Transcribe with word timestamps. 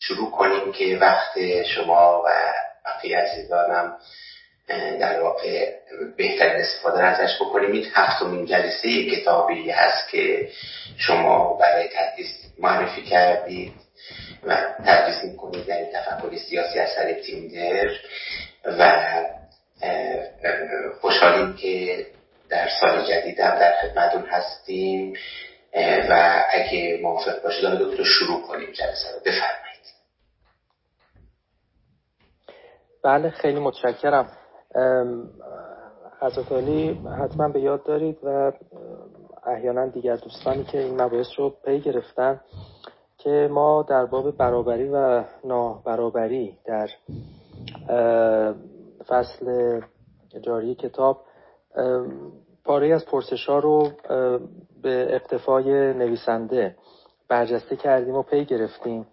شروع 0.00 0.30
کنیم 0.30 0.72
که 0.72 0.98
وقت 1.00 1.62
شما 1.62 2.22
و 2.26 2.28
بقیه 2.86 3.18
عزیزانم 3.18 3.96
در 5.00 5.20
واقع 5.20 5.72
بهترین 6.16 6.60
استفاده 6.60 7.02
ازش 7.04 7.36
بکنیم. 7.40 7.72
این 7.72 7.86
هفتمین 7.94 8.46
جلسه 8.46 9.10
کتابی 9.10 9.70
هست 9.70 10.08
که 10.10 10.48
شما 10.96 11.54
برای 11.54 11.88
تدریس 11.88 12.28
معرفی 12.58 13.02
کردید 13.02 13.72
و 14.46 14.56
تدریس 14.86 15.24
می‌کنید 15.24 15.66
در 15.66 15.76
این 15.78 15.92
تفکر 15.92 16.36
سیاسی 16.36 16.78
اثر 16.78 17.12
تیندر 17.12 17.90
و 18.64 19.02
خوشحالیم 21.00 21.56
که 21.56 22.06
در 22.48 22.68
سال 22.80 23.04
جدید 23.04 23.40
هم 23.40 23.58
در 23.58 23.72
خدمتون 23.82 24.26
هستیم. 24.26 25.16
و 26.10 26.44
اگه 26.50 26.98
موافق 27.02 27.42
باشید 27.42 27.64
دکتر 27.64 28.04
شروع 28.04 28.42
کنیم 28.42 28.72
جلسه 28.72 29.12
رو. 29.14 29.20
بفرمایید. 29.24 29.69
بله 33.02 33.30
خیلی 33.30 33.60
متشکرم. 33.60 34.26
حضرت 36.20 36.52
علی 36.52 37.00
حتما 37.22 37.48
به 37.48 37.60
یاد 37.60 37.84
دارید 37.84 38.18
و 38.22 38.52
احیانا 39.46 39.86
دیگر 39.86 40.16
دوستانی 40.16 40.64
که 40.64 40.78
این 40.78 41.02
مباحث 41.02 41.26
رو 41.38 41.50
پی 41.64 41.80
گرفتن 41.80 42.40
که 43.18 43.48
ما 43.52 43.82
در 43.82 44.06
باب 44.06 44.36
برابری 44.36 44.88
و 44.88 45.24
نابرابری 45.44 46.58
در 46.64 46.88
فصل 49.08 49.80
جاری 50.42 50.74
کتاب 50.74 51.20
پاره 52.64 52.94
از 52.94 53.06
پرسش 53.06 53.46
ها 53.46 53.58
رو 53.58 53.90
به 54.82 55.14
اقتفای 55.14 55.92
نویسنده 55.92 56.76
برجسته 57.28 57.76
کردیم 57.76 58.14
و 58.14 58.22
پی 58.22 58.44
گرفتیم 58.44 59.06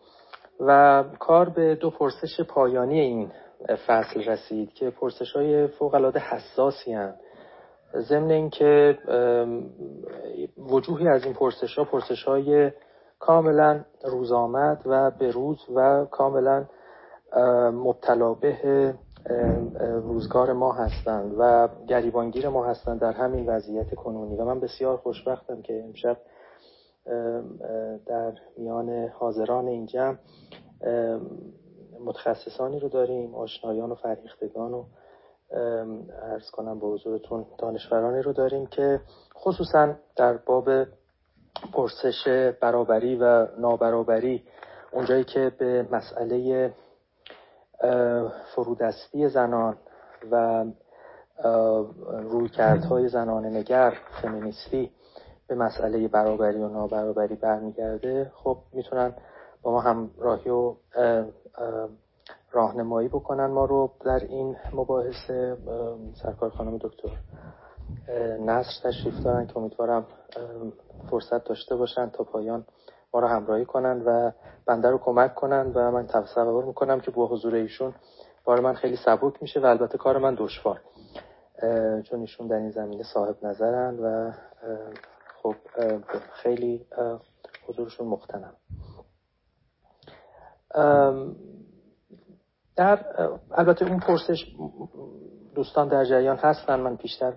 و 0.59 1.03
کار 1.19 1.49
به 1.49 1.75
دو 1.75 1.89
پرسش 1.89 2.41
پایانی 2.41 2.99
این 2.99 3.31
فصل 3.87 4.23
رسید 4.23 4.73
که 4.73 4.89
پرسش 4.89 5.31
های 5.35 5.67
فوق 5.67 5.93
العاده 5.93 6.19
حساسی 6.19 6.93
هم 6.93 7.13
ضمن 7.95 8.31
اینکه 8.31 8.97
وجوهی 10.57 11.07
از 11.07 11.23
این 11.23 11.33
پرسش 11.33 11.77
ها 11.77 11.83
پرسش 11.83 12.23
های 12.23 12.71
کاملا 13.19 13.85
روزآمد 14.03 14.81
و 14.85 15.11
به 15.11 15.31
روز 15.31 15.57
و 15.75 16.05
کاملا 16.11 16.65
مبتلا 17.73 18.33
به 18.33 18.93
روزگار 20.03 20.53
ما 20.53 20.71
هستند 20.73 21.35
و 21.37 21.69
گریبانگیر 21.87 22.49
ما 22.49 22.65
هستند 22.65 22.99
در 22.99 23.11
همین 23.11 23.49
وضعیت 23.49 23.95
کنونی. 23.95 24.35
و 24.35 24.45
من 24.45 24.59
بسیار 24.59 24.97
خوشبختم 24.97 25.61
که 25.61 25.83
امشب 25.83 26.17
در 28.05 28.33
میان 28.57 29.07
حاضران 29.07 29.67
این 29.67 29.85
جمع 29.85 30.17
متخصصانی 32.05 32.79
رو 32.79 32.89
داریم 32.89 33.35
آشنایان 33.35 33.91
و 33.91 33.95
فرهیختگان 33.95 34.73
و 34.73 34.83
ارز 36.21 36.49
کنم 36.51 36.79
به 36.79 36.87
حضورتون 36.87 37.45
دانشورانی 37.57 38.21
رو 38.21 38.33
داریم 38.33 38.65
که 38.65 39.01
خصوصا 39.35 39.95
در 40.15 40.37
باب 40.37 40.69
پرسش 41.73 42.53
برابری 42.61 43.15
و 43.15 43.47
نابرابری 43.59 44.43
اونجایی 44.91 45.23
که 45.23 45.51
به 45.59 45.87
مسئله 45.91 46.73
فرودستی 48.55 49.29
زنان 49.29 49.77
و 50.31 50.65
رویکردهای 52.07 53.09
زنان 53.09 53.45
نگر 53.45 53.93
فمینیستی 54.21 54.91
به 55.47 55.55
مسئله 55.55 56.07
برابری 56.07 56.57
و 56.57 56.67
نابرابری 56.67 57.35
برمیگرده 57.35 58.31
خب 58.35 58.57
می‌تونن 58.73 59.13
با 59.61 59.71
ما 59.71 59.81
همراهی 59.81 60.49
و 60.49 60.75
راهنمایی 62.51 63.07
بکنن 63.07 63.45
ما 63.45 63.65
رو 63.65 63.91
در 64.05 64.19
این 64.19 64.55
مباحثه 64.73 65.57
سرکار 66.23 66.49
خانم 66.49 66.77
دکتر. 66.77 67.09
نصر 68.39 68.89
تشریف 68.89 69.23
دارن 69.23 69.47
که 69.47 69.57
امیدوارم 69.57 70.07
فرصت 71.09 71.43
داشته 71.43 71.75
باشن 71.75 72.09
تا 72.09 72.23
پایان 72.23 72.65
ما 73.13 73.19
رو 73.19 73.27
همراهی 73.27 73.65
کنن 73.65 74.01
و 74.05 74.31
بنده 74.65 74.89
رو 74.89 74.97
کمک 74.97 75.35
کنن 75.35 75.71
و 75.75 75.91
من 75.91 76.07
تصور 76.07 76.65
می‌کنم 76.65 76.99
که 76.99 77.11
با 77.11 77.27
حضور 77.27 77.55
ایشون 77.55 77.93
بار 78.45 78.59
من 78.59 78.73
خیلی 78.73 78.97
سبک 79.05 79.41
میشه 79.41 79.59
و 79.59 79.65
البته 79.65 79.97
کار 79.97 80.17
من 80.17 80.35
دشوار. 80.35 80.81
چون 82.03 82.19
ایشون 82.19 82.47
در 82.47 82.55
این 82.55 82.71
زمینه 82.71 83.03
صاحب 83.03 83.45
نظرن 83.45 83.99
و 83.99 84.31
خب 85.43 85.55
خیلی 86.31 86.85
حضورشون 87.67 88.07
مختنم 88.07 88.53
در 92.77 92.99
البته 93.51 93.85
اون 93.85 93.99
پرسش 93.99 94.45
دوستان 95.55 95.87
در 95.87 96.05
جریان 96.05 96.37
هستن. 96.37 96.79
من 96.79 96.97
پیشتر 96.97 97.33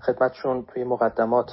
خدمتشون 0.00 0.66
توی 0.66 0.84
مقدمات 0.84 1.50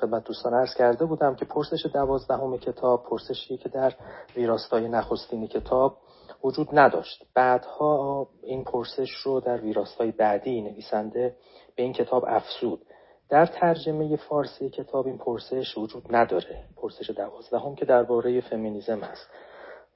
خدمت 0.00 0.24
دوستان 0.24 0.54
عرض 0.54 0.74
کرده 0.74 1.04
بودم 1.04 1.34
که 1.34 1.44
پرسش 1.44 1.86
دوازدهم 1.86 2.58
کتاب 2.58 3.04
پرسشی 3.04 3.56
که 3.56 3.68
در 3.68 3.94
ویراستای 4.36 4.88
نخستین 4.88 5.46
کتاب 5.46 5.98
وجود 6.44 6.68
نداشت. 6.72 7.26
بعدها 7.34 8.28
این 8.42 8.64
پرسش 8.64 9.10
رو 9.10 9.40
در 9.40 9.60
ویراستای 9.60 10.10
بعدی 10.10 10.62
نویسنده 10.62 11.36
به 11.76 11.82
این 11.82 11.92
کتاب 11.92 12.24
افسود 12.28 12.86
در 13.28 13.46
ترجمه 13.46 14.16
فارسی 14.16 14.70
کتاب 14.70 15.06
این 15.06 15.18
پرسش 15.18 15.78
وجود 15.78 16.02
نداره. 16.10 16.64
پرسش 16.76 17.10
دوازدهم 17.10 17.74
که 17.74 17.84
درباره 17.84 18.40
فمینیزم 18.40 19.02
است 19.02 19.30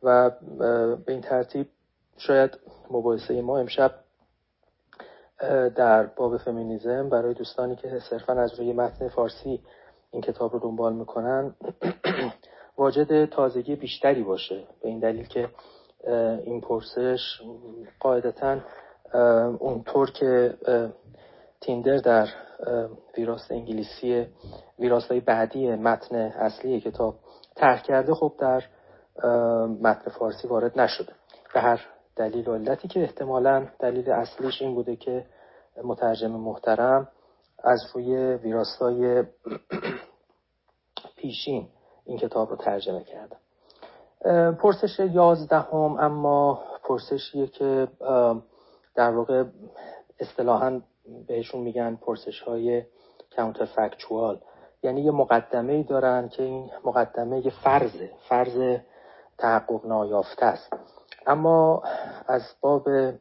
و 0.02 0.30
به 1.06 1.12
این 1.12 1.20
ترتیب 1.20 1.66
شاید 2.18 2.58
مباحثه 2.90 3.42
ما 3.42 3.58
امشب 3.58 3.94
در 5.76 6.06
باب 6.06 6.36
فمینیزم 6.36 7.08
برای 7.08 7.34
دوستانی 7.34 7.76
که 7.76 8.00
صرفا 8.10 8.32
از 8.32 8.54
روی 8.60 8.72
متن 8.72 9.08
فارسی 9.08 9.60
این 10.10 10.22
کتاب 10.22 10.52
رو 10.52 10.58
دنبال 10.58 10.92
می‌کنن 10.92 11.54
واجد 12.78 13.24
تازگی 13.24 13.76
بیشتری 13.76 14.22
باشه. 14.22 14.64
به 14.82 14.88
این 14.88 15.00
دلیل 15.00 15.26
که 15.26 15.48
این 16.44 16.60
پرسش 16.60 17.40
قاعدتا 18.00 18.58
اونطور 19.58 20.10
که 20.10 20.54
تیندر 21.60 21.96
در 21.96 22.28
ویراست 23.16 23.52
انگلیسی 23.52 24.26
ویراستهای 24.78 25.20
بعدی 25.20 25.70
متن 25.70 26.16
اصلی 26.16 26.80
کتاب 26.80 27.14
طرح 27.54 27.82
کرده 27.82 28.14
خب 28.14 28.32
در 28.38 28.62
متن 29.82 30.10
فارسی 30.10 30.48
وارد 30.48 30.80
نشده. 30.80 31.12
به 31.54 31.60
هر 31.60 31.80
دلیل 32.16 32.48
و 32.48 32.54
علتی 32.54 32.88
که 32.88 33.02
احتمالا 33.02 33.66
دلیل 33.78 34.10
اصلیش 34.10 34.62
این 34.62 34.74
بوده 34.74 34.96
که 34.96 35.26
مترجم 35.84 36.30
محترم 36.30 37.08
از 37.58 37.80
روی 37.94 38.16
ویراستای 38.16 39.24
پیشین 41.16 41.68
این 42.04 42.18
کتاب 42.18 42.50
رو 42.50 42.56
ترجمه 42.56 43.04
کرده. 43.04 43.36
پرسش 44.52 44.98
یازدهم 44.98 45.96
اما 45.98 46.62
پرسشیه 46.84 47.46
که 47.46 47.88
در 48.94 49.10
واقع 49.10 49.44
اصطلاحا 50.18 50.80
بهشون 51.26 51.60
میگن 51.60 51.96
پرسش 51.96 52.40
های 52.40 52.82
یعنی 54.82 55.00
یه 55.00 55.10
مقدمه 55.10 55.72
ای 55.72 55.82
دارن 55.82 56.28
که 56.28 56.42
این 56.42 56.70
مقدمه 56.84 57.46
یه 57.46 57.52
فرضه 57.64 58.10
فرض 58.28 58.78
تحقق 59.38 59.86
نایافته 59.86 60.46
است. 60.46 60.72
اما 61.26 61.82
از 62.26 62.42
باب 62.60 63.12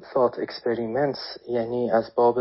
thought 0.00 0.36
experiments 0.36 1.48
یعنی 1.48 1.90
از 1.90 2.14
باب 2.14 2.38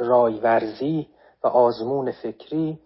رایورزی 0.00 1.08
و 1.44 1.46
آزمون 1.46 2.10
فکری 2.10 2.78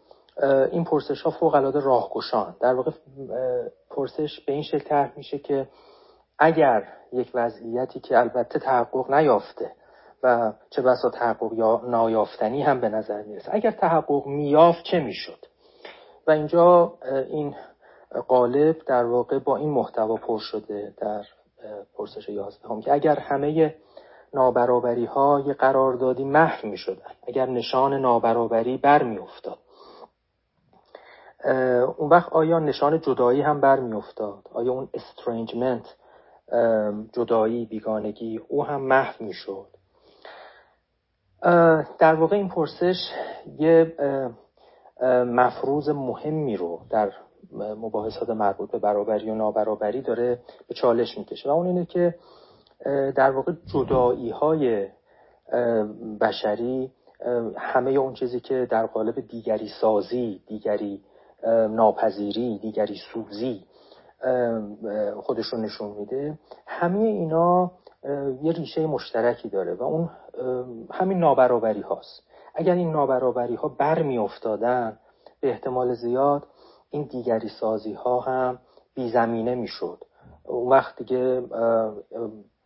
این 0.73 0.85
پرسش 0.85 1.23
ها 1.23 1.31
فوق 1.31 1.55
العاده 1.55 1.81
راهگشان. 1.81 2.57
در 2.61 2.75
واقع 2.75 2.91
پرسش 3.91 4.41
به 4.47 4.53
این 4.53 4.63
شکل 4.63 4.89
طرح 4.89 5.13
میشه 5.17 5.39
که 5.39 5.69
اگر 6.39 6.89
یک 7.13 7.31
وضعیتی 7.35 8.01
که 8.01 8.19
البته 8.19 8.59
تحقق 8.59 9.11
نیافته 9.11 9.73
و 10.23 10.53
چه 10.71 10.83
بسا 10.83 11.11
تحقق 11.11 11.53
یا 11.53 11.81
نایافتنی 11.85 12.63
هم 12.63 12.81
به 12.81 12.89
نظر 12.89 13.23
می‌رسه. 13.23 13.55
اگر 13.55 13.71
تحقق 13.71 14.27
میافت 14.27 14.85
چه 14.85 15.01
می‌شد؟ 15.01 15.39
و 16.27 16.31
اینجا 16.31 16.95
این 17.31 17.55
قالب 18.21 18.77
در 18.87 19.05
واقع 19.05 19.39
با 19.39 19.57
این 19.57 19.71
محتوا 19.71 20.17
پر 20.17 20.39
شده 20.39 20.95
در 20.97 21.25
پرسش 21.95 22.29
یازدهم 22.29 22.81
که 22.81 22.93
اگر 22.93 23.19
همه 23.19 23.75
نابرابری 24.35 25.05
های 25.05 25.53
قراردادی 25.53 26.25
محو 26.25 26.69
می 26.69 26.77
شدن 26.77 27.13
اگر 27.29 27.47
نشان 27.47 27.95
نابرابری 27.95 28.77
بر 28.77 29.03
می 29.03 29.19
افتاد 29.19 29.59
اون 31.99 32.09
وقت 32.11 32.33
آیا 32.33 32.59
نشان 32.59 33.01
جدایی 33.01 33.41
هم 33.41 33.61
بر 33.61 33.81
می 33.81 33.97
افتاد 33.97 34.43
آیا 34.53 34.73
اون 34.73 34.89
استرنجمنت 34.95 35.97
جدایی 37.13 37.67
بیگانگی 37.67 38.41
او 38.49 38.65
هم 38.65 38.81
محو 38.81 39.25
می 39.25 39.33
شد 39.33 39.67
در 41.99 42.15
واقع 42.15 42.37
این 42.37 42.49
پرسش 42.49 43.11
یه 43.59 43.97
مفروض 45.27 45.89
مهمی 45.89 46.57
رو 46.57 46.81
در 46.91 47.13
مباحثات 47.53 48.31
مربوط 48.31 48.71
به 48.71 48.79
برابری 48.79 49.31
و 49.31 49.35
نابرابری 49.35 50.03
داره 50.03 50.39
به 50.69 50.75
چالش 50.75 51.19
می‌کشه. 51.19 51.49
و 51.49 51.53
اون 51.53 51.67
اینه 51.67 51.85
که 51.85 52.15
در 53.17 53.31
واقع 53.31 53.53
جدایی 53.67 54.31
های 54.31 54.89
بشری 56.21 56.93
همه 57.57 57.91
اون 57.91 58.15
چیزی 58.15 58.41
که 58.41 58.67
در 58.71 58.87
قالب 58.87 59.21
دیگری 59.21 59.69
سازی 59.81 60.43
دیگری 60.47 61.01
ناپذیری 61.71 62.59
دیگری 62.59 62.97
سوزی 63.13 63.65
خودش 65.17 65.47
رو 65.47 65.59
نشون 65.59 65.91
میده. 65.91 66.39
همه 66.67 66.99
اینا 66.99 67.73
یه 68.43 68.53
ریشه 68.53 68.87
مشترکی 68.87 69.49
داره 69.49 69.75
و 69.75 69.83
اون 69.83 70.11
همین 70.91 71.19
نابرابری 71.19 71.81
هاست. 71.81 72.23
اگر 72.55 72.75
این 72.75 72.91
نابرابری 72.91 73.55
ها 73.55 73.69
بر 73.69 74.03
می 74.03 74.29
به 75.41 75.51
احتمال 75.51 75.95
زیاد 75.95 76.43
این 76.91 77.03
دیگری 77.03 77.49
سازی 77.49 77.93
ها 77.93 78.21
هم 78.21 78.59
بیزمینه 78.95 79.55
می 79.55 79.69
شد 79.69 80.05
اون 80.45 80.69
وقت 80.69 80.97
دیگه 80.97 81.43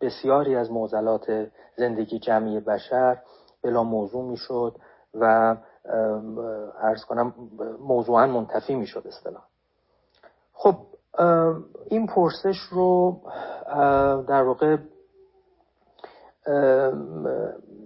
بسیاری 0.01 0.57
از 0.57 0.71
معضلات 0.71 1.51
زندگی 1.77 2.19
جمعی 2.19 2.61
بشر 2.61 3.23
بلا 3.63 3.83
موضوع 3.83 4.25
می 4.25 4.37
شد 4.37 4.77
و 5.15 5.57
ارز 6.83 7.05
کنم 7.05 7.35
موضوعا 7.81 8.27
منتفی 8.27 8.75
می 8.75 8.87
شد 8.87 9.07
اصطلاح. 9.07 9.43
خب 10.53 10.77
این 11.87 12.07
پرسش 12.07 12.59
رو 12.71 13.21
در 14.29 14.43
واقع 14.43 14.77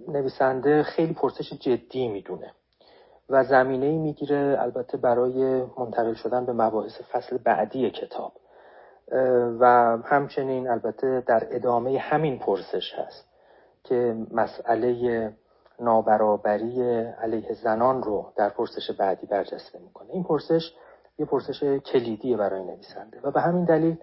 نویسنده 0.07 0.83
خیلی 0.83 1.13
پرسش 1.13 1.53
جدی 1.53 2.07
می‌دونه. 2.07 2.53
و 3.29 3.43
زمینه 3.43 3.85
ای 3.85 3.97
می‌گیره 3.97 4.57
البته 4.59 4.97
برای 4.97 5.63
منتقل 5.77 6.13
شدن 6.13 6.45
به 6.45 6.53
مباحث 6.53 7.01
فصل 7.01 7.37
بعدی 7.37 7.91
کتاب. 7.91 8.31
و 9.59 9.97
همچنین 10.05 10.69
البته 10.69 11.23
در 11.27 11.47
ادامه 11.51 11.99
همین 11.99 12.39
پرسش 12.39 12.93
هست 12.93 13.25
که 13.83 14.15
مسئله 14.31 15.33
نابرابری 15.79 16.81
علیه 17.21 17.53
زنان 17.53 18.03
رو 18.03 18.33
در 18.35 18.49
پرسش 18.49 18.91
بعدی 18.91 19.27
برجسته 19.27 19.79
می‌کنه. 19.79 20.11
این 20.11 20.23
پرسش 20.23 20.73
یه 21.17 21.25
پرسش 21.25 21.63
کلیدیه 21.63 22.37
برای 22.37 22.63
نویسنده 22.63 23.19
و 23.23 23.31
به 23.31 23.41
همین 23.41 23.65
دلیل 23.65 23.97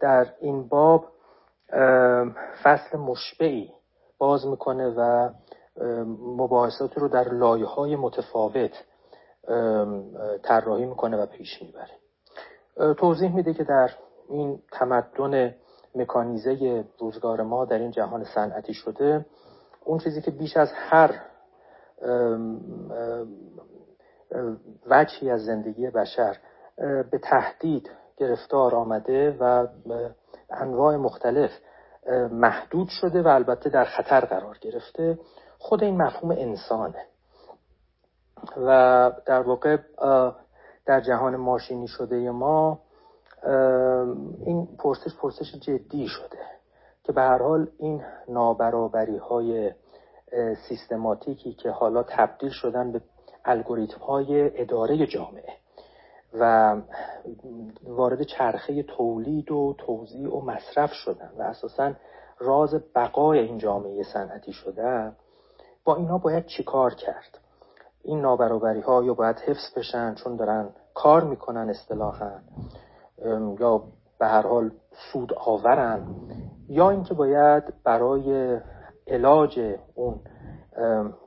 در 0.00 0.26
این 0.40 0.68
باب 0.68 1.04
فصل 2.62 2.98
مشبعی 2.98 3.72
باز 4.18 4.46
می‌کنه 4.46 4.88
و 4.88 5.30
مباحثات 6.18 6.98
رو 6.98 7.08
در 7.08 7.28
لایه 7.28 7.66
های 7.66 7.96
متفاوت 7.96 8.84
طراحی 10.42 10.86
می‌کنه 10.86 11.16
و 11.16 11.26
پیش 11.26 11.62
می‌بره. 11.62 12.94
توضیح 12.94 13.34
میده 13.34 13.54
که 13.54 13.64
در 13.64 13.90
این 14.28 14.62
تمدن 14.72 15.54
مکانیزه 15.94 16.84
روزگار 16.98 17.42
ما 17.42 17.64
در 17.64 17.78
این 17.78 17.90
جهان 17.90 18.24
صنعتی 18.24 18.74
شده 18.74 19.26
اون 19.84 19.98
چیزی 19.98 20.22
که 20.22 20.30
بیش 20.30 20.56
از 20.56 20.68
هر 20.72 21.20
وجهی 24.86 25.30
از 25.30 25.44
زندگی 25.44 25.90
بشر 25.90 26.36
به 27.10 27.18
تهدید 27.22 27.90
گرفتار 28.16 28.74
آمده 28.74 29.36
و 29.40 29.66
انواع 30.50 30.96
مختلف 30.96 31.50
محدود 32.30 32.88
شده 32.88 33.22
و 33.22 33.28
البته 33.28 33.70
در 33.70 33.84
خطر 33.84 34.20
قرار 34.20 34.58
گرفته. 34.60 35.18
خود 35.66 35.84
این 35.84 36.02
مفهوم 36.02 36.30
انسانه. 36.30 37.06
و 38.56 39.12
در 39.26 39.40
واقع 39.40 39.78
در 40.86 41.00
جهان 41.00 41.36
ماشینی 41.36 41.88
شده 41.88 42.30
ما 42.30 42.78
این 44.44 44.68
پرسش 44.78 45.14
پرسش 45.20 45.54
جدی 45.54 46.08
شده 46.08 46.38
که 47.04 47.12
به 47.12 47.20
هر 47.20 47.42
حال 47.42 47.68
این 47.78 48.02
نابرابری 48.28 49.16
های 49.16 49.72
سیستماتیکی 50.68 51.52
که 51.52 51.70
حالا 51.70 52.02
تبدیل 52.02 52.50
شدن 52.50 52.92
به 52.92 53.00
الگوریتم 53.44 54.00
های 54.00 54.60
اداره 54.60 55.06
جامعه 55.06 55.52
و 56.34 56.76
وارد 57.82 58.22
چرخه 58.22 58.82
تولید 58.82 59.52
و 59.52 59.74
توزیع 59.78 60.34
و 60.34 60.40
مصرف 60.40 60.92
شدن 60.92 61.30
و 61.38 61.42
اساسا 61.42 61.92
راز 62.38 62.74
بقای 62.94 63.38
این 63.38 63.58
جامعه 63.58 64.02
صنعتی 64.02 64.52
شده 64.52 65.12
با 65.86 65.96
اینا 65.96 66.18
باید 66.18 66.46
چیکار 66.46 66.94
کرد؟ 66.94 67.38
این 68.02 68.20
نابرابری 68.20 68.80
ها 68.80 69.04
یا 69.04 69.14
باید 69.14 69.36
حفظ 69.36 69.74
بشن 69.76 70.14
چون 70.14 70.36
دارن 70.36 70.68
کار 70.94 71.24
می‌کنن 71.24 71.70
اصطلاحا 71.70 72.30
یا 73.60 73.82
به 74.18 74.26
هر 74.26 74.46
حال 74.46 74.70
سود 75.12 75.32
آورن 75.34 76.06
یا 76.68 76.90
اینکه 76.90 77.14
باید 77.14 77.62
برای 77.84 78.60
علاج 79.06 79.60
اون 79.94 80.20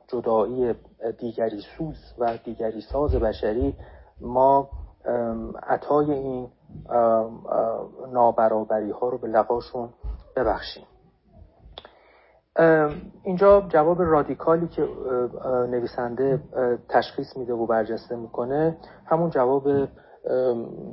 جدایی 0.08 0.76
دیگری 1.18 1.62
سوز 1.78 2.14
و 2.18 2.38
دیگری 2.38 2.82
ساز 2.82 3.16
بشری 3.16 3.76
ما 4.22 4.70
عطای 5.64 6.12
این 6.12 6.50
نابرابری 8.12 8.92
ها 8.92 9.10
رو 9.10 9.18
به 9.18 9.28
لقاشون 9.28 9.90
ببخشیم. 10.36 10.86
اینجا 13.24 13.62
جواب 13.70 14.02
رادیکالی 14.02 14.68
که 14.68 14.88
نویسنده 15.70 16.40
تشخیص 16.90 17.38
میده 17.38 17.54
و 17.54 17.66
برجسته 17.66 18.16
می‌کنه 18.16 18.78
همون 19.06 19.30
جواب 19.30 19.86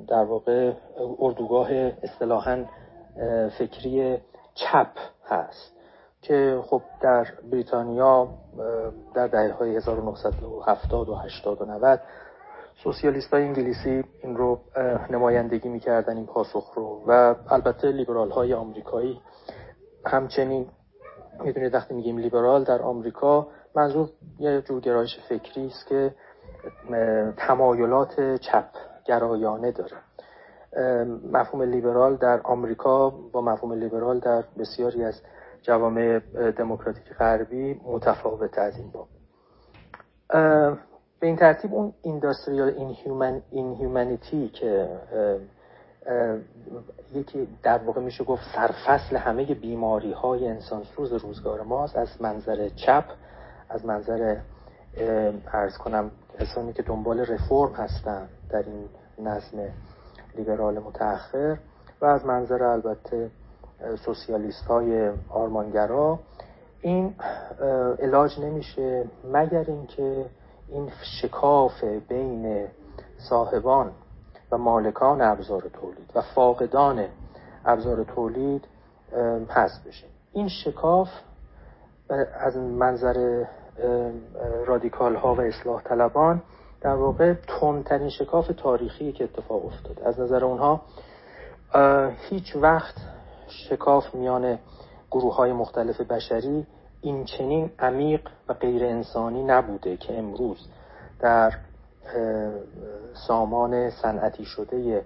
در 0.08 0.24
واقع 0.24 0.72
اردوگاه 1.18 1.72
اصطلاحا 2.02 2.64
فکری 3.58 4.18
چپ 4.54 4.88
هست 5.26 5.76
که 6.22 6.60
خب 6.66 6.82
در 7.00 7.26
بریتانیا 7.52 8.28
در 9.14 9.26
دهه 9.26 9.52
های 9.52 9.76
1970 9.76 11.08
و 11.08 11.14
80 11.14 11.62
و 11.62 11.64
90 11.64 12.00
سوسیالیست 12.84 13.34
های 13.34 13.42
انگلیسی 13.42 14.04
این 14.22 14.36
رو 14.36 14.60
نمایندگی 15.10 15.68
می‌کردن 15.68 16.16
این 16.16 16.26
پاسخ 16.26 16.72
رو. 16.74 17.02
و 17.06 17.34
البته 17.50 17.92
لیبرال 17.92 18.30
های 18.30 18.54
آمریکایی 18.54 19.20
همچنین 20.06 20.66
می‌دونید 21.44 21.74
وقتی 21.74 21.94
میگیم 21.94 22.18
لیبرال 22.18 22.64
در 22.64 22.82
آمریکا 22.82 23.48
منظور 23.74 24.08
یه 24.38 24.60
جور 24.60 24.80
گرایش 24.80 25.18
فکری 25.28 25.66
است 25.66 25.86
که 25.86 26.14
تمایلات 27.36 28.36
چپ 28.36 28.68
گرایانه 29.04 29.72
داره. 29.72 29.96
مفهوم 31.32 31.62
لیبرال 31.62 32.16
در 32.16 32.40
آمریکا 32.44 33.10
با 33.10 33.40
مفهوم 33.40 33.72
لیبرال 33.72 34.18
در 34.18 34.44
بسیاری 34.58 35.04
از 35.04 35.20
جوامع 35.62 36.18
دموکراتیک 36.50 37.12
غربی 37.18 37.80
متفاوت 37.84 38.58
از 38.58 38.76
این 38.76 38.90
باب. 38.90 39.08
به 41.20 41.26
این 41.26 41.36
ترتیب 41.36 41.74
اون 41.74 41.92
اینداستریال 42.02 42.74
اینهیومنیتی 43.50 44.48
که 44.48 44.88
یکی 47.14 47.48
در 47.62 47.78
واقع 47.78 48.00
میشه 48.00 48.24
گفت 48.24 48.42
سرفصل 48.54 49.16
همه 49.16 49.54
بیماری 49.54 50.12
های 50.12 50.48
انسان 50.48 50.82
سوز 50.96 51.12
روزگار 51.12 51.62
ماست. 51.62 51.96
از 51.96 52.22
منظر 52.22 52.68
چپ 52.68 53.04
از 53.68 53.86
منظر 53.86 54.36
ارز 55.52 55.78
کنم 55.78 56.10
کسانی 56.40 56.72
که 56.72 56.82
دنبال 56.82 57.20
رفرم 57.20 57.72
هستن 57.72 58.28
در 58.50 58.62
این 58.62 58.88
نظم 59.18 59.58
لیبرال 60.36 60.78
متأخر 60.78 61.58
و 62.00 62.04
از 62.04 62.26
منظر 62.26 62.62
البته 62.62 63.30
سوسیالیست 64.04 64.64
های 64.64 65.12
آرمانگرا 65.30 66.18
این 66.80 67.14
علاج 68.02 68.40
نمیشه 68.40 69.04
مگر 69.32 69.64
اینکه 69.68 70.26
این 70.68 70.90
شکاف 71.20 71.84
بین 71.84 72.66
صاحبان 73.28 73.92
مالکان 74.56 75.20
ابزار 75.20 75.60
تولید 75.60 76.10
و 76.14 76.22
فاقدان 76.34 77.04
ابزار 77.64 78.04
تولید 78.04 78.64
حذف 79.48 79.86
بشه. 79.86 80.06
این 80.32 80.48
شکاف 80.48 81.08
از 82.40 82.56
منظر 82.56 83.44
رادیکال 84.66 85.16
ها 85.16 85.34
و 85.34 85.40
اصلاح 85.40 85.82
طلبان 85.82 86.42
در 86.80 86.94
واقع 86.94 87.34
تندترین 87.60 88.08
شکاف 88.08 88.50
تاریخی 88.56 89.12
که 89.12 89.24
اتفاق 89.24 89.66
افتاده. 89.66 90.08
از 90.08 90.20
نظر 90.20 90.44
اونها 90.44 90.80
هیچ 92.30 92.56
وقت 92.56 92.94
شکاف 93.48 94.14
میان 94.14 94.58
گروه 95.10 95.34
های 95.34 95.52
مختلف 95.52 96.00
بشری 96.00 96.66
این 97.00 97.24
چنین 97.24 97.70
عمیق 97.78 98.28
و 98.48 98.54
غیر 98.54 98.84
انسانی 98.84 99.42
نبوده 99.42 99.96
که 99.96 100.18
امروز 100.18 100.68
در 101.20 101.52
سامان 103.26 103.90
صنعتی 103.90 104.44
شده 104.44 105.04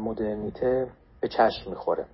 مدرنیته 0.00 0.86
به 1.20 1.28
چشم 1.28 1.70
می‌خوره. 1.70 2.04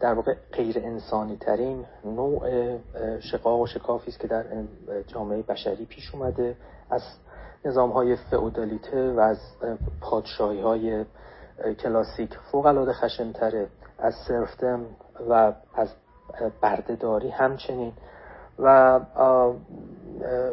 در 0.00 0.14
واقع 0.14 0.34
غیر 0.52 0.78
انسانی 0.78 1.36
ترین 1.36 1.84
نوع 2.04 2.78
شقاق 3.20 3.60
و 3.60 3.66
شکافی 3.66 4.10
است 4.10 4.20
که 4.20 4.28
در 4.28 4.44
جامعه 5.06 5.42
بشری 5.42 5.84
پیش 5.84 6.14
اومده. 6.14 6.56
از 6.90 7.02
نظام 7.64 7.90
های 7.90 8.16
فئودالیته 8.16 9.12
و 9.12 9.20
از 9.20 9.38
پادشاهی 10.00 10.60
های 10.60 11.04
کلاسیک 11.78 12.38
فوق 12.52 12.66
العاده 12.66 12.92
خشنتره. 12.92 13.66
از 13.98 14.14
سرفدم 14.28 14.86
و 15.30 15.52
از 15.74 15.88
بردهداری 16.60 17.30
همچنین. 17.30 17.92
و 18.58 19.00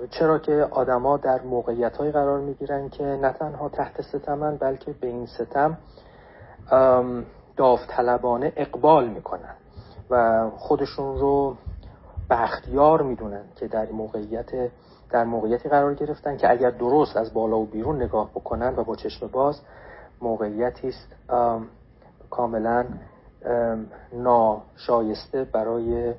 چرا 0.10 0.39
که 0.39 0.67
آدما 0.72 1.17
در 1.17 1.41
موقعیت 1.41 1.98
های 1.98 2.12
قرار 2.12 2.39
می‌گیرن 2.39 2.89
که 2.89 3.03
نه 3.03 3.34
تنها 3.34 3.70
تحت 3.70 4.01
ستمن 4.01 4.58
بلکه 4.58 4.93
به 5.01 5.08
این 5.08 5.25
ستم 5.25 5.77
داوطلبانه 7.58 8.53
اقبال 8.55 9.10
می‌کنن 9.10 9.55
و 10.10 10.50
خودشون 10.50 11.20
رو 11.20 11.55
بختیار 12.29 13.01
می‌دونن 13.01 13.43
که 13.55 13.67
در 13.67 13.91
موقعیت 13.91 14.72
در 15.10 15.24
موقعیتی 15.24 15.70
قرار 15.70 15.93
گرفتن 15.93 16.38
که 16.38 16.51
اگر 16.51 16.70
درست 16.70 17.17
از 17.17 17.34
بالا 17.34 17.58
و 17.60 17.65
بیرون 17.65 18.03
نگاه 18.03 18.29
بکنن 18.29 18.74
و 18.75 18.84
با 18.84 18.96
چشم 18.96 19.27
باز 19.27 19.62
موقعیتی 20.22 20.88
است 20.88 21.15
کاملا 22.29 22.86
ناشایسته 24.13 25.43
برای 25.43 26.13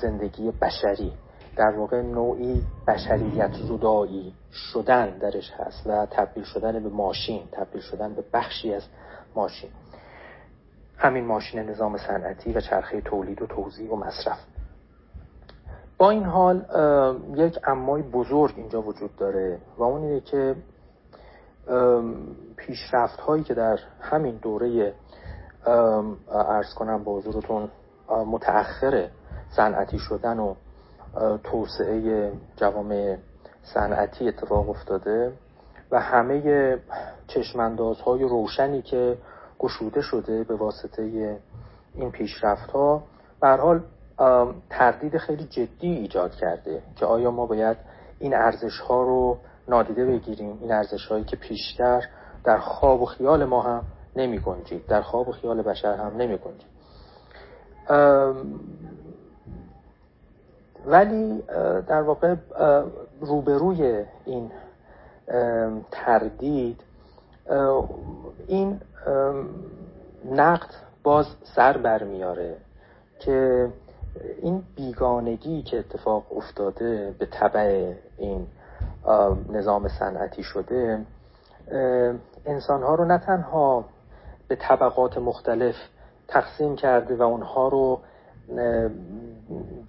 زندگی 0.00 0.50
بشری. 0.50 1.12
در 1.56 1.70
واقع 1.70 2.02
نوعی 2.02 2.62
بشریت 2.86 3.52
زدایی 3.52 4.34
شدن 4.52 5.18
درش 5.18 5.50
هست 5.50 5.86
و 5.86 6.06
تبدیل 6.06 6.44
شدن 6.44 6.82
به 6.82 6.88
ماشین 6.88 7.42
تبدیل 7.52 7.80
شدن 7.80 8.14
به 8.14 8.24
بخشی 8.32 8.74
از 8.74 8.82
ماشین. 9.34 9.70
همین 10.98 11.24
ماشین 11.24 11.60
نظام 11.60 11.98
صنعتی 11.98 12.52
و 12.52 12.60
چرخه 12.60 13.00
تولید 13.00 13.42
و 13.42 13.46
توزیع 13.46 13.92
و 13.92 13.96
مصرف. 13.96 14.38
با 15.98 16.10
این 16.10 16.24
حال 16.24 16.64
یک 17.34 17.58
امای 17.64 18.02
بزرگ 18.02 18.54
اینجا 18.56 18.82
وجود 18.82 19.16
داره 19.16 19.58
و 19.78 19.82
اون 19.82 20.02
اینه 20.02 20.20
که 20.20 20.56
پیشرفت 22.56 23.20
هایی 23.20 23.44
که 23.44 23.54
در 23.54 23.78
همین 24.00 24.36
دوره 24.36 24.94
ارز 26.32 26.74
کنم 26.74 27.04
با 27.04 27.16
حضورتون 27.18 27.68
متأخر 28.08 29.08
صنعتی 29.56 29.98
شدن 29.98 30.38
و 30.38 30.54
توسعه 31.44 32.32
جوامع 32.56 33.16
صنعتی 33.62 34.28
اتفاق 34.28 34.70
افتاده 34.70 35.32
و 35.90 36.00
همه 36.00 36.78
چشماندازهای 37.26 38.22
روشنی 38.22 38.82
که 38.82 39.18
گشوده 39.58 40.02
شده 40.02 40.44
به 40.44 40.56
واسطه 40.56 41.38
این 41.94 42.10
پیشرفت 42.10 42.70
ها 42.70 43.02
حال 43.42 43.80
تردید 44.70 45.18
خیلی 45.18 45.44
جدی 45.44 45.88
ایجاد 45.88 46.34
کرده 46.34 46.82
که 46.96 47.06
آیا 47.06 47.30
ما 47.30 47.46
باید 47.46 47.76
این 48.18 48.34
ارزش 48.34 48.80
ها 48.80 49.02
رو 49.02 49.38
نادیده 49.68 50.04
بگیریم؟ 50.04 50.58
این 50.60 50.72
ارزش 50.72 51.06
هایی 51.06 51.24
که 51.24 51.36
پیشتر 51.36 52.04
در 52.44 52.58
خواب 52.58 53.02
و 53.02 53.04
خیال 53.04 53.44
ما 53.44 53.62
هم 53.62 53.82
نمی 54.16 54.38
گنجید 54.38 54.86
در 54.86 55.02
خواب 55.02 55.28
و 55.28 55.32
خیال 55.32 55.62
بشر 55.62 55.94
هم 55.94 56.16
نمی 56.16 56.38
گنجید 56.38 56.76
ولی 60.86 61.42
در 61.86 62.02
واقع 62.02 62.34
روبروی 63.20 64.04
این 64.24 64.50
تردید 65.90 66.80
این 68.46 68.80
نقد 70.30 70.70
باز 71.02 71.26
سر 71.54 71.76
برمیاره 71.76 72.56
که 73.18 73.68
این 74.42 74.62
بیگانگی 74.76 75.62
که 75.62 75.78
اتفاق 75.78 76.36
افتاده 76.36 77.14
به 77.18 77.26
طبع 77.26 77.94
این 78.18 78.46
نظام 79.48 79.88
صنعتی 79.88 80.42
شده 80.42 80.98
انسان 82.46 82.82
ها 82.82 82.94
رو 82.94 83.04
نه 83.04 83.18
تنها 83.18 83.84
به 84.48 84.56
طبقات 84.56 85.18
مختلف 85.18 85.74
تقسیم 86.28 86.76
کرده 86.76 87.16
و 87.16 87.22
اونها 87.22 87.68
رو 87.68 88.00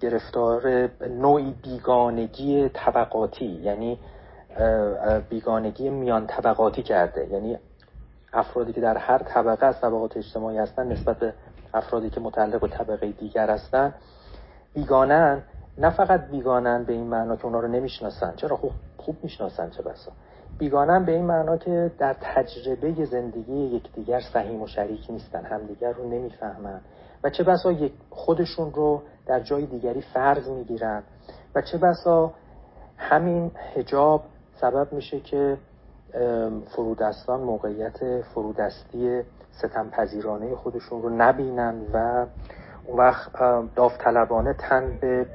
گرفتار 0.00 0.90
نوعی 1.08 1.54
بیگانگی 1.62 2.68
طبقاتی 2.68 3.46
یعنی 3.46 3.98
بیگانگی 5.28 5.90
میان 5.90 6.26
طبقاتی 6.26 6.82
کرده. 6.82 7.28
یعنی 7.30 7.58
افرادی 8.32 8.72
که 8.72 8.80
در 8.80 8.96
هر 8.96 9.18
طبقه 9.18 9.66
از 9.66 9.80
طبقات 9.80 10.16
اجتماعی 10.16 10.58
هستن 10.58 10.92
نسبت 10.92 11.18
به 11.18 11.32
افرادی 11.74 12.10
که 12.10 12.20
متعلق 12.20 12.60
به 12.60 12.68
طبقه 12.68 13.12
دیگر 13.12 13.50
هستن 13.50 13.94
بیگانن. 14.74 15.42
نه 15.78 15.90
فقط 15.90 16.30
بیگانن 16.30 16.84
به 16.84 16.92
این 16.92 17.06
معنا 17.06 17.36
که 17.36 17.44
اونا 17.44 17.60
رو 17.60 17.68
نمی‌شناسن. 17.68 18.32
چرا؟ 18.36 18.56
خوب 18.56 18.72
خوب 18.96 19.16
می‌شناسن 19.22 19.70
چه 19.70 19.82
بسا. 19.82 20.12
بیگانن 20.58 21.04
به 21.04 21.12
این 21.12 21.24
معنا 21.24 21.56
که 21.56 21.90
در 21.98 22.16
تجربه 22.20 23.04
زندگی 23.04 23.56
یکدیگر 23.56 24.20
سهیم 24.20 24.62
و 24.62 24.66
شریک 24.66 25.10
نیستن 25.10 25.44
همدیگر 25.44 25.92
رو 25.92 26.08
نمی‌فهمن. 26.08 26.80
و 27.24 27.30
چه 27.30 27.44
بسا 27.44 27.74
خودشون 28.10 28.72
رو 28.72 29.02
در 29.26 29.40
جای 29.40 29.66
دیگری 29.66 30.00
فرض 30.00 30.48
می‌گیرن. 30.48 31.02
و 31.54 31.62
چه 31.62 31.78
بسا 31.78 32.32
همین 32.96 33.50
هجاب 33.74 34.22
سبب 34.60 34.92
میشه 34.92 35.20
که 35.20 35.56
فرودستان 36.68 37.40
موقعیت 37.40 38.20
فرودستی 38.22 39.22
ستم 39.52 39.90
پذیرانه 39.90 40.54
خودشون 40.54 41.02
رو 41.02 41.10
نبینن 41.10 41.74
و 41.92 42.26
اون 42.86 42.98
وقت 42.98 43.32
داوطلبانه 43.74 44.52
تن 44.52 44.98
به 45.00 45.26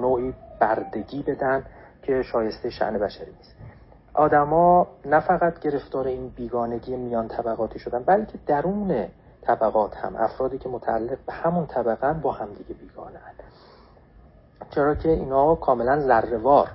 نوعی 0.00 0.34
بردگی 0.60 1.22
بدن 1.22 1.64
که 2.02 2.22
شایسته 2.22 2.70
شعن 2.70 2.98
بشری 2.98 3.32
نیست. 3.38 3.56
آدما 4.14 4.86
نه 5.04 5.20
فقط 5.20 5.58
گرفتار 5.58 6.06
این 6.06 6.28
بیگانگی 6.28 6.96
میان 6.96 7.28
طبقاتی 7.28 7.78
شدن 7.78 8.02
بلکه 8.02 8.38
درون 8.46 9.06
طبقات 9.46 9.96
هم 9.96 10.16
افرادی 10.16 10.58
که 10.58 10.68
متعلق 10.68 11.18
به 11.26 11.32
همون 11.32 11.66
طبقه 11.66 12.12
با 12.12 12.32
همدیگه 12.32 12.74
بیگانه 12.74 13.18
چرا 14.70 14.94
که 14.94 15.08
اینا 15.08 15.54
کاملا 15.54 16.00
ذرهوار 16.00 16.70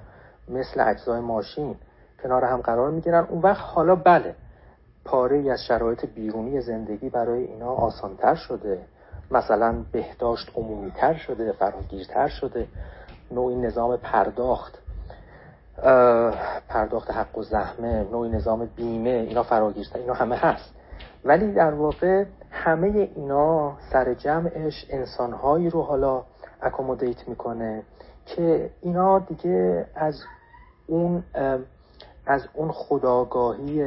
مثل 0.48 0.80
اجزای 0.88 1.20
ماشین 1.20 1.76
کنار 2.24 2.46
هم 2.46 2.62
قرار 2.62 2.92
می‌گیرن. 2.92 3.28
اون 3.30 3.42
وقت 3.42 3.62
حالا 3.62 3.96
بله 3.96 4.36
پاره 5.06 5.38
ای 5.38 5.50
از 5.50 5.64
شرایط 5.64 6.06
بیرونی 6.06 6.62
زندگی 6.62 7.10
برای 7.10 7.44
اینا 7.44 7.70
آسانتر 7.70 8.36
شده. 8.36 8.80
مثلا 9.32 9.76
بهداشت 9.92 10.52
عمومیتر 10.56 11.14
شده 11.14 11.52
فراگیرتر 11.52 12.28
شده. 12.28 12.68
نوعی 13.32 13.56
نظام 13.56 13.98
پرداخت 13.98 14.80
پرداخت 16.70 17.12
حق 17.12 17.38
و 17.38 17.44
زحمه 17.44 18.08
نوعی 18.12 18.32
نظام 18.32 18.66
بیمه 18.66 19.10
اینا 19.10 19.44
فراگیرتر 19.44 20.00
اینا 20.00 20.14
همه 20.14 20.36
هست. 20.36 20.79
ولی 21.26 21.54
در 21.54 21.74
واقع 21.74 22.26
همه 22.52 23.10
اینا 23.16 23.78
سر 23.92 24.14
جمعش 24.14 24.86
انسانهایی 24.90 25.70
رو 25.70 25.82
حالا 25.82 26.24
اکومودیت 26.62 27.28
می‌کنه 27.28 27.84
که 28.26 28.70
اینا 28.82 29.20
دیگه 29.20 29.86
از 29.96 30.24
اون 30.88 31.24
از 32.26 32.48
اون 32.54 32.72
خداگاهی 32.72 33.84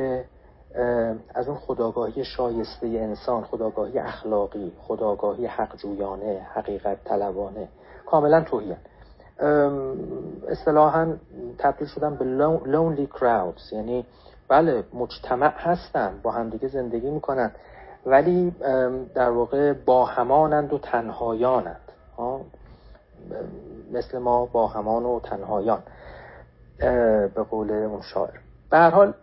از 1.34 1.48
اون 1.48 1.56
خداگاهی 1.56 2.24
شایسته 2.24 2.86
انسان 2.86 3.44
خداگاهی 3.44 3.98
اخلاقی 3.98 4.72
خداگاهی 4.78 5.46
حق 5.46 5.76
جویانه 5.76 6.46
حقیقت 6.54 7.04
طلبانه 7.04 7.68
کاملا 8.06 8.40
توهیان 8.40 8.78
اصطلاحا 10.48 11.16
تبدیل 11.58 11.88
شدن 11.88 12.14
به 12.16 12.24
lonely 12.64 13.18
crowds 13.18 13.72
یعنی 13.72 14.06
بله 14.52 14.84
مجتمع 14.94 15.52
هستن 15.56 16.20
با 16.22 16.30
همدیگه 16.30 16.68
زندگی 16.68 17.10
می‌کنن. 17.10 17.50
ولی 18.06 18.50
در 19.14 19.30
واقع 19.30 19.72
با 19.72 20.04
همانند 20.04 20.72
و 20.72 20.78
تنهایانند. 20.78 21.92
مثل 23.92 24.18
ما 24.18 24.46
با 24.46 24.66
همان 24.66 25.04
و 25.04 25.20
تنهایان 25.20 25.82
به 27.34 27.42
قول 27.50 27.70
اون 27.72 28.02
شاعر. 28.02 28.38
به 28.70 28.76
هر 28.76 28.90
حال 28.90 29.14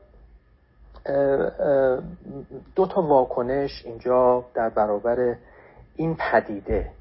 دو 2.75 2.87
تا 2.87 3.01
واکنش 3.01 3.85
اینجا 3.85 4.45
در 4.53 4.69
برابر 4.69 5.35
این 5.95 6.15
پدیده 6.15 6.91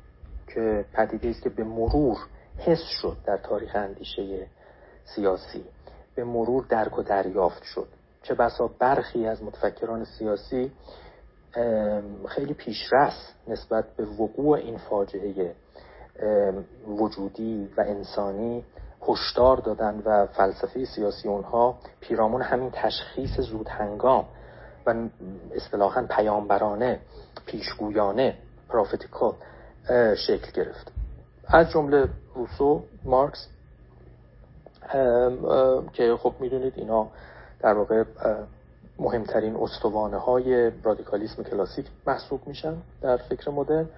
که 0.55 0.85
پدیده 0.93 1.29
است 1.29 1.43
که 1.43 1.49
به 1.49 1.65
مرور 1.65 2.17
حس 2.59 2.83
شد 3.03 3.17
در 3.25 3.37
تاریخ 3.37 3.71
اندیشه 3.75 4.47
سیاسی 5.05 5.65
به 6.15 6.25
مرور 6.25 6.65
درک 6.69 6.99
و 6.99 7.03
دریافت 7.03 7.63
شد. 7.63 7.89
چه 8.23 8.35
بسا 8.35 8.71
برخی 8.79 9.27
از 9.27 9.43
متفکران 9.43 10.05
سیاسی 10.05 10.73
خیلی 12.29 12.55
پیشرس 12.55 13.35
نسبت 13.49 13.85
به 13.97 14.05
وقوع 14.05 14.59
این 14.59 14.79
فاجعه 14.79 15.55
وجودی 16.87 17.69
و 17.77 17.81
انسانی 17.81 18.65
هشدار 19.09 19.57
دادن 19.57 20.03
و 20.05 20.27
فلسفه 20.27 20.85
سیاسی 20.85 21.29
اونها 21.29 21.79
پیرامون 22.01 22.43
همین 22.43 22.71
تشخیص 22.71 23.41
زود 23.41 23.69
هنگام 23.69 24.25
و 24.87 24.95
اصطلاحا 25.55 26.07
پیامبرانه 26.11 27.01
پیشگویانه 27.47 28.35
prophetical 28.69 29.35
شکل 30.27 30.53
گرفت. 30.55 30.93
از 31.49 31.71
جمله 31.71 32.09
روسو 32.35 32.83
مارکس 33.05 33.49
که 35.93 36.17
خب 36.17 36.35
می‌دونید 36.41 36.73
اینا 36.77 37.09
در 37.61 37.75
واقع 37.75 38.05
مهمترین 38.99 39.57
استوانه 39.57 40.17
های 40.17 40.71
رادیکالیسم 40.83 41.43
کلاسیک 41.43 41.87
محسوب 42.07 42.41
میشن 42.47 42.75
در 43.01 43.17
فکر 43.17 43.51
مدرن. 43.51 43.89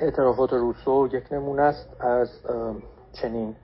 اعترافات 0.00 0.52
روسو 0.52 1.08
یک 1.12 1.32
نمونه 1.32 1.62
است 1.62 2.00
از 2.00 2.28
چنین 3.12 3.56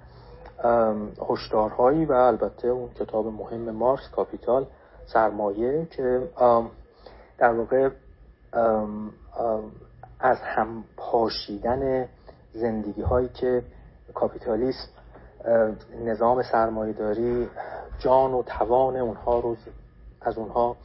هشدارهایی 1.28 2.04
و 2.04 2.12
البته 2.12 2.68
اون 2.68 2.88
کتاب 2.88 3.26
مهم 3.26 3.70
مارکس 3.70 4.08
Capital 4.10 4.66
سرمایه 5.06 5.86
که 5.90 6.28
در 7.38 7.52
واقع 7.52 7.90
از 10.20 10.38
هم 10.40 10.84
پاشیدن 10.96 12.08
زندگی 12.54 13.02
هایی 13.02 13.28
که 13.28 13.62
کاپیتالیسم 14.14 14.88
نظام 16.04 16.42
سرمایهداری 16.42 17.48
جان 17.98 18.34
و 18.34 18.42
توان 18.42 18.96
اونها 18.96 19.40
رو 19.40 19.56
از 20.20 20.38
اونها 20.38 20.76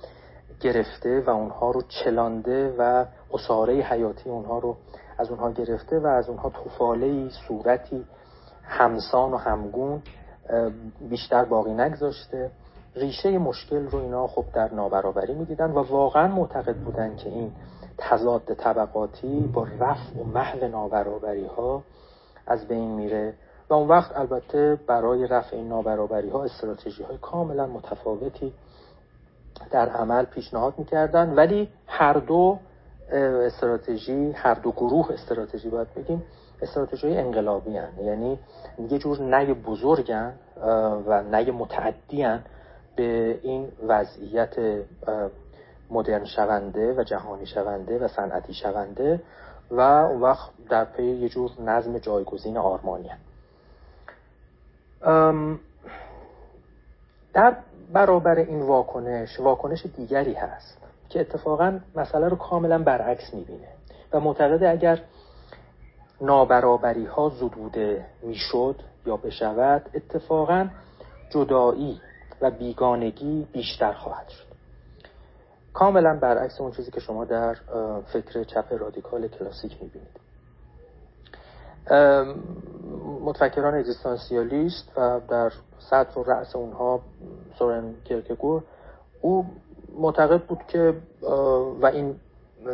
گرفته 0.60 1.22
و 1.22 1.30
اونها 1.30 1.72
رو 1.72 1.82
چلانده 1.82 2.76
و 2.78 3.06
اصاره 3.34 3.74
حیاتی 3.74 4.30
اونها 4.30 4.60
رو 4.60 4.78
از 5.18 5.30
اونها 5.30 5.52
گرفته 5.52 6.00
و 6.00 6.08
از 6.08 6.30
اونها 6.30 6.50
توفاله 6.50 7.30
صورتی 7.30 8.06
همسان 8.64 9.32
و 9.34 9.38
همگون 9.38 10.02
بیشتر 11.10 11.46
باقی 11.46 11.74
نگذاشته. 11.74 12.52
ریشه 12.96 13.38
مشکل 13.38 13.88
رو 13.88 14.00
اینا 14.00 14.28
خب 14.28 14.46
در 14.54 14.74
نابرابری 14.74 15.34
می‌دیدن 15.34 15.72
و 15.72 15.84
واقعا 15.84 16.28
معتقد 16.28 16.76
بودن 16.76 17.16
که 17.16 17.30
این 17.30 17.52
تضاد 17.98 18.54
طبقاتی 18.54 19.52
با 19.54 19.68
رفع 19.80 20.20
و 20.20 20.24
محو 20.24 20.68
نابرابری 20.68 21.46
ها 21.46 21.84
از 22.48 22.68
بین 22.68 22.92
میره. 22.92 23.34
اون 23.74 23.88
وقت 23.88 24.18
البته 24.18 24.80
برای 24.88 25.28
رفع 25.28 25.56
این 25.56 25.68
نابرابری 25.68 26.30
ها 26.30 26.44
استراتژی 26.44 27.04
های 27.04 27.18
کاملا 27.18 27.68
متفاوتی 27.68 28.54
در 29.72 29.90
عمل 29.90 30.26
پیشنهاد 30.26 30.74
می‌کردن 30.78 31.34
ولی 31.36 31.70
هر 31.88 32.14
دو 32.14 32.60
استراتژی 33.12 34.32
هر 34.32 34.54
دو 34.54 34.72
گروه 34.72 35.12
استراتژی 35.12 35.70
باید 35.70 35.94
بگیم 35.94 36.24
استراتژی 36.62 37.18
انقلابی 37.18 37.78
هن. 37.78 37.90
یعنی 38.02 38.40
یه 38.90 38.98
جور 38.98 39.22
نی 39.22 39.54
بزرگن 39.54 40.34
و 41.08 41.24
نی 41.24 41.52
متعدی 41.52 42.26
به 42.96 43.40
این 43.44 43.68
وضعیت 43.88 44.56
مدرن 45.90 46.26
شونده 46.26 46.94
و 46.94 47.04
جهانی 47.04 47.46
شونده 47.46 48.00
و 48.00 48.08
صنعتی 48.08 48.54
شونده 48.54 49.22
و 49.72 49.82
اون 49.82 50.22
وقت 50.22 50.50
در 50.70 50.86
پی 50.86 51.04
یه 51.04 51.30
جور 51.30 51.52
نظم 51.62 51.98
جایگزین 51.98 52.58
آرمانی 52.58 53.10
در 57.34 57.56
برابر 57.94 58.36
این 58.36 58.62
واکنش 58.62 59.40
واکنش 59.40 59.86
دیگری 59.86 60.34
هست 60.34 60.78
که 61.10 61.22
اتفاقا 61.22 61.80
مسئله 61.96 62.30
رو 62.30 62.36
کاملا 62.36 62.84
برعکس 62.84 63.34
می‌بینه 63.34 63.68
و 64.14 64.20
معتقده 64.20 64.70
اگر 64.70 65.02
نابرابری 66.22 67.06
ها 67.06 67.30
زدوده 67.30 68.06
می‌شد 68.22 68.76
یا 69.06 69.18
بشود 69.18 69.90
اتفاقا 69.94 70.68
جدایی 71.30 72.02
و 72.42 72.52
بیگانگی 72.52 73.48
بیشتر 73.54 73.94
خواهد 73.94 74.30
شد. 74.30 74.54
کاملا 75.74 76.20
برعکس 76.22 76.62
اون 76.62 76.72
چیزی 76.72 76.92
که 76.92 77.00
شما 77.00 77.26
در 77.26 77.56
فکر 78.14 78.44
چپ 78.44 78.66
رادیکال 78.72 79.28
کلاسیک 79.28 79.78
می‌بینید. 79.82 80.23
متفکران 83.22 83.76
اگزیستانسیالیست 83.76 84.98
و 84.98 85.20
در 85.30 85.52
سطح 85.80 86.20
و 86.20 86.24
رأس 86.24 86.56
اونها 86.56 87.00
سورن 87.60 87.94
کرکگور 88.06 88.64
او 89.22 89.46
معتقد 89.98 90.42
بود 90.42 90.60
که 90.68 90.94
و 91.82 91.86
این 91.86 92.16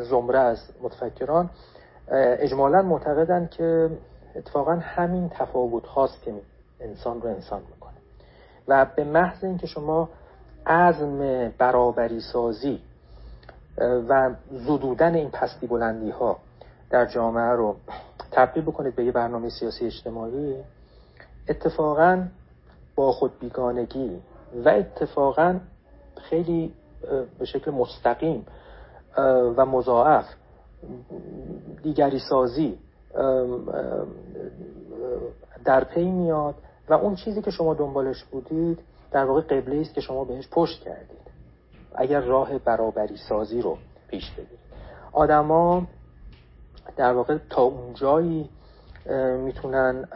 زمره 0.10 0.39
از 0.39 0.58
متفکران 0.82 1.50
اجمالا 2.12 2.82
معتقدند 2.82 3.50
که 3.50 3.89
اتفاقا 4.36 4.72
همین 4.82 5.30
تفاوت 5.30 5.88
هاست 5.88 6.22
که 6.22 6.34
انسان 6.80 7.22
رو 7.22 7.30
انسان 7.30 7.62
می‌کنه. 7.62 7.93
و 8.67 8.86
به 8.95 9.04
محض 9.04 9.43
اینکه 9.43 9.67
شما 9.67 10.10
عزم 10.65 11.50
برابری 11.58 12.22
سازی 12.22 12.82
و 14.10 14.32
زدودن 14.52 15.15
این 15.15 15.30
پستی 15.30 15.67
بلندی 15.67 16.10
ها 16.10 16.38
در 16.89 17.06
جامعه 17.06 17.52
رو 17.52 17.76
تبدیل 18.39 18.63
بکنید 18.63 18.95
به 18.95 19.06
یه 19.06 19.12
برنامه 19.12 19.49
سیاسی 19.49 19.86
اجتماعی 19.86 20.56
اتفاقا 21.49 22.28
با 22.95 23.12
خود 23.12 23.39
بیگانگی 23.39 24.21
و 24.65 24.69
اتفاقا 24.69 25.60
خیلی 26.21 26.73
به 27.39 27.45
شکل 27.45 27.71
مستقیم 27.71 28.45
و 29.58 29.65
مضاعف 29.65 30.25
دیگری 31.84 32.19
سازی 32.19 32.78
در 35.65 35.84
پی 35.84 36.12
میاد 36.12 36.56
و 36.89 36.93
اون 36.93 37.15
چیزی 37.15 37.41
که 37.41 37.52
شما 37.52 37.73
دنبالش 37.73 38.23
بودید 38.23 38.80
در 39.12 39.25
واقع 39.25 39.41
قبله 39.41 39.82
است 39.82 39.93
که 39.93 40.02
شما 40.02 40.23
بهش 40.23 40.47
پشت 40.52 40.84
کردید. 40.84 41.30
اگر 41.95 42.19
راه 42.19 42.58
برابری 42.58 43.17
سازی 43.17 43.62
رو 43.62 43.78
پیش 44.08 44.32
بگیرید. 44.32 44.60
آدما 45.12 45.84
در 46.97 47.13
واقع 47.13 47.38
تا 47.49 47.62
اونجایی 47.62 48.49
می‌تونن 49.38 50.08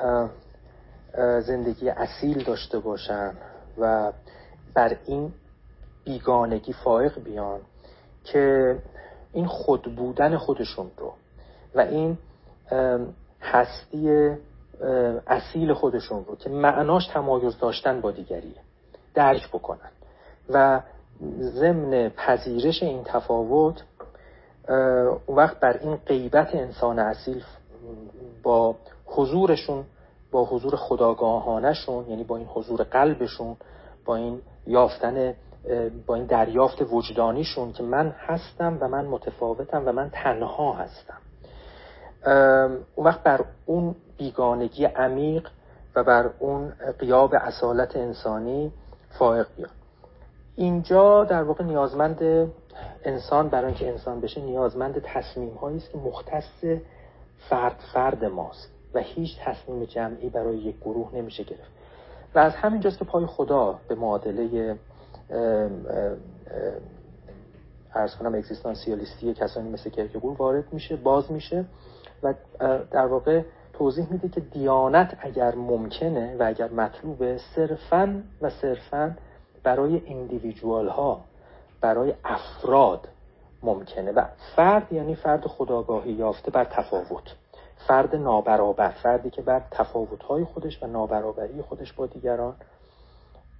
زندگی 1.41 1.89
اصیل 1.89 2.43
داشته 2.43 2.79
باشن 2.79 3.33
و 3.77 4.11
بر 4.73 4.97
این 5.05 5.33
بیگانگی 6.05 6.73
فائق 6.73 7.19
بیان 7.23 7.59
که 8.23 8.75
این 9.33 9.47
خود 9.47 9.95
بودن 9.95 10.37
خودشون 10.37 10.91
رو 10.97 11.13
و 11.75 11.79
این 11.79 12.17
هستی 13.41 14.35
اصیل 15.27 15.73
خودشون 15.73 16.25
رو 16.25 16.35
که 16.35 16.49
معناش 16.49 17.07
تمایز 17.07 17.57
داشتن 17.57 18.01
با 18.01 18.11
دیگریه 18.11 18.61
درک 19.13 19.49
بکنن 19.49 19.91
و 20.49 20.81
ضمن 21.39 22.09
پذیرش 22.09 22.83
این 22.83 23.03
تفاوت 23.03 23.83
اون 24.67 25.37
وقت 25.37 25.59
بر 25.59 25.77
این 25.77 25.95
غیبت 25.95 26.55
انسان 26.55 26.99
اصیل 26.99 27.43
با 28.43 28.75
حضورشون 29.05 29.83
با 30.31 30.45
حضور 30.45 30.75
خداگاهانشون 30.75 32.05
یعنی 32.09 32.23
با 32.23 32.37
این 32.37 32.47
حضور 32.47 32.83
قلبشون 32.83 33.55
با 34.05 34.15
این 34.15 34.41
یافتن 34.67 35.33
با 36.05 36.15
این 36.15 36.25
دریافت 36.25 36.81
وجدانیشون 36.91 37.71
که 37.71 37.83
من 37.83 38.15
هستم 38.19 38.77
و 38.81 38.87
من 38.87 39.05
متفاوتم 39.05 39.83
و 39.85 39.91
من 39.91 40.09
تنها 40.13 40.73
هستم. 40.73 41.17
اون 42.95 43.05
وقت 43.07 43.23
بر 43.23 43.45
اون 43.65 43.95
بیگانگی 44.17 44.85
عمیق 44.85 45.49
و 45.95 46.03
بر 46.03 46.29
اون 46.39 46.73
قیاب 46.99 47.33
اصالت 47.33 47.95
انسانی 47.95 48.71
فائق 49.19 49.47
بیان 49.57 49.69
اینجا 50.55 51.23
در 51.23 51.43
واقع 51.43 51.63
نیازمند 51.63 52.51
انسان 53.03 53.49
برای 53.49 53.65
اینکه 53.65 53.89
انسان 53.89 54.21
بشه 54.21 54.41
نیازمند 54.41 55.01
تصمیم 55.05 55.53
هایی 55.53 55.77
است 55.77 55.91
که 55.91 55.97
مختص 55.97 56.65
فرد 57.49 57.79
فرد 57.93 58.25
ماست 58.25 58.71
و 58.93 58.99
هیچ 58.99 59.39
تصمیم 59.39 59.85
جمعی 59.85 60.29
برای 60.29 60.57
یک 60.57 60.75
گروه 60.79 61.15
نمیشه 61.15 61.43
گرفت. 61.43 61.71
و 62.35 62.39
از 62.39 62.55
همینجاست 62.55 62.99
که 62.99 63.05
پای 63.05 63.25
خدا 63.25 63.79
به 63.87 63.95
معادله 63.95 64.75
ارز 67.95 68.15
کنم 68.15 68.35
اگزیستانسیالیستی 68.35 69.33
کسانی 69.33 69.69
مثل 69.69 69.89
کرکگور 69.89 70.37
وارد 70.37 70.73
میشه 70.73 70.95
باز 70.95 71.31
میشه 71.31 71.65
و 72.23 72.33
در 72.91 73.05
واقع 73.05 73.41
توضیح 73.73 74.11
میده 74.11 74.29
که 74.29 74.41
دیانت 74.41 75.17
اگر 75.19 75.55
ممکنه 75.55 76.37
و 76.39 76.43
اگر 76.47 76.69
مطلوبه 76.69 77.39
صرفا 77.55 78.23
و 78.41 78.49
صرفا 78.49 79.17
برای 79.63 80.01
اندیویجوال 80.07 80.87
ها 80.87 81.21
برای 81.83 82.13
افراد 82.23 83.07
ممکنه 83.63 84.11
و 84.11 84.25
فرد 84.55 84.93
یعنی 84.93 85.15
فرد 85.15 85.47
خداگاهی 85.47 86.11
یافته 86.11 86.51
بر 86.51 86.65
تفاوت. 86.65 87.35
فرد 87.87 88.15
نابرابر 88.15 88.89
فردی 88.89 89.29
که 89.29 89.41
بر 89.41 89.61
تفاوت‌های 89.71 90.43
خودش 90.43 90.83
و 90.83 90.87
نابرابری 90.87 91.61
خودش 91.61 91.93
با 91.93 92.05
دیگران 92.05 92.55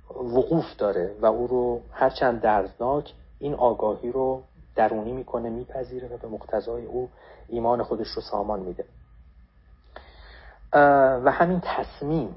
وقوف 0.10 0.76
داره 0.78 1.16
و 1.22 1.26
او 1.26 1.48
رو 1.48 1.82
هرچند 1.92 2.42
دردناک 2.42 3.14
این 3.40 3.54
آگاهی 3.54 4.12
رو 4.12 4.42
درونی 4.76 5.12
می‌کنه 5.12 5.50
میپذیره 5.50 6.08
و 6.08 6.18
به 6.18 6.28
مقتضای 6.28 6.86
او 6.86 7.10
ایمان 7.48 7.84
خودش 7.84 8.08
رو 8.08 8.22
سامان 8.22 8.60
میده. 8.60 8.86
و 11.24 11.32
همین 11.32 11.62
تصمیم 11.64 12.36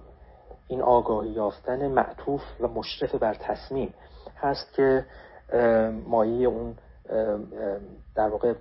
این 0.68 0.82
آگاهی 0.82 1.30
یافتن 1.30 1.88
معطوف 1.88 2.42
و 2.60 2.68
مشرف 2.68 3.14
بر 3.14 3.34
تصمیم 3.34 3.94
هست 4.36 4.72
که 4.72 5.04
مایه 6.06 6.48
اون 6.48 6.74
در 8.14 8.28
واقع 8.28 8.54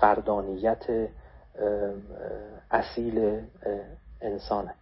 فردانیت 0.00 1.08
اصیل 2.70 3.40
انسانه. 4.20 4.74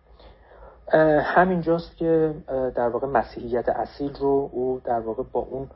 همینجاست 1.22 1.96
که 1.96 2.34
در 2.74 2.88
واقع 2.88 3.06
مسیحیت 3.06 3.68
اصیل 3.68 4.14
رو 4.14 4.50
او 4.52 4.80
در 4.84 5.00
واقع 5.00 5.22
با 5.32 5.40
اون 5.40 5.70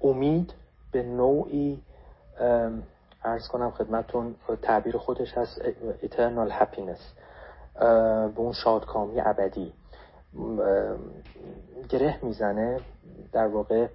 امید 0.00 0.52
به 0.92 1.02
نوعی 1.02 1.82
ارز 3.24 3.48
کنم 3.48 3.70
خدمتون 3.70 4.34
تعبیر 4.62 4.96
خودش 4.96 5.38
هست 5.38 5.62
eternal 6.02 6.50
happiness 6.50 7.00
به 7.80 8.40
اون 8.40 8.52
شادکامی 8.52 9.20
ابدی. 9.20 9.72
گره 11.88 12.18
می‌زنه 12.22 12.80
در 13.32 13.46
واقع 13.46 13.86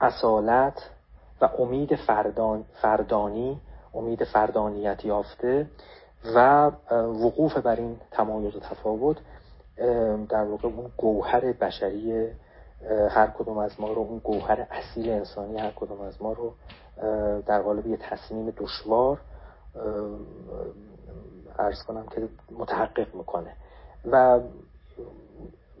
اصالت 0.00 0.90
و 1.40 1.44
امید 1.58 1.96
فردان 1.96 2.64
فردانی 2.82 3.60
امید 3.94 4.24
فردانیت 4.24 5.04
یافته 5.04 5.66
و 6.34 6.70
وقوف 6.92 7.56
بر 7.56 7.76
این 7.76 7.96
تمایز 8.10 8.56
و 8.56 8.60
تفاوت 8.60 9.16
در 10.28 10.44
واقع 10.44 10.68
اون 10.68 10.90
گوهر 10.96 11.52
بشری 11.52 12.28
هر 13.10 13.26
کدوم 13.26 13.58
از 13.58 13.80
ما 13.80 13.92
رو 13.92 14.02
اون 14.02 14.18
گوهر 14.18 14.66
اصیل 14.70 15.10
انسانی 15.10 15.58
هر 15.58 15.70
کدوم 15.70 16.00
از 16.00 16.22
ما 16.22 16.32
رو 16.32 16.52
در 17.46 17.62
قالب 17.62 17.86
یه 17.86 17.96
تصمیم 17.96 18.54
دشوار 18.56 19.20
ارز 21.58 21.82
کنم 21.82 22.06
که 22.06 22.28
متحقق 22.58 23.14
می‌کنه. 23.14 23.52
و 24.10 24.40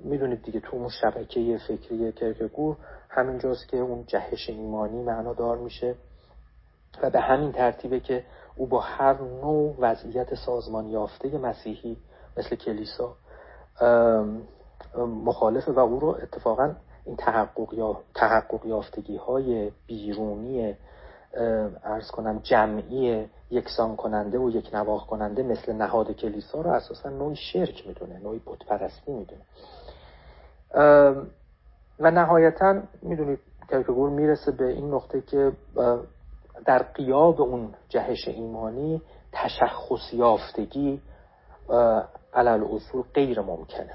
می‌دونید 0.04 0.42
دیگه 0.42 0.60
تو 0.60 0.76
اون 0.76 0.88
شبکه 0.88 1.58
فکری 1.68 2.12
کرکگور 2.12 2.76
همینجاست 3.08 3.68
که 3.68 3.76
اون 3.76 4.04
جهش 4.06 4.50
ایمانی 4.50 5.02
معنادار 5.02 5.58
میشه 5.58 5.94
و 7.02 7.10
به 7.10 7.20
همین 7.20 7.52
ترتیبه 7.52 8.00
که 8.00 8.24
او 8.56 8.66
با 8.66 8.80
هر 8.80 9.20
نوع 9.20 9.76
وضعیت 9.78 10.34
سازمان 10.34 10.86
یافته 10.86 11.38
مسیحی 11.38 11.96
مثل 12.36 12.56
کلیسا 12.56 13.16
مخالفه 15.24 15.72
و 15.72 15.78
او 15.78 16.00
رو 16.00 16.08
اتفاقا 16.08 16.74
این 17.04 17.16
تحقق, 17.16 17.74
یا 17.74 18.00
تحقق 18.14 18.66
یافتگی 18.66 19.16
های 19.16 19.72
بیرونی 19.86 20.76
ارز 21.84 22.10
کنم 22.10 22.40
جمعی 22.42 23.26
یکسان 23.50 23.96
کننده 23.96 24.38
و 24.38 24.50
یک 24.50 24.74
نواخ 24.74 25.06
کننده 25.06 25.42
مثل 25.42 25.72
نهاد 25.72 26.12
کلیسا 26.12 26.60
رو 26.60 26.70
اساسا 26.70 27.08
نوعی 27.08 27.36
شرک 27.36 27.86
می‌دونه 27.86 28.18
نوعی 28.18 28.40
بتپرستی 28.46 29.12
می‌دونه. 29.12 29.42
و 32.00 32.10
نهایتا 32.10 32.82
می‌دونید 33.02 33.38
کرکگور 33.70 34.10
می‌رسه 34.10 34.52
به 34.52 34.68
این 34.68 34.94
نقطه 34.94 35.20
که 35.20 35.52
در 36.64 36.82
قیاب 36.82 37.40
اون 37.40 37.74
جهش 37.88 38.28
ایمانی 38.28 39.02
تشخص 39.32 40.12
یافتگی 40.12 41.00
علل 42.34 42.64
اصول 42.64 43.02
غیر 43.14 43.40
ممکنه. 43.40 43.94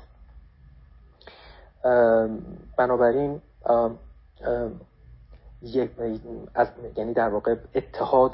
بنابراین 2.78 3.42
از 6.56 6.68
یعنی 6.98 7.14
در 7.14 7.30
واقع 7.30 7.56
اتحاد 7.76 8.34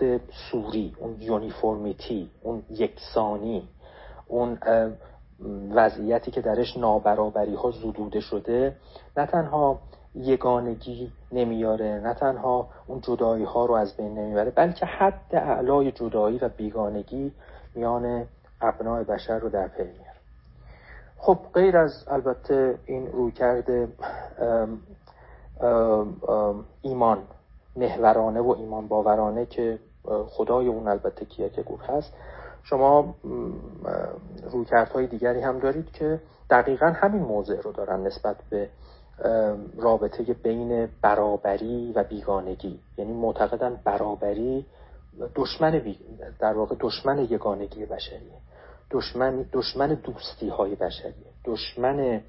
سوری 0.51 0.95
اون 0.99 1.15
یونیفورمیتی 1.19 2.31
اون 2.41 2.63
یکسانی 2.69 3.69
اون 4.27 4.57
وضعیتی 5.71 6.31
که 6.31 6.41
درش 6.41 6.77
نابرابری 6.77 7.55
ها 7.55 7.71
زدوده 7.71 8.19
شده 8.19 8.75
نه 9.17 9.25
تنها 9.25 9.79
یگانگی 10.15 11.11
نمیاره 11.31 12.01
نه 12.03 12.13
تنها 12.13 12.67
اون 12.87 13.01
جدایی 13.01 13.43
ها 13.43 13.65
رو 13.65 13.73
از 13.73 13.97
بین 13.97 14.19
نمی‌بره 14.19 14.51
بلکه 14.51 14.85
حد 14.85 15.35
اعلای 15.35 15.91
جدایی 15.91 16.37
و 16.37 16.49
بیگانگی 16.49 17.31
میان 17.75 18.25
ابناع 18.61 19.03
بشر 19.03 19.39
رو 19.39 19.49
در 19.49 19.67
پی 19.67 19.83
میاره. 19.83 20.11
خب 21.17 21.37
غیر 21.53 21.77
از 21.77 22.05
البته 22.07 22.77
این 22.85 23.11
روی 23.11 23.31
کرده 23.31 23.87
ایمان 26.81 27.17
محورانه 27.75 28.41
و 28.41 28.55
ایمان 28.57 28.87
باورانه 28.87 29.45
که 29.45 29.79
خدای 30.29 30.67
اون 30.67 30.87
البته 30.87 31.25
کیه 31.25 31.49
که 31.49 31.63
گفت 31.63 31.83
هست 31.89 32.13
شما 32.63 33.15
رویکردهای 34.51 35.07
دیگری 35.07 35.41
هم 35.41 35.59
دارید 35.59 35.91
که 35.91 36.19
دقیقا 36.49 36.85
همین 36.85 37.21
موضع 37.21 37.61
رو 37.61 37.71
دارن 37.71 38.07
نسبت 38.07 38.35
به 38.49 38.69
رابطه 39.77 40.33
بین 40.33 40.89
برابری 41.01 41.91
و 41.95 42.03
بیگانگی. 42.03 42.79
یعنی 42.97 43.13
معتقدن 43.13 43.79
برابری 43.83 44.65
دشمن 45.35 45.95
در 46.39 46.53
واقع 46.53 46.75
دشمن 46.79 47.19
یگانگی 47.19 47.85
بشریه. 47.85 48.37
دشمن 48.91 49.45
دشمن 49.53 49.93
دوستی 49.93 50.49
های 50.49 50.75
بشریه. 50.75 51.31
دشمن 51.45 52.21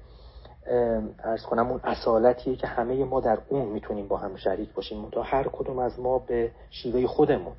ارز 1.23 1.43
کنم 1.43 1.67
اون 1.67 1.79
اصالتیه 1.83 2.55
که 2.55 2.67
همه 2.67 3.05
ما 3.05 3.21
در 3.21 3.37
اون 3.49 3.65
می‌تونیم 3.65 4.07
با 4.07 4.17
هم 4.17 4.35
شریک 4.35 4.73
باشیم. 4.73 4.99
منتها 4.99 5.23
هر 5.23 5.43
کدوم 5.43 5.79
از 5.79 5.99
ما 5.99 6.19
به 6.19 6.51
شیوه 6.69 7.07
خودمون 7.07 7.53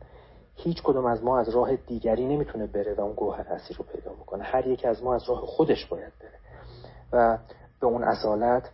هیچ 0.56 0.82
کدوم 0.82 1.06
از 1.06 1.24
ما 1.24 1.38
از 1.38 1.48
راه 1.48 1.76
دیگری 1.76 2.26
نمی‌تونه 2.26 2.66
بره 2.66 2.94
و 2.94 3.00
اون 3.00 3.14
گوهر 3.14 3.48
اصلی 3.48 3.76
رو 3.76 3.84
پیدا 3.84 4.12
بکنه. 4.12 4.44
هر 4.44 4.66
یک 4.66 4.84
از 4.84 5.02
ما 5.02 5.14
از 5.14 5.28
راه 5.28 5.40
خودش 5.40 5.86
باید 5.86 6.12
بره. 6.20 6.38
و 7.12 7.38
به 7.80 7.86
اون 7.86 8.04
اصالت 8.04 8.70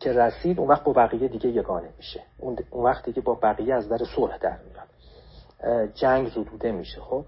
که 0.00 0.12
رسید 0.12 0.58
اون 0.58 0.68
وقت 0.68 0.84
با 0.84 0.92
بقیه 0.92 1.28
دیگه 1.28 1.48
یگانه 1.50 1.88
میشه. 1.96 2.22
اون 2.38 2.84
وقت 2.84 3.04
دیگه 3.04 3.20
با 3.22 3.34
بقیه 3.34 3.74
از 3.74 3.88
در 3.88 3.98
صلح 4.16 4.38
در 4.38 4.58
میاد. 4.64 4.88
جنگ 5.94 6.28
زدوده 6.28 6.72
میشه 6.72 7.00
خب؟ 7.00 7.24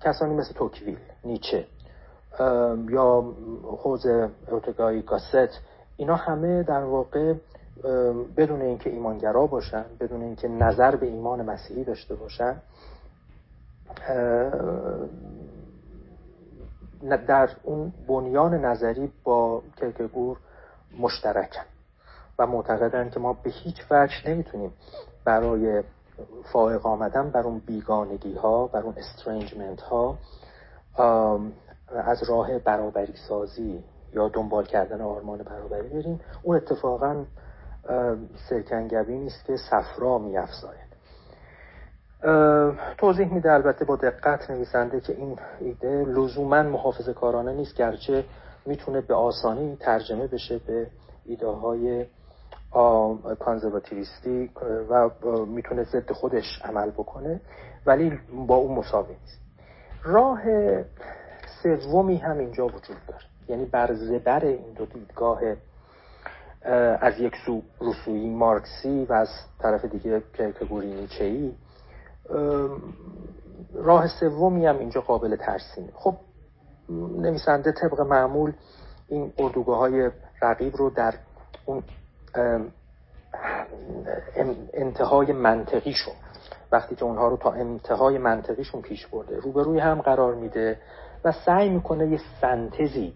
کسانی 0.00 0.34
مثل 0.34 0.54
توکویل 0.54 0.98
نیچه 1.24 1.66
یا 2.88 3.34
حوز 3.62 4.06
اوتگای 4.50 5.02
گاست 5.02 5.60
اینا 5.96 6.14
همه 6.14 6.62
در 6.62 6.84
واقع 6.84 7.34
بدون 8.36 8.60
اینکه 8.62 8.90
ایمانگرا 8.90 9.46
باشن 9.46 9.84
بدون 10.00 10.22
اینکه 10.22 10.48
نظر 10.48 10.96
به 10.96 11.06
ایمان 11.06 11.42
مسیحی 11.42 11.84
داشته 11.84 12.14
باشن 12.14 12.56
در 17.26 17.48
اون 17.62 17.92
بنیان 18.08 18.54
نظری 18.54 19.12
با 19.24 19.62
کرکگور 19.76 20.36
مشترکن 20.98 21.64
و 22.38 22.46
معتقدن 22.46 23.10
که 23.10 23.20
ما 23.20 23.32
به 23.32 23.50
هیچ 23.50 23.76
وجه 23.90 24.30
نمی‌تونیم 24.30 24.72
برای 25.24 25.82
فائق 26.52 26.86
آمدن 26.86 27.30
بر 27.30 27.40
اون 27.40 27.58
بیگانگی 27.58 28.34
ها 28.34 28.66
بر 28.66 28.80
اون 28.80 28.94
استرنجمنت 28.96 29.80
ها 29.80 30.18
از 31.88 32.22
راه 32.28 32.58
برابری 32.58 33.14
سازی 33.28 33.84
یا 34.14 34.28
دنبال 34.28 34.64
کردن 34.64 35.00
آرمان 35.00 35.38
برابری 35.38 35.88
بریم. 35.88 36.20
اون 36.42 36.56
اتفاقا 36.56 37.24
سرکنگبی 38.48 39.18
نیست 39.18 39.44
که 39.44 39.56
صفرا 39.56 40.18
میافزاید. 40.18 40.92
توضیح 42.98 43.34
میده 43.34 43.52
البته 43.52 43.84
با 43.84 43.96
دقت 43.96 44.50
نویسنده 44.50 45.00
که 45.00 45.12
این 45.12 45.38
ایده 45.60 46.04
لزوما 46.04 46.62
محافظ 46.62 47.08
کارانه 47.08 47.52
نیست 47.52 47.76
گرچه 47.76 48.24
می‌تونه 48.66 49.00
به 49.00 49.14
آسانی 49.14 49.76
ترجمه 49.76 50.26
بشه 50.26 50.58
به 50.66 50.86
ایده 51.24 51.46
های 51.46 52.06
کانزرواتیویستی 53.38 54.50
و 54.90 55.10
می‌تونه 55.46 55.84
ضد 55.84 56.12
خودش 56.12 56.62
عمل 56.64 56.90
بکنه 56.90 57.40
ولی 57.86 58.18
با 58.46 58.56
اون 58.56 58.78
مساوی 58.78 59.14
نیست. 59.22 59.40
راه 60.02 60.42
سومی 61.62 62.16
هم 62.16 62.38
اینجا 62.38 62.66
وجود 62.66 62.96
داره. 63.08 63.24
یعنی 63.48 63.64
بر 63.64 63.94
زبر 63.94 64.44
این 64.44 64.72
دو 64.76 64.86
دیدگاه 64.86 65.40
از 67.00 67.20
یک 67.20 67.34
سو 67.46 67.62
رسویی 67.80 68.30
مارکسی 68.30 69.04
و 69.08 69.12
از 69.12 69.28
طرف 69.58 69.84
دیگه 69.84 70.22
کرکگوری 70.38 70.94
نیچه‌ای 70.94 71.52
راه 73.74 74.08
سومی 74.20 74.66
هم 74.66 74.78
اینجا 74.78 75.00
قابل 75.00 75.36
ترسیمه 75.36 75.88
خب 75.94 76.16
نویسنده 77.18 77.72
طبق 77.72 78.00
معمول 78.00 78.52
این 79.08 79.32
اردوگاه 79.38 79.78
های 79.78 80.10
رقیب 80.42 80.76
رو 80.76 80.90
در 80.90 81.14
اون 81.64 81.82
انتهای 84.74 85.32
منطقیشون 85.32 86.14
وقتی 86.72 86.94
که 86.94 87.04
اونها 87.04 87.28
رو 87.28 87.36
تا 87.36 87.52
انتهای 87.52 88.18
منطقیشون 88.18 88.82
پیش 88.82 89.06
برده 89.06 89.40
روبروی 89.40 89.78
هم 89.78 90.00
قرار 90.00 90.34
میده 90.34 90.78
و 91.24 91.32
سعی 91.32 91.68
می‌کنه 91.68 92.06
یه 92.08 92.20
سنتزی 92.40 93.14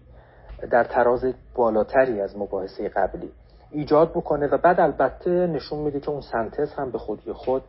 در 0.71 0.83
تراز 0.83 1.25
بالاتری 1.55 2.21
از 2.21 2.37
مباحثه 2.37 2.89
قبلی 2.89 3.31
ایجاد 3.71 4.09
بکنه 4.09 4.47
و 4.47 4.57
بعد 4.57 4.79
البته 4.79 5.29
نشون 5.29 5.79
میده 5.79 5.99
که 5.99 6.09
اون 6.09 6.21
سنتز 6.21 6.73
هم 6.73 6.91
به 6.91 6.97
خودی 6.97 7.33
خود 7.33 7.63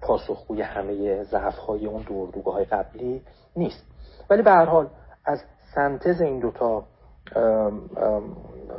پاسخگوی 0.00 0.62
همه 0.62 1.24
ضعف 1.24 1.56
های 1.56 1.86
اون 1.86 2.02
دو 2.02 2.14
اردوگاه 2.14 2.54
های 2.54 2.64
قبلی 2.64 3.22
نیست. 3.56 3.84
ولی 4.30 4.42
به 4.42 4.50
هر 4.50 4.64
حال 4.64 4.88
از 5.24 5.42
سنتز 5.74 6.20
این 6.20 6.40
دوتا 6.40 6.84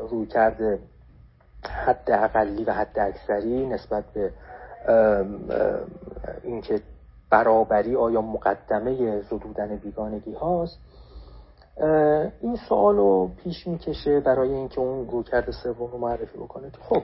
روی 0.10 0.26
کرده 0.26 0.80
حد 1.64 2.12
اقلی 2.12 2.64
و 2.64 2.74
حد 2.74 3.00
اکثری 3.00 3.66
نسبت 3.66 4.04
به 4.14 4.32
اینکه 6.44 6.82
برابری 7.30 7.96
آیا 7.96 8.22
مقدمه 8.22 9.22
زدودن 9.22 9.76
بیگانگی 9.76 10.34
هاست 10.34 10.80
این 12.42 12.56
سوال 12.70 12.96
رو 12.96 13.32
پیش 13.44 13.68
می‌کشه 13.68 14.20
برای 14.20 14.54
اینکه 14.54 14.82
اون 14.82 15.08
رویکرد 15.08 15.52
سوم 15.52 15.92
رو 15.92 15.98
معرفی 15.98 16.38
بکنه. 16.38 16.72
که 16.72 16.78
خب 16.82 17.04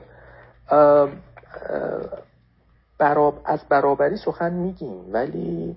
از 3.44 3.60
برابری 3.68 4.16
سخن 4.16 4.52
میگیم 4.52 5.12
ولی 5.12 5.76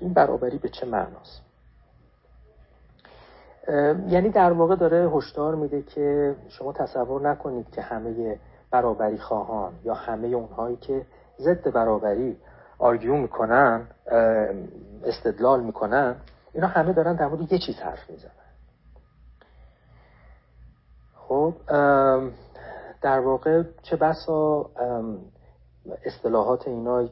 این 0.00 0.12
برابری 0.12 0.58
به 0.58 0.68
چه 0.68 0.86
معناست؟ 0.86 1.42
یعنی 4.08 4.30
در 4.30 4.52
واقع 4.52 4.76
داره 4.76 5.10
هشدار 5.10 5.54
میده 5.54 5.82
که 5.82 6.34
شما 6.48 6.72
تصور 6.72 7.30
نکنید 7.30 7.70
که 7.70 7.82
همه 7.82 8.38
برابری 8.70 9.18
خواهان 9.18 9.72
یا 9.84 9.94
همه 9.94 10.28
اونهایی 10.28 10.76
که 10.76 11.02
ضد 11.38 11.70
برابری 11.72 12.36
آرگیو 12.78 13.16
می‌کنن 13.16 13.86
استدلال 15.04 15.60
می‌کنن. 15.62 16.16
اینا 16.56 16.68
همه 16.68 16.92
دارن 16.92 17.16
در 17.16 17.26
مورد 17.26 17.52
یه 17.52 17.58
چیز 17.58 17.76
حرف 17.76 18.10
می‌زنن. 18.10 18.30
خب 21.14 21.54
در 23.02 23.20
واقع 23.20 23.62
چه 23.82 23.96
بسا 23.96 24.70
اصطلاحات 26.04 26.68
اینا 26.68 27.08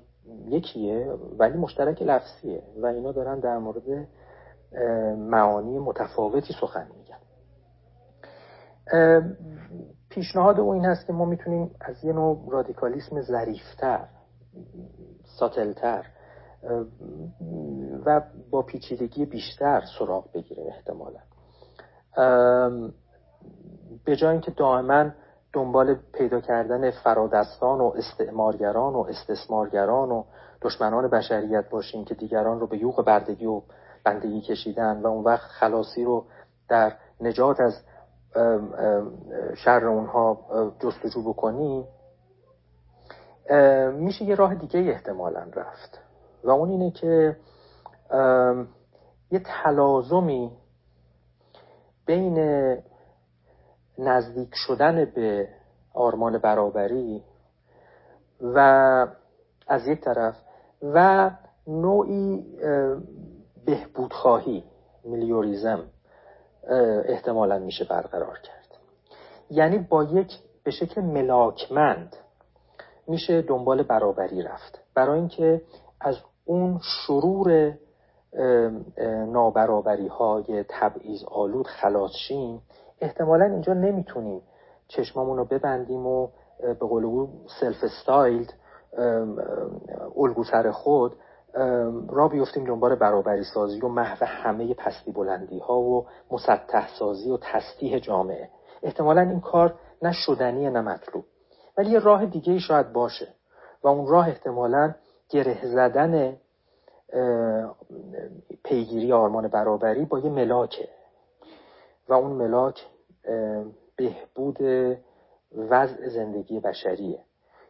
یکیه 0.47 1.13
ولی 1.39 1.59
مشترک 1.59 2.03
لفظیه 2.03 2.63
و 2.83 2.87
اینا 2.87 3.13
دارن 3.13 3.41
در 3.41 3.59
مورد 3.59 4.09
معانی 5.19 5.79
متفاوتی 5.79 6.55
سخن 6.61 6.87
میگن. 6.97 7.19
پیشنهاد 10.11 10.61
او 10.61 10.73
این 10.73 10.85
هست 10.85 11.07
که 11.07 11.13
ما 11.13 11.25
می‌تونیم 11.25 11.71
از 11.81 12.05
یه 12.05 12.13
نوع 12.13 12.49
رادیکالیسم 12.51 13.21
ظریفتر 13.21 14.09
ساتلتر 15.39 16.07
و 18.07 18.23
با 18.51 18.63
پیچیدگی 18.63 19.25
بیشتر 19.25 19.83
سراغ 19.99 20.33
بگیریم 20.33 20.67
احتمالا. 20.67 21.21
به 24.05 24.17
جای 24.17 24.31
اینکه 24.31 24.51
دائما 24.51 25.11
دنبال 25.53 25.95
پیدا 26.13 26.41
کردن 26.41 26.91
فرادستان 26.91 27.81
و 27.81 27.93
استعمارگران 27.97 28.95
و 28.95 29.07
استثمارگران 29.09 30.11
و 30.11 30.25
دشمنان 30.63 31.09
بشریت 31.09 31.71
باشیم 31.71 32.05
که 32.05 32.15
دیگران 32.15 32.61
رو 32.61 32.67
به 32.67 32.79
یوغ 32.79 33.05
بردگی 33.05 33.47
و 33.47 33.63
بندگی 34.05 34.41
کشیدن 34.41 35.03
و 35.03 35.07
اون 35.07 35.25
وقت 35.25 35.51
خلاصی 35.51 36.05
رو 36.05 36.25
در 36.69 36.93
نجات 37.21 37.61
از 37.61 37.85
شر 39.57 39.87
اونها 39.87 40.39
جستجو 40.83 41.23
بکنیم 41.23 41.85
میشه 43.93 44.25
یه 44.25 44.35
راه 44.35 44.55
دیگه 44.55 44.81
احتمالا 44.81 45.47
رفت. 45.55 46.04
و 46.45 46.51
اون 46.51 46.71
اینه 46.71 46.91
که 46.91 47.37
یه 49.31 49.43
تلازمی 49.45 50.53
بین 52.07 52.39
نزدیک 53.99 54.51
شدن 54.55 55.05
به 55.05 55.49
آرمان 55.95 56.39
برابری 56.39 57.23
و 58.41 58.59
از 59.69 59.87
یک 59.87 60.01
طرف 60.01 60.37
و 60.83 61.31
نوعی 61.67 62.47
بهبودخواهی 63.67 64.65
میلیوریزم 65.05 65.85
احتمالا 67.05 67.59
میشه 67.59 67.85
برقرار 67.85 68.39
کرد. 68.39 68.79
یعنی 69.51 69.79
با 69.79 70.05
یک 70.05 70.33
به 70.65 70.71
شکل 70.71 71.01
ملاکمند 71.01 72.17
میشه 73.07 73.43
دنبال 73.43 73.83
برابری 73.83 74.43
رفت. 74.43 74.81
برای 74.95 75.19
اینکه 75.19 75.63
از 76.01 76.17
اون 76.45 76.81
شرور 76.83 77.73
نابرابری 79.27 80.07
های 80.07 80.65
تبعیض 80.69 81.25
آلود 81.25 81.67
خلاص 81.67 82.11
شیم 82.29 82.63
احتمالا 83.01 83.45
اینجا 83.45 83.73
نمی‌تونیم 83.73 84.43
چشمامون 84.89 85.37
رو 85.37 85.45
ببندیم 85.45 86.07
و 86.07 86.29
به 86.61 86.75
قول 86.75 87.05
او 87.05 87.29
self-styled 87.61 88.53
الگو 90.17 90.45
خود 90.73 91.17
را 92.09 92.29
بیفتیم 92.29 92.65
دنبال 92.65 92.95
برابری 92.95 93.45
سازی 93.55 93.81
و 93.81 93.89
محو 93.89 94.25
همه 94.27 94.75
پستی 94.75 95.13
بلندی 95.13 95.59
ها 95.59 95.81
و 95.81 96.07
مسطح 96.31 96.89
سازی 96.99 97.31
و 97.31 97.37
تسطیح 97.37 97.99
جامعه. 97.99 98.49
احتمالا 98.83 99.21
این 99.21 99.41
کار 99.41 99.75
نه 100.03 100.13
شدنی 100.13 100.71
نه 100.71 100.81
مطلوب. 100.81 101.25
ولی 101.79 101.91
یه 101.91 101.99
راه 101.99 102.27
دیگه 102.27 102.53
ای 102.53 102.61
شاید 102.61 102.93
باشه 102.93 103.29
و 103.85 103.89
اون 103.89 104.07
راه 104.07 104.29
احتمالا 104.29 104.95
گره 105.29 105.67
زدن 105.67 106.37
پیگیری 108.65 109.13
آرمان 109.13 109.49
برابری 109.49 110.05
با 110.05 110.19
یه 110.19 110.31
ملاکه 110.31 110.89
و 112.09 112.13
اون 112.13 112.33
ملاک 112.33 112.87
بهبود 113.97 114.59
وضع 115.57 116.09
زندگی 116.09 116.61
بشریه. 116.61 117.21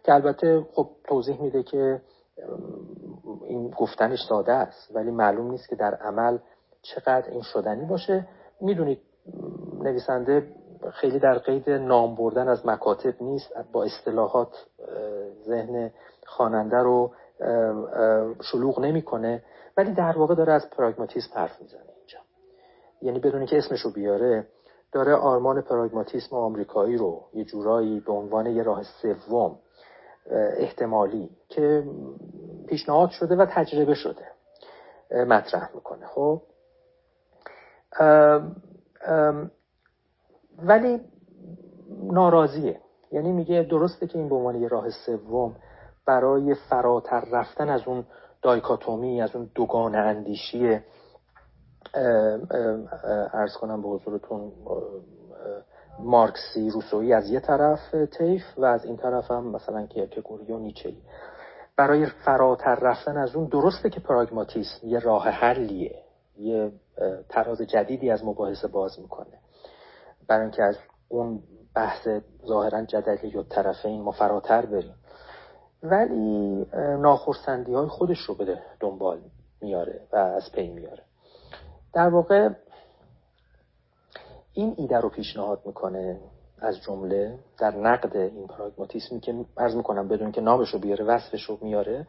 که 0.02 0.14
البته 0.14 0.66
خب 0.72 0.90
توضیح 1.04 1.42
میده 1.42 1.62
که 1.62 2.00
این 3.44 3.70
گفتنش 3.70 4.18
ساده 4.28 4.52
است 4.52 4.96
ولی 4.96 5.10
معلوم 5.10 5.50
نیست 5.50 5.68
که 5.68 5.76
در 5.76 5.94
عمل 5.94 6.38
چقدر 6.82 7.30
این 7.30 7.42
شدنی 7.42 7.84
باشه. 7.84 8.28
می‌دونید 8.60 9.00
نویسنده 9.82 10.48
خیلی 10.92 11.18
در 11.18 11.38
قید 11.38 11.70
نام 11.70 12.14
بردن 12.14 12.48
از 12.48 12.66
مکاتب 12.66 13.22
نیست 13.22 13.52
با 13.72 13.84
اصطلاحات 13.84 14.66
ذهن 15.46 15.90
خواننده 16.26 16.76
رو 16.76 17.10
شلوغ 18.42 18.80
نمی‌کنه 18.80 19.42
ولی 19.76 19.92
در 19.92 20.18
واقع 20.18 20.34
داره 20.34 20.52
از 20.52 20.70
پراگماتیسم 20.70 21.30
حرف 21.34 21.60
می‌زنه 21.60 21.80
اینجا. 21.96 22.18
یعنی 23.02 23.18
بدونی 23.18 23.46
که 23.46 23.58
اسمشو 23.58 23.92
بیاره 23.92 24.46
داره 24.92 25.14
آرمان 25.14 25.60
پراگماتیسم 25.60 26.36
آمریکایی 26.36 26.96
رو 26.96 27.24
یه 27.32 27.44
جورایی 27.44 28.00
به 28.00 28.12
عنوان 28.12 28.46
یه 28.46 28.62
راه 28.62 28.82
سوم 28.82 29.58
احتمالی 30.56 31.30
که 31.48 31.84
پیشنهاد 32.68 33.10
شده 33.10 33.36
و 33.36 33.46
تجربه 33.50 33.94
شده 33.94 34.26
مطرح 35.10 35.70
می‌کنه. 35.74 36.06
خب؟ 36.06 36.42
ولی 40.58 41.00
ناراضیه. 42.02 42.80
یعنی 43.12 43.32
میگه 43.32 43.66
درسته 43.70 44.06
که 44.06 44.18
این 44.18 44.28
به 44.28 44.34
عنوان 44.34 44.54
یه 44.54 44.68
راه 44.68 44.90
سوم 44.90 45.56
برای 46.06 46.54
فراتر 46.54 47.24
رفتن 47.32 47.68
از 47.68 47.82
اون 47.86 48.04
دایکاتومی 48.42 49.22
از 49.22 49.36
اون 49.36 49.50
دوگان 49.54 49.94
اندیشی 49.94 50.80
ارز 53.32 53.56
کنم 53.60 53.82
به 53.82 53.88
حضورتون 53.88 54.52
مارکسی 55.98 56.70
روسویی 56.70 57.12
از 57.12 57.30
یه 57.30 57.40
طرف 57.40 57.90
تیف 58.18 58.42
و 58.56 58.64
از 58.64 58.84
این 58.84 58.96
طرف 58.96 59.30
هم 59.30 59.46
مثلا 59.46 59.86
کیرکگوری 59.86 60.52
و 60.52 60.58
نیچهی 60.58 61.02
برای 61.76 62.06
فراتر 62.06 62.74
رفتن 62.74 63.16
از 63.16 63.36
اون 63.36 63.48
درسته 63.48 63.90
که 63.90 64.00
پراگماتیسم 64.00 64.86
یه 64.88 64.98
راه 64.98 65.28
حلیه 65.28 66.02
یه 66.36 66.72
تراز 67.28 67.60
جدیدی 67.60 68.10
از 68.10 68.24
مباحثه 68.24 68.68
باز 68.68 69.00
می‌کنه. 69.00 69.38
برای 70.28 70.42
اینکه 70.42 70.62
از 70.62 70.76
اون 71.08 71.42
بحث 71.74 72.08
ظاهرا 72.46 72.84
جدلی 72.84 73.36
و 73.36 73.42
طرفین 73.42 74.02
ما 74.02 74.10
فراتر 74.10 74.66
بریم. 74.66 74.94
ولی 75.84 76.66
ناخرسندی 76.98 77.74
های 77.74 77.86
خودش 77.86 78.18
رو 78.18 78.34
بده 78.34 78.62
دنبال 78.80 79.20
میاره 79.60 80.00
و 80.12 80.16
از 80.16 80.52
پی 80.52 80.68
میاره. 80.68 81.02
در 81.92 82.08
واقع 82.08 82.48
این 84.52 84.74
ایده 84.78 84.98
رو 85.00 85.08
پیشنهاد 85.08 85.62
می‌کنه 85.64 86.20
از 86.58 86.80
جمله 86.80 87.38
در 87.58 87.76
نقد 87.76 88.16
این 88.16 88.46
پراگماتیسمی 88.46 89.20
که 89.20 89.44
عرض 89.56 89.74
می‌کنم 89.74 90.08
بدون 90.08 90.32
که 90.32 90.40
نامش 90.40 90.68
رو 90.68 90.78
بیاره 90.78 91.04
وصفش 91.04 91.42
رو 91.42 91.58
میاره. 91.62 92.06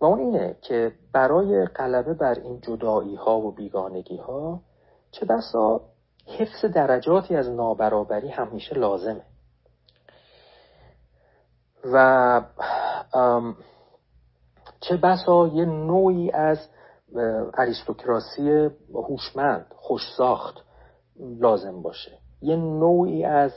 و 0.00 0.04
اون 0.04 0.18
اینه 0.18 0.56
که 0.62 0.92
برای 1.12 1.64
غلبه 1.64 2.14
بر 2.14 2.34
این 2.34 2.60
جدایی 2.60 3.14
ها 3.14 3.38
و 3.38 3.52
بیگانگی 3.52 4.16
ها 4.16 4.60
چه 5.10 5.26
بسا 5.26 5.80
حفظ 6.26 6.64
درجاتی 6.64 7.36
از 7.36 7.48
نابرابری 7.48 8.28
همیشه 8.28 8.74
لازمه. 8.74 9.22
و 11.92 12.42
چه 14.80 14.96
بسا 14.96 15.46
یه 15.46 15.64
نوعی 15.64 16.30
از 16.30 16.58
اریستوکراسی 17.54 18.70
هوشمند 18.94 19.66
خوشساخت 19.76 20.64
لازم 21.16 21.82
باشه. 21.82 22.18
یه 22.42 22.56
نوعی 22.56 23.24
از 23.24 23.52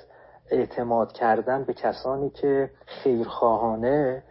اعتماد 0.51 1.11
کردن 1.11 1.63
به 1.63 1.73
کسانی 1.73 2.29
که 2.29 2.71
خیرخواهانه 2.85 4.23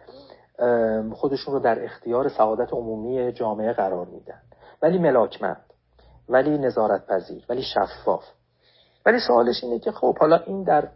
خودشون 1.13 1.53
رو 1.53 1.59
در 1.59 1.83
اختیار 1.83 2.29
سعادت 2.29 2.73
عمومی 2.73 3.31
جامعه 3.31 3.73
قرار 3.73 4.05
میدن. 4.05 4.41
ولی 4.81 4.97
ملاکمند 4.97 5.65
ولی 6.29 6.57
نظارت 6.57 7.07
پذیر 7.07 7.45
ولی 7.49 7.61
شفاف. 7.61 8.23
ولی 9.05 9.19
سوالش 9.27 9.63
اینه 9.63 9.79
که 9.79 9.91
خب 9.91 10.17
حالا 10.17 10.37
این 10.37 10.63
در 10.63 10.87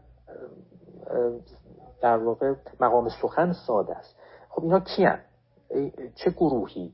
در 2.04 2.18
واقع 2.18 2.54
مقام 2.80 3.10
سخن 3.10 3.54
ساده 3.54 3.96
است. 3.96 4.16
خب 4.50 4.64
اینا 4.64 4.80
کیان 4.80 5.20
چه 6.16 6.30
گروهی 6.30 6.94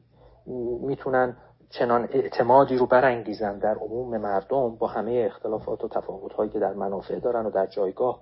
می‌تونن 0.81 1.37
چنان 1.69 2.09
اعتمادی 2.11 2.77
رو 2.77 2.85
برانگیزن 2.85 3.59
در 3.59 3.75
عموم 3.75 4.17
مردم 4.17 4.75
با 4.75 4.87
همه 4.87 5.23
اختلافات 5.25 5.83
و 5.83 5.87
تفاوتهایی 5.87 6.49
که 6.49 6.59
در 6.59 6.73
منافع 6.73 7.19
دارن 7.19 7.45
و 7.45 7.49
در 7.49 7.65
جایگاه 7.65 8.19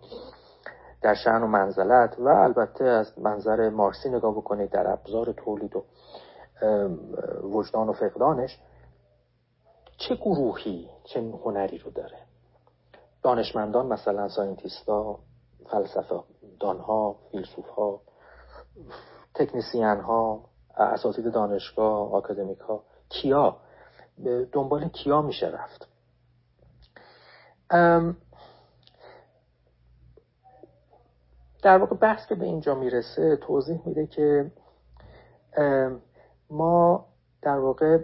در 1.02 1.14
شعن 1.14 1.44
و 1.44 1.48
منزلت 1.48 2.20
و 2.20 2.28
البته 2.28 2.86
از 2.86 3.20
منظر 3.20 3.70
مارسی 3.70 4.10
نگاه 4.10 4.36
بکنید 4.36 4.70
در 4.70 4.92
ابزار 4.92 5.32
تولید 5.32 5.76
و 5.76 5.84
وجدان 7.44 7.90
و 7.90 7.94
فقدانش 7.94 8.60
چه 9.98 10.16
گروهی 10.16 10.90
چه 11.04 11.22
هنری 11.44 11.78
رو 11.78 11.92
داره؟ 11.92 12.18
دانشمندان 13.24 13.88
مثلا 13.88 14.28
ساینتیستا 14.28 15.20
فلسفه 15.72 16.24
دانها 16.60 17.16
فیلسوف 17.32 17.70
ها 17.70 18.02
تکنیسیان 19.36 20.02
ها 20.02 20.50
اساتید 20.78 21.32
دانشگاه 21.32 22.14
آکادمیک 22.14 22.60
ها 22.60 22.84
کیا 23.10 23.58
دنبال 24.52 24.90
کیا 24.90 25.22
میشه 25.22 25.48
رفت؟ 25.48 25.88
در 31.64 31.78
واقع 31.78 31.96
بحث 31.96 32.28
که 32.28 32.36
به 32.36 32.46
اینجا 32.46 32.76
می‌رسه 32.76 33.36
توضیح 33.36 33.80
میده 33.86 34.08
که 34.08 34.52
ما 36.50 37.06
در 37.42 37.58
واقع 37.60 38.00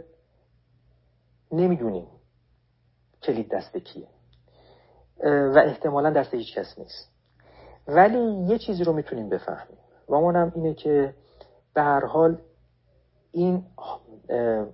نمی‌دونیم 1.51 2.07
کلید 3.21 3.51
دست 3.51 3.77
کیه. 3.77 4.07
و 5.23 5.61
احتمالا 5.65 6.09
دست 6.09 6.33
هیچ 6.33 6.55
کس 6.57 6.79
نیست. 6.79 7.12
ولی 7.87 8.45
یه 8.47 8.57
چیزی 8.57 8.83
رو 8.83 8.93
می‌تونیم 8.93 9.29
بفهمیم. 9.29 9.77
و 10.07 10.13
اونم 10.15 10.51
اینه 10.55 10.73
که 10.73 11.13
به 11.73 11.81
هر 11.81 12.05
حال 12.05 12.37
این 13.31 13.63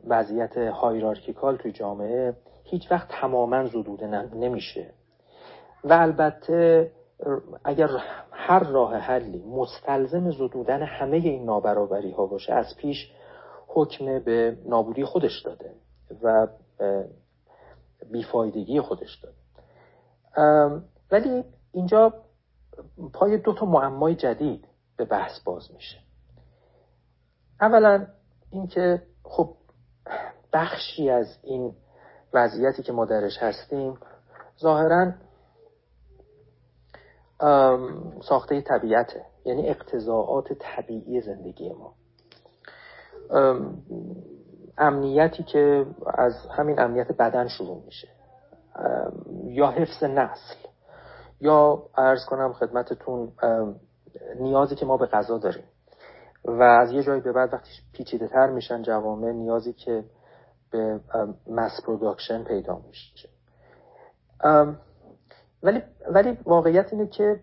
وضعیت 0.07 0.57
هایرارکیکال 0.57 1.57
توی 1.57 1.71
جامعه 1.71 2.33
هیچ 2.63 2.91
وقت 2.91 3.07
تماما 3.11 3.65
زدوده 3.65 4.07
نمیشه. 4.35 4.93
و 5.83 5.93
البته 5.93 6.91
اگر 7.63 7.89
هر 8.31 8.63
راه 8.63 8.95
حلی 8.95 9.43
مستلزم 9.43 10.31
زدودن 10.31 10.83
همه 10.83 11.17
این 11.17 11.45
نابرابری 11.45 12.11
ها 12.11 12.25
باشه 12.25 12.53
از 12.53 12.75
پیش 12.77 13.11
حکم 13.67 14.19
به 14.19 14.57
نابودی 14.65 15.05
خودش 15.05 15.41
داده 15.41 15.73
و 16.23 16.47
بیفایدگی 18.11 18.81
خودش 18.81 19.21
داده. 19.23 19.35
ولی 21.11 21.43
اینجا 21.71 22.13
پای 23.13 23.37
دو 23.37 23.53
تا 23.53 23.65
معمای 23.65 24.15
جدید 24.15 24.67
به 24.97 25.05
بحث 25.05 25.39
باز 25.39 25.71
میشه. 25.73 25.97
اولا 27.61 28.07
اینکه 28.51 29.01
خب 29.23 29.55
بخشی 30.53 31.09
از 31.09 31.37
این 31.43 31.73
وضعیتی 32.33 32.83
که 32.83 32.91
ما 32.91 33.05
درش 33.05 33.37
هستیم 33.37 33.97
ظاهرا 34.59 35.13
ساخته 38.21 38.61
طبیعته 38.61 39.25
یعنی 39.45 39.69
اقتضاعات 39.69 40.53
طبیعی 40.53 41.21
زندگی 41.21 41.73
ما. 41.73 41.93
امنیتی 44.77 45.43
که 45.43 45.85
از 46.05 46.33
همین 46.57 46.79
امنیت 46.79 47.11
بدن 47.11 47.47
شروع 47.47 47.83
میشه. 47.85 48.07
یا 49.43 49.67
حفظ 49.71 50.03
نسل. 50.03 50.68
یا 51.41 51.84
ارز 51.97 52.25
کنم 52.25 52.54
خدمتتون 52.54 53.32
نیازی 54.39 54.75
که 54.75 54.86
ما 54.86 54.97
به 54.97 55.06
غذا 55.06 55.38
داریم. 55.38 55.63
و 56.45 56.63
از 56.63 56.91
یه 56.91 57.04
جایی 57.04 57.21
به 57.21 57.32
بعد 57.32 57.54
وقتی 57.54 57.69
پیچیده 57.93 58.28
تر 58.28 58.47
میشن 58.47 58.82
جوامع 58.82 59.32
نیازی 59.32 59.73
که 59.73 60.04
به 60.71 60.99
mass 61.47 61.81
production 61.85 62.43
پیدا 62.43 62.82
میشه. 62.88 63.30
ولی 65.63 65.82
ولی 66.12 66.38
واقعیت 66.45 66.93
اینه 66.93 67.08
که 67.08 67.39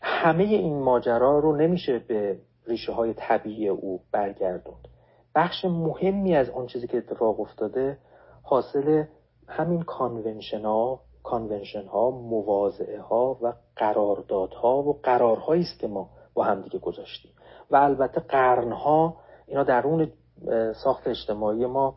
همه 0.00 0.44
این 0.44 0.82
ماجرا 0.82 1.38
رو 1.38 1.56
نمیشه 1.56 1.98
به 1.98 2.38
ریشه 2.66 2.92
های 2.92 3.14
طبیعی 3.14 3.68
او 3.68 4.00
برگردوند. 4.12 4.88
بخش 5.34 5.64
مهمی 5.64 6.36
از 6.36 6.50
آن 6.50 6.66
چیزی 6.66 6.86
که 6.86 6.98
اتفاق 6.98 7.40
افتاده 7.40 7.98
حاصل 8.42 9.04
همین 9.48 9.82
convention 9.82 10.64
ها 10.64 11.00
convention 11.22 11.86
ها 11.86 12.10
مواضعه 12.10 13.00
ها 13.00 13.38
و 13.42 13.52
قراردادها 13.76 14.76
و 14.76 15.00
قرارهایی 15.02 15.62
است 15.62 15.78
که 15.78 15.86
ما 15.86 16.10
با 16.34 16.44
همدیگه 16.44 16.78
گذاشتیم. 16.78 17.32
و 17.70 17.76
البته 17.76 18.20
قرنها 18.20 19.16
اینا 19.46 19.62
درون 19.62 20.12
ساخت 20.84 21.06
اجتماعی 21.06 21.66
ما 21.66 21.94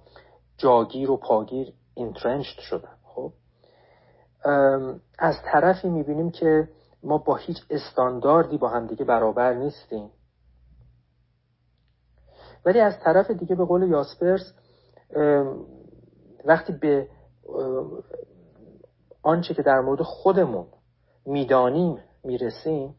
جاگیر 0.58 1.12
و 1.12 1.18
پاگیر 1.18 1.74
اینترنشت 1.94 2.60
شدن. 2.60 2.98
خب؟ 3.04 3.32
از 5.20 5.36
طرفی 5.52 5.90
می‌بینیم 5.90 6.32
که 6.32 6.68
ما 7.04 7.18
با 7.18 7.36
هیچ 7.36 7.58
استانداردی 7.70 8.58
با 8.58 8.70
همدیگه 8.70 9.06
برابر 9.06 9.54
نیستیم. 9.54 10.10
ولی 12.66 12.80
از 12.80 12.94
طرف 13.04 13.32
دیگه 13.32 13.56
به 13.56 13.66
قول 13.66 13.90
یاسپرس 13.90 14.54
وقتی 16.46 16.74
به 16.74 17.08
آنچه 19.24 19.54
که 19.54 19.62
در 19.62 19.80
مورد 19.80 20.02
خودمون 20.02 20.66
می‌دانیم 21.26 22.00
می‌رسیم 22.24 22.96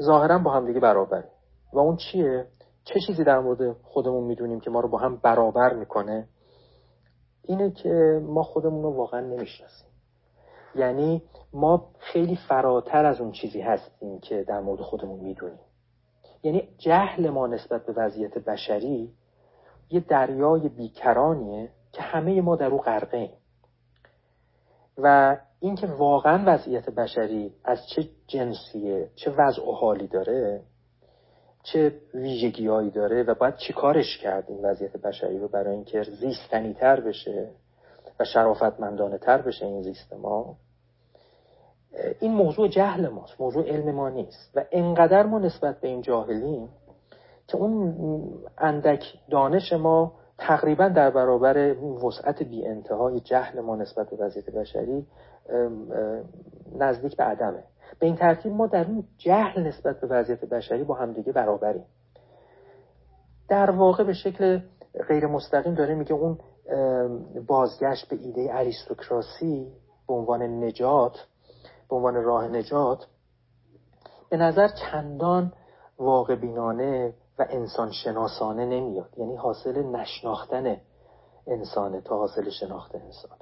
ظاهرا 0.00 0.38
با 0.38 0.50
هم 0.50 0.66
دیگه 0.66 0.80
برابریم. 0.80 1.30
و 1.72 1.78
اون 1.78 1.96
چیه؟ 1.96 2.46
چه 2.84 3.00
چیزی 3.06 3.24
در 3.24 3.38
مورد 3.38 3.76
خودمون 3.82 4.24
می‌دونیم 4.24 4.60
که 4.60 4.70
ما 4.70 4.80
رو 4.80 4.88
با 4.88 4.98
هم 4.98 5.16
برابر 5.16 5.74
می‌کنه؟ 5.74 6.28
اینه 7.42 7.70
که 7.70 8.22
ما 8.22 8.42
خودمون 8.42 8.82
رو 8.82 8.90
واقعا 8.90 9.20
نمی‌شناسیم. 9.20 9.88
یعنی 10.74 11.22
ما 11.52 11.90
خیلی 11.98 12.38
فراتر 12.48 13.04
از 13.04 13.20
اون 13.20 13.32
چیزی 13.32 13.60
هستیم 13.60 14.20
که 14.20 14.44
در 14.48 14.60
مورد 14.60 14.80
خودمون 14.80 15.20
می‌دونیم. 15.20 15.60
یعنی 16.42 16.68
جهل 16.78 17.30
ما 17.30 17.46
نسبت 17.46 17.86
به 17.86 17.92
وضعیت 17.92 18.38
بشری 18.38 19.12
یه 19.90 20.00
دریای 20.00 20.68
بیکرانیه 20.68 21.70
که 21.92 22.02
همه 22.02 22.40
ما 22.40 22.56
در 22.56 22.66
او 22.66 22.78
غرقه 22.78 23.16
ایم 23.16 23.37
و 24.98 25.36
اینکه 25.60 25.86
واقعا 25.86 26.42
وضعیت 26.46 26.90
بشری 26.90 27.54
از 27.64 27.78
چه 27.88 28.08
جنسیه 28.26 29.10
چه 29.14 29.30
وضع 29.30 29.68
و 29.68 29.72
حالی 29.72 30.06
داره 30.06 30.62
چه 31.62 31.94
ویژگیهایی 32.14 32.90
داره 32.90 33.22
و 33.22 33.34
باید 33.34 33.56
چیکارش 33.56 34.18
کرد 34.18 34.44
این 34.48 34.64
وضعیت 34.64 34.96
بشری 34.96 35.38
رو 35.38 35.48
برای 35.48 35.74
اینکه 35.74 36.02
زیستنی 36.02 36.74
تر 36.74 37.00
بشه 37.00 37.50
و 38.20 38.24
شرافتمندانه 38.24 39.18
تر 39.18 39.42
بشه 39.42 39.66
این 39.66 39.82
زیست 39.82 40.12
ما. 40.12 40.56
این 42.20 42.32
موضوع 42.32 42.68
جهل 42.68 43.08
ماست 43.08 43.40
موضوع 43.40 43.68
علم 43.68 43.94
ما 43.94 44.08
نیست 44.08 44.52
و 44.54 44.64
انقدر 44.72 45.22
ما 45.22 45.38
نسبت 45.38 45.80
به 45.80 45.88
این 45.88 46.00
جاهلیم 46.00 46.68
که 47.46 47.56
اون 47.56 47.94
اندک 48.58 49.04
دانش 49.30 49.72
ما 49.72 50.12
تقریبا 50.38 50.88
در 50.88 51.10
برابر 51.10 51.74
وسعت 51.82 52.42
بی 52.42 52.66
انتهای 52.66 53.20
جهل 53.20 53.60
ما 53.60 53.76
نسبت 53.76 54.10
به 54.10 54.16
وضعیت 54.16 54.50
بشری 54.50 55.06
نزدیک 56.78 57.16
به 57.16 57.24
عدمه. 57.24 57.64
به 57.98 58.06
این 58.06 58.16
ترتیب 58.16 58.52
ما 58.52 58.66
در 58.66 58.86
اون 58.86 59.04
جهل 59.18 59.66
نسبت 59.66 60.00
به 60.00 60.06
وضعیت 60.06 60.44
بشری 60.44 60.84
با 60.84 60.94
همدیگه 60.94 61.32
برابریم. 61.32 61.84
در 63.48 63.70
واقع 63.70 64.04
به 64.04 64.12
شکل 64.12 64.60
غیر 65.08 65.26
مستقیم 65.26 65.74
داره 65.74 65.94
میگه 65.94 66.12
اون 66.12 66.38
بازگشت 67.46 68.08
به 68.08 68.16
ایده 68.16 68.48
اریستوکراسی 68.50 69.72
به 70.08 70.14
عنوان 70.14 70.42
نجات 70.42 71.26
به 71.90 71.96
عنوان 71.96 72.14
راه 72.14 72.48
نجات 72.48 73.06
به 74.30 74.36
نظر 74.36 74.68
چندان 74.68 75.52
واقع 75.98 76.34
بینانه 76.34 77.14
و 77.38 77.46
انسان 77.50 77.92
شناسانه 77.92 78.66
نمیاد. 78.66 79.08
یعنی 79.16 79.36
حاصل 79.36 79.82
نشناختن 79.82 80.76
انسانه 81.46 82.00
تا 82.00 82.16
حاصل 82.18 82.50
شناخت 82.50 82.94
انسان. 82.94 83.38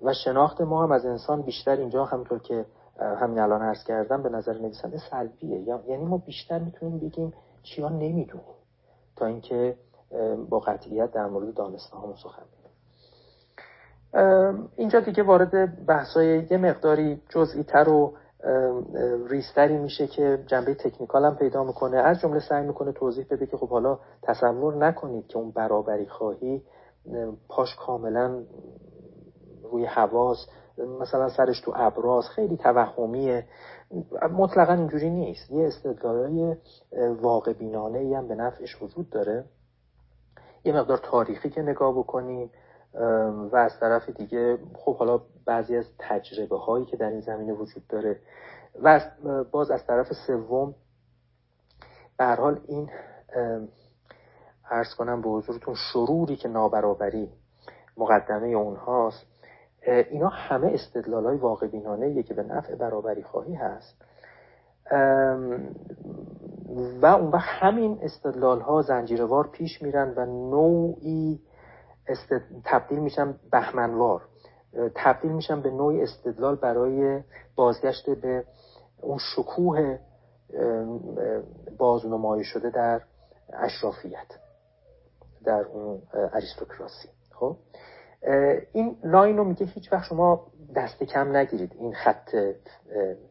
و 0.00 0.14
شناخت 0.14 0.60
ما 0.60 0.82
هم 0.84 0.92
از 0.92 1.06
انسان 1.06 1.42
بیشتر 1.42 1.76
اینجا 1.76 2.04
همطور 2.04 2.38
که 2.38 2.66
همین 3.00 3.38
الان 3.38 3.62
عرض 3.62 3.84
کردم 3.84 4.22
به 4.22 4.28
نظر 4.28 4.58
نویسنده 4.58 4.98
سلبیه. 5.10 5.60
یعنی 5.60 6.04
ما 6.04 6.18
بیشتر 6.18 6.58
می‌تونیم 6.58 6.98
بگیم 6.98 7.32
چیا 7.62 7.88
نمی‌دونیم. 7.88 8.54
تا 9.16 9.26
اینکه 9.26 9.76
با 10.48 10.58
قطعیت 10.58 11.12
در 11.12 11.26
مورد 11.26 11.54
دانسته 11.54 11.96
ها 11.96 12.14
سخن 12.22 12.42
اینجا 14.76 15.00
دیگه 15.00 15.22
وارد 15.22 15.86
بحثای 15.86 16.46
یه 16.50 16.56
مقداری 16.56 17.22
جزئی 17.28 17.62
تر 17.62 17.88
و 17.88 18.12
ریستری 19.28 19.78
میشه 19.78 20.06
که 20.06 20.44
جنبه 20.46 20.74
تکنیکال 20.74 21.24
هم 21.24 21.36
پیدا 21.36 21.64
می‌کنه. 21.64 21.96
از 21.96 22.20
جمله 22.20 22.40
سعی 22.40 22.66
می‌کنه 22.66 22.92
توضیح 22.92 23.26
بده 23.30 23.46
که 23.46 23.56
خب 23.56 23.68
حالا 23.68 23.98
تصور 24.22 24.74
نکنید 24.74 25.26
که 25.26 25.38
اون 25.38 25.50
برابری 25.50 26.06
خواهی 26.06 26.62
پاش 27.48 27.76
کاملا 27.76 28.42
روی 29.62 29.84
حواس 29.84 30.38
مثلا 31.00 31.28
سرش 31.28 31.60
تو 31.60 31.72
ابراز 31.76 32.28
خیلی 32.28 32.56
توهمیه. 32.56 33.44
مطلقا 34.32 34.72
اینجوری 34.72 35.10
نیست. 35.10 35.50
یه 35.50 35.66
استدلالای 35.66 36.56
واقع 37.20 37.52
بینانه 37.52 38.16
هم 38.16 38.28
به 38.28 38.34
نفعش 38.34 38.82
وجود 38.82 39.10
داره. 39.10 39.44
یه 40.64 40.72
مقدار 40.72 40.98
تاریخی 40.98 41.50
که 41.50 41.62
نگاه 41.62 41.98
بکنیم. 41.98 42.50
و 43.52 43.56
از 43.56 43.80
طرف 43.80 44.08
دیگه 44.08 44.58
خب 44.74 44.96
حالا 44.96 45.20
بعضی 45.46 45.76
از 45.76 45.84
تجربه 45.98 46.58
هایی 46.58 46.84
که 46.84 46.96
در 46.96 47.08
این 47.08 47.20
زمینه 47.20 47.52
وجود 47.52 47.86
داره. 47.86 48.20
و 48.82 49.00
باز 49.50 49.70
از 49.70 49.86
طرف 49.86 50.12
سوم 50.26 50.74
به 52.18 52.24
حال 52.24 52.60
این 52.66 52.90
ارز 54.70 54.94
کنم 54.94 55.22
به 55.22 55.28
حضورتون 55.28 55.74
شروری 55.74 56.36
که 56.36 56.48
نابرابری 56.48 57.32
مقدمه 57.96 58.46
اونهاست 58.46 59.26
اینا 59.82 60.28
همه 60.28 60.70
استدلال 60.74 61.24
های 61.24 61.36
واقع 61.36 61.66
بینانه 61.66 62.22
که 62.22 62.34
به 62.34 62.42
نفع 62.42 62.74
برابری 62.74 63.22
خواهی 63.22 63.54
هست. 63.54 63.94
و 67.02 67.06
اون 67.06 67.30
وقت 67.30 67.48
همین 67.48 67.98
استدلال 68.02 68.60
ها 68.60 68.82
زنجیروار 68.82 69.48
پیش 69.48 69.82
میرن 69.82 70.14
و 70.16 70.26
نوعی 70.26 71.40
تبدیل 72.64 72.98
میشن 72.98 73.34
بهمنوار. 73.52 74.22
تبدیل 74.94 75.32
میشن 75.32 75.60
به 75.60 75.70
نوعی 75.70 76.02
استدلال 76.02 76.56
برای 76.56 77.22
بازگشت 77.56 78.10
به 78.10 78.44
اون 79.00 79.18
شکوه 79.18 79.98
بازنمایی 81.78 82.44
شده 82.44 82.70
در 82.70 83.00
اشرافیت 83.52 84.26
در 85.44 85.64
اون 85.64 86.02
اریستوکراسی. 86.12 87.08
خب؟ 87.32 87.56
این 88.72 88.96
لاین 89.04 89.36
رو 89.36 89.44
میگه 89.44 89.66
هیچ 89.66 89.92
وقت 89.92 90.04
شما 90.04 90.46
دست 90.76 91.02
کم 91.02 91.36
نگیرید 91.36 91.72
این 91.78 91.94
خط 91.94 92.34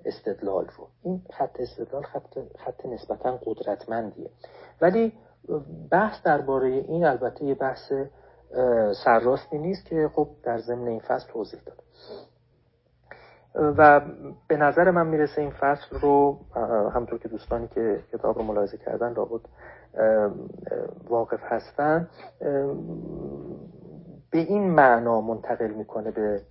استدلال 0.06 0.66
رو. 0.78 0.88
این 1.04 1.22
خط 1.34 1.60
استدلال 1.60 2.04
خط, 2.04 2.40
خط 2.58 2.86
نسبتا 2.86 3.40
قدرتمندیه. 3.46 4.30
ولی 4.82 5.14
بحث 5.92 6.24
درباره 6.24 6.68
این 6.68 7.06
البته 7.06 7.46
یه 7.46 7.56
بحث 7.56 7.92
سرراستی 9.06 9.58
نیست 9.58 9.86
که 9.86 10.10
خب 10.14 10.28
در 10.44 10.58
ضمن 10.58 10.88
این 10.88 11.00
فصل 11.00 11.28
توضیح 11.28 11.60
داد 11.66 11.84
و 13.78 14.02
به 14.48 14.58
نظر 14.58 14.92
من 14.92 15.08
می‌رسه 15.08 15.42
این 15.42 15.52
فصل 15.52 16.00
رو 16.02 16.38
همطور 16.94 17.20
که 17.20 17.28
دوستانی 17.28 17.68
که 17.68 18.04
کتاب 18.14 18.38
رو 18.38 18.44
ملاحظه 18.44 18.78
کردن 18.78 19.14
لابد 19.14 19.42
واقف 21.10 21.40
هستن. 21.44 22.10
به 24.32 24.38
این 24.38 24.70
معنا 24.70 25.22
منتقل 25.22 25.72
می‌کنه 25.72 26.12
به 26.12 26.42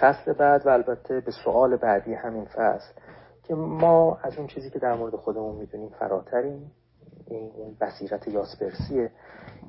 فصل 0.00 0.32
بعد 0.32 0.66
و 0.66 0.68
البته 0.68 1.20
به 1.20 1.30
سوال 1.44 1.76
بعدی 1.76 2.14
همین 2.14 2.44
فصل 2.44 2.92
که 3.42 3.54
ما 3.54 4.18
از 4.22 4.38
اون 4.38 4.46
چیزی 4.46 4.70
که 4.70 4.78
در 4.78 4.94
مورد 4.94 5.16
خودمون 5.16 5.56
می‌دونیم 5.56 5.88
فراتریم. 5.88 6.72
این 7.26 7.76
بصیرت 7.80 8.28
یاسپرسیه. 8.28 9.10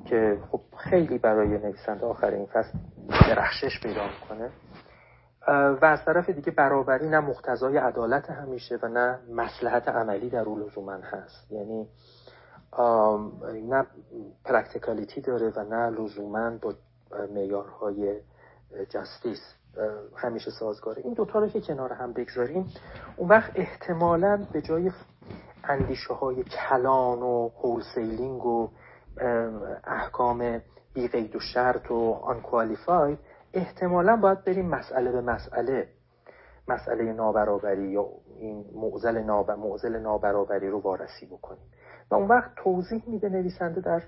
که 0.04 0.38
خب 0.50 0.60
خیلی 0.76 1.18
برای 1.18 1.48
نویسنده 1.48 2.06
آخر 2.06 2.30
این 2.30 2.46
فصل 2.46 2.78
درخشش 3.10 3.80
پیدا 3.82 4.02
می‌کنه. 4.06 4.50
و 5.82 5.84
از 5.84 6.04
طرف 6.04 6.30
دیگه 6.30 6.50
برابری 6.50 7.08
نه 7.08 7.20
مقتضای 7.20 7.76
عدالت 7.76 8.30
همیشه 8.30 8.78
و 8.82 8.88
نه 8.88 9.18
مصلحت 9.34 9.88
عملی 9.88 10.30
در 10.30 10.42
او 10.42 10.58
لزوما 10.58 10.92
هست. 10.92 11.52
یعنی 11.52 11.88
نه 13.68 13.86
practicality 14.44 15.20
داره 15.20 15.52
و 15.56 15.64
نه 15.64 15.90
لزوما 15.90 16.50
با 16.62 16.74
معیارهای 17.34 18.20
جستیس 18.88 19.40
همیشه 20.16 20.50
سازگاره. 20.50 21.02
این 21.04 21.14
دوتا 21.14 21.38
رو 21.38 21.48
که 21.48 21.60
کنار 21.60 21.92
هم 21.92 22.12
بگذاریم 22.12 22.66
اون 23.16 23.28
وقت 23.28 23.52
احتمالا 23.54 24.46
به 24.52 24.62
جای 24.62 24.90
اندیشه 25.64 26.14
های 26.14 26.44
کلان 26.44 27.22
و 27.22 27.48
هولسیلینگ 27.62 28.46
و 28.46 28.68
احکام 29.84 30.60
بی 30.94 31.08
قید 31.08 31.36
و 31.36 31.40
شرط 31.40 31.90
و 31.90 32.12
آنکوالیفاید 32.12 33.18
احتمالا 33.52 34.16
باید 34.16 34.44
بریم 34.44 34.68
مسئله 34.68 35.12
به 35.12 35.20
مسئله. 35.20 35.88
مسئله 36.68 37.12
نابرابری 37.12 37.88
یا 37.88 38.06
این 38.36 38.64
معزل, 38.74 39.18
ناب... 39.18 39.50
معزل 39.50 39.98
نابرابری 39.98 40.68
رو 40.68 40.80
وارسی 40.80 41.26
بکنیم. 41.26 41.62
و 42.10 42.14
اون 42.14 42.28
وقت 42.28 42.50
توضیح 42.56 43.02
میده 43.06 43.28
نویسنده 43.28 43.80
در 43.80 44.02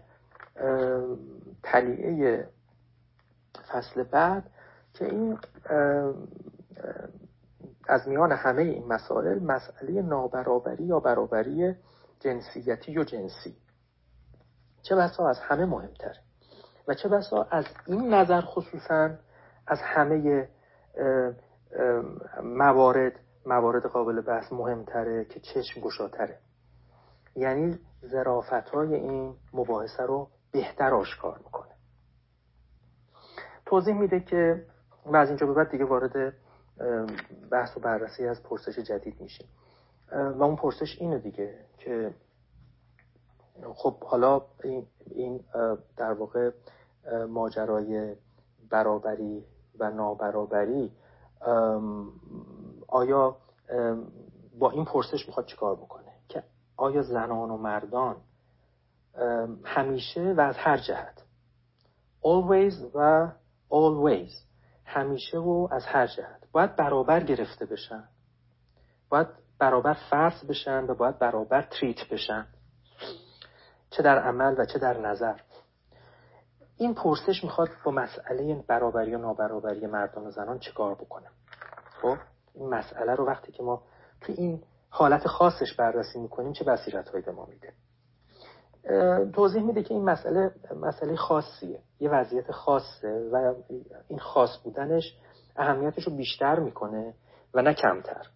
تلیعه 1.62 2.48
فصل 3.68 4.02
بعد 4.02 4.50
که 4.94 5.04
این 5.04 5.38
از 7.88 8.08
میان 8.08 8.32
همه 8.32 8.62
این 8.62 8.86
مسائل 8.86 9.38
مسئله 9.42 10.02
نابرابری 10.02 10.84
یا 10.84 11.00
برابری 11.00 11.74
جنسیتی 12.20 12.98
و 12.98 13.04
جنسی. 13.04 13.56
چه 14.82 14.96
بسا 14.96 15.28
از 15.28 15.38
همه 15.40 15.64
مهمتره. 15.64 16.18
و 16.88 16.94
چه 16.94 17.08
بسا 17.08 17.46
از 17.50 17.64
این 17.86 18.14
نظر 18.14 18.40
خصوصا 18.40 19.10
از 19.66 19.78
همه 19.82 20.48
موارد 22.42 23.12
موارد 23.46 23.86
قابل 23.86 24.20
بحث 24.20 24.52
مهمتره 24.52 25.24
که 25.24 25.40
چشم 25.40 25.80
گشاتره. 25.80 26.38
یعنی 27.36 27.78
ظرافت 28.06 28.68
های 28.68 28.94
این 28.94 29.34
مباحثه 29.52 30.02
رو 30.02 30.28
بهتر 30.52 30.94
آشکار 30.94 31.38
می‌کنه. 31.38 31.72
توضیح 33.66 33.94
میده 33.94 34.20
که 34.20 34.66
و 35.06 35.16
از 35.16 35.28
اینجا 35.28 35.46
به 35.46 35.52
بعد 35.52 35.70
دیگه 35.70 35.84
وارد 35.84 36.34
بحث 37.50 37.76
و 37.76 37.80
بررسی 37.80 38.26
از 38.26 38.42
پرسش 38.42 38.78
جدید 38.78 39.20
میشیم. 39.20 39.48
و 40.12 40.42
اون 40.42 40.56
پرسش 40.56 40.96
اینه 41.00 41.18
دیگه 41.18 41.58
که 41.78 42.14
خب 43.74 44.04
حالا 44.04 44.42
این, 44.64 44.86
این 45.10 45.40
در 45.96 46.12
واقع 46.12 46.50
ماجرای 47.28 48.16
برابری 48.70 49.44
و 49.78 49.90
نابرابری 49.90 50.92
آیا 52.88 53.36
با 54.58 54.70
این 54.70 54.84
پرسش 54.84 55.26
می‌خواد 55.26 55.46
چیکار 55.46 55.76
بکنه؟ 55.76 56.12
که 56.28 56.44
آیا 56.76 57.02
زنان 57.02 57.50
و 57.50 57.56
مردان 57.56 58.16
همیشه 59.64 60.34
و 60.36 60.40
از 60.40 60.56
هر 60.58 60.76
جهت 60.76 61.22
always 62.22 62.94
و 62.94 63.28
always 63.70 64.32
همیشه 64.84 65.38
و 65.38 65.68
از 65.70 65.82
هر 65.86 66.06
جهت 66.06 66.48
باید 66.52 66.76
برابر 66.76 67.20
گرفته 67.20 67.66
بشن 67.66 68.04
باید 69.08 69.28
برابر 69.58 69.96
فرض 70.10 70.44
بشن 70.44 70.84
و 70.84 70.94
باید 70.94 71.18
برابر 71.18 71.62
تریت 71.62 72.08
بشن؟ 72.10 72.46
چه 73.96 74.02
در 74.02 74.18
عمل 74.18 74.54
و 74.58 74.64
چه 74.64 74.78
در 74.78 74.98
نظر. 74.98 75.34
این 76.76 76.94
پرسش 76.94 77.44
می‌خواد 77.44 77.68
با 77.84 77.92
مسئله 77.92 78.64
برابری 78.66 79.14
و 79.14 79.18
نابرابری 79.18 79.86
مردان 79.86 80.26
و 80.26 80.30
زنان 80.30 80.58
چیکار 80.58 80.94
بکنه. 80.94 81.26
خب 82.02 82.16
این 82.54 82.68
مسئله 82.68 83.14
رو 83.14 83.26
وقتی 83.26 83.52
که 83.52 83.62
ما 83.62 83.82
تو 84.20 84.32
این 84.36 84.62
حالت 84.90 85.26
خاصش 85.26 85.74
بررسی 85.74 86.18
می‌کنیم 86.18 86.52
چه 86.52 86.64
بصیرت 86.64 87.12
به 87.12 87.32
ما 87.32 87.46
میده. 87.46 87.72
توضیح 89.32 89.62
میده 89.62 89.82
که 89.82 89.94
این 89.94 90.04
مسئله 90.04 90.50
مسئله 90.80 91.16
خاصیه. 91.16 91.80
یه 92.00 92.10
وضعیت 92.10 92.52
خاصه 92.52 93.28
و 93.32 93.54
این 94.08 94.18
خاص 94.18 94.58
بودنش 94.64 95.16
اهمیتش 95.56 96.04
رو 96.04 96.16
بیشتر 96.16 96.58
می‌کنه 96.58 97.14
و 97.54 97.62
نه 97.62 97.74
کمتر. 97.74 98.26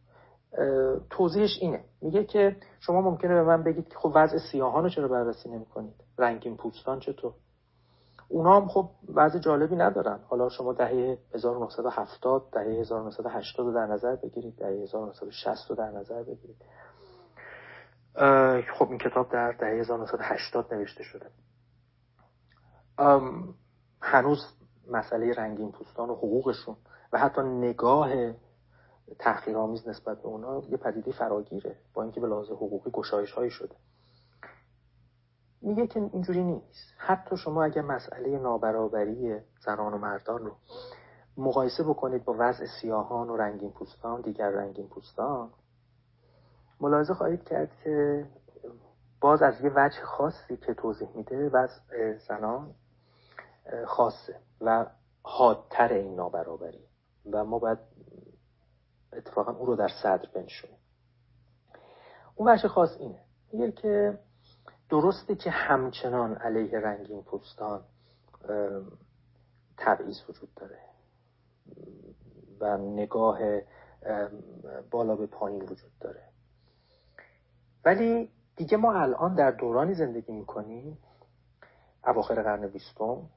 توضیحش 1.11 1.59
اینه. 1.61 1.85
میگه 2.03 2.25
که 2.25 2.57
شما 2.81 3.01
ممکنه 3.01 3.35
به 3.35 3.43
من 3.43 3.63
بگید 3.63 3.89
که 3.89 3.95
خب 3.99 4.13
وضع 4.15 4.39
سیاهان 4.53 4.83
رو 4.83 4.89
چرا 4.89 5.09
بررسی 5.09 5.49
نمی‌کنید؟ 5.49 5.95
رنگین 6.19 6.57
پوستان 6.57 7.01
چطور؟ 7.01 7.33
اونا 8.29 8.61
هم 8.61 8.69
خب 8.69 8.91
وضع 9.15 9.39
جالبی 9.39 9.77
ندارن. 9.77 10.21
حالا 10.29 10.49
شما 10.49 10.73
دهه 10.73 11.19
1970 11.35 12.43
دهه 12.53 12.81
1980 12.81 13.67
رو 13.67 13.73
در 13.73 13.87
نظر 13.87 14.17
بگیرید 14.17 14.57
دهه 14.57 14.83
1960 14.83 15.71
رو 15.71 15.77
در 15.77 15.91
نظر 15.91 16.23
بگیرید. 16.23 16.57
خب 18.79 18.89
این 18.89 18.99
کتاب 18.99 19.33
در 19.33 19.53
دهه 19.53 19.81
1980 19.81 20.75
نوشته 20.75 21.03
شده. 21.03 21.27
هنوز 24.01 24.39
مسئله 24.91 25.33
رنگین 25.33 25.73
پوستان 25.73 26.11
و 26.11 26.15
حقوقشون 26.15 26.77
و 27.13 27.19
حتی 27.19 27.41
نگاه 27.43 28.11
تحقیرآمیز 29.19 29.89
نسبت 29.89 30.23
به 30.23 30.29
اونا 30.29 30.63
یه 30.69 30.77
پدیده 30.77 31.13
فراگیره 31.13 31.77
با 31.95 32.03
اینکه 32.03 32.21
به 32.21 32.27
لحاظ 32.27 32.51
حقوقی 32.51 32.91
گشایش 32.91 33.33
هایی 33.33 33.51
شده. 33.51 33.75
میگه 35.63 35.87
که 35.87 36.01
اینجوری 36.01 36.45
نیست. 36.45 36.95
حتی 36.99 37.37
شما 37.37 37.65
اگر 37.65 37.83
مسئله 37.83 38.39
نابرابری 38.39 39.41
زنان 39.65 39.95
و 39.95 39.99
مردان 39.99 40.45
رو 40.45 40.57
مقایسه 41.37 41.85
بکنید 41.85 42.25
با 42.25 42.37
وضع 42.39 42.67
سیاهان 42.81 43.31
و 43.31 43.37
رنگین 43.37 43.71
پوستان 43.71 44.21
دیگر 44.21 44.51
رنگین 44.51 44.89
پوستان 44.89 45.51
ملاحظه 46.81 47.15
خواهید 47.15 47.45
کرد 47.45 47.71
که 47.85 48.27
باز 49.21 49.43
از 49.43 49.61
یه 49.61 49.73
وجه 49.77 50.01
خاصی 50.03 50.57
که 50.57 50.75
توضیح 50.75 51.09
میده 51.15 51.49
وضع 51.49 52.17
زنان 52.29 52.75
خاصه 53.87 54.41
و 54.61 54.87
حادتر 55.23 55.93
این 55.93 56.15
نابرابری. 56.15 56.85
و 57.33 57.45
ما 57.45 57.59
باید 57.59 57.79
اتفاقا 59.17 59.53
او 59.53 59.67
رو 59.67 59.77
در 59.77 59.89
صدر 60.03 60.29
بنشونیم 60.35 60.79
اون 62.35 62.53
بخش 62.53 62.67
خاص 62.67 62.97
اینه. 63.01 63.21
میگه 63.53 63.73
که 63.73 64.19
درسته 64.91 65.37
که 65.37 65.51
همچنان 65.51 66.35
علیه 66.35 66.81
رنگین 66.81 67.23
پوستان 67.23 67.85
تبعیض 69.79 70.17
وجود 70.29 70.55
داره 70.55 70.79
و 72.61 72.77
نگاه 72.77 73.39
بالا 74.91 75.17
به 75.17 75.27
پایین 75.27 75.63
وجود 75.63 75.99
داره. 76.01 76.23
ولی 77.85 78.31
دیگه 78.57 78.77
ما 78.77 78.93
الان 78.93 79.35
در 79.35 79.51
دورانی 79.51 79.95
زندگی 79.95 80.33
می‌کنیم 80.33 80.99
اواخر 82.07 82.43
قرن 82.43 82.69
بیستم 82.69 83.31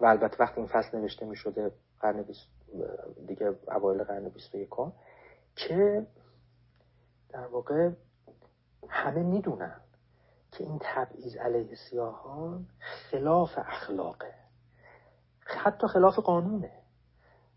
و 0.00 0.06
البته 0.06 0.36
وقتی 0.40 0.60
این 0.60 0.66
فصل 0.66 0.98
نوشته 0.98 1.26
می 1.26 1.36
شده 1.36 1.72
قرن 2.00 2.22
بیست 2.22 2.53
دیگه 3.26 3.54
اوایل 3.68 4.04
قرن 4.04 4.28
بیست 4.28 4.54
و 4.54 4.58
یکم 4.58 4.92
که 5.56 6.06
در 7.28 7.46
واقع 7.46 7.90
همه 8.88 9.22
می‌دونن 9.22 9.80
که 10.52 10.64
این 10.64 10.78
تبعیض 10.82 11.36
علیه 11.36 11.76
سیاهان 11.90 12.66
خلاف 13.10 13.50
اخلاقه. 13.56 14.34
حتی 15.46 15.86
خلاف 15.86 16.18
قانونه. 16.18 16.72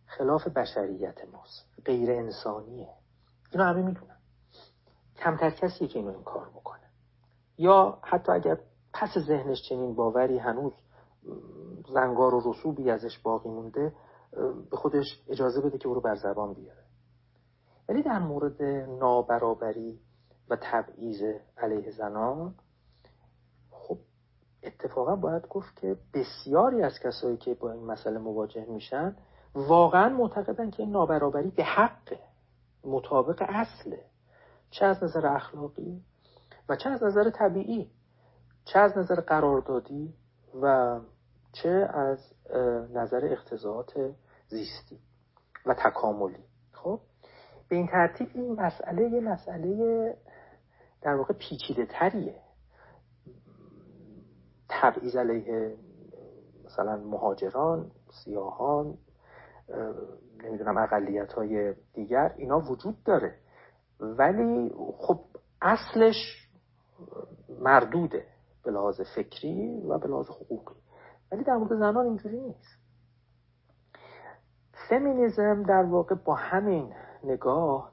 خلاف 0.06 0.48
بشریت 0.48 1.26
ماست. 1.32 1.66
غیر 1.86 2.12
انسانیه. 2.12 2.90
اینو 3.52 3.64
همه 3.64 3.82
می‌دونن. 3.82 4.18
کمتر 5.16 5.50
کسی 5.50 5.88
که 5.88 6.00
اینو 6.00 6.12
این 6.12 6.24
کار 6.24 6.50
بکنه. 6.50 6.90
یا 7.58 8.00
حتی 8.04 8.32
اگر 8.32 8.58
پس 8.94 9.18
ذهنش 9.28 9.70
چنین 9.70 9.96
باوری 9.96 10.38
هنوز 10.38 10.74
زنگار 11.94 12.36
و 12.36 12.52
رسوبی 12.52 12.92
ازش 12.92 13.20
باقی 13.20 13.50
مونده 13.50 13.94
به 14.72 14.78
خودش 14.78 15.06
اجازه 15.30 15.62
بده 15.62 15.78
که 15.78 15.88
او 15.88 15.94
رو 15.94 16.02
بر 16.02 16.16
زبان 16.16 16.54
بیاره. 16.54 16.84
ولی 17.90 18.04
در 18.04 18.20
مورد 18.20 18.62
نابرابری 19.00 20.00
و 20.50 20.58
تبعیض 20.62 21.22
علیه 21.58 21.92
زنان 21.92 22.56
خب 23.72 23.98
اتفاقا 24.64 25.16
باید 25.16 25.48
گفت 25.48 25.76
که 25.76 25.98
بسیاری 26.14 26.84
از 26.84 27.00
کسایی 27.00 27.38
که 27.38 27.54
با 27.54 27.72
این 27.72 27.84
مسئله 27.84 28.18
مواجه 28.18 28.66
میشن 28.66 29.16
واقعا 29.56 30.10
معتقدن 30.10 30.70
که 30.70 30.84
این 30.84 30.92
نابرابری 30.92 31.50
به 31.50 31.64
حقه 31.64 32.20
مطابق 32.84 33.46
اصله 33.50 34.06
چه 34.70 34.86
از 34.86 35.04
نظر 35.04 35.28
اخلاقی 35.28 36.02
و 36.70 36.76
چه 36.76 36.90
از 36.90 37.04
نظر 37.04 37.30
طبیعی 37.30 37.92
چه 38.66 38.80
از 38.80 38.98
نظر 38.98 39.22
قراردادی 39.22 40.14
و 40.62 41.00
چه 41.62 41.70
از 41.94 42.34
نظر 42.94 43.26
اقتضاعات 43.26 43.94
زیستی 44.48 45.00
و 45.66 45.74
تکاملی. 45.74 46.44
خب؟ 46.72 47.00
به 47.70 47.76
این 47.76 47.88
ترتیب 47.88 48.30
این 48.34 48.54
مسئله 48.54 49.10
یه 49.10 49.20
مسئله 49.20 50.18
در 51.02 51.16
واقع 51.16 51.34
پیچیده 51.34 51.86
تریه 51.86 52.36
تبعیض 54.70 55.16
علیه 55.16 55.78
مثلا 56.66 56.98
مهاجران 56.98 57.92
سیاهان 58.24 58.98
نمی‌دونم 60.44 60.78
اقلیت 60.78 61.34
های 61.34 61.74
دیگر 61.94 62.34
اینا 62.38 62.60
وجود 62.60 63.04
داره. 63.04 63.36
ولی 64.00 64.72
خب 64.98 65.20
اصلش 65.62 66.50
مردوده 67.60 68.26
به 68.64 68.72
لحاظ 68.72 69.02
فکری 69.16 69.82
و 69.82 69.98
به 69.98 70.08
لحاظ 70.08 70.30
حقوقی. 70.30 70.76
ولی 71.32 71.44
در 71.44 71.56
مورد 71.56 71.76
زنان 71.76 72.06
اینجوری 72.06 72.40
نیست. 72.40 72.78
فمینیزم 74.90 75.64
در 75.64 75.84
واقع 75.84 76.16
با 76.16 76.36
همین 76.36 76.94
نگاه 77.24 77.92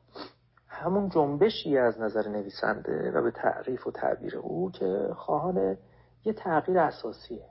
همون 0.68 1.08
جنبشی 1.08 1.78
از 1.78 2.00
نظر 2.00 2.28
نویسنده 2.28 3.10
و 3.10 3.22
به 3.22 3.30
تعریف 3.30 3.86
و 3.86 3.90
تعبیر 3.90 4.38
او 4.38 4.70
که 4.70 5.10
خواهان 5.16 5.76
یه 6.24 6.32
تغییر 6.32 6.78
اساسیه. 6.78 7.46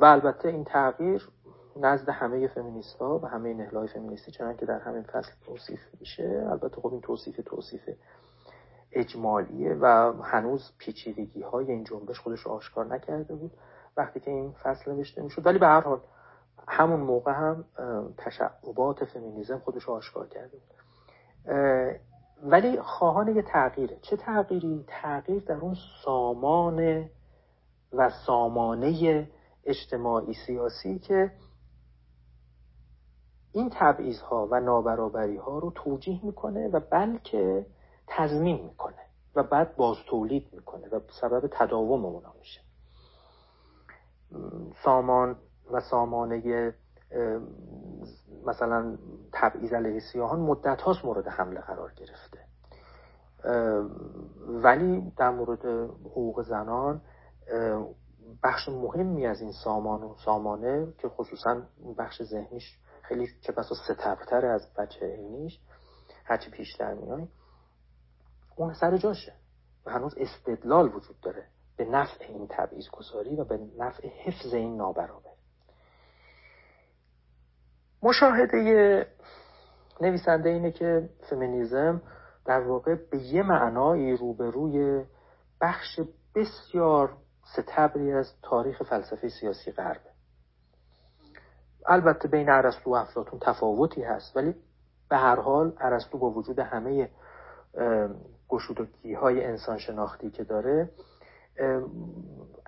و 0.00 0.04
البته 0.04 0.48
این 0.48 0.64
تغییر 0.64 1.28
نزد 1.76 2.08
همه 2.08 2.48
فمینیست 2.48 2.96
ها 2.96 3.18
و 3.18 3.26
همه 3.26 3.54
نهله 3.54 3.78
های 3.78 3.88
فمینیستی 3.88 4.32
چنان 4.32 4.56
که 4.56 4.66
در 4.66 4.78
همین 4.78 5.02
فصل 5.02 5.32
توصیف 5.46 5.80
میشه 6.00 6.46
البته 6.50 6.80
خب 6.80 6.92
این 6.92 7.00
توصیف 7.00 7.40
توصیف 7.46 7.90
اجمالیه 8.94 9.74
و 9.80 10.12
هنوز 10.22 10.72
پیچیدگی 10.78 11.42
های 11.42 11.70
این 11.70 11.84
جنبش 11.84 12.18
خودش 12.18 12.40
رو 12.40 12.52
آشکار 12.52 12.86
نکرده 12.86 13.34
بود 13.34 13.52
وقتی 13.96 14.20
که 14.20 14.30
این 14.30 14.52
فصل 14.52 14.92
نوشته 14.92 15.22
می‌شد. 15.22 15.46
ولی 15.46 15.58
به 15.58 15.66
هر 15.66 15.80
حال 15.80 16.00
همون 16.68 17.00
موقع 17.00 17.32
هم 17.32 17.64
تشعبات 18.18 19.04
فمینیزم 19.04 19.58
خودش 19.58 19.82
رو 19.82 19.94
آشکار 19.94 20.28
کرده 20.28 20.56
بود. 20.56 20.74
ولی 22.42 22.80
خواهان 22.80 23.36
یه 23.36 23.42
تغییره. 23.42 23.98
چه 24.02 24.16
تغییری؟ 24.16 24.84
تغییر 24.88 25.42
در 25.42 25.56
اون 25.56 25.76
سامان 26.04 27.04
و 27.92 28.10
سامانه 28.26 29.28
اجتماعی 29.64 30.34
سیاسی 30.46 30.98
که 30.98 31.32
این 33.52 33.70
تبعیض 33.72 34.20
ها 34.20 34.48
و 34.50 34.60
نابرابری 34.60 35.36
ها 35.36 35.58
رو 35.58 35.72
توجیه 35.74 36.24
می‌کنه 36.24 36.68
و 36.68 36.80
بلکه 36.90 37.66
تضمین 38.06 38.64
می‌کنه 38.64 39.04
و 39.34 39.42
بعد 39.42 39.76
باز 39.76 39.96
تولید 40.06 40.48
می‌کنه 40.52 40.88
و 40.88 41.00
سبب 41.20 41.48
تداوم 41.52 42.04
اونا 42.04 42.32
میشه. 42.38 42.60
سامان 44.84 45.36
و 45.72 45.80
سامانه 45.80 46.74
مثلا 48.46 48.98
تبعیض 49.32 49.72
علیه 49.72 50.00
سیاهان 50.00 50.40
مدت 50.40 50.80
هاست 50.80 51.04
مورد 51.04 51.28
حمله 51.28 51.60
قرار 51.60 51.92
گرفته. 51.92 52.38
ولی 54.48 55.12
در 55.16 55.30
مورد 55.30 55.66
حقوق 56.04 56.42
زنان 56.42 57.00
بخش 58.42 58.68
مهمی 58.68 59.26
از 59.26 59.40
این 59.40 59.52
سامان 59.52 60.02
و 60.02 60.14
سامانه 60.24 60.92
که 60.98 61.08
خصوصا 61.08 61.62
بخش 61.98 62.22
ذهنیش 62.22 62.78
خیلی 63.02 63.28
چه 63.40 63.52
بسا 63.52 63.74
ستبتر 63.74 64.46
از 64.46 64.74
بچه 64.78 65.06
اینیش 65.06 65.60
هرچی 66.24 66.50
پیشتر 66.50 66.94
میای 66.94 67.28
اون 68.56 68.74
سر 68.74 68.96
جاشه. 68.96 69.32
و 69.86 69.90
هنوز 69.90 70.14
استدلال 70.18 70.94
وجود 70.94 71.20
داره. 71.20 71.46
به 71.76 71.84
نفع 71.84 72.24
این 72.28 72.46
تبعیض 72.50 72.88
گذاری 72.92 73.36
و 73.36 73.44
به 73.44 73.58
نفع 73.78 74.08
حفظ 74.08 74.54
این 74.54 74.76
نابرابری 74.76 75.34
مشاهده 78.04 79.06
نویسنده 80.00 80.48
اینه 80.48 80.72
که 80.72 81.08
فمینیزم 81.30 82.02
در 82.44 82.60
واقع 82.60 82.94
به 82.94 83.18
یه 83.18 83.42
معنایی 83.42 84.16
روبروی 84.16 85.04
بخش 85.60 86.00
بسیار 86.34 87.16
ستبری 87.44 88.12
از 88.12 88.32
تاریخ 88.42 88.82
فلسفه 88.82 89.28
سیاسی 89.28 89.72
غربه. 89.72 90.10
البته 91.86 92.28
بین 92.28 92.50
ارسطو 92.50 92.90
و 92.90 92.94
افلاطون 92.94 93.38
تفاوتی 93.42 94.02
هست 94.02 94.36
ولی 94.36 94.54
به 95.10 95.16
هر 95.16 95.40
حال 95.40 95.76
ارسطو 95.80 96.18
با 96.18 96.30
وجود 96.30 96.58
همه 96.58 97.10
گشودگی 98.48 99.14
های 99.14 99.44
انسان 99.44 99.78
شناختی 99.78 100.30
که 100.30 100.44
داره 100.44 100.90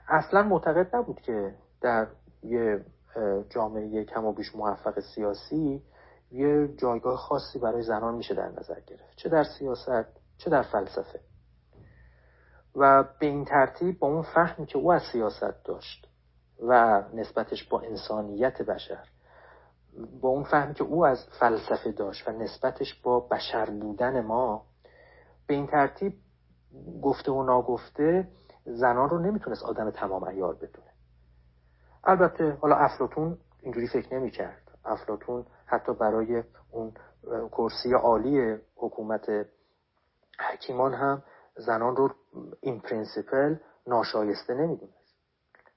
اصلا 0.09 0.43
معتقد 0.43 0.97
نبود 0.97 1.21
که 1.21 1.55
در 1.81 2.07
یه 2.43 2.85
جامعه 3.51 4.05
کم 4.05 4.25
و 4.25 4.33
بیش 4.33 4.55
موفق 4.55 5.01
سیاسی 5.01 5.83
یه 6.33 6.69
جایگاه 6.77 7.17
خاصی 7.17 7.59
برای 7.59 7.83
زنان 7.83 8.15
میشه 8.15 8.35
در 8.35 8.49
نظر 8.49 8.81
گرفت 8.81 9.17
چه 9.17 9.29
در 9.29 9.45
سیاست 9.45 10.07
چه 10.39 10.51
در 10.51 10.63
فلسفه. 10.63 11.21
و 12.77 13.05
به 13.21 13.27
این 13.27 13.45
ترتیب 13.45 13.99
با 13.99 14.09
اون 14.09 14.23
فهمی 14.23 14.67
که 14.67 14.79
او 14.79 14.93
از 14.93 15.03
سیاست 15.13 15.65
داشت 15.65 16.09
و 16.63 17.03
نسبتش 17.15 17.65
با 17.65 17.81
انسانیت 17.81 18.63
بشر 18.63 19.09
با 20.21 20.29
اون 20.29 20.45
فهمی 20.45 20.75
که 20.75 20.85
او 20.85 21.07
از 21.07 21.27
فلسفه 21.41 21.93
داشت 21.93 22.29
و 22.29 22.33
نسبتش 22.33 22.95
با 23.03 23.21
بشر 23.21 23.71
بودن 23.71 24.21
ما 24.21 24.63
به 25.47 25.55
این 25.55 25.67
ترتیب 25.67 26.13
گفته 27.03 27.33
و 27.33 27.43
ناگفته 27.43 28.29
زنان 28.65 29.11
رو 29.11 29.19
نمی‌تونست 29.19 29.63
آدم 29.63 29.91
تمام 29.91 30.25
ایار 30.25 30.55
بدونه. 30.55 30.93
البته 32.05 32.51
حالا 32.61 32.77
افلاتون 32.77 33.39
اینجوری 33.61 33.89
فکر 33.89 34.15
نمی‌کرد. 34.15 34.79
افلاتون 34.85 35.47
حتی 35.67 35.95
برای 35.95 36.43
اون 36.71 36.93
کرسی 37.53 37.93
عالی 37.93 38.57
حکومت 38.77 39.47
حکیمان 40.39 40.95
هم 40.95 41.23
زنان 41.57 41.97
رو 41.97 42.11
این 42.61 42.81
principle 42.81 43.57
ناشایسته 43.87 44.55
نمی‌دونست. 44.55 45.17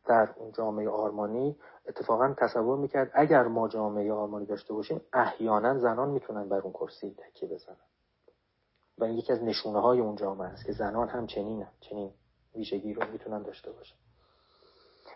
در 0.05 0.33
اون 0.37 0.51
جامعه 0.51 0.89
آرمانی 0.89 1.57
اتفاقا 1.87 2.33
تصور 2.37 2.77
می‌کرد 2.77 3.11
اگر 3.13 3.43
ما 3.43 3.67
جامعه 3.67 4.13
آرمانی 4.13 4.45
داشته 4.45 4.73
باشیم 4.73 5.01
احیانا 5.13 5.79
زنان 5.79 6.09
می‌تونن 6.09 6.49
بر 6.49 6.59
اون 6.59 6.73
کرسی 6.73 7.15
تکیه 7.17 7.49
بزنن. 7.49 7.88
و 8.99 9.03
این 9.03 9.17
یکی 9.17 9.33
از 9.33 9.43
نشونه 9.43 9.79
های 9.79 9.99
اون 9.99 10.15
جامعه 10.15 10.47
است 10.47 10.65
که 10.65 10.71
زنان 10.71 11.07
هم 11.09 11.27
چنین 11.27 11.65
چنین 11.79 12.13
ویژگی 12.55 12.93
رو 12.93 13.11
می‌تونن 13.11 13.43
داشته 13.43 13.71
باشن. 13.71 13.95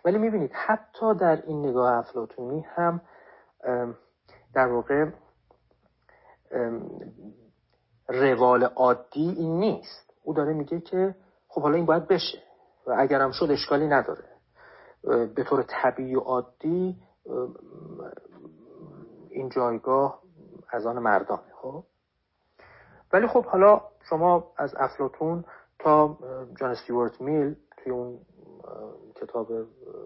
ولی 0.04 0.18
می‌بینید 0.18 0.50
حتی 0.52 1.14
در 1.14 1.42
این 1.46 1.66
نگاه 1.66 1.92
افلاطونی 1.92 2.60
هم 2.60 3.00
در 4.54 4.66
واقع 4.66 5.10
روال 8.08 8.64
عادی 8.64 9.28
این 9.30 9.58
نیست. 9.58 10.12
او 10.22 10.34
داره 10.34 10.52
میگه 10.52 10.80
که 10.80 11.14
خب 11.48 11.62
حالا 11.62 11.76
این 11.76 11.86
باید 11.86 12.08
بشه 12.08 12.42
و 12.86 12.94
اگرم 12.98 13.30
شد 13.32 13.50
اشکالی 13.50 13.86
نداره. 13.86 14.24
به 15.34 15.44
طور 15.48 15.64
طبیعی 15.68 16.14
و 16.14 16.20
عادی 16.20 17.02
این 19.30 19.48
جایگاه 19.48 20.22
از 20.70 20.86
آن 20.86 20.98
مردانه 20.98 21.52
خب؟ 21.62 21.84
ولی 23.14 23.26
خب 23.26 23.44
حالا 23.44 23.80
شما 24.08 24.52
از 24.56 24.74
افلاتون 24.78 25.44
تا 25.78 26.18
جان 26.60 26.70
استیوارت 26.70 27.20
میل 27.20 27.54
توی 27.76 27.92
اون 27.92 28.18
کتاب 29.14 29.48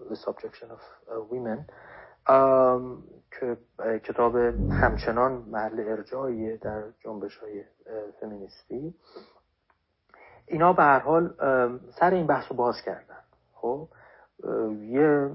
The 0.09 0.15
Subjection 0.15 0.67
of 0.75 0.83
Women 1.31 1.59
که 3.31 3.57
کتاب 4.03 4.35
همچنان 4.71 5.31
محل 5.31 5.79
ارجاعیه 5.79 6.57
در 6.57 6.83
جنبش 6.99 7.37
های 7.37 7.63
فمینیستی 8.21 8.95
اینا 10.45 10.73
به 10.73 10.83
هر 10.83 10.99
حال 10.99 11.33
سر 11.99 12.11
این 12.11 12.27
بحث 12.27 12.51
رو 12.51 12.55
باز 12.55 12.81
کردن. 12.85 13.23
خب 13.53 13.87
یه 14.81 15.29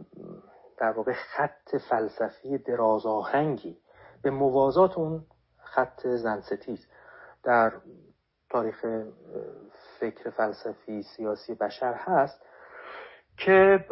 در 0.78 0.92
واقع 0.92 1.12
خط 1.12 1.76
فلسفی 1.90 2.58
دراز 2.58 3.06
آهنگی 3.06 3.78
به 4.22 4.30
موازات 4.30 4.98
اون 4.98 5.24
خط 5.58 6.06
زنستیز. 6.06 6.86
در 7.44 7.72
تاریخ 8.50 8.86
فکر 10.00 10.30
فلسفی 10.30 11.02
سیاسی 11.02 11.54
بشر 11.54 11.92
هست 11.94 12.42
که 13.36 13.84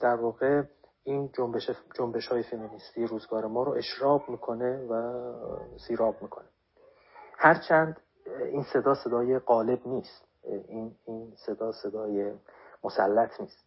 در 0.00 0.14
واقع 0.14 0.62
این 1.04 1.30
جنبش, 1.32 1.70
جنبش 1.94 2.28
های 2.28 2.42
فمینیستی 2.42 3.06
روزگار 3.06 3.46
ما 3.46 3.62
رو 3.62 3.72
اشراب 3.72 4.28
می‌کنه 4.28 4.76
و 4.76 5.12
سیراب 5.88 6.22
می‌کنه. 6.22 6.46
هرچند 7.38 8.00
این 8.44 8.62
صدا 8.62 8.94
صدای 8.94 9.38
قالب 9.38 9.86
نیست. 9.86 10.28
این, 10.68 10.96
این 11.04 11.32
صدا 11.36 11.72
صدای 11.72 12.32
مسلط 12.84 13.40
نیست. 13.40 13.64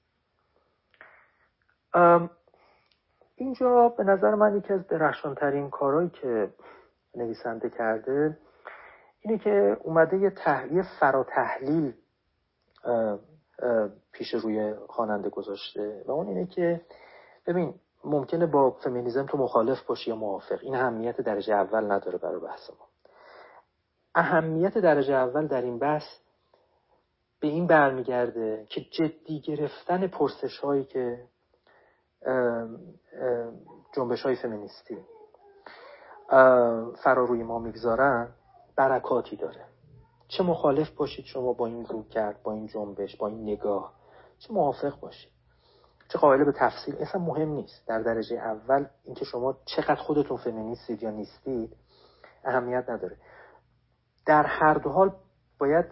اینجا 3.36 3.90
به 3.90 4.04
نظر 4.04 4.36
من 4.36 4.58
یکی 4.58 4.74
از 4.74 4.88
درخشانترین 4.88 5.70
کارهایی 5.70 6.10
که 6.10 6.54
نویسنده 7.18 7.70
کرده 7.70 8.38
اینه 9.20 9.38
که 9.38 9.78
اومده 9.84 10.18
یه 10.18 10.30
تحلیل 10.30 10.84
فراتحلیل 11.00 11.94
پیش 14.12 14.34
روی 14.34 14.74
خواننده 14.88 15.30
گذاشته 15.30 16.04
و 16.06 16.12
اون 16.12 16.28
اینه 16.28 16.46
که 16.46 16.82
ببین 17.46 17.74
ممکنه 18.04 18.46
با 18.46 18.72
فمینیزم 18.72 19.26
تو 19.26 19.38
مخالف 19.38 19.84
باشی 19.86 20.10
یا 20.10 20.16
موافق. 20.16 20.60
این 20.62 20.76
اهمیت 20.76 21.22
درجه 21.22 21.54
اول 21.54 21.92
نداره 21.92 22.18
برای 22.18 22.40
بحث 22.40 22.70
ما. 22.70 22.88
اهمیت 24.16 24.78
درجه 24.78 25.14
اول 25.14 25.48
در 25.48 25.62
این 25.62 25.80
بحث 25.80 26.04
به 27.40 27.48
این 27.48 27.68
برمیگرده 27.68 28.66
که 28.70 28.82
جدی 28.82 29.42
گرفتن 29.42 30.08
پرسش 30.08 30.60
هایی 30.60 30.84
که 30.84 31.24
جنبش 33.96 34.22
های 34.22 34.36
فمینیستی. 34.36 34.98
فراروی 37.04 37.44
ما 37.44 37.60
می‌گذارن 37.60 38.28
برکاتی 38.76 39.36
داره. 39.36 39.66
چه 40.28 40.44
مخالف 40.44 40.90
باشید 40.90 41.26
شما 41.26 41.54
با 41.54 41.66
این 41.66 41.86
رو 41.86 42.04
کرد 42.04 42.44
با 42.44 42.54
این 42.54 42.68
جنبش 42.68 43.16
با 43.16 43.28
این 43.28 43.44
نگاه. 43.44 43.94
چه 44.40 44.54
موافق 44.54 45.00
باشید. 45.00 45.32
چه 46.10 46.20
قابل 46.20 46.44
به 46.44 46.52
تفصیل. 46.52 46.96
اصلا 46.96 47.22
مهم 47.22 47.50
نیست. 47.50 47.88
در 47.88 48.02
درجه 48.02 48.36
اول 48.36 48.86
اینکه 49.04 49.26
شما 49.26 49.58
چقدر 49.66 49.96
خودتون 49.96 50.38
فمینیستید 50.38 51.04
یا 51.04 51.10
نیستید 51.10 51.76
اهمیت 52.44 52.90
نداره. 52.90 53.18
در 54.26 54.44
هر 54.44 54.74
دو 54.74 54.90
حال 54.90 55.12
باید 55.60 55.86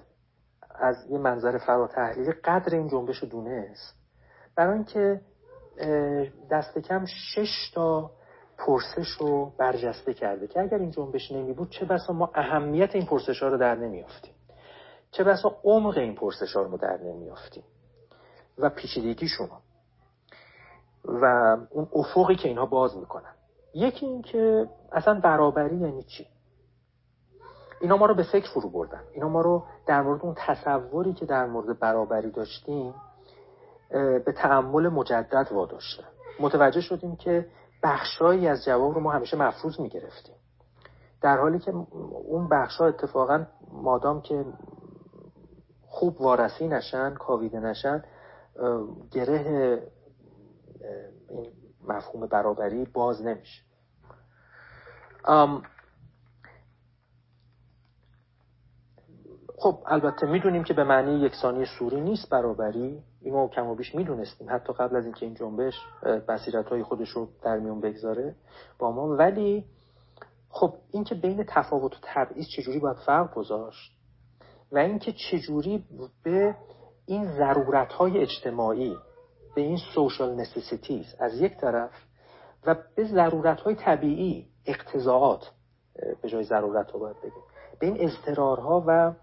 از 0.79 0.95
یه 1.09 1.17
منظر 1.17 1.57
فراتحلیلی 1.57 2.31
قدر 2.31 2.75
این 2.75 2.87
جنبش 2.87 3.17
رو 3.17 3.27
دونست. 3.27 3.95
برای 4.55 4.73
اینکه 4.73 5.21
دست 6.51 6.79
کم 6.79 7.05
شش 7.05 7.71
تا 7.73 8.11
پرسش 8.57 9.07
رو 9.07 9.51
برجسته 9.57 10.13
کرده 10.13 10.47
که 10.47 10.61
اگر 10.61 10.77
این 10.77 10.91
جنبش 10.91 11.31
نمی 11.31 11.53
بود 11.53 11.69
چه 11.69 11.85
بسا 11.85 12.13
ما 12.13 12.31
اهمیت 12.35 12.95
این 12.95 13.05
پرسش 13.05 13.43
ها 13.43 13.49
رو 13.49 13.57
در 13.57 13.75
نمیافتیم؟ 13.75 14.33
چه 15.11 15.23
بسا 15.23 15.57
عمق 15.63 15.97
این 15.97 16.15
پرسش 16.15 16.55
ها 16.55 16.61
رو 16.61 16.77
در 16.77 16.97
نمیافتیم؟ 17.03 17.63
و 18.57 18.69
پیچیدگیشون 18.69 19.49
و 21.05 21.25
اون 21.69 21.87
افقی 21.95 22.35
که 22.35 22.47
اینها 22.47 22.65
باز 22.65 22.97
می‌کنن. 22.97 23.33
یکی 23.73 24.05
این 24.05 24.21
که 24.21 24.69
اصلا 24.91 25.19
برابری 25.19 25.75
یعنی 25.75 26.03
چی؟ 26.03 26.27
اینا 27.81 27.97
ما 27.97 28.05
رو 28.05 28.15
به 28.15 28.23
فکر 28.23 28.49
فرو 28.51 28.69
بردن. 28.69 29.01
اینا 29.13 29.29
ما 29.29 29.41
رو 29.41 29.63
در 29.87 30.01
مورد 30.01 30.21
اون 30.21 30.35
تصوری 30.37 31.13
که 31.13 31.25
در 31.25 31.45
مورد 31.45 31.79
برابری 31.79 32.31
داشتیم 32.31 32.93
به 34.25 34.33
تعمل 34.37 34.89
مجدد 34.89 35.47
واداشتن. 35.51 36.07
متوجه 36.39 36.81
شدیم 36.81 37.15
که 37.15 37.47
بخشهایی 37.85 38.47
از 38.47 38.65
جواب 38.65 38.93
رو 38.93 39.01
ما 39.01 39.11
همیشه 39.11 39.37
مفروض 39.37 39.79
می‌گرفتیم. 39.79 40.35
در 41.21 41.37
حالی 41.37 41.59
که 41.59 41.71
اون 41.71 42.49
بخشها 42.49 42.85
اتفاقا 42.85 43.45
مادام 43.71 44.21
که 44.21 44.45
خوب 45.87 46.21
وارسی 46.21 46.67
نشن 46.67 47.13
کاویده 47.13 47.59
نشن 47.59 48.03
گره 49.11 49.83
این 51.29 51.51
مفهوم 51.87 52.27
برابری 52.27 52.85
باز 52.85 53.21
نمیشه. 53.21 53.61
خب 59.57 59.79
البته 59.85 60.27
می‌دونیم 60.27 60.63
که 60.63 60.73
به 60.73 60.83
معنی 60.83 61.19
یکسانی 61.19 61.65
صوری 61.79 62.01
نیست 62.01 62.29
برابری. 62.29 63.03
اینو 63.25 63.47
کم 63.47 63.67
و 63.67 63.75
بیش 63.75 63.95
می‌دونستیم. 63.95 64.47
حتی 64.49 64.73
قبل 64.73 64.95
از 64.95 65.05
اینکه 65.05 65.25
این 65.25 65.35
جنبش 65.35 65.73
بصیرت 66.27 66.65
های 66.65 66.83
خودش 66.83 67.09
رو 67.09 67.27
در 67.43 67.59
میون 67.59 67.81
بگذاره 67.81 68.35
با 68.79 68.91
ما. 68.91 69.07
ولی 69.07 69.65
خب 70.49 70.73
اینکه 70.91 71.15
بین 71.15 71.43
تفاوت 71.47 71.93
و 71.93 71.97
تبعیض 72.03 72.45
چجوری 72.57 72.79
باید 72.79 72.97
فرق 72.97 73.33
گذاشت 73.33 73.91
و 74.71 74.77
اینکه 74.77 75.13
چجوری 75.31 75.85
به 76.23 76.55
این 77.05 77.31
ضرورت 77.31 77.93
های 77.93 78.17
اجتماعی 78.17 78.95
به 79.55 79.61
این 79.61 79.77
social 79.95 80.35
necessities 80.35 81.15
از 81.19 81.41
یک 81.41 81.57
طرف 81.57 81.91
و 82.65 82.75
به 82.95 83.03
ضرورت 83.03 83.59
های 83.59 83.75
طبیعی 83.75 84.47
اقتضائات 84.65 85.51
به 86.21 86.29
جای 86.29 86.43
ضرورت 86.43 86.91
ها 86.91 86.99
باید 86.99 87.17
بگیم 87.17 87.43
به 87.79 87.87
این 87.87 87.97
اضطرارها 87.99 88.83
و 88.87 89.13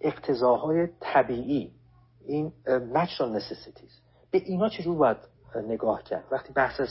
اقتضاهای 0.00 0.88
طبیعی 1.00 1.75
این 2.26 2.52
natural 2.66 3.40
necessities. 3.40 4.00
به 4.30 4.38
اینا 4.38 4.68
چجور 4.68 4.96
باید 4.96 5.16
نگاه 5.68 6.02
کرد 6.02 6.24
وقتی 6.30 6.52
بحث 6.52 6.80
از 6.80 6.88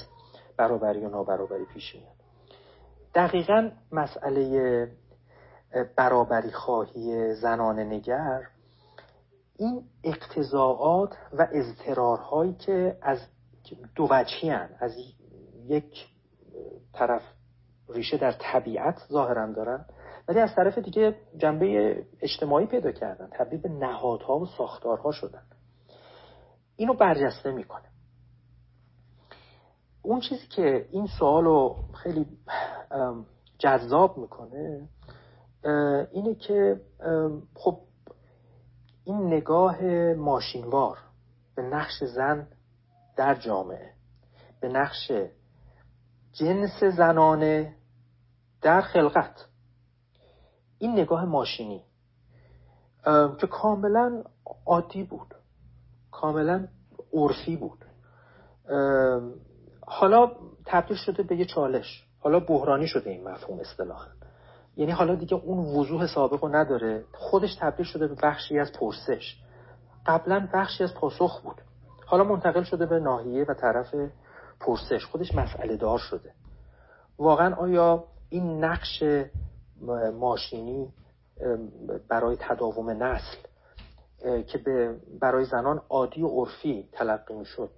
برابری 0.57 1.05
و 1.05 1.09
نابرابری 1.09 1.65
پیش 1.65 1.95
میاد؟ 1.95 2.15
دقیقا 3.15 3.71
مسئله 3.91 4.91
برابری 5.95 6.51
خواهی 6.51 7.33
زنان 7.33 7.79
نگر 7.79 8.41
این 9.57 9.83
اقتضاعات 10.03 11.17
و 11.33 11.47
اضطرارهایی 11.51 12.53
که 12.53 12.97
از 13.01 13.19
دو 13.95 14.07
وجهی 14.11 14.49
از 14.79 14.91
یک 15.67 16.07
طرف 16.93 17.21
ریشه 17.89 18.17
در 18.17 18.31
طبیعت 18.31 18.99
ظاهرا 19.11 19.53
دارن 19.53 19.85
ولی 20.27 20.39
از 20.39 20.55
طرف 20.55 20.77
دیگه 20.77 21.15
جنبه 21.37 22.05
اجتماعی 22.21 22.65
پیدا 22.65 22.91
کردن 22.91 23.29
تبدیل 23.31 23.61
به 23.61 23.69
نهادها 23.69 24.39
و 24.39 24.45
ساختارها 24.45 25.11
شدن. 25.11 25.43
اینو 26.75 26.93
برجسته 26.93 27.51
می‌کنه. 27.51 27.89
اون 30.01 30.19
چیزی 30.19 30.47
که 30.47 30.87
این 30.91 31.07
سوال 31.19 31.43
رو 31.43 31.75
خیلی 31.93 32.25
جذاب 33.57 34.17
می‌کنه 34.17 34.89
اینه 36.11 36.35
که 36.35 36.81
خب 37.55 37.79
این 39.03 39.27
نگاه 39.27 39.83
ماشینوار 40.13 40.97
به 41.55 41.61
نقش 41.61 42.03
زن 42.03 42.47
در 43.17 43.35
جامعه 43.35 43.91
به 44.61 44.67
نقش 44.67 45.11
جنس 46.33 46.83
زنانه 46.83 47.75
در 48.61 48.81
خلقت. 48.81 49.47
این 50.85 50.99
نگاه 50.99 51.25
ماشینی. 51.25 51.83
که 53.37 53.47
کاملا 53.47 54.23
عادی 54.65 55.03
بود. 55.03 55.35
کاملا 56.11 56.67
عرفی 57.13 57.55
بود. 57.55 57.85
حالا 59.87 60.31
تبدیل 60.65 60.97
شده 60.97 61.23
به 61.23 61.35
یه 61.35 61.45
چالش. 61.45 62.03
حالا 62.19 62.39
بحرانی 62.39 62.87
شده 62.87 63.09
این 63.09 63.27
مفهوم 63.27 63.59
اصطلاحا. 63.59 64.07
یعنی 64.77 64.91
حالا 64.91 65.15
دیگه 65.15 65.33
اون 65.33 65.75
وضوح 65.75 66.07
سابق 66.07 66.43
رو 66.43 66.55
نداره. 66.55 67.03
خودش 67.13 67.55
تبدیل 67.55 67.85
شده 67.85 68.07
به 68.07 68.15
بخشی 68.23 68.59
از 68.59 68.71
پرسش. 68.79 69.37
قبلا 70.05 70.47
بخشی 70.53 70.83
از 70.83 70.93
پاسخ 70.93 71.41
بود. 71.41 71.61
حالا 72.05 72.23
منتقل 72.23 72.63
شده 72.63 72.85
به 72.85 72.99
ناحیه 72.99 73.45
و 73.49 73.53
طرف 73.53 73.95
پرسش. 74.59 75.05
خودش 75.05 75.35
مسئله 75.35 75.77
دار 75.77 75.99
شده. 75.99 76.33
واقعا 77.17 77.55
آیا 77.55 78.03
این 78.29 78.63
نقش 78.63 79.03
ماشینی 80.19 80.93
برای 82.09 82.37
تداوم 82.39 83.03
نسل 83.03 83.37
که 84.47 84.57
به 84.57 84.99
برای 85.19 85.45
زنان 85.45 85.81
عادی 85.89 86.21
و 86.21 86.27
عرفی 86.27 86.89
تلقی 86.91 87.33
می‌شد. 87.33 87.69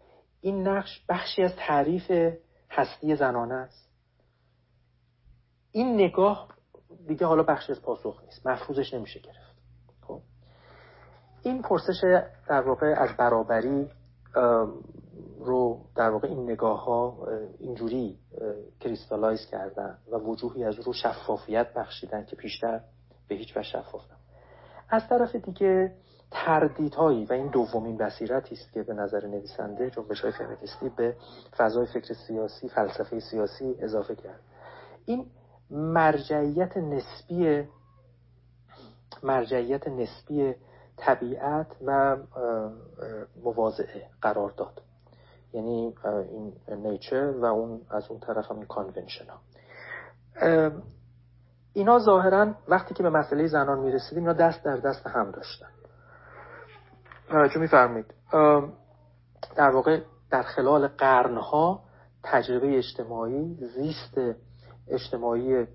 این 0.42 0.68
نقش 0.68 1.06
بخشی 1.10 1.44
از 1.44 1.52
تعریف 1.58 2.12
هستی 2.70 3.16
زنانه 3.16 3.56
است. 3.56 3.90
این 5.72 5.94
نگاه 5.94 6.48
دیگه 7.08 7.26
حالا 7.26 7.44
بخشی 7.44 7.72
از 7.72 7.82
پاسخ 7.82 8.24
نیست. 8.24 8.48
مفروضش 8.48 8.94
نمیشه 8.94 9.20
گرفت. 9.20 9.58
خب. 10.02 10.22
این 11.44 11.62
پرسش 11.62 12.02
در 12.50 12.62
واقع 12.62 12.96
از 12.98 13.10
برابری 13.18 13.90
رو 15.40 15.86
در 15.96 16.10
واقع 16.10 16.28
این 16.28 16.52
نگاه 16.52 16.86
ها 16.86 17.28
اینجوری 17.60 18.20
کریستالایز 18.80 19.46
کردن 19.52 19.98
و 20.12 20.18
وجوهی 20.18 20.64
از 20.64 20.80
رو 20.80 20.94
شفافیت 20.94 21.74
بخشیدن 21.74 22.26
که 22.26 22.36
پیشتر 22.36 22.82
به 23.28 23.36
هیچ 23.36 23.58
وجه 23.58 23.70
شفاف 23.70 24.02
از 24.90 25.08
طرف 25.10 25.36
دیگه 25.36 25.96
تردیدهایی 26.32 27.26
و 27.26 27.34
این 27.34 27.48
دومین 27.48 27.98
بصیرتی 27.98 28.56
است 28.56 28.72
که 28.72 28.84
به 28.84 28.94
نظر 28.94 29.28
نویسنده 29.28 29.90
جنبش 29.90 30.22
های 30.22 30.32
فمینیستی 30.32 30.90
به 30.90 31.16
فضای 31.58 31.86
فکر 31.86 32.14
سیاسی 32.14 32.70
فلسفه 32.70 33.20
سیاسی 33.20 33.76
اضافه 33.80 34.16
کرد. 34.16 34.40
این 35.06 35.26
مرجعیت 35.70 36.78
نسبی 36.78 37.64
مرجعیت 39.24 39.88
نسبی 39.88 40.56
طبیعت 40.98 41.68
و 41.86 42.18
مواضعه 43.44 44.10
قرار 44.22 44.52
داد. 44.52 44.82
یعنی 45.54 45.96
این 46.32 46.54
نیچر 46.70 47.32
و 47.32 47.46
اون 47.46 47.82
از 47.90 48.08
اون 48.10 48.20
طرف 48.20 48.52
هم 48.52 48.66
کانونشن 48.66 49.26
ها. 49.30 49.40
اینا 51.74 52.00
ظاهرا 52.00 52.54
وقتی 52.68 52.94
که 52.94 53.04
به 53.04 53.10
مسئله 53.10 53.48
زنان 53.48 53.80
می‌رسیدیم 53.80 54.24
اینا 54.24 54.34
دست 54.34 54.64
در 54.64 54.78
دست 54.78 55.08
هم 55.08 55.32
داشتن. 55.32 55.68
توجه 57.30 57.60
میفرمایید. 57.60 58.14
در 59.56 59.70
واقع 59.70 60.02
در 60.32 60.44
خلال 60.44 60.88
قرنها 60.88 61.84
تجربه 62.24 62.78
اجتماعی 62.78 63.58
زیست 63.76 64.38
اجتماعی 64.88 65.68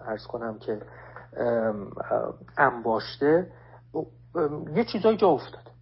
ارز 0.00 0.26
کنم 0.28 0.58
که 0.58 0.80
انباشته 2.58 3.52
یه 4.74 4.84
چیزایی 4.84 5.16
جا 5.16 5.28
افتاد 5.28 5.73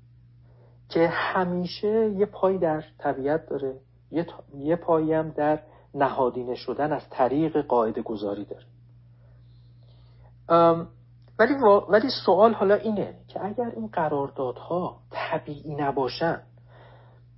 که 0.93 1.09
همیشه 1.09 2.11
یه 2.11 2.27
پای 2.27 2.59
در 2.59 2.85
طبیعت 2.99 3.47
داره. 3.47 3.81
یه, 4.11 4.27
یه 4.55 4.77
پایی 4.77 5.13
هم 5.13 5.29
در 5.31 5.63
نهادینه 5.95 6.55
شدن 6.55 6.93
از 6.93 7.03
طریق 7.11 7.67
قاعده 7.67 8.03
گذاری 8.03 8.45
داره. 8.45 8.65
ولی, 11.39 11.55
ولی 11.89 12.09
سوال 12.27 12.53
حالا 12.53 12.75
اینه 12.75 13.15
که 13.29 13.45
اگر 13.45 13.73
این 13.77 13.87
قراردادها 13.87 15.01
طبیعی 15.11 15.75
نباشن 15.75 16.43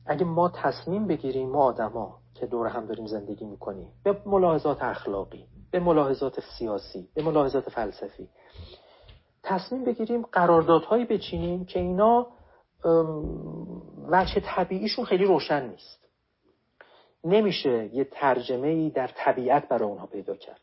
اگه 0.07 0.25
ما 0.25 0.49
تصمیم 0.49 1.07
بگیریم 1.07 1.49
ما 1.49 1.63
آدما 1.63 2.19
که 2.35 2.47
دور 2.47 2.67
هم 2.67 2.87
داریم 2.87 3.07
زندگی 3.07 3.45
می‌کنیم 3.45 3.89
به 4.05 4.17
ملاحظات 4.27 4.83
اخلاقی 4.83 5.47
به 5.71 5.81
ملاحظات 5.81 6.41
سیاسی 6.59 7.09
به 7.15 7.23
ملاحظات 7.23 7.71
فلسفی 7.71 8.29
تصمیم 9.43 9.85
بگیریم 9.85 10.23
قراردادهایی 10.23 11.05
بچینیم 11.05 11.65
که 11.65 11.81
اینا 11.81 12.27
وجه 14.09 14.41
طبیعیشون 14.45 15.05
خیلی 15.05 15.25
روشن 15.25 15.69
نیست. 15.69 16.09
نمیشه 17.25 17.91
یه 17.93 18.05
ترجمه 18.05 18.69
ای 18.69 18.91
در 18.91 19.11
طبیعت 19.17 19.69
برای 19.69 19.89
اونها 19.89 20.07
پیدا 20.07 20.37
کرد. 20.37 20.61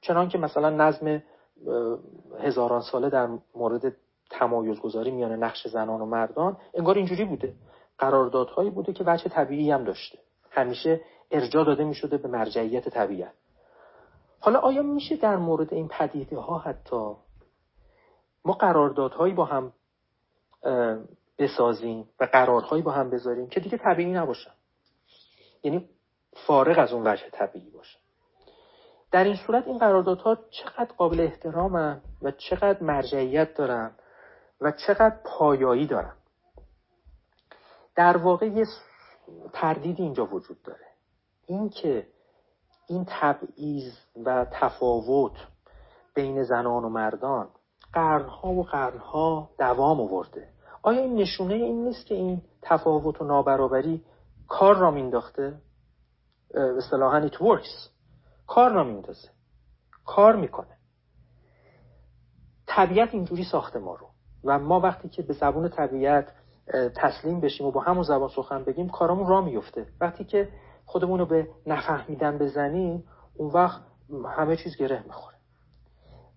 چنان 0.00 0.28
که 0.28 0.38
مثلا 0.38 0.70
نظم 0.70 1.22
هزاران 2.40 2.80
ساله 2.80 3.10
در 3.10 3.28
مورد 3.54 3.96
تمایز 4.30 4.80
گذاری 4.80 5.10
میان 5.10 5.32
نقش 5.32 5.68
زنان 5.68 6.00
و 6.00 6.06
مردان 6.06 6.56
انگار 6.74 6.96
اینجوری 6.96 7.24
بوده. 7.24 7.54
قراردادهایی 7.98 8.70
بوده 8.70 8.92
که 8.92 9.04
وجه 9.06 9.28
طبیعی 9.28 9.70
هم 9.70 9.84
داشته. 9.84 10.18
همیشه 10.50 11.00
ارجا 11.30 11.64
داده 11.64 11.84
می 11.84 11.94
شده 11.94 12.16
به 12.16 12.28
مرجعیت 12.28 12.88
طبیعت. 12.88 13.32
حالا 14.40 14.58
آیا 14.58 14.82
میشه 14.82 15.16
در 15.16 15.36
مورد 15.36 15.74
این 15.74 15.88
پدیده 15.88 16.38
ها 16.38 16.58
حتی 16.58 17.14
ما 18.44 18.52
قراردادهایی 18.52 19.34
با 19.34 19.44
هم 19.44 19.72
بسازیم 21.42 22.08
و 22.20 22.24
قرارهایی 22.24 22.82
با 22.82 22.92
هم 22.92 23.10
بذاریم 23.10 23.48
که 23.48 23.60
دیگه 23.60 23.78
طبیعی 23.78 24.12
نباشن. 24.12 24.50
یعنی 25.62 25.88
فارغ 26.46 26.78
از 26.78 26.92
اون 26.92 27.06
وجه 27.06 27.30
طبیعی 27.32 27.70
باشه 27.70 27.98
در 29.10 29.24
این 29.24 29.36
صورت 29.46 29.66
این 29.66 29.78
قراردادها 29.78 30.38
چقدر 30.50 30.92
قابل 30.96 31.20
احترامن 31.20 32.00
و 32.22 32.30
چقدر 32.30 32.82
مرجعیت 32.82 33.54
دارن 33.54 33.90
و 34.60 34.72
چقدر 34.86 35.16
پایایی 35.24 35.86
دارن. 35.86 36.14
در 37.94 38.16
واقع 38.16 38.46
یه 38.46 38.66
تردیدی 39.52 40.02
اینجا 40.02 40.26
وجود 40.26 40.62
داره. 40.62 40.86
اینکه 41.46 42.06
این 42.88 43.06
تبعیض 43.08 43.92
و 44.24 44.46
تفاوت 44.52 45.36
بین 46.14 46.42
زنان 46.42 46.84
و 46.84 46.88
مردان 46.88 47.48
قرنها 47.92 48.48
و 48.48 48.62
قرنها 48.62 49.50
دوام 49.58 50.00
آورده. 50.00 50.51
آیا 50.82 51.00
این 51.00 51.14
نشونه 51.14 51.54
این 51.54 51.84
نیست 51.84 52.06
که 52.06 52.14
این 52.14 52.42
تفاوت 52.62 53.22
و 53.22 53.24
نابرابری 53.24 54.04
کار 54.48 54.76
را 54.76 54.90
مینداخته 54.90 55.54
اصطلاحا 56.54 57.28
it 57.28 57.32
works. 57.34 57.88
کار 58.46 58.72
را 58.72 58.84
میندازه 58.84 59.28
کار 60.04 60.36
می‌کنه. 60.36 60.76
طبیعت 62.66 63.14
اینجوری 63.14 63.44
ساخته 63.44 63.78
ما 63.78 63.94
رو. 63.94 64.06
و 64.44 64.58
ما 64.58 64.80
وقتی 64.80 65.08
که 65.08 65.22
به 65.22 65.32
زبون 65.32 65.68
طبیعت 65.68 66.32
تسلیم 66.96 67.40
بشیم 67.40 67.66
و 67.66 67.70
با 67.70 67.80
همون 67.80 68.02
زبان 68.02 68.28
سخن 68.28 68.64
بگیم 68.64 68.88
کارامون 68.88 69.26
را 69.26 69.40
میفته 69.40 69.86
وقتی 70.00 70.24
که 70.24 70.48
خودمون 70.86 71.18
رو 71.18 71.26
به 71.26 71.48
نفهمیدن 71.66 72.38
بزنیم 72.38 73.04
اون 73.34 73.50
وقت 73.50 73.82
همه 74.36 74.56
چیز 74.56 74.76
گره 74.76 75.02
می‌خوره. 75.06 75.36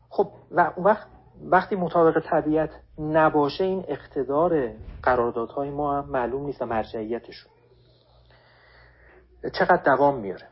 خب 0.10 0.32
و 0.52 0.74
اون 0.76 0.86
وقت 0.86 1.08
وقتی 1.44 1.76
مطابق 1.76 2.24
طبیعت 2.30 2.70
نباشه 3.00 3.64
این 3.64 3.86
اقتدار 3.88 4.72
قراردادهای 5.04 5.70
ما 5.70 6.02
هم 6.02 6.10
معلوم 6.10 6.46
نیست 6.46 6.62
و 6.62 6.66
مرجعیتشون. 6.66 7.52
چقدر 9.54 9.84
دوام 9.84 10.20
میاره؟ 10.20 10.48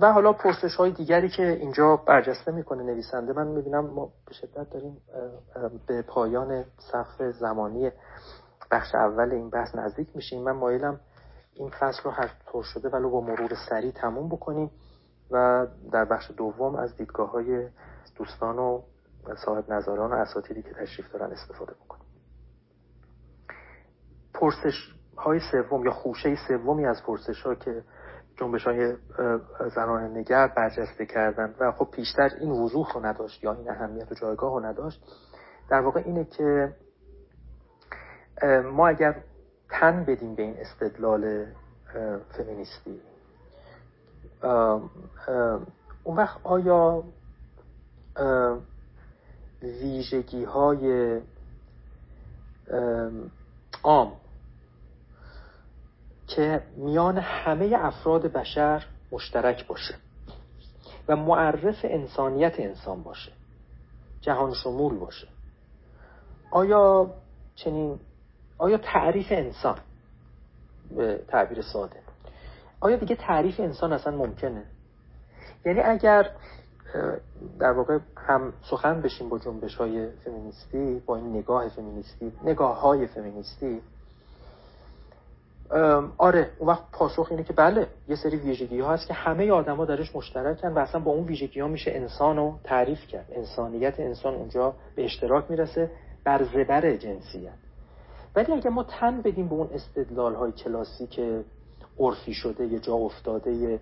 و 0.00 0.12
حالا 0.12 0.32
پرسش 0.32 0.76
های 0.76 0.90
دیگری 0.90 1.28
که 1.28 1.48
اینجا 1.48 1.96
برجسته 1.96 2.52
می‌کنه 2.52 2.82
نویسنده 2.82 3.32
من 3.32 3.46
می‌بینم 3.46 3.86
ما 3.86 4.12
به 4.26 4.34
شدت 4.34 4.70
داریم 4.70 4.96
به 5.86 6.02
پایان 6.02 6.64
سقف 6.78 7.22
زمانی 7.22 7.90
بخش 8.70 8.94
اول 8.94 9.32
این 9.32 9.50
بحث 9.50 9.74
نزدیک 9.74 10.08
میشیم. 10.14 10.42
من 10.42 10.52
مایلم 10.52 11.00
این 11.54 11.70
فصل 11.70 12.02
رو 12.04 12.10
هر 12.10 12.30
طور 12.46 12.62
شده 12.62 12.88
ولو 12.88 13.10
با 13.10 13.20
مرور 13.20 13.50
سریع 13.68 13.90
تموم 13.90 14.28
بکنیم 14.28 14.70
و 15.30 15.66
در 15.92 16.04
بخش 16.04 16.30
دوم 16.36 16.76
از 16.76 16.96
دیدگاه 16.96 17.30
های 17.30 17.68
دوستان 18.14 18.58
و 18.58 18.82
صاحب 19.44 19.72
نظران 19.72 20.12
و 20.12 20.14
اساتیدی 20.14 20.62
که 20.62 20.72
تشریف 20.72 21.12
دارن 21.12 21.32
استفاده 21.32 21.74
بکنیم. 21.74 22.06
پرسش 24.34 24.94
های 25.16 25.40
سوم 25.52 25.84
یا 25.84 25.90
خوشه 25.90 26.36
سومی 26.48 26.86
از 26.86 27.02
پرسش 27.02 27.42
ها 27.42 27.54
که 27.54 27.82
جنبش 28.36 28.64
های 28.64 28.96
زنان 29.74 30.16
نگر 30.16 30.46
برجسته 30.56 31.06
کردن 31.06 31.54
و 31.60 31.72
خب 31.72 31.88
پیشتر 31.90 32.30
این 32.40 32.50
وضوح 32.50 32.92
رو 32.92 33.06
نداشت 33.06 33.44
یا 33.44 33.52
این 33.52 33.70
اهمیت 33.70 34.12
و 34.12 34.14
جایگاه 34.14 34.52
رو 34.52 34.66
نداشت 34.66 35.02
در 35.68 35.80
واقع 35.80 36.02
اینه 36.04 36.24
که 36.24 36.74
ما 38.72 38.88
اگر 38.88 39.22
تن 39.70 40.04
بدیم 40.04 40.34
به 40.34 40.42
این 40.42 40.56
استدلال 40.58 41.46
فمینیستی 42.36 43.00
اون 46.04 46.16
وقت 46.16 46.40
آیا 46.44 47.04
ویژگی 49.62 50.44
های 50.44 51.20
عام 53.82 54.12
که 56.26 56.62
میان 56.76 57.18
همه 57.18 57.72
افراد 57.78 58.26
بشر 58.32 58.84
مشترک 59.12 59.66
باشه 59.66 59.94
و 61.08 61.16
معرف 61.16 61.84
انسانیت 61.84 62.60
انسان 62.60 63.02
باشه 63.02 63.32
جهان 64.20 64.54
شمول 64.54 64.98
باشه. 64.98 65.28
آیا 66.50 67.10
چنین 67.54 68.00
آیا 68.58 68.78
تعریف 68.78 69.26
انسان 69.30 69.78
به 70.96 71.24
تعبیر 71.28 71.62
ساده 71.62 71.96
آیا 72.80 72.96
دیگه 72.96 73.16
تعریف 73.16 73.60
انسان 73.60 73.92
اصلا 73.92 74.16
ممکنه؟ 74.16 74.64
یعنی 75.64 75.80
اگر 75.80 76.30
در 77.58 77.72
واقع 77.72 77.98
هم 78.16 78.52
سخن 78.70 79.02
بشیم 79.02 79.28
با 79.28 79.38
جنبش 79.38 79.74
های 79.74 80.08
فمینیستی 80.10 81.02
با 81.06 81.16
این 81.16 81.36
نگاه 81.36 81.68
فمینیستی 81.68 82.32
نگاه 82.44 82.80
های 82.80 83.06
فمینیستی 83.06 83.80
آره 86.18 86.50
اون 86.58 86.68
وقت 86.68 86.82
پاسخ 86.92 87.26
اینه 87.30 87.42
که 87.42 87.52
بله 87.52 87.86
یه 88.08 88.16
سری 88.16 88.36
ویژگی 88.36 88.80
ها 88.80 88.92
هست 88.92 89.06
که 89.06 89.14
همه 89.14 89.50
آدما 89.50 89.84
درش 89.84 90.16
مشترکن 90.16 90.68
و 90.68 90.78
اصلا 90.78 91.00
با 91.00 91.10
اون 91.10 91.24
ویژگی 91.24 91.60
ها 91.60 91.68
میشه 91.68 91.90
انسان 91.90 92.36
رو 92.36 92.58
تعریف 92.64 93.06
کرد. 93.06 93.26
انسانیت 93.32 94.00
انسان 94.00 94.34
اونجا 94.34 94.74
به 94.96 95.04
اشتراک 95.04 95.50
می‌رسه 95.50 95.90
بر 96.24 96.44
زبر 96.44 96.96
جنسیت. 96.96 97.52
ولی 98.36 98.52
اگه 98.52 98.70
ما 98.70 98.82
تن 98.84 99.20
بدیم 99.22 99.48
به 99.48 99.54
اون 99.54 99.68
استدلال 99.72 100.34
های 100.34 100.52
که 101.10 101.44
عرفی 101.98 102.34
شده 102.34 102.66
یه 102.66 102.78
جا 102.78 102.94
افتاده 102.94 103.80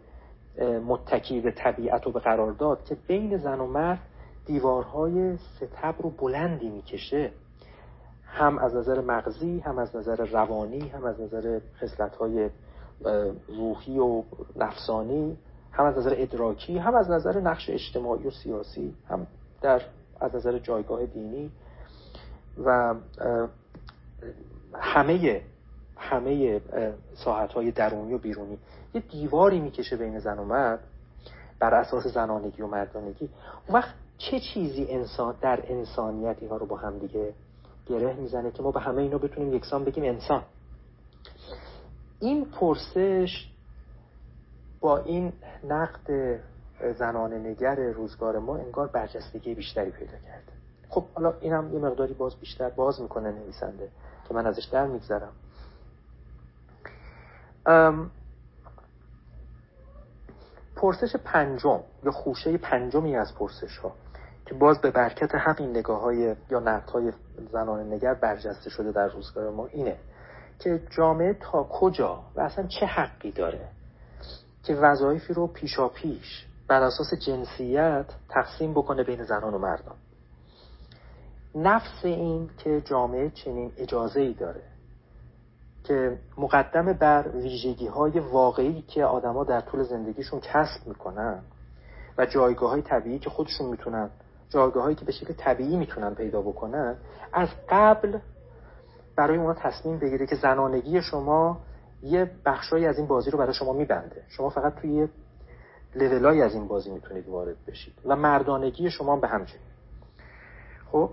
متکی 0.62 1.40
به 1.40 1.50
طبیعت 1.50 2.06
و 2.06 2.10
به 2.10 2.20
قرار 2.20 2.52
داد 2.52 2.84
که 2.84 2.96
بین 3.06 3.36
زن 3.36 3.60
و 3.60 3.66
مرد 3.66 4.00
دیوارهای 4.46 5.36
ستبر 5.36 6.02
رو 6.02 6.10
بلندی 6.10 6.68
می‌کشه. 6.68 7.32
هم 8.26 8.58
از 8.58 8.74
نظر 8.74 9.00
مغزی 9.00 9.58
هم 9.58 9.78
از 9.78 9.96
نظر 9.96 10.16
روانی 10.16 10.88
هم 10.88 11.04
از 11.04 11.20
نظر 11.20 11.60
های 12.18 12.50
روحی 13.48 13.98
و 13.98 14.22
نفسانی 14.56 15.38
هم 15.72 15.84
از 15.84 15.98
نظر 15.98 16.14
ادراکی 16.16 16.78
هم 16.78 16.94
از 16.94 17.10
نظر 17.10 17.40
نقش 17.40 17.70
اجتماعی 17.70 18.26
و 18.26 18.30
سیاسی 18.30 18.94
هم 19.08 19.26
در 19.62 19.82
از 20.20 20.34
نظر 20.34 20.58
جایگاه 20.58 21.06
دینی 21.06 21.50
و 22.64 22.94
همه 24.74 25.42
همه 25.96 26.60
ساحت 27.14 27.52
های 27.52 27.70
درونی 27.70 28.14
و 28.14 28.18
بیرونی. 28.18 28.58
یه 28.94 29.00
دیواری 29.00 29.60
می‌کشه 29.60 29.96
بین 29.96 30.18
زن 30.18 30.38
و 30.38 30.44
مرد 30.44 30.80
بر 31.58 31.74
اساس 31.74 32.06
زنانگی 32.06 32.62
و 32.62 32.66
مردانگی. 32.66 33.28
اون 33.66 33.78
وقت 33.78 33.94
چه 34.18 34.40
چیزی 34.40 34.86
انسان 34.90 35.34
در 35.40 35.62
انسانیت 35.68 36.36
اینها 36.40 36.56
رو 36.56 36.66
با 36.66 36.76
هم 36.76 36.98
دیگه 36.98 37.32
گره 37.86 38.12
می‌زنه 38.12 38.50
که 38.50 38.62
ما 38.62 38.70
به 38.70 38.80
همه 38.80 39.02
اینا 39.02 39.18
بتونیم 39.18 39.54
یکسان 39.54 39.84
بگیم 39.84 40.04
انسان؟ 40.04 40.42
این 42.20 42.44
پرسش 42.44 43.50
با 44.80 44.98
این 44.98 45.32
نقد 45.68 46.40
زنان 46.96 47.32
نگر 47.32 47.74
روزگار 47.74 48.38
ما 48.38 48.56
انگار 48.56 48.86
برجستگی 48.86 49.54
بیشتری 49.54 49.90
پیدا 49.90 50.12
کرده. 50.12 50.52
خب 50.88 51.04
حالا 51.14 51.34
اینم 51.40 51.74
یه 51.74 51.78
مقداری 51.78 52.14
باز 52.14 52.36
بیشتر 52.36 52.70
باز 52.70 53.00
می‌کنه 53.00 53.32
نویسنده 53.32 53.88
که 54.28 54.34
من 54.34 54.46
ازش 54.46 54.64
در 54.64 54.86
میگذرم. 54.86 55.32
پرسش 60.76 61.16
پنجم 61.16 61.80
یا 62.04 62.10
خوشه 62.10 62.58
پنجمی 62.58 63.16
از 63.16 63.34
پرسش 63.34 63.78
ها 63.78 63.92
که 64.46 64.54
باز 64.54 64.80
به 64.80 64.90
برکت 64.90 65.34
همین 65.34 65.70
نگاه 65.70 66.00
های 66.00 66.36
یا 66.50 66.60
نقد 66.60 66.90
های 66.90 67.12
زنان 67.52 67.92
نگر 67.92 68.14
برجسته 68.14 68.70
شده 68.70 68.92
در 68.92 69.08
روزگار 69.08 69.50
ما 69.50 69.66
اینه 69.66 69.96
که 70.58 70.82
جامعه 70.90 71.34
تا 71.34 71.62
کجا 71.62 72.22
و 72.34 72.40
اصلا 72.40 72.66
چه 72.66 72.86
حقی 72.86 73.32
داره 73.32 73.68
که 74.62 74.74
وظایفی 74.74 75.34
رو 75.34 75.46
پیشا 75.46 75.88
پیش 75.88 76.46
بر 76.68 76.82
اساس 76.82 77.14
جنسیت 77.14 78.06
تقسیم 78.28 78.72
بکنه 78.72 79.04
بین 79.04 79.22
زنان 79.22 79.54
و 79.54 79.58
مردان؟ 79.58 79.96
نفس 81.54 82.04
این 82.04 82.50
که 82.58 82.80
جامعه 82.80 83.30
چنین 83.30 83.72
اجازه 83.76 84.20
ای 84.20 84.32
داره 84.32 84.62
که 85.84 86.18
مقدم 86.38 86.92
بر 86.92 87.28
ویژگی 87.28 87.86
های 87.86 88.20
واقعی 88.20 88.82
که 88.82 89.04
آدما 89.04 89.44
در 89.44 89.60
طول 89.60 89.82
زندگیشون 89.82 90.40
کسب 90.40 90.86
می‌کنن 90.86 91.42
و 92.18 92.26
جایگاه 92.26 92.70
های 92.70 92.82
طبیعی 92.82 93.18
که 93.18 93.30
خودشون 93.30 93.66
می‌تونن 93.66 94.10
جایگاه 94.50 94.82
هایی 94.82 94.96
که 94.96 95.04
به 95.04 95.12
شکل 95.12 95.32
طبیعی 95.32 95.76
می‌تونن 95.76 96.14
پیدا 96.14 96.42
بکنن 96.42 96.96
از 97.32 97.48
قبل 97.68 98.18
برای 99.16 99.36
اونا 99.36 99.54
تصمیم 99.54 99.98
بگیره 99.98 100.26
که 100.26 100.36
زنانگی 100.36 101.02
شما 101.02 101.60
یه 102.02 102.30
بخشایی 102.44 102.86
از 102.86 102.98
این 102.98 103.06
بازی 103.06 103.30
رو 103.30 103.38
برای 103.38 103.54
شما 103.54 103.72
میبنده. 103.72 104.22
شما 104.28 104.50
فقط 104.50 104.74
توی 104.74 105.08
لولایی 105.94 106.42
از 106.42 106.54
این 106.54 106.68
بازی 106.68 106.90
می‌تونید 106.90 107.28
وارد 107.28 107.56
بشید 107.66 107.94
و 108.04 108.16
مردانگی 108.16 108.90
شما 108.90 109.16
به 109.16 109.28
همچنین. 109.28 109.62
خب 110.92 111.10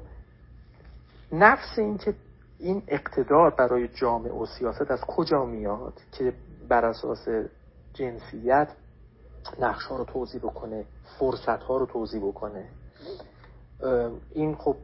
نفس 1.31 1.77
این 1.79 1.97
که 1.97 2.13
این 2.61 2.83
اقتدار 2.87 3.49
برای 3.49 3.87
جامعه 3.87 4.33
و 4.33 4.45
سیاست 4.45 4.91
از 4.91 5.01
کجا 5.01 5.45
میاد 5.45 5.93
که 6.11 6.33
بر 6.69 6.85
اساس 6.85 7.27
جنسیت 7.93 8.67
نقش 9.59 9.85
ها 9.85 9.97
رو 9.97 10.05
توضیح 10.05 10.41
بکنه 10.41 10.85
فرصت 11.19 11.63
ها 11.63 11.77
رو 11.77 11.85
توزیع 11.85 12.21
بکنه؟ 12.27 12.69
این 14.31 14.55
خب 14.55 14.75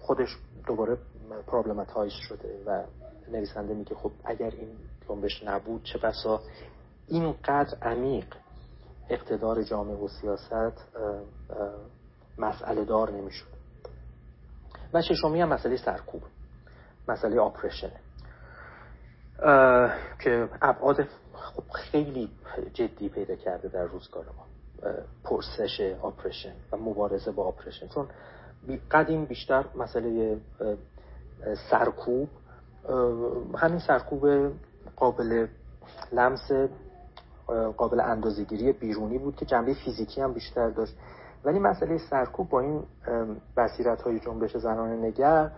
خودش 0.00 0.36
دوباره 0.66 0.98
problematize 1.46 2.12
شده 2.12 2.62
و 2.66 2.84
نویسنده 3.32 3.74
میگه 3.74 3.94
خب 3.94 4.10
اگر 4.24 4.50
این 4.50 4.68
جنبش 5.08 5.42
نبود 5.44 5.82
چه 5.82 5.98
بسا؟ 5.98 6.40
اینقدر 7.08 7.78
عمیق 7.82 8.34
اقتدار 9.10 9.62
جامعه 9.62 9.96
و 9.96 10.08
سیاست 10.08 10.88
مسئله 12.38 12.84
دار 12.84 13.10
نمی‌شد. 13.10 13.54
و 14.94 15.02
ششمی 15.02 15.40
هم 15.40 15.48
مسئله 15.48 15.76
سرکوب. 15.76 16.22
مسئله 17.08 17.40
oppression 17.40 17.90
که 20.18 20.48
ابعاد 20.62 21.04
خب 21.34 21.62
خیلی 21.72 22.30
جدی 22.72 23.08
پیدا 23.08 23.34
کرده 23.36 23.68
در 23.68 23.84
روزگار 23.84 24.24
ما. 24.24 24.46
پرسش 25.24 25.96
آپریشن 26.02 26.52
و 26.72 26.76
مبارزه 26.76 27.30
با 27.30 27.44
آپریشن 27.44 27.88
چون 27.88 28.08
قدیم 28.90 29.24
بیشتر 29.24 29.64
مسئله 29.74 30.40
سرکوب 31.70 32.28
همین 33.58 33.78
سرکوب 33.78 34.52
قابل 34.96 35.46
لمس 36.12 36.50
قابل 37.76 38.00
اندازگیری 38.00 38.72
بیرونی 38.72 39.18
بود 39.18 39.36
که 39.36 39.44
جنبه 39.44 39.74
فیزیکی 39.74 40.20
هم 40.20 40.32
بیشتر 40.32 40.70
داشت. 40.70 40.94
ولی 41.44 41.58
مسئله 41.58 41.98
سرکوب 41.98 42.48
با 42.48 42.60
این 42.60 42.82
بصیرت 43.56 44.02
های 44.02 44.20
جنبش 44.20 44.56
زنان 44.56 45.04
نگر 45.04 45.50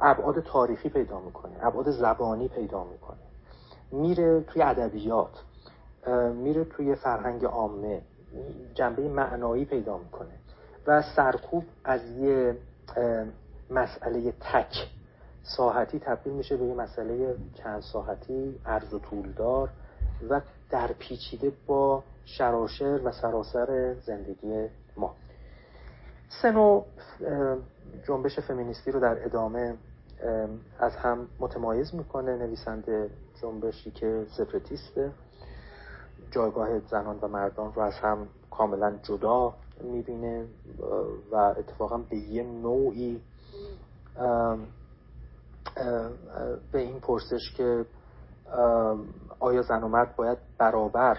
ابعاد 0.00 0.40
تاریخی 0.40 0.88
پیدا 0.88 1.20
می‌کنه 1.20 1.52
ابعاد 1.66 1.90
زبانی 1.90 2.48
پیدا 2.48 2.84
می‌کنه. 2.84 3.18
میره 3.92 4.40
توی 4.40 4.62
ادبیات 4.62 5.42
میره 6.34 6.64
توی 6.64 6.94
فرهنگ 6.94 7.44
عامه 7.44 8.02
جنبه 8.74 9.08
معنایی 9.08 9.64
پیدا 9.64 9.98
می‌کنه 9.98 10.34
و 10.86 11.02
سرکوب 11.02 11.64
از 11.84 12.00
یه 12.10 12.56
مسئله 13.70 14.32
تک 14.40 14.88
ساحتی 15.42 15.98
تبدیل 15.98 16.32
میشه 16.32 16.56
به 16.56 16.64
یه 16.64 16.74
مسئله 16.74 17.36
چند 17.54 17.82
ساحتی 17.82 18.60
عرض 18.66 18.94
و 18.94 18.98
طولدار 18.98 19.68
و 20.30 20.40
در 20.70 20.92
پیچیده 20.98 21.52
با 21.66 22.02
شراشر 22.24 23.00
و 23.04 23.12
سراسر 23.12 23.94
زندگی 23.94 24.68
ما. 24.96 25.14
سه 26.42 26.50
جنبش 28.06 28.38
فمینیستی 28.38 28.90
رو 28.90 29.00
در 29.00 29.24
ادامه 29.24 29.74
از 30.78 30.96
هم 30.96 31.28
متمایز 31.40 31.94
می‌کنه 31.94 32.36
نویسنده 32.36 33.10
جنبشی 33.42 33.90
که 33.90 34.26
سپرتیسته. 34.36 35.12
جایگاه 36.30 36.78
زنان 36.78 37.18
و 37.22 37.28
مردان 37.28 37.72
رو 37.72 37.82
از 37.82 37.94
هم 37.94 38.28
کاملا 38.50 38.98
جدا 39.02 39.54
می‌بینه 39.80 40.46
و 41.32 41.36
اتفاقا 41.36 41.98
به 41.98 42.16
یه 42.16 42.42
نوعی 42.42 43.20
به 46.72 46.78
این 46.78 47.00
پرسش 47.00 47.52
که 47.56 47.84
آیا 49.40 49.62
زن 49.62 49.82
و 49.82 49.88
مرد 49.88 50.16
باید 50.16 50.38
برابر 50.58 51.18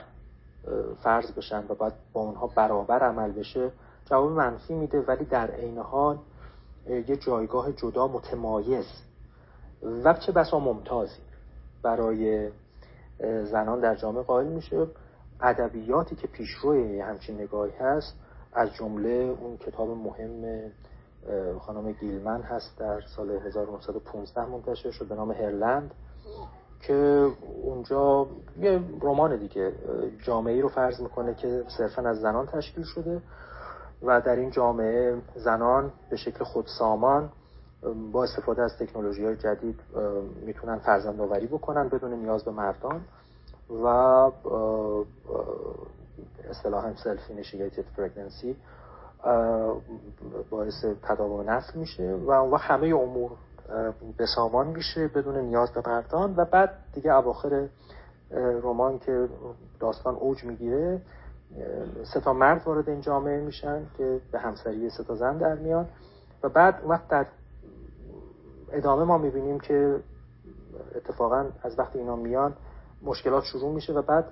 فرض 1.03 1.31
بشن 1.31 1.63
و 1.69 1.75
باید 1.75 1.93
با 2.13 2.21
اونها 2.21 2.47
برابر 2.47 2.99
عمل 3.03 3.31
بشه 3.31 3.71
جواب 4.05 4.31
منفی 4.31 4.73
میده 4.73 5.01
ولی 5.01 5.25
در 5.25 5.51
عین 5.51 5.77
حال 5.77 6.17
یه 6.89 7.17
جایگاه 7.17 7.71
جدا 7.71 8.07
متمایز. 8.07 8.85
و 10.03 10.13
چه 10.13 10.31
بسا 10.31 10.59
ممتازی 10.59 11.21
برای 11.83 12.49
زنان 13.43 13.79
در 13.79 13.95
جامعه 13.95 14.23
قائل 14.23 14.47
میشه. 14.47 14.87
ادبیاتی 15.41 16.15
که 16.15 16.27
پیشروی 16.27 16.99
همچین 16.99 17.41
نگاهی 17.41 17.71
هست 17.71 18.15
از 18.53 18.73
جمله 18.73 19.09
اون 19.09 19.57
کتاب 19.57 19.89
مهم 19.89 20.71
خانم 21.59 21.91
گیلمن 21.91 22.41
هست 22.41 22.77
در 22.79 23.01
سال 23.15 23.31
1915 23.31 24.45
منتشر 24.45 24.91
شد 24.91 25.07
به 25.07 25.15
نام 25.15 25.31
هرلند 25.31 25.91
که 26.81 27.27
اونجا 27.63 28.27
یه 28.59 28.79
رمان 29.01 29.37
دیگه 29.37 29.73
جامعه 30.23 30.61
رو 30.61 30.69
فرض 30.69 31.01
می‌کنه 31.01 31.33
که 31.33 31.63
صرفا 31.77 32.01
از 32.01 32.21
زنان 32.21 32.45
تشکیل 32.45 32.83
شده. 32.83 33.21
و 34.03 34.21
در 34.21 34.35
این 34.35 34.51
جامعه 34.51 35.17
زنان 35.35 35.91
به 36.09 36.17
شکل 36.17 36.43
خودسامان 36.43 37.29
با 38.11 38.23
استفاده 38.23 38.61
از 38.61 38.77
تکنولوژی 38.77 39.25
های 39.25 39.35
جدید 39.35 39.79
می‌تونن 40.45 40.77
فرزند 40.79 41.21
آوری 41.21 41.47
بکنن 41.47 41.87
بدون 41.87 42.13
نیاز 42.13 42.43
به 42.43 42.51
مردان 42.51 43.01
و 43.69 43.87
اصطلاحا 46.49 46.95
self 46.95 47.19
initiated 47.29 47.85
pregnancy 47.97 48.55
باعث 50.49 50.85
تداوم 51.03 51.49
نسل 51.49 51.79
میشه 51.79 52.13
و 52.13 52.31
اون 52.31 52.59
همه 52.59 52.87
امور 52.87 53.31
به 54.17 54.25
سامان 54.35 54.67
میشه 54.67 55.07
بدون 55.07 55.37
نیاز 55.37 55.71
به 55.71 55.81
مردان 55.85 56.33
و 56.37 56.45
بعد 56.45 56.69
دیگه 56.93 57.13
اواخر 57.13 57.67
رمان 58.63 58.99
که 58.99 59.29
داستان 59.79 60.15
اوج 60.15 60.43
می‌گیره 60.43 61.01
سه 62.13 62.19
تا 62.19 62.33
مرد 62.33 62.61
وارد 62.65 62.89
این 62.89 63.01
جامعه 63.01 63.41
میشن 63.41 63.85
که 63.97 64.21
به 64.31 64.39
همسری 64.39 64.89
سه 64.89 65.03
تا 65.03 65.15
زن 65.15 65.37
در 65.37 65.55
میان. 65.55 65.87
و 66.43 66.49
بعد 66.49 66.81
وقت 66.87 67.07
در 67.07 67.25
ادامه 68.71 69.03
ما 69.03 69.17
می‌بینیم 69.17 69.59
که 69.59 69.99
اتفاقا 70.95 71.45
از 71.63 71.79
وقتی 71.79 71.99
اینا 71.99 72.15
میان 72.15 72.53
مشکلات 73.03 73.43
شروع 73.43 73.73
میشه 73.73 73.93
و 73.93 74.01
بعد 74.01 74.25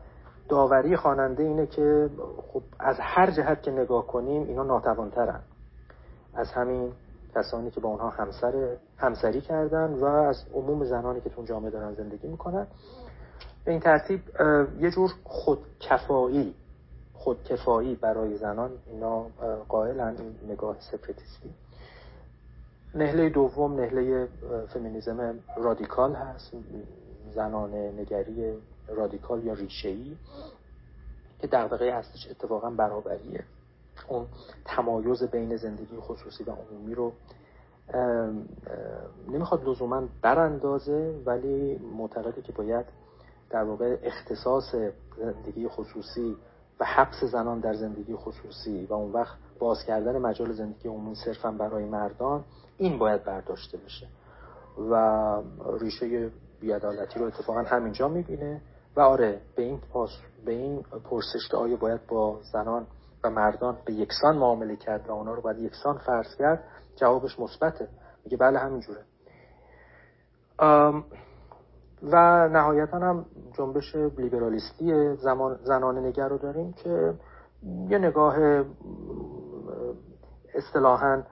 داوری 0.50 0.96
خواننده 0.96 1.44
اینه 1.44 1.66
که 1.66 2.10
خب 2.54 2.62
از 2.80 2.96
هر 3.00 3.32
جهت 3.32 3.62
که 3.64 3.72
نگاه 3.72 4.08
کنیم 4.08 4.44
اینا 4.44 4.64
ناتوانترن. 4.64 5.40
از 6.34 6.52
همین 6.52 6.92
کسانی 7.36 7.72
که 7.72 7.80
با 7.80 7.90
اونها 7.90 8.10
همسر 8.10 8.78
همسری 8.98 9.42
کردن 9.42 9.94
و 9.94 10.06
از 10.06 10.46
عموم 10.54 10.86
زنانی 10.86 11.22
که 11.22 11.30
تو 11.30 11.44
جامعه 11.44 11.72
دارن 11.72 11.94
زندگی 11.94 12.28
می‌کنن. 12.28 12.68
به 13.66 13.72
این 13.72 13.80
ترتیب 13.80 14.22
یه 14.80 14.92
جور 14.92 15.12
خودکفایی 15.24 16.56
خودکفایی 17.24 17.96
برای 17.96 18.38
زنان 18.38 18.72
اینا 18.88 19.26
قائلن 19.70 20.16
این 20.20 20.36
نگاه 20.52 20.76
separatistی 20.80 21.50
نحله 22.96 23.30
دوم 23.30 23.76
نحله 23.76 24.28
فمینیزم 24.68 25.40
رادیکال 25.58 26.14
هست 26.16 26.52
زنانه 27.36 27.74
نگری 27.74 28.54
رادیکال 28.88 29.44
یا 29.44 29.54
ریشه‌ای 29.54 30.16
که 31.40 31.48
دغدغه 31.48 31.94
هستش 31.94 32.28
اتفاقا 32.32 32.70
برابریه. 32.70 33.44
اون 34.08 34.26
تمایز 34.66 35.24
بین 35.24 35.56
زندگی 35.58 35.98
خصوصی 36.00 36.44
و 36.44 36.52
عمومی 36.52 36.96
رو 36.96 37.14
نمی‌خواد 39.28 39.70
لزوما 39.70 40.04
براندازه 40.22 41.16
ولی 41.26 41.78
معتقده 41.78 42.42
که 42.42 42.52
باید 42.52 42.86
در 43.50 43.64
واقع 43.64 43.98
اختصاص 44.04 44.76
زندگی 45.18 45.68
خصوصی 45.68 46.36
حبس 46.84 47.24
زنان 47.24 47.60
در 47.60 47.74
زندگی 47.74 48.16
خصوصی 48.16 48.86
و 48.86 48.94
اون 48.94 49.12
وقت 49.12 49.38
باز 49.60 49.84
کردن 49.88 50.18
مجال 50.18 50.54
زندگی 50.54 50.90
عمومی 50.90 51.16
صرفا 51.16 51.52
برای 51.52 51.86
مردان 51.86 52.44
این 52.78 52.98
باید 52.98 53.24
برداشته 53.24 53.78
بشه. 53.78 54.08
و 54.92 55.42
ریشه 55.80 56.32
بیعدالتی 56.60 57.20
رو 57.20 57.26
اتفاقا 57.26 57.62
همینجا 57.62 58.08
می‌بینه. 58.08 58.62
و 58.96 59.02
آره 59.02 59.42
به 59.56 59.64
این 59.64 59.80
پاس 59.94 60.10
به 60.46 60.52
این 60.52 60.84
پرسش 61.10 61.48
که 61.52 61.58
آیا 61.58 61.76
باید 61.76 62.08
با 62.08 62.40
زنان 62.52 62.88
و 63.24 63.30
مردان 63.30 63.78
به 63.86 63.94
یکسان 63.94 64.38
معامله 64.38 64.76
کرد 64.76 65.10
و 65.10 65.12
اونا 65.12 65.34
رو 65.34 65.42
باید 65.42 65.60
یکسان 65.60 65.98
فرض 65.98 66.36
کرد 66.36 66.64
جوابش 66.96 67.40
مثبته. 67.40 67.88
میگه 68.26 68.38
بله 68.38 68.60
همینجوره. 68.60 69.02
و 72.04 72.48
نهایتا 72.48 72.98
هم 72.98 73.26
جنبش 73.58 73.96
لیبرالیستی 73.96 75.16
زمان 75.16 75.60
زنان 75.64 76.06
نگر 76.06 76.28
رو 76.28 76.38
داریم 76.38 76.74
که 76.74 77.14
یه 77.90 77.98
نگاه 77.98 78.64
اصطلاحا 80.56 81.24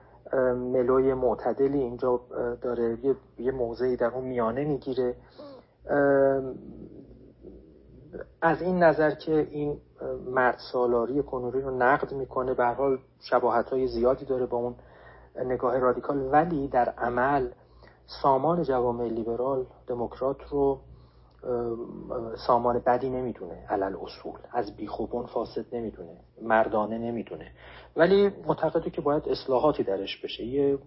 ملوی 0.54 1.14
معتدلی 1.14 1.78
اینجا 1.78 2.20
داره 2.60 2.98
یه, 3.04 3.16
یه 3.38 3.52
موضعی 3.52 3.96
در 3.96 4.06
اون 4.06 4.24
میانه 4.24 4.64
می‌گیره. 4.64 5.14
از 8.42 8.62
این 8.62 8.82
نظر 8.82 9.10
که 9.10 9.48
این 9.50 9.78
مرد 10.26 10.58
سالاری 10.72 11.22
کنوری 11.22 11.60
رو 11.60 11.70
نقد 11.70 12.12
می‌کنه 12.12 12.54
به 12.54 12.66
حال 12.66 12.98
شباهت 13.18 13.68
های 13.68 13.86
زیادی 13.86 14.24
داره 14.24 14.46
با 14.46 14.56
اون 14.56 14.74
نگاه 15.44 15.78
رادیکال. 15.78 16.28
ولی 16.32 16.68
در 16.68 16.88
عمل 16.88 17.48
سامان 18.06 18.62
جوامع 18.62 19.04
لیبرال 19.04 19.66
دموکرات 19.86 20.42
رو 20.50 20.78
سامان 22.46 22.78
بدی 22.78 23.10
نمی‌دونه 23.10 23.66
علی 23.68 23.96
الاصول. 24.02 24.38
از 24.52 24.76
بیخ 24.76 25.05
و 25.05 25.12
بن 25.12 25.26
فاسد 25.26 25.64
نمی‌دونه 25.72 26.16
مردانه 26.42 26.98
نمی‌دونه. 26.98 27.46
ولی 27.96 28.30
معتقده 28.46 28.90
که 28.90 29.00
باید 29.00 29.28
اصلاحاتی 29.28 29.82
درش 29.82 30.24
بشه. 30.24 30.44
یه 30.44 30.78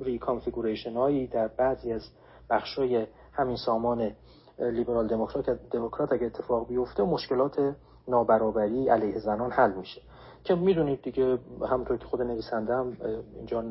reconfiguration 0.00 0.92
هایی 0.92 1.26
در 1.26 1.48
بعضی 1.48 1.92
از 1.92 2.02
بخشای 2.50 3.06
همین 3.32 3.56
سامان 3.56 4.10
لیبرال 4.58 5.06
دموکرات 5.06 5.50
دموکرات 5.50 6.12
اگه 6.12 6.26
اتفاق 6.26 6.68
بیفته 6.68 7.02
مشکلات 7.02 7.74
نابرابری 8.08 8.88
علیه 8.88 9.18
زنان 9.18 9.50
حل 9.50 9.72
میشه. 9.72 10.02
که 10.44 10.54
می‌دونید 10.54 11.02
دیگه 11.02 11.38
همونطور 11.70 11.96
که 11.96 12.04
خود 12.04 12.22
نویسنده 12.22 12.74
هم 12.74 12.96
اینجا 13.36 13.64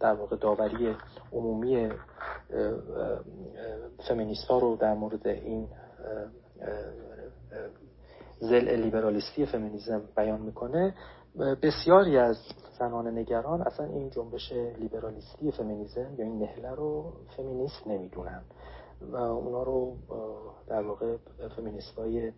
در 0.00 0.14
واقع 0.14 0.36
داوری 0.36 0.96
عمومی 1.32 1.88
فمینیست 4.08 4.44
ها 4.48 4.58
رو 4.58 4.76
در 4.76 4.94
مورد 4.94 5.26
این 5.26 5.68
زل 8.40 8.68
لیبرالیستی 8.68 9.46
فمینیزم 9.46 10.02
بیان 10.16 10.40
می‌کنه. 10.40 10.94
بسیاری 11.62 12.18
از 12.18 12.36
زنان 12.78 13.18
نگران 13.18 13.62
اصلا 13.62 13.86
این 13.86 14.10
جنبش 14.10 14.52
لیبرالیستی 14.52 15.50
فمینیزم 15.50 16.14
یا 16.18 16.24
این 16.24 16.38
نهله 16.38 16.70
رو 16.70 17.12
فمینیست 17.36 17.86
نمی‌دونن. 17.86 18.42
و 19.00 19.16
اونا 19.16 19.62
رو 19.62 19.96
در 20.68 20.82
واقع 20.82 21.16
فمینیست 21.56 21.98
های 21.98 22.32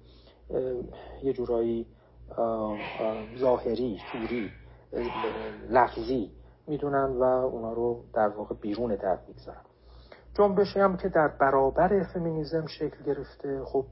یه 1.22 1.32
جورایی 1.32 1.86
ظاهری 3.38 4.00
توری 4.12 4.50
لفظی 5.70 6.30
می‌دونن 6.66 7.04
و 7.04 7.22
اونا 7.22 7.72
رو 7.72 8.04
در 8.14 8.28
واقع 8.28 8.54
بیرون 8.54 8.94
در 8.94 9.18
می‌گذارن. 9.28 9.60
جنبشی 10.38 10.80
هم 10.80 10.96
که 10.96 11.08
در 11.08 11.28
برابر 11.28 12.02
فمینیزم 12.02 12.66
شکل 12.66 13.04
گرفته 13.06 13.64
خب 13.64 13.84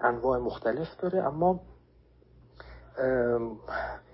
انواع 0.00 0.38
مختلف 0.38 0.88
داره 0.98 1.18
اما 1.18 1.60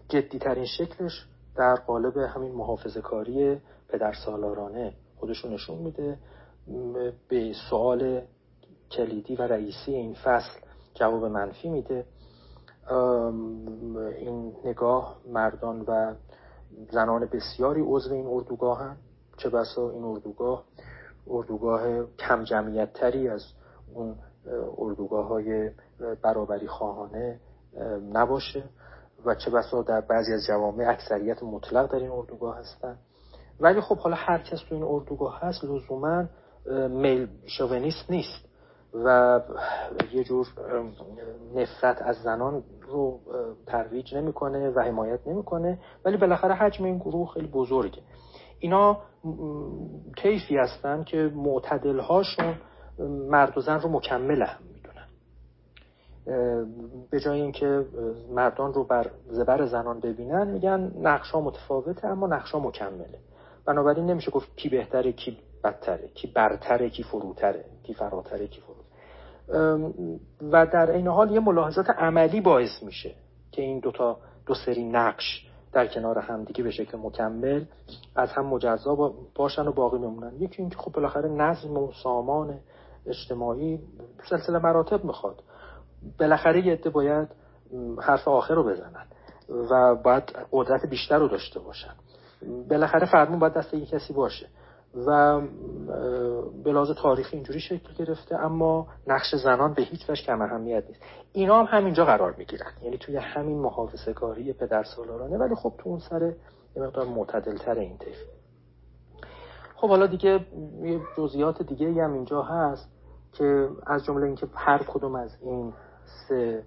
جدیترین 0.08 0.64
شکلش 0.64 1.26
در 1.56 1.74
قالب 1.74 2.16
همین 2.16 2.52
محافظه 2.52 3.00
کاری 3.00 3.60
پدر 3.88 4.12
سالارانه 4.12 4.92
خودشون 5.16 5.52
نشون 5.52 5.78
میده. 5.78 6.18
به 7.28 7.52
سوال 7.70 8.22
کلیدی 8.90 9.36
و 9.36 9.42
رئیسی 9.42 9.94
این 9.94 10.14
فصل 10.14 10.60
جواب 10.94 11.24
منفی 11.24 11.68
میده. 11.68 12.04
این 14.18 14.56
نگاه 14.64 15.16
مردان 15.28 15.80
و 15.80 16.14
زنان 16.90 17.28
بسیاری 17.32 17.82
عضو 17.86 18.14
این 18.14 18.26
اردوگاه 18.26 18.82
هم 18.82 18.96
چه 19.36 19.48
بسا 19.48 19.90
این 19.90 20.04
اردوگاه 20.04 20.64
اردوگاه 21.26 22.06
کم 22.18 22.44
جمعیت 22.44 22.92
تری 22.92 23.28
از 23.28 23.44
اون 23.94 24.16
اردوگاه 24.78 25.26
های 25.26 25.70
برابری 26.22 26.66
خواهانه 26.66 27.40
نباشه 28.12 28.64
و 29.24 29.34
چه 29.34 29.50
بسا 29.50 29.82
در 29.82 30.00
بعضی 30.00 30.32
از 30.32 30.46
جوامع 30.48 30.84
اکثریت 30.88 31.42
مطلق 31.42 31.92
در 31.92 31.98
این 31.98 32.10
اردوگاه 32.10 32.58
هستن 32.58 32.98
ولی 33.60 33.80
خب 33.80 33.98
حالا 33.98 34.16
هر 34.16 34.38
کس 34.38 34.60
تو 34.68 34.74
این 34.74 34.84
اردوگاه 34.84 35.40
هست 35.40 35.64
لزوما 35.64 36.24
میل 36.88 37.28
شوونیست 37.46 38.10
نیست. 38.10 38.45
و 39.04 39.40
یه 40.12 40.24
جور 40.24 40.46
نفرت 41.54 42.02
از 42.02 42.16
زنان 42.16 42.62
رو 42.88 43.20
ترویج 43.66 44.14
نمی‌کنه 44.14 44.70
و 44.70 44.80
حمایت 44.80 45.20
نمی‌کنه 45.26 45.78
ولی 46.04 46.16
بالاخره 46.16 46.54
حجم 46.54 46.84
این 46.84 46.98
گروه 46.98 47.28
خیلی 47.28 47.46
بزرگه. 47.46 48.02
اینا 48.58 48.98
طیفی 50.16 50.56
هستن 50.56 51.04
که 51.04 51.16
معتدل 51.34 51.98
هاشون 51.98 52.54
مرد 53.30 53.58
و 53.58 53.60
زن 53.60 53.80
رو 53.80 53.88
مکمل 53.88 54.42
هم 54.42 54.58
می‌دونن. 54.74 55.08
به 57.10 57.20
جای 57.20 57.40
اینکه 57.40 57.84
مردان 58.30 58.72
رو 58.74 58.84
بر 58.84 59.10
زبر 59.28 59.66
زنان 59.66 60.00
ببینن 60.00 60.48
میگن 60.48 60.92
نقشا 61.00 61.40
متفاوته 61.40 62.06
اما 62.06 62.26
نقشا 62.26 62.58
مکمله. 62.58 63.18
بنابراین 63.64 64.06
نمیشه 64.06 64.30
گفت 64.30 64.56
کی 64.56 64.68
بهتره 64.68 65.12
کی 65.12 65.38
بدتره 65.64 66.08
کی 66.08 66.26
برتره 66.26 66.90
کی 66.90 67.02
فروتره 67.02 67.64
کی 67.82 67.94
فراتره 67.94 68.46
کی 68.46 68.60
فرو 68.60 68.75
و 70.52 70.66
در 70.66 70.90
این 70.90 71.08
حال 71.08 71.30
یه 71.30 71.40
ملاحظات 71.40 71.90
عملی 71.90 72.40
باعث 72.40 72.82
میشه 72.82 73.14
که 73.52 73.62
این 73.62 73.80
دوتا 73.80 74.18
دو 74.46 74.54
سری 74.54 74.84
نقش 74.84 75.46
در 75.72 75.86
کنار 75.86 76.18
هم 76.18 76.44
دیگه 76.44 76.64
به 76.64 76.70
شکل 76.70 76.98
مکمل 76.98 77.64
از 78.16 78.32
هم 78.32 78.46
مجزا 78.46 79.14
باشن 79.34 79.66
و 79.66 79.72
باقی 79.72 79.98
بمونن. 79.98 80.32
یکی 80.38 80.62
اینکه 80.62 80.76
خب 80.76 80.92
بالاخره 80.92 81.28
نظم 81.28 81.76
و 81.76 81.92
سامان 82.02 82.58
اجتماعی 83.06 83.80
سلسله 84.30 84.58
مراتب 84.58 85.04
می‌خواد. 85.04 85.42
بالاخره 86.18 86.66
یه 86.66 86.72
عده 86.72 86.90
باید 86.90 87.28
حرف 88.02 88.28
آخر 88.28 88.54
رو 88.54 88.64
بزنن 88.64 89.06
و 89.70 89.94
باید 89.94 90.22
قدرت 90.52 90.86
بیشتر 90.86 91.18
رو 91.18 91.28
داشته 91.28 91.60
باشن. 91.60 91.94
بالاخره 92.70 93.06
فرمون 93.06 93.38
باید 93.38 93.52
دست 93.52 93.74
یک 93.74 93.88
کسی 93.88 94.12
باشه. 94.12 94.48
و 95.06 95.40
به 96.64 96.72
لحاظ 96.72 96.90
تاریخی 96.90 97.36
اینجوری 97.36 97.60
شکل 97.60 97.94
گرفته 97.98 98.36
اما 98.36 98.86
نقش 99.06 99.34
زنان 99.34 99.74
به 99.74 99.82
هیچ 99.82 100.10
وجه 100.10 100.22
کم 100.22 100.42
اهمیت 100.42 100.84
نیست. 100.88 101.00
اینا 101.32 101.64
هم 101.64 101.78
همینجا 101.78 102.04
قرار 102.04 102.34
می‌گیرن. 102.38 102.72
یعنی 102.82 102.98
توی 102.98 103.16
همین 103.16 103.58
محافظه 103.58 104.12
کاری 104.12 104.52
پدر 104.52 104.84
سالارانه 104.84 105.38
ولی 105.38 105.54
خب 105.54 105.72
تو 105.78 105.88
اون 105.88 105.98
سر 105.98 106.22
یه 106.76 106.82
مقدار 106.82 107.06
معتدل 107.06 107.56
تر 107.56 107.74
این 107.74 107.98
طیف. 107.98 108.16
خب 109.76 109.88
حالا 109.88 110.06
دیگه 110.06 110.46
یه 110.82 111.00
جزئیات 111.18 111.62
دیگه 111.62 112.04
هم 112.04 112.12
اینجا 112.12 112.42
هست 112.42 112.88
که 113.32 113.68
از 113.86 114.04
جمله 114.04 114.26
اینکه 114.26 114.46
هر 114.54 114.82
کدوم 114.82 115.14
از 115.14 115.36
این 115.42 115.72
سه 116.28 116.62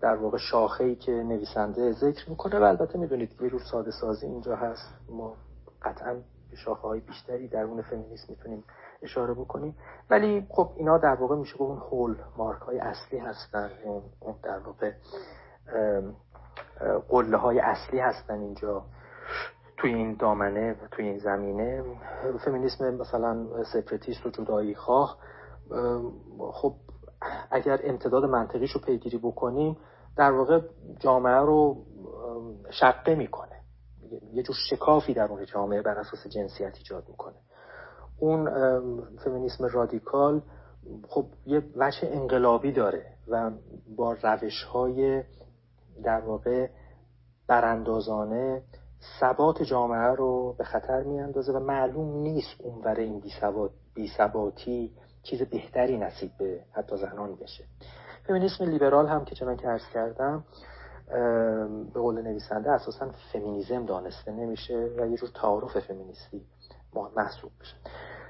در 0.00 0.16
واقع 0.16 0.38
شاخه‌ای 0.38 0.96
که 0.96 1.12
نویسنده 1.12 1.92
ذکر 1.92 2.30
می‌کنه 2.30 2.58
و 2.58 2.62
البته 2.62 2.98
می‌دونید 2.98 3.30
یه 3.40 3.50
جور 3.50 3.60
ساده 3.70 3.90
سازی 3.90 4.26
اینجا 4.26 4.56
هست. 4.56 4.94
ما 5.10 5.34
قطعا 5.82 6.14
به 6.50 6.56
شاخه 6.56 6.82
های 6.82 7.00
بیشتری 7.00 7.48
درون 7.48 7.82
فمینیسم 7.82 8.26
می‌تونیم 8.28 8.64
اشاره 9.02 9.34
بکنیم. 9.34 9.76
ولی 10.10 10.46
خب 10.50 10.70
اینا 10.76 10.98
در 10.98 11.14
واقع 11.14 11.36
میشه 11.36 11.56
اون 11.56 11.78
هول 11.78 12.16
مارک 12.36 12.62
های 12.62 12.78
اصلی 12.78 13.18
هستن 13.18 13.70
اون 14.20 14.34
در 14.42 14.58
واقع 14.58 14.92
قله 17.08 17.36
های 17.36 17.60
اصلی 17.60 17.98
هستن 17.98 18.40
اینجا 18.40 18.84
توی 19.76 19.94
این 19.94 20.14
دامنه 20.14 20.76
توی 20.90 21.04
این 21.04 21.18
زمینه. 21.18 21.84
فمینیسم 22.44 22.94
مثلا 22.94 23.46
separatist 23.72 24.26
و 24.26 24.30
جدایی 24.30 24.74
خواه 24.74 25.18
خب 26.52 26.74
اگر 27.50 27.80
امتداد 27.84 28.24
منطقیش 28.24 28.70
رو 28.70 28.80
پیگیری 28.80 29.18
بکنیم 29.18 29.76
در 30.16 30.32
واقع 30.32 30.60
جامعه 31.00 31.40
رو 31.40 31.76
شقه 32.70 33.14
می‌کنه 33.14 33.55
یه 34.32 34.42
جور 34.42 34.56
شکافی 34.70 35.14
در 35.14 35.24
اون 35.24 35.44
جامعه 35.44 35.82
بر 35.82 35.98
اساس 35.98 36.26
جنسیت 36.26 36.74
ایجاد 36.78 37.04
می‌کنه. 37.08 37.36
اون 38.18 38.50
فمینیسم 39.24 39.64
رادیکال 39.64 40.42
خب 41.08 41.26
یه 41.46 41.62
وجه 41.76 41.98
انقلابی 42.02 42.72
داره 42.72 43.06
و 43.28 43.50
با 43.96 44.16
روش 44.22 44.62
های 44.62 45.22
در 46.04 46.20
واقع 46.20 46.68
براندازانه 47.48 48.62
ثبات 49.20 49.62
جامعه 49.62 50.14
رو 50.14 50.54
به 50.58 50.64
خطر 50.64 51.02
میاندازه 51.02 51.52
و 51.52 51.58
معلوم 51.58 52.18
نیست 52.18 52.60
اونور 52.60 52.94
این 52.94 53.22
بیثباتی 53.94 54.92
چیز 55.22 55.42
بهتری 55.42 55.98
نصیب 55.98 56.30
به 56.38 56.60
حتی 56.72 56.96
زنان 56.96 57.36
بشه. 57.36 57.64
فمینیسم 58.26 58.64
لیبرال 58.64 59.06
هم 59.06 59.24
که 59.24 59.34
چنان 59.34 59.56
که 59.56 59.68
عرض 59.68 59.88
کردم 59.94 60.44
به 61.94 62.00
قول 62.00 62.22
نویسنده 62.22 62.70
اساسا 62.70 63.10
فمینیزم 63.32 63.86
دانسته 63.86 64.32
نمیشه 64.32 64.90
و 64.98 65.06
یه 65.06 65.16
جور 65.16 65.28
تعارف 65.34 65.78
فمینیستی 65.78 66.46
محسوب 67.16 67.50
بشه 67.60 67.76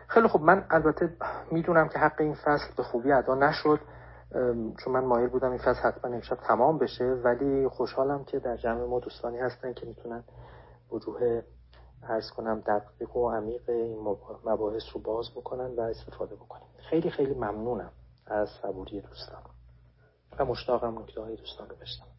خیلی 0.08 0.28
خب 0.28 0.40
من 0.40 0.66
البته 0.70 1.16
می‌دونم 1.50 1.88
که 1.88 1.98
حق 1.98 2.20
این 2.20 2.34
فصل 2.34 2.74
به 2.76 2.82
خوبی 2.82 3.12
ادا 3.12 3.34
نشد 3.34 3.80
چون 4.78 4.92
من 4.92 5.04
مایل 5.04 5.28
بودم 5.28 5.50
این 5.50 5.58
فصل 5.58 5.80
حتما 5.80 6.14
امشب 6.14 6.36
تمام 6.36 6.78
بشه 6.78 7.04
ولی 7.04 7.68
خوشحالم 7.68 8.24
که 8.24 8.38
در 8.38 8.56
جمع 8.56 8.84
ما 8.84 9.00
دوستانی 9.00 9.38
هستن 9.38 9.72
که 9.72 9.86
می‌تونن 9.86 10.24
وجوه 10.90 11.42
ارز 12.02 12.30
کنم 12.30 12.60
دقیق 12.60 13.16
و 13.16 13.30
عمیق 13.30 13.70
این 13.70 13.98
مباحث 14.44 14.82
رو 14.94 15.00
باز 15.00 15.30
بکنن 15.30 15.74
و 15.76 15.80
استفاده 15.80 16.34
بکنیم 16.34 16.68
خیلی 16.90 17.10
خیلی 17.10 17.34
ممنونم 17.34 17.92
از 18.26 18.48
صبوری 18.62 19.00
دوستان 19.00 19.42
و 20.38 20.44
مشتاقم 20.44 20.98
نکته 20.98 21.20
های 21.20 21.36
دوستان 21.36 21.68
رو 21.68 21.76
بشنم 21.76 22.15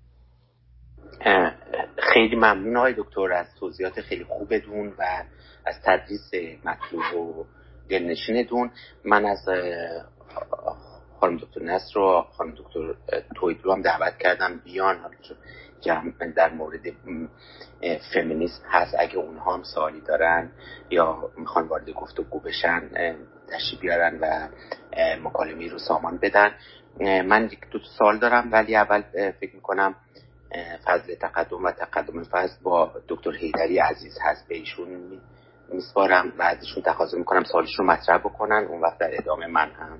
خیلی 1.97 2.35
ممنون 2.35 2.75
های 2.75 2.93
دکتر 2.97 3.33
از 3.33 3.55
توضیحات 3.59 4.01
خیلی 4.01 4.23
خوبتون 4.23 4.93
و 4.99 5.23
از 5.65 5.75
تدریس 5.83 6.31
مطلوب 6.65 7.15
و 7.15 7.45
دلنشین 7.89 8.43
دون 8.43 8.71
من 9.05 9.25
از 9.25 9.49
خانم 11.19 11.37
دکتر 11.37 11.63
نصر 11.63 11.99
و 11.99 12.25
خانم 12.31 12.51
دکتر 12.51 12.95
توید 13.35 13.59
رو 13.63 13.73
هم 13.73 13.81
دعوت 13.81 14.17
کردم 14.17 14.61
بیان. 14.65 14.97
جمع 15.81 16.11
در 16.35 16.53
مورد 16.53 16.81
فمینیسم 18.13 18.63
هست 18.69 18.95
اگه 18.99 19.15
اونها 19.15 19.53
هم 19.53 19.63
سوالی 19.63 20.01
دارن 20.01 20.51
یا 20.89 21.31
می‌خوان 21.37 21.67
وارد 21.67 21.89
گفتگو 21.89 22.39
بشن 22.39 22.89
تشریف 23.47 23.81
بیارن 23.81 24.19
و 24.21 24.47
مکالمه 25.23 25.69
رو 25.69 25.79
سامان 25.79 26.17
بدن. 26.17 26.51
من 26.99 27.45
یک 27.45 27.69
دو 27.71 27.79
سال 27.97 28.19
دارم 28.19 28.49
ولی 28.51 28.75
اول 28.75 29.01
فکر 29.31 29.55
می‌کنم 29.55 29.95
فضل 30.85 31.15
تقدم 31.15 31.63
و 31.63 31.71
تقدم 31.71 32.23
فضل 32.23 32.63
با 32.63 32.91
دکتر 33.07 33.31
هیدری 33.31 33.79
عزیز 33.79 34.17
هست 34.21 34.47
به 34.47 34.55
ایشون. 34.55 35.21
میسپارم 35.69 36.33
و 36.39 36.41
ازشون 36.41 36.83
تقاضا 36.83 37.17
می‌کنم 37.17 37.43
سالش 37.43 37.79
رو 37.79 37.85
مطرح 37.85 38.17
بکنن. 38.17 38.67
اون 38.69 38.81
وقت 38.81 38.97
در 38.97 39.09
ادامه 39.13 39.47
من 39.47 39.71
هم 39.71 39.99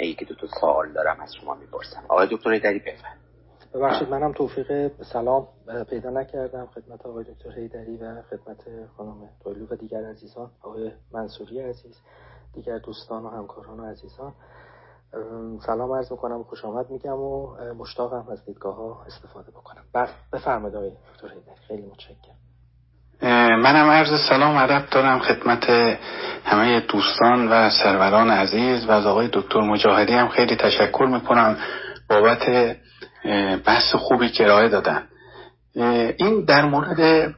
یکی 0.00 0.24
دو 0.24 0.34
تا 0.34 0.46
سوال 0.60 0.92
دارم 0.92 1.20
از 1.20 1.34
شما 1.40 1.54
می‌پرسم. 1.54 2.04
آقای 2.08 2.28
دکتر 2.30 2.52
هیدری 2.52 2.78
بفرم 2.78 3.16
ببخشید 3.74 4.08
منم 4.08 4.32
توفیق 4.32 4.92
سلام 5.02 5.48
پیدا 5.90 6.10
نکردم. 6.10 6.66
خدمت 6.66 7.06
آقای 7.06 7.24
دکتر 7.24 7.52
هیدری 7.52 7.96
و 7.96 8.22
خدمت 8.22 8.58
خانم 8.96 9.28
تویلو 9.44 9.66
و 9.66 9.76
دیگر 9.76 10.04
عزیزان 10.04 10.50
آقای 10.62 10.92
منصوری 11.12 11.60
عزیز 11.60 11.96
دیگر 12.52 12.78
دوستان 12.78 13.22
و 13.22 13.28
همکاران 13.28 13.80
و 13.80 13.86
عزیزان. 13.90 14.34
سلام 15.66 15.92
عرض 15.92 16.12
می‌کنم 16.12 16.40
و 16.40 16.42
خوش 16.44 16.64
آمد 16.64 16.90
میگم 16.90 17.12
و 17.12 17.56
مشتاقم 17.78 18.24
از 18.32 18.44
دیدگاه 18.44 18.76
ها 18.76 19.04
استفاده 19.06 19.50
بکنم. 19.50 19.82
بفرمایید 20.32 20.76
آقای 20.76 20.90
دکتر 20.90 21.28
خیلی 21.68 21.82
متشکرم. 21.82 22.36
منم 23.60 23.90
عرض 23.90 24.28
سلام 24.28 24.56
ادب 24.56 24.90
دارم 24.90 25.18
خدمت 25.18 25.70
همه 26.44 26.80
دوستان 26.80 27.48
و 27.48 27.70
سروران 27.70 28.30
عزیز 28.30 28.86
و 28.86 28.90
از 28.90 29.06
آقای 29.06 29.28
دکتر 29.32 29.60
مجاهدی 29.60 30.12
هم 30.12 30.28
خیلی 30.28 30.56
تشکر 30.56 31.06
می‌کنم 31.10 31.56
بابت 32.10 32.76
بحث 33.66 33.94
خوبی 33.94 34.28
که 34.28 34.44
ارائه 34.44 34.68
دادن. 34.68 35.02
این 36.16 36.44
در 36.44 36.64
مورد 36.64 37.34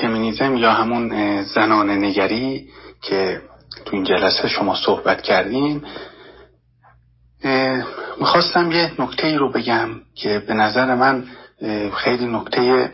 فمینیزم 0.00 0.56
یا 0.56 0.70
همون 0.70 1.42
زنان 1.42 1.90
نگری 1.90 2.68
که 3.02 3.40
تو 3.84 3.96
این 3.96 4.04
جلسه 4.04 4.48
شما 4.48 4.74
صحبت 4.86 5.22
کردیم 5.22 5.84
می‌خواستم 8.20 8.72
یه 8.72 8.92
نکته 8.98 9.26
ای 9.26 9.36
رو 9.36 9.52
بگم 9.52 9.88
که 10.14 10.38
به 10.38 10.54
نظر 10.54 10.94
من 10.94 11.24
خیلی 11.94 12.26
نکته 12.26 12.92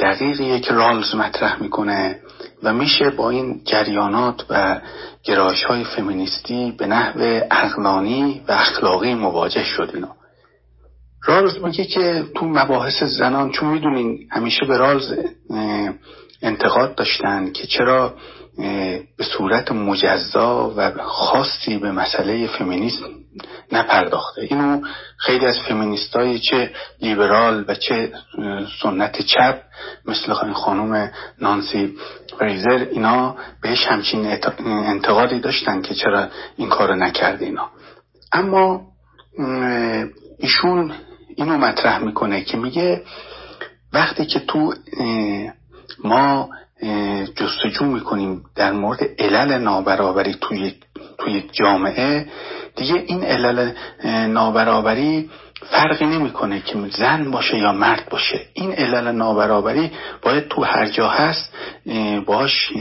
دقیقیه 0.00 0.60
که 0.60 0.74
رالز 0.74 1.14
مطرح 1.14 1.62
می‌کنه 1.62 2.20
و 2.62 2.72
میشه 2.72 3.10
با 3.10 3.30
این 3.30 3.60
جریانات 3.64 4.44
و 4.50 4.80
گرایش 5.24 5.64
های 5.64 5.84
فمینیستی 5.84 6.74
به 6.78 6.86
نحو 6.86 7.40
اقلانی 7.50 8.42
و 8.48 8.52
اخلاقی 8.52 9.14
مواجه 9.14 9.64
شد 9.64 9.90
اینا. 9.94 10.16
رالز 11.24 11.58
میگه 11.64 11.84
که 11.84 12.24
تو 12.34 12.46
مباحث 12.46 13.02
زنان 13.02 13.50
چون 13.50 13.68
می‌دونین 13.68 14.28
همیشه 14.30 14.66
به 14.66 14.76
رالز 14.76 15.14
انتقاد 16.42 16.94
داشتن 16.94 17.52
که 17.52 17.66
چرا 17.66 18.14
به 19.16 19.24
صورت 19.24 19.72
مجزا 19.72 20.74
و 20.76 20.92
خاصی 21.02 21.78
به 21.78 21.92
مسئله 21.92 22.46
فمینیسم 22.46 23.04
نپرداخته. 23.72 24.42
اینو 24.42 24.80
خیلی 25.16 25.46
از 25.46 25.58
فمینیستای 25.68 26.38
چه 26.38 26.70
لیبرال 27.00 27.64
و 27.68 27.74
چه 27.74 28.12
سنت 28.82 29.22
چپ 29.22 29.62
مثل 30.06 30.52
خانم 30.52 31.10
نانسی 31.40 31.96
فریزر 32.38 32.86
اینا 32.90 33.36
بهش 33.62 33.86
همچین 33.86 34.38
انتقادی 34.66 35.40
داشتن 35.40 35.82
که 35.82 35.94
چرا 35.94 36.26
این 36.56 36.68
کارو 36.68 36.94
نکرده 36.94 37.44
اینا. 37.44 37.70
اما 38.32 38.80
ایشون 40.38 40.92
اینو 41.36 41.56
مطرح 41.56 41.98
می‌کنه 41.98 42.44
که 42.44 42.56
میگه 42.56 43.02
وقتی 43.92 44.26
که 44.26 44.40
تو 44.40 44.74
ما 46.04 46.48
جستجو 47.36 47.84
می‌کنیم 47.84 48.42
در 48.56 48.72
مورد 48.72 48.98
علل 49.18 49.58
نابرابری 49.58 50.36
توی 50.40 50.74
توی 51.18 51.44
جامعه. 51.52 52.26
دیگه 52.76 53.04
این 53.06 53.24
علل 53.24 53.70
نابرابری 54.28 55.30
فرقی 55.70 56.06
نمی‌کنه 56.06 56.60
که 56.60 56.78
زن 56.98 57.30
باشه 57.30 57.58
یا 57.58 57.72
مرد 57.72 58.08
باشه. 58.10 58.40
این 58.54 58.72
علل 58.72 59.12
نابرابری 59.12 59.90
باید 60.22 60.48
تو 60.48 60.62
هر 60.62 60.86
جا 60.86 61.08
هست 61.08 61.54
باش 62.26 62.72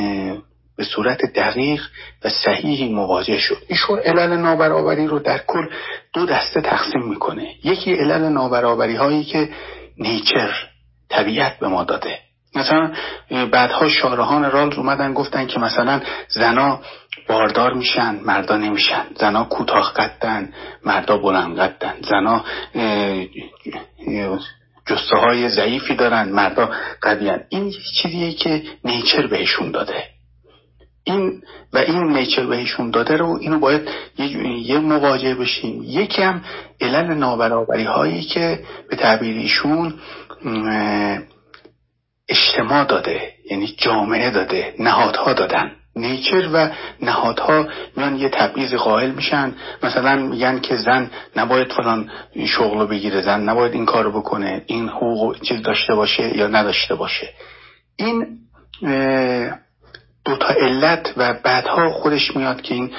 به 0.77 0.83
صورت 0.83 1.19
دقیق 1.35 1.81
و 2.25 2.29
صحیحی 2.29 2.93
مواجه 2.93 3.37
شد 3.37 3.57
ایشون 3.67 3.99
علل 3.99 4.37
نابرابری 4.37 5.07
رو 5.07 5.19
در 5.19 5.37
کل 5.47 5.65
دو 6.13 6.25
دسته 6.25 6.61
تقسیم 6.61 7.03
می‌کنه. 7.09 7.47
یکی 7.63 7.93
علل 7.93 8.21
نابرابری 8.29 8.95
هایی 8.95 9.23
که 9.23 9.49
نیچر 9.97 10.53
طبیعت 11.09 11.59
به 11.59 11.67
ما 11.67 11.83
داده. 11.83 12.19
مثلا 12.55 12.91
بعدها 13.29 13.89
شارهان 13.89 14.51
رالز 14.51 14.77
اومدن 14.77 15.13
گفتن 15.13 15.47
که 15.47 15.59
مثلا 15.59 16.01
زنا 16.27 16.79
باردار 17.27 17.73
میشن 17.73 18.19
مردا 18.25 18.57
نمیشن. 18.57 19.05
زنا 19.15 19.43
کوتاه 19.43 19.93
قدن 19.93 20.53
مردا 20.85 21.17
بلند 21.17 21.59
قدن. 21.59 21.93
زنا 22.09 22.43
جسته 24.85 25.17
های 25.17 25.49
ضعیفی 25.49 25.95
دارن 25.95 26.29
مردا 26.29 26.69
قویان 27.01 27.39
این 27.49 27.73
چیزیه 28.01 28.33
که 28.33 28.63
نیچر 28.85 29.27
بهشون 29.27 29.71
داده. 29.71 30.03
این 31.03 31.41
و 31.73 31.77
این 31.77 32.17
نیچر 32.17 32.45
بهشون 32.45 32.91
داده 32.91 33.17
رو 33.17 33.37
اینو 33.41 33.59
باید 33.59 33.89
یه, 34.17 34.79
مواجه 34.79 35.35
بشیم. 35.35 35.83
یکی 35.83 36.21
هم 36.21 36.41
علل 36.81 37.13
نابرابری 37.13 37.83
هایی 37.83 38.21
که 38.21 38.59
به 38.89 38.95
تعبیر 38.95 39.37
ایشون 39.37 39.93
اجتماع 42.29 42.83
داده 42.83 43.33
یعنی 43.51 43.75
جامعه 43.77 44.29
داده 44.29 44.73
نهادها 44.79 45.33
دادن. 45.33 45.71
نیچر 45.95 46.49
و 46.53 46.69
نهادها 47.01 47.67
میان 47.97 48.15
یه 48.15 48.29
تبعیض 48.29 48.73
قائل 48.73 49.11
میشن. 49.11 49.55
مثلا 49.83 50.15
میگن 50.15 50.59
که 50.59 50.75
زن 50.75 51.11
نباید 51.35 51.73
فلان 51.73 52.11
شغل 52.45 52.85
بگیره 52.85 53.21
زن 53.21 53.41
نباید 53.49 53.73
این 53.73 53.85
کارو 53.85 54.11
بکنه 54.11 54.63
این 54.65 54.89
حقوق 54.89 55.41
چیز 55.41 55.61
داشته 55.61 55.95
باشه 55.95 56.37
یا 56.37 56.47
نداشته 56.47 56.95
باشه. 56.95 57.29
این 57.97 58.37
دوتا 60.29 60.53
علت 60.53 61.13
و 61.17 61.33
بعدها 61.43 61.89
خودش 61.89 62.35
میاد 62.35 62.61
که 62.61 62.75
این 62.75 62.89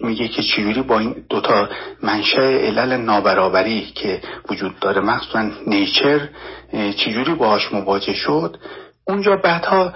میگه 0.00 0.28
که 0.28 0.42
چجوری 0.42 0.82
با 0.82 0.98
این 0.98 1.14
دوتا 1.30 1.68
منشأ 2.02 2.42
علل 2.42 2.96
نابرابری 2.96 3.92
که 3.94 4.20
وجود 4.50 4.78
داره 4.80 5.00
مخصوصا 5.00 5.50
نیچر 5.66 6.28
چجوری 6.72 7.34
باهاش 7.34 7.72
مواجه 7.72 8.14
شد. 8.14 8.56
اونجا 9.04 9.36
بعدها 9.36 9.92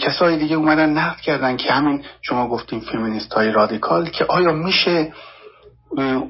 کسای 0.00 0.36
دیگه 0.36 0.56
اومدن 0.56 0.90
نقد 0.90 1.20
کردن 1.20 1.56
که 1.56 1.72
همین 1.72 2.04
شما 2.22 2.48
گفتیم 2.48 2.80
فیمینیست 2.80 3.32
های 3.32 3.52
رادیکال 3.52 4.08
که 4.08 4.24
آیا 4.24 4.52
میشه 4.52 5.12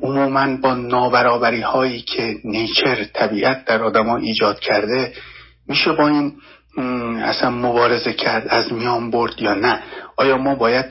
عموما 0.02 0.56
با 0.56 0.74
نابرابری 0.74 1.60
هایی 1.60 2.02
که 2.02 2.34
نیچر 2.44 3.04
طبیعت 3.04 3.64
در 3.64 3.82
آدما 3.82 4.16
ایجاد 4.16 4.60
کرده 4.60 5.12
میشه 5.68 5.92
با 5.92 6.08
این 6.08 6.32
اصلا 7.22 7.50
مبارزه 7.50 8.12
کرد 8.12 8.46
از 8.48 8.72
میان 8.72 9.10
برد 9.10 9.42
یا 9.42 9.54
نه. 9.54 9.82
آیا 10.16 10.36
ما 10.36 10.54
باید 10.54 10.84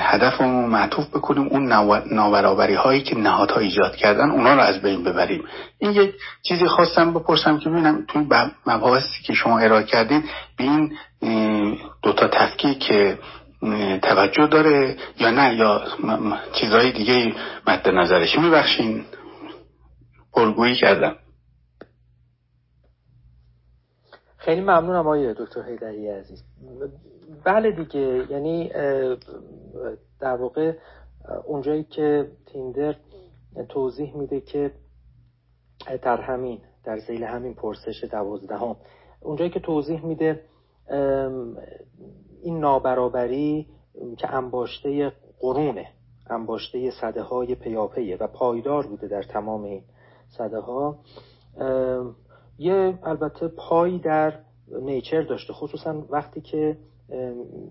هدفمون 0.00 0.70
معطوف 0.70 1.08
بکنیم؟ 1.08 1.46
اون 1.46 1.72
نابرابری 2.12 2.74
هایی 2.74 3.02
که 3.02 3.16
نهادها 3.16 3.60
ایجاد 3.60 3.96
کردن 3.96 4.30
اونا 4.30 4.54
رو 4.54 4.60
از 4.60 4.82
بین 4.82 5.04
ببریم. 5.04 5.44
این 5.78 5.92
یک 5.92 6.14
چیزی 6.42 6.66
خواستم 6.66 7.14
بپرسم 7.14 7.58
که 7.58 7.68
ببینم 7.68 8.04
توی 8.08 8.26
مباحثی 8.66 9.22
که 9.24 9.34
شما 9.34 9.58
ارائه 9.58 9.84
کردین 9.84 10.24
به 10.58 10.64
این 10.64 10.92
دوتا 12.02 12.28
تفکیک 12.28 12.78
که 12.78 13.18
توجه 14.02 14.46
داره 14.46 14.96
یا 15.18 15.30
نه 15.30 15.54
یا 15.54 15.82
چیزهای 16.52 16.92
دیگه 16.92 17.34
مد 17.66 17.88
نظرش. 17.88 18.38
میبخشین. 18.38 19.04
پرگویی 20.34 20.74
کردم. 20.74 21.16
خیلی 24.46 24.60
ممنونم 24.60 25.00
آقای 25.06 25.34
دکتر 25.34 25.62
حیدری 25.62 26.08
عزیز. 26.08 26.42
بله 27.44 27.70
دیگه 27.70 28.26
یعنی 28.30 28.68
در 30.20 30.36
واقع 30.36 30.72
اونجایی 31.44 31.84
که 31.84 32.30
تیندر 32.46 32.96
توضیح 33.68 34.16
میده 34.16 34.40
که 34.40 34.70
در 36.02 36.20
همین 36.20 36.60
در 36.84 36.98
زیل 36.98 37.24
همین 37.24 37.54
پرسش 37.54 38.04
دوازدهم 38.04 38.76
اونجایی 39.20 39.50
که 39.50 39.60
توضیح 39.60 40.04
میده 40.04 40.40
این 42.42 42.60
نابرابری 42.60 43.66
که 44.18 44.34
انباشته 44.34 45.12
قرونه 45.40 45.86
انباشته 46.30 46.90
صده 47.00 47.22
های 47.22 47.54
پیاپیه 47.54 48.16
و 48.16 48.26
پایدار 48.26 48.86
بوده 48.86 49.08
در 49.08 49.22
تمام 49.22 49.64
این 49.64 49.82
صده 50.28 50.58
ها 50.58 50.98
یه 52.58 52.98
البته 53.02 53.48
پای 53.48 53.98
در 53.98 54.32
نیچر 54.68 55.22
داشته 55.22 55.52
خصوصا 55.52 56.02
وقتی 56.10 56.40
که 56.40 56.76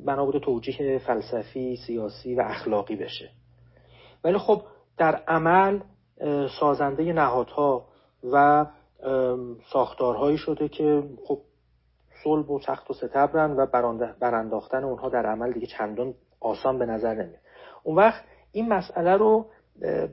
بنا 0.05 0.31
توجیه 0.31 0.97
فلسفی 0.97 1.75
سیاسی 1.87 2.35
و 2.35 2.41
اخلاقی 2.41 2.95
بشه. 2.95 3.29
ولی 4.23 4.37
خب 4.37 4.61
در 4.97 5.15
عمل 5.15 5.79
سازنده 6.59 7.13
نهادها 7.13 7.85
و 8.31 8.65
ساختارهایی 9.73 10.37
شده 10.37 10.67
که 10.67 11.03
خب 11.27 11.39
صلب 12.23 12.51
و 12.51 12.59
تخت 12.59 12.91
و 12.91 12.93
ستبرن 12.93 13.51
و 13.51 13.65
برانداختن 14.19 14.83
اونها 14.83 15.09
در 15.09 15.25
عمل 15.25 15.51
دیگه 15.51 15.67
چندان 15.67 16.13
آسان 16.39 16.79
به 16.79 16.85
نظر 16.85 17.13
نمیاد. 17.13 17.41
اون 17.83 17.95
وقت 17.95 18.23
این 18.51 18.73
مسئله 18.73 19.17
رو 19.17 19.45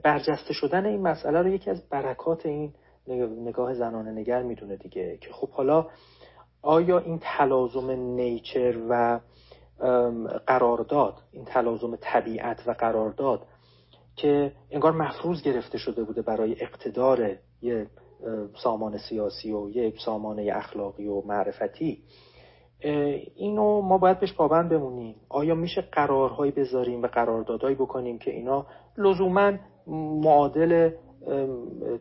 برجسته 0.05 0.53
شدن 0.53 0.87
این 0.87 1.03
مسئله 1.03 1.43
رو 1.43 1.49
یکی 1.49 1.71
از 1.71 1.89
برکات 1.89 2.47
این 2.47 2.73
نگاه 3.09 3.75
زنانه 3.75 4.11
نگر 4.11 4.43
می‌دونه 4.43 4.77
دیگه 4.77 5.19
که 5.21 5.33
خب 5.33 5.51
حالا 5.51 5.87
آیا 6.63 6.99
این 6.99 7.19
تلازم 7.23 7.91
نیچر 7.91 8.79
و 8.89 9.21
قرارداد 10.47 11.15
این 11.33 11.45
تلازم 11.45 11.97
طبیعت 12.01 12.63
و 12.67 12.71
قرارداد 12.71 13.47
که 14.17 14.53
انگار 14.71 14.93
مفروض 14.93 15.43
گرفته 15.43 15.79
شده 15.79 16.05
بوده 16.05 16.23
برای 16.23 16.57
اقتدار 16.61 17.37
یه 17.63 17.87
سامان 18.63 18.99
سیاسی 18.99 19.53
و 19.53 19.71
یه 19.71 19.93
سامان 20.05 20.39
اخلاقی 20.39 21.07
و 21.07 21.23
معرفتی 21.27 22.03
اینو 23.37 23.81
ما 23.81 23.99
باید 23.99 24.21
بهش 24.21 24.33
پابند 24.33 24.69
بمونیم. 24.69 25.17
آیا 25.29 25.55
میشه 25.55 25.81
قرارهایی 25.81 26.53
بذاریم 26.53 27.03
و 27.03 27.07
قراردادهایی 27.07 27.77
بکنیم 27.77 28.19
که 28.19 28.31
اینا 28.31 28.67
لزوما 28.99 29.53
معادل 29.87 30.91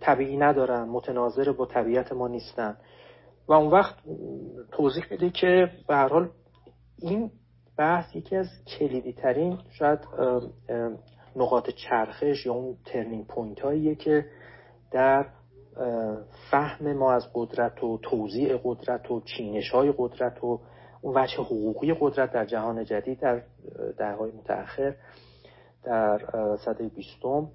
طبیعی 0.02 0.38
ندارن 0.38 0.84
متناظر 0.84 1.52
با 1.52 1.65
طبیعت 1.65 2.14
ما 2.14 2.27
نیستن. 2.27 2.77
و 3.48 3.53
اون 3.53 3.72
وقت 3.72 3.95
توضیح 4.72 5.03
میده 5.11 5.30
که 5.30 5.69
به 5.88 5.95
هر 5.95 6.07
حال 6.07 6.30
این 6.99 7.31
بحث 7.77 8.15
یکی 8.15 8.35
از 8.35 8.48
کلیدی 8.68 9.14
ترین 9.14 9.57
شاید 9.69 9.99
نقاط 11.35 11.69
چرخش 11.69 12.45
یا 12.45 12.53
اون 12.53 12.77
turning 12.85 13.27
point 13.27 13.59
هاییه 13.60 13.95
که 13.95 14.26
در 14.91 15.26
فهم 16.52 16.93
ما 16.93 17.14
از 17.14 17.27
قدرت 17.34 17.84
و 17.84 17.98
توزیع 17.97 18.57
قدرت 18.64 19.11
و 19.11 19.22
چینش 19.22 19.69
های 19.69 19.93
قدرت 19.98 20.43
و 20.43 20.60
اون 21.02 21.18
وجه 21.18 21.35
حقوقی 21.35 21.93
قدرت 21.99 22.31
در 22.31 22.45
جهان 22.45 22.85
جدید 22.85 23.19
در 23.19 23.43
دههای 23.98 24.31
متأخر 24.31 24.95
در 25.84 26.19
صده 26.65 26.88
بیستم 26.88 27.49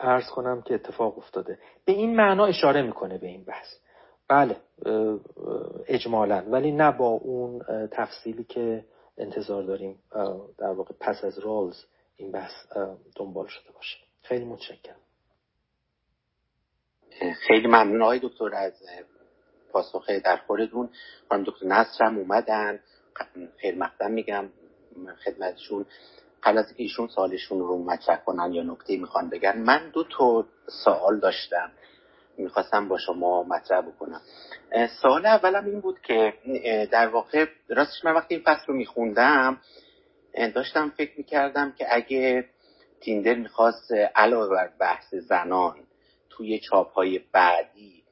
ارز 0.00 0.30
کنم 0.30 0.62
که 0.62 0.74
اتفاق 0.74 1.18
افتاده. 1.18 1.58
به 1.84 1.92
این 1.92 2.16
معنا 2.16 2.46
اشاره 2.46 2.82
می‌کنه 2.82 3.18
به 3.18 3.26
این 3.26 3.44
بحث. 3.44 3.74
بله 4.28 4.56
اجمالا. 5.86 6.44
ولی 6.50 6.72
نه 6.72 6.92
با 6.92 7.06
اون 7.08 7.62
تفصیلی 7.92 8.44
که 8.44 8.84
انتظار 9.18 9.62
داریم 9.62 10.02
در 10.58 10.70
واقع 10.70 10.94
پس 11.00 11.24
از 11.24 11.38
رالز 11.38 11.84
این 12.16 12.32
بحث 12.32 12.52
دنبال 13.16 13.46
شده 13.46 13.72
باشه. 13.72 13.98
خیلی 14.22 14.44
متشکرم. 14.44 14.96
خیلی 17.46 17.66
ممنون 17.66 18.02
آقای 18.02 18.20
دکتر 18.22 18.54
از 18.54 18.72
پاسخ 19.72 20.10
در 20.10 20.36
خوردون 20.36 20.90
خانم 21.28 21.44
دکتر 21.44 21.66
نصر 21.66 22.04
هم 22.04 22.18
اومدن. 22.18 22.80
خیلی 23.56 23.78
مقدم 23.78 24.10
میگم. 24.10 24.48
خدمتشون. 25.24 25.86
قبل 26.46 26.58
از 26.58 26.72
ایشون 26.76 27.08
سالشون 27.08 27.58
رو 27.58 27.84
مطرح 27.84 28.16
کنن 28.16 28.52
یا 28.52 28.62
نکته 28.62 28.96
می‌خوان 28.96 29.30
بگن 29.30 29.58
من 29.58 29.90
دو 29.90 30.04
تا 30.04 30.46
سوال 30.84 31.18
داشتم. 31.20 31.72
می‌خواستم 32.38 32.88
با 32.88 32.98
شما 32.98 33.42
مطرح 33.42 33.80
بکنم. 33.80 34.20
سوال 35.02 35.26
اولم 35.26 35.64
این 35.64 35.80
بود 35.80 36.00
که 36.00 36.34
در 36.92 37.08
واقع 37.08 37.46
راستش 37.68 38.04
من 38.04 38.12
وقتی 38.12 38.34
این 38.34 38.44
فصل 38.44 38.64
رو 38.66 38.74
میخوندم 38.74 39.60
داشتم 40.54 40.92
فکر 40.96 41.12
می‌کردم 41.18 41.72
که 41.72 41.86
اگه 41.90 42.44
تیندر 43.00 43.34
می‌خواست 43.34 43.92
علاوه 43.92 44.48
بر 44.48 44.70
بحث 44.80 45.14
زنان 45.14 45.76
توی 46.30 46.58
چاپ 46.58 46.92
های 46.92 47.20
بعدی 47.32 48.04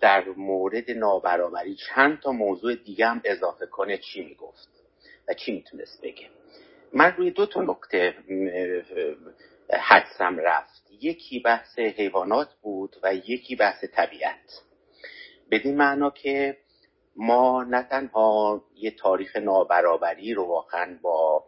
در 0.00 0.24
مورد 0.36 0.90
نابرابری 0.90 1.76
چند 1.94 2.20
تا 2.20 2.32
موضوع 2.32 2.74
دیگه 2.74 3.06
هم 3.06 3.20
اضافه 3.24 3.66
کنه 3.66 3.98
چی 3.98 4.24
می‌گفت 4.24 4.68
و 5.28 5.34
چی 5.34 5.52
می‌تونست 5.52 6.02
بگه؟ 6.02 6.28
من 6.94 7.12
روی 7.16 7.30
دو 7.30 7.46
تا 7.46 7.62
نکته 7.62 8.14
حدسم 9.80 10.38
رفت. 10.38 10.90
یکی 11.00 11.40
بحث 11.40 11.78
حیوانات 11.78 12.48
بود 12.62 12.96
و 13.02 13.14
یکی 13.14 13.56
بحث 13.56 13.84
طبیعت. 13.84 14.62
بدین 15.50 15.76
معنا 15.76 16.10
که 16.10 16.56
ما 17.16 17.64
نه 17.64 17.82
تنها 17.82 18.62
یه 18.74 18.90
تاریخ 18.90 19.36
نابرابری 19.36 20.34
رو 20.34 20.44
واقعا 20.44 20.98
با 21.02 21.44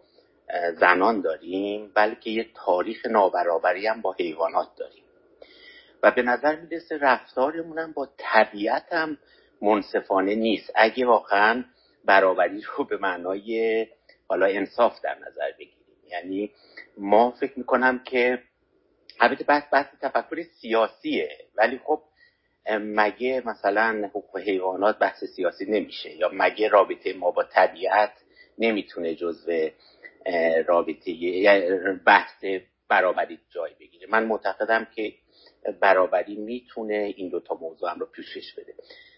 زنان 0.81 1.20
داریم 1.20 1.93
بلکه 1.94 2.31
یه 2.31 2.47
تاریخ 2.55 3.06
نابرابری 3.06 3.86
هم 3.86 4.01
با 4.01 4.12
حیوانات 4.12 4.68
داریم. 4.77 5.02
و 6.02 6.10
به 6.10 6.23
نظر 6.23 6.56
می‌رسه 6.56 6.98
رفتارمون 6.98 7.78
هم 7.78 7.93
با 7.93 8.09
طبیعت 8.16 8.93
هم 8.93 9.18
منصفانه 9.62 10.35
نیست. 10.35 10.73
اگه 10.74 11.06
واقعا 11.06 11.64
برابری 12.05 12.62
رو 12.77 12.85
به 12.85 12.97
معنای 12.97 13.86
حالا 14.28 14.47
انصاف 14.47 15.01
در 15.01 15.19
نظر 15.19 15.53
بگیریم. 15.59 15.86
یعنی 16.11 16.51
ما 16.98 17.31
فکر 17.31 17.59
می‌کنم 17.59 17.98
که 17.98 18.43
البته 19.20 19.44
بحث 19.44 19.62
بحث 19.73 19.86
تفکر 20.03 20.43
سیاسیه 20.61 21.28
ولی 21.55 21.81
خب 21.85 22.03
مگه 22.70 23.43
مثلا 23.47 24.09
حقوق 24.09 24.39
حیوانات 24.39 24.98
بحث 24.98 25.24
سیاسی 25.24 25.65
نمیشه؟ 25.65 26.16
یا 26.16 26.31
مگه 26.32 26.69
رابطه 26.69 27.12
ما 27.12 27.31
با 27.31 27.43
طبیعت 27.43 28.12
نمی‌تونه 28.59 29.15
جزو 29.15 29.69
رابطه 30.66 31.12
بحث 32.07 32.44
برابری 32.89 33.39
جای 33.51 33.70
بگیره؟ 33.81 34.07
من 34.11 34.24
معتقدم 34.24 34.86
که 34.94 35.15
برابری 35.81 36.36
می‌تونه 36.36 37.15
این 37.16 37.28
دوتا 37.28 37.55
موضوع 37.55 37.90
هم 37.90 37.98
رو 38.01 38.07
پیشش 38.07 38.55
بده. 38.55 38.74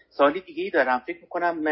سوالی 0.09 0.41
دیگه 0.41 0.63
ای 0.63 0.69
دارم. 0.69 0.99
فکر 0.99 1.21
می‌کنم 1.21 1.63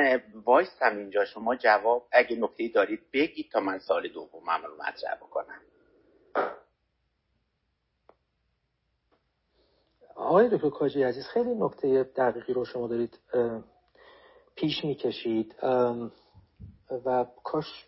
وایستم 0.45 0.97
اینجا. 0.97 1.25
شما 1.25 1.55
جواب 1.55 2.07
اگه 2.11 2.35
نکته 2.35 2.67
دارید 2.67 2.99
بگید 3.13 3.51
تا 3.51 3.59
من 3.59 3.79
سال 3.79 4.07
دومم 4.07 4.65
رو 4.65 4.75
مطرح 4.75 5.15
بکنم. 5.15 5.61
آقای 10.15 10.49
دکتر 10.49 10.69
کاجی 10.69 11.03
عزیز 11.03 11.25
خیلی 11.25 11.55
نکته 11.55 12.03
دقیقی 12.03 12.53
رو 12.53 12.65
شما 12.65 12.87
دارید 12.87 13.19
پیش 14.55 14.85
می‌کشید. 14.85 15.55
و 17.05 17.25
کاش 17.43 17.87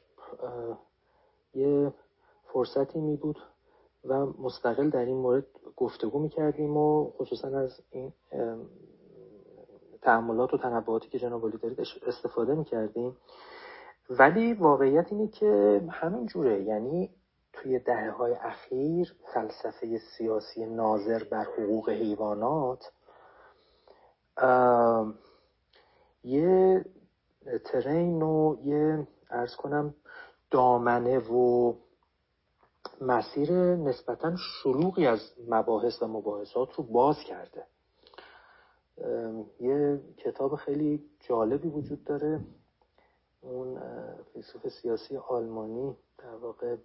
یه 1.53 1.93
فرصتی 2.53 2.99
می 2.99 3.17
بود 3.17 3.37
و 4.05 4.13
مستقل 4.25 4.89
در 4.89 5.05
این 5.05 5.17
مورد 5.17 5.45
گفتگو 5.75 6.19
می 6.19 6.29
کردیم 6.29 6.77
و 6.77 7.11
خصوصا 7.11 7.59
از 7.59 7.81
این 7.91 8.13
تعملات 10.01 10.53
و 10.53 10.57
تنبعاتی 10.57 11.09
که 11.09 11.19
جناب 11.19 11.51
دارید 11.51 11.81
استفاده 12.07 12.55
می 12.55 12.65
کردیم 12.65 13.17
ولی 14.09 14.53
واقعیت 14.53 15.05
اینه 15.11 15.27
که 15.27 15.81
همین 15.91 16.25
جوره 16.25 16.63
یعنی 16.63 17.09
توی 17.53 17.79
دهه 17.79 18.11
های 18.11 18.33
اخیر 18.33 19.15
فلسفه 19.33 19.97
سیاسی 20.17 20.65
ناظر 20.65 21.23
بر 21.23 21.43
حقوق 21.43 21.89
حیوانات 21.89 22.91
یه 26.23 26.85
ترین 27.65 28.21
و 28.21 28.55
یه 28.63 29.07
ارز 29.29 29.55
کنم 29.55 29.95
دامنه 30.51 31.19
و 31.19 31.73
مسیر 33.01 33.51
نسبتا 33.75 34.35
شلوغی 34.35 35.07
از 35.07 35.19
مباحث 35.47 36.01
و 36.01 36.07
مباحثات 36.07 36.73
رو 36.73 36.83
باز 36.83 37.15
کرده. 37.27 37.65
یه 39.59 40.01
کتاب 40.17 40.55
خیلی 40.55 41.09
جالبی 41.19 41.67
وجود 41.67 42.03
داره. 42.03 42.39
اون 43.41 43.81
فیلسوف 44.33 44.67
سیاسی 44.67 45.17
آلمانی 45.17 45.97
در 46.17 46.35
واقع 46.35 46.75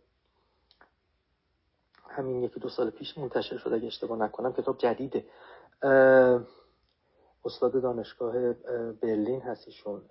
همین 2.09 2.43
یکی 2.43 2.61
دو 2.61 2.69
سال 2.69 2.91
پیش 2.91 3.19
منتشر 3.19 3.57
شده 3.57 3.74
اگه 3.74 3.86
اشتباه 3.86 4.19
نکنم 4.19 4.53
کتاب 4.53 4.78
جدیده. 4.78 5.27
استاد 7.45 7.82
دانشگاه 7.82 8.53
برلین 8.93 9.41
هستیشون. 9.41 10.03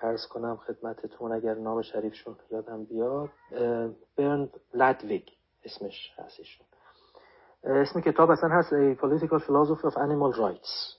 ارز 0.00 0.26
کنم 0.26 0.56
خدمتتون 0.56 1.32
اگر 1.32 1.54
نام 1.54 1.82
شریفشون 1.82 2.36
یادم 2.50 2.84
بیاد. 2.84 3.30
برند 4.16 4.60
لدویگ 4.74 5.28
اسمش 5.64 6.12
هستیشون. 6.16 6.66
اسم 7.64 8.00
کتاب 8.00 8.30
اصلا 8.30 8.50
هست 8.50 8.72
A 8.72 9.00
Political 9.00 9.38
Philosophy 9.38 9.86
of 9.90 9.94
Animal 9.94 10.36
Rights. 10.36 10.96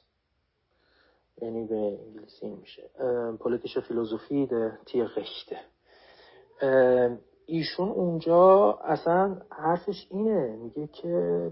یعنی 1.42 1.66
به 1.66 2.00
انگلیسی 2.08 2.50
میشه. 2.50 2.90
پولیتیش 3.40 3.78
فیلوزوفی 3.78 4.46
ده 4.46 4.78
تیرخته 4.86 5.60
ایشون 7.46 7.90
اونجا 7.90 8.72
اصلا 8.84 9.42
حرفش 9.50 10.08
اینه 10.10 10.56
میگه 10.56 10.88
که 10.88 11.52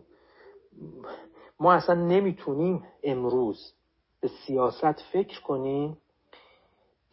ما 1.59 1.73
اصلا 1.73 1.95
نمی‌تونیم 1.95 2.83
امروز 3.03 3.73
به 4.21 4.29
سیاست 4.47 4.99
فکر 5.13 5.41
کنیم 5.41 5.97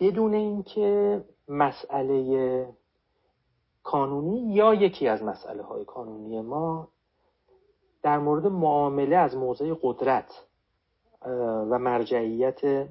بدون 0.00 0.34
اینکه 0.34 1.20
مسئله 1.48 2.68
کانونی 3.82 4.54
یا 4.54 4.74
یکی 4.74 5.08
از 5.08 5.22
مسئله 5.22 5.62
های 5.62 5.84
کانونی 5.84 6.40
ما 6.40 6.88
در 8.02 8.18
مورد 8.18 8.46
معامله 8.46 9.16
از 9.16 9.36
موضع 9.36 9.74
قدرت 9.82 10.44
و 11.70 11.78
مرجعیت 11.78 12.88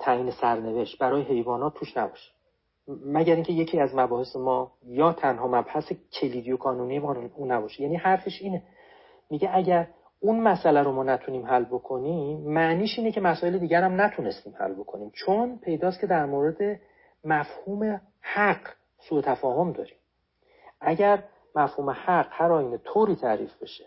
تعیین 0.00 0.30
سرنوشت 0.30 0.98
برای 0.98 1.22
حیوانات 1.22 1.74
توش 1.74 1.96
نباشه. 1.96 2.32
مگر 3.06 3.34
اینکه 3.34 3.52
یکی 3.52 3.80
از 3.80 3.94
مباحث 3.94 4.36
ما 4.36 4.72
یا 4.86 5.12
تنها 5.12 5.48
مبحث 5.48 5.92
کلیدی 6.12 6.52
و 6.52 6.56
قانونی 6.56 6.98
ما 6.98 7.16
اون 7.36 7.52
نباشه. 7.52 7.82
یعنی 7.82 7.96
حرفش 7.96 8.42
اینه. 8.42 8.62
میگه 9.30 9.50
اگر 9.52 9.88
اون 10.20 10.40
مسئله 10.40 10.82
رو 10.82 10.92
ما 10.92 11.02
نتونیم 11.02 11.46
حل 11.46 11.64
بکنیم 11.64 12.40
معنیش 12.40 12.98
اینه 12.98 13.12
که 13.12 13.20
مسائل 13.20 13.58
دیگر 13.58 13.82
هم 13.82 14.00
نتونستیم 14.00 14.54
حل 14.58 14.74
بکنیم. 14.74 15.10
چون 15.14 15.58
پیداست 15.58 16.00
که 16.00 16.06
در 16.06 16.26
مورد 16.26 16.80
مفهوم 17.24 18.00
حق 18.20 18.60
سوء 19.08 19.20
تفاهم 19.20 19.72
داریم. 19.72 19.96
اگر 20.80 21.24
مفهوم 21.54 21.90
حق 21.90 22.26
هر 22.30 22.52
آینه 22.52 22.78
طوری 22.78 23.16
تعریف 23.16 23.62
بشه 23.62 23.86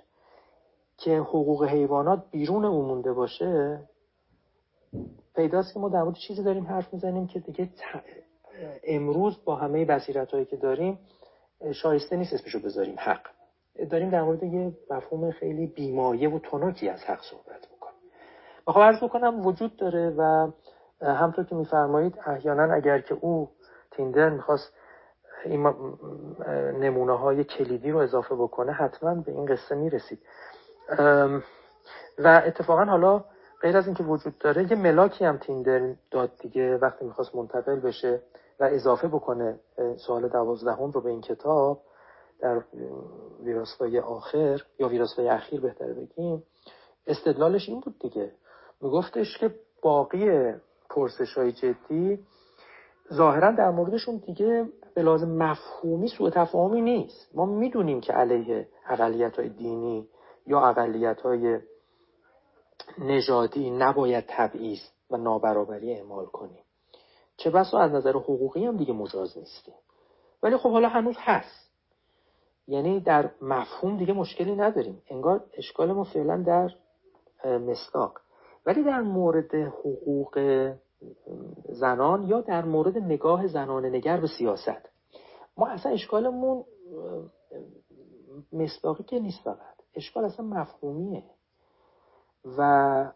که 0.97 1.17
حقوق 1.17 1.63
حیوانات 1.63 2.23
بیرون 2.31 2.65
مونده 2.65 3.13
باشه 3.13 3.79
پیداست 5.35 5.73
که 5.73 5.79
ما 5.79 5.89
در 5.89 6.03
مورد 6.03 6.15
چیزی 6.15 6.43
داریم 6.43 6.67
حرف 6.67 6.93
می‌زنیم 6.93 7.27
که 7.27 7.39
دیگه 7.39 7.69
امروز 8.83 9.43
با 9.45 9.55
همه 9.55 9.85
بصیرت 9.85 10.31
هایی 10.31 10.45
که 10.45 10.57
داریم 10.57 10.99
شایسته 11.73 12.15
نیست 12.15 12.33
اسمشو 12.33 12.59
بذاریم 12.59 12.95
حق. 12.97 13.21
داریم 13.89 14.09
در 14.09 14.21
مورد 14.21 14.43
یه 14.43 14.73
مفهوم 14.89 15.31
خیلی 15.31 15.67
بیمایه 15.67 16.29
و 16.29 16.39
تنکی 16.39 16.89
از 16.89 16.99
حق 16.99 17.21
صحبت 17.21 17.67
می‌کنیم. 17.71 17.99
بخوام 18.67 18.85
عرض 18.85 19.03
بکنم 19.03 19.45
وجود 19.45 19.75
داره 19.75 20.09
و 20.17 20.51
همطور 21.01 21.45
که 21.45 21.55
میفرمایید 21.55 22.19
احیانا 22.25 22.73
اگر 22.73 23.01
که 23.01 23.17
او 23.21 23.49
تیندر 23.91 24.29
می‌خواست 24.29 24.73
این 25.45 25.73
نمونه 26.79 27.17
های 27.17 27.43
کلیدی 27.43 27.91
رو 27.91 27.97
اضافه 27.97 28.35
بکنه 28.35 28.71
حتما 28.71 29.15
به 29.15 29.31
این 29.31 29.45
قصه 29.45 29.75
می‌رسید. 29.75 30.19
و 32.17 32.41
اتفاقا 32.45 32.85
حالا 32.85 33.23
غیر 33.61 33.77
از 33.77 33.85
اینکه 33.85 34.03
وجود 34.03 34.37
داره 34.37 34.71
یه 34.71 34.77
ملاکی 34.77 35.25
هم 35.25 35.37
تیندر 35.37 35.93
داد 36.11 36.31
دیگه 36.39 36.77
وقتی 36.77 37.05
می‌خواست 37.05 37.35
منتقل 37.35 37.79
بشه 37.79 38.21
و 38.59 38.63
اضافه 38.63 39.07
بکنه 39.07 39.59
سوال 39.97 40.27
دوازدهم 40.27 40.91
رو 40.91 41.01
به 41.01 41.09
این 41.09 41.21
کتاب 41.21 41.81
در 42.39 42.61
ویراستای 43.43 43.99
آخر 43.99 44.61
یا 44.79 44.87
ویراستای 44.87 45.29
اخیر 45.29 45.61
بهتر 45.61 45.93
بگیم. 45.93 46.43
استدلالش 47.07 47.69
این 47.69 47.79
بود 47.79 47.99
دیگه. 47.99 48.31
میگفتش 48.81 49.37
که 49.37 49.55
باقی 49.81 50.53
پرسش 50.89 51.33
های 51.37 51.51
جدی 51.51 52.19
ظاهرا 53.13 53.51
در 53.51 53.69
موردشون 53.69 54.17
دیگه 54.17 54.65
به 54.95 55.01
لازم 55.01 55.29
مفهومی 55.29 56.07
سوء 56.07 56.29
تفاهمی 56.29 56.81
نیست. 56.81 57.35
ما 57.35 57.45
می‌دونیم 57.45 58.01
که 58.01 58.13
علیه 58.13 58.67
اقلیت 58.89 59.39
های 59.39 59.49
دینی 59.49 60.09
یا 60.47 60.61
اقلیت 60.67 61.21
های 61.21 61.59
نژادی 62.97 63.69
نباید 63.69 64.23
تبعیض 64.27 64.79
و 65.09 65.17
نابرابری 65.17 65.93
اعمال 65.93 66.25
کنیم. 66.25 66.63
چه 67.37 67.49
بسا 67.49 67.79
از 67.79 67.91
نظر 67.91 68.11
حقوقی 68.11 68.65
هم 68.65 68.77
دیگه 68.77 68.93
مجاز 68.93 69.37
نیستیم. 69.37 69.73
ولی 70.43 70.57
خب 70.57 70.71
حالا 70.71 70.89
هنوز 70.89 71.15
هست. 71.19 71.71
یعنی 72.67 72.99
در 72.99 73.31
مفهوم 73.41 73.97
دیگه 73.97 74.13
مشکلی 74.13 74.55
نداریم. 74.55 75.01
انگار 75.09 75.43
اشکال 75.57 75.91
ما 75.91 76.03
فعلا 76.03 76.43
در 76.43 76.69
مصداق. 77.57 78.19
ولی 78.65 78.83
در 78.83 79.01
مورد 79.01 79.55
حقوق 79.55 80.39
زنان 81.69 82.23
یا 82.23 82.41
در 82.41 82.65
مورد 82.65 82.97
نگاه 82.97 83.47
زنان 83.47 83.85
نگر 83.85 84.19
به 84.19 84.27
سیاست. 84.37 84.89
ما 85.57 85.67
اصلا 85.67 85.91
اشکالمون 85.91 86.63
مصداقی 88.53 89.03
که 89.03 89.19
نیست 89.19 89.43
فقط. 89.43 89.75
اشکال 89.95 90.25
اصلا 90.25 90.45
مفهومیه. 90.45 91.23
و 92.57 93.11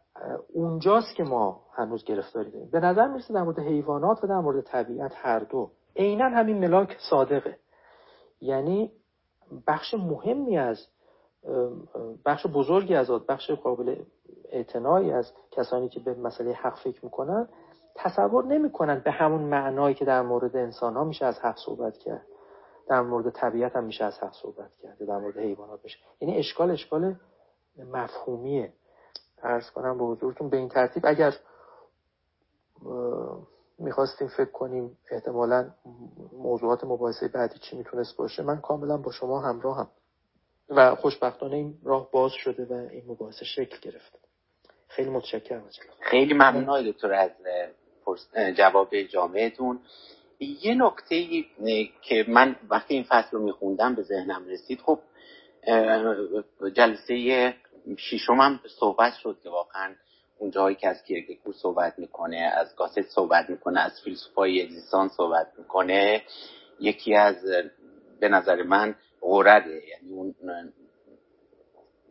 اونجاست 0.54 1.16
که 1.16 1.24
ما 1.24 1.62
هنوز 1.74 2.04
گرفتاری 2.04 2.52
داریم. 2.52 2.70
به 2.70 2.80
نظر 2.80 3.08
می‌رسه 3.08 3.34
در 3.34 3.44
مورد 3.44 3.60
حیوانات 3.60 4.24
و 4.24 4.28
در 4.28 4.40
مورد 4.40 4.64
طبیعت 4.64 5.12
هر 5.16 5.40
دو. 5.40 5.72
عینا 5.96 6.30
همین 6.30 6.58
ملاک 6.58 6.98
صادقه. 7.10 7.58
یعنی 8.42 8.92
بخش 9.68 9.94
مهمی 9.94 10.58
از 10.58 10.88
بخش 12.26 12.48
بزرگی 12.48 12.96
از 12.96 13.10
بخش 13.10 13.52
قابل 13.52 14.04
اعتنایی 14.52 15.12
از 15.12 15.34
کسانی 15.52 15.90
که 15.90 16.00
به 16.00 16.14
مسئله 16.14 16.54
حق 16.54 16.76
فکر 16.76 17.06
می‌کنن 17.06 17.48
تصور 17.96 18.46
نمی‌کنن 18.46 19.00
به 19.00 19.12
همون 19.12 19.42
معنایی 19.42 19.96
که 19.96 20.06
در 20.06 20.22
مورد 20.22 20.56
انسان 20.56 20.94
ها 20.94 21.04
میشه 21.04 21.26
از 21.26 21.40
حق 21.40 21.58
صحبت 21.58 21.98
کرد. 21.98 22.26
در 22.88 23.02
مورد 23.02 23.30
طبیعت 23.30 23.76
هم 23.76 23.84
میشه 23.84 24.06
از 24.06 24.20
حق 24.20 24.34
صحبت 24.34 24.76
کرد. 24.76 24.98
در 25.08 25.18
مورد 25.18 25.38
حیوانات 25.38 25.80
میشه. 25.84 25.98
یعنی 26.22 26.38
اشکال 26.38 26.72
اشکال 26.72 27.16
مفهومیه. 27.78 28.74
ارز 29.44 29.70
کنم 29.70 29.98
به 29.98 30.04
حضورتون 30.04 30.50
به 30.50 30.58
این 30.58 30.70
ترتیب 30.70 31.06
اگر 31.06 31.34
می‌خواستیم 33.80 34.28
فکر 34.28 34.52
کنیم 34.52 34.98
احتمالا 35.12 35.70
موضوعات 36.34 36.84
مباحثه 36.84 37.28
بعدی 37.28 37.60
چی 37.60 37.78
می‌تونست 37.78 38.18
باشه 38.18 38.44
من 38.44 38.62
کاملا 38.62 38.98
با 38.98 39.12
شما 39.12 39.42
همراه 39.42 39.78
هم 39.78 39.88
و 40.70 40.96
خوشبختانه 40.96 41.56
این 41.56 41.78
راه 41.84 42.12
باز 42.12 42.32
شده 42.32 42.66
و 42.66 42.74
این 42.74 43.04
مباحثه 43.08 43.46
شکل 43.46 43.78
گرفته 43.82 44.20
خیلی 44.88 45.10
متشکرم 45.10 45.64
خیلی 46.00 46.34
ممنون 46.34 46.92
دکتر 46.92 47.14
از 47.14 47.32
جواب 48.58 49.02
جامعتون 49.02 49.80
یه 50.40 50.76
نکته 50.76 51.26
که 52.02 52.26
من 52.28 52.56
وقتی 52.70 52.94
این 52.94 53.04
فصل 53.04 53.30
رو 53.32 53.44
میخوندم 53.44 53.96
به 53.96 54.02
ذهنم 54.02 54.48
رسید 54.48 54.82
خب 54.82 55.00
جلسه 56.74 57.54
شیشم 57.98 58.34
هم 58.34 58.60
صحبت 58.80 59.14
شد 59.14 59.38
که 59.44 59.50
واقعا 59.50 59.96
اون 60.38 60.52
جایی 60.52 60.76
که 60.76 60.88
از 60.88 61.04
کیرکگور 61.04 61.54
صحبت 61.54 62.00
می‌کنه 62.00 62.38
از 62.38 62.76
گاست 62.76 63.02
صحبت 63.02 63.50
می‌کنه 63.50 63.80
از 63.80 64.02
فیلسوفای 64.04 64.62
اگزیستان 64.62 65.10
صحبت 65.10 65.48
می‌کنه 65.58 66.24
یکی 66.80 67.16
از 67.16 67.36
به 68.20 68.30
نظر 68.30 68.64
من 68.64 68.96
غرده 69.22 69.82
یعنی 69.88 70.10
اون 70.12 70.36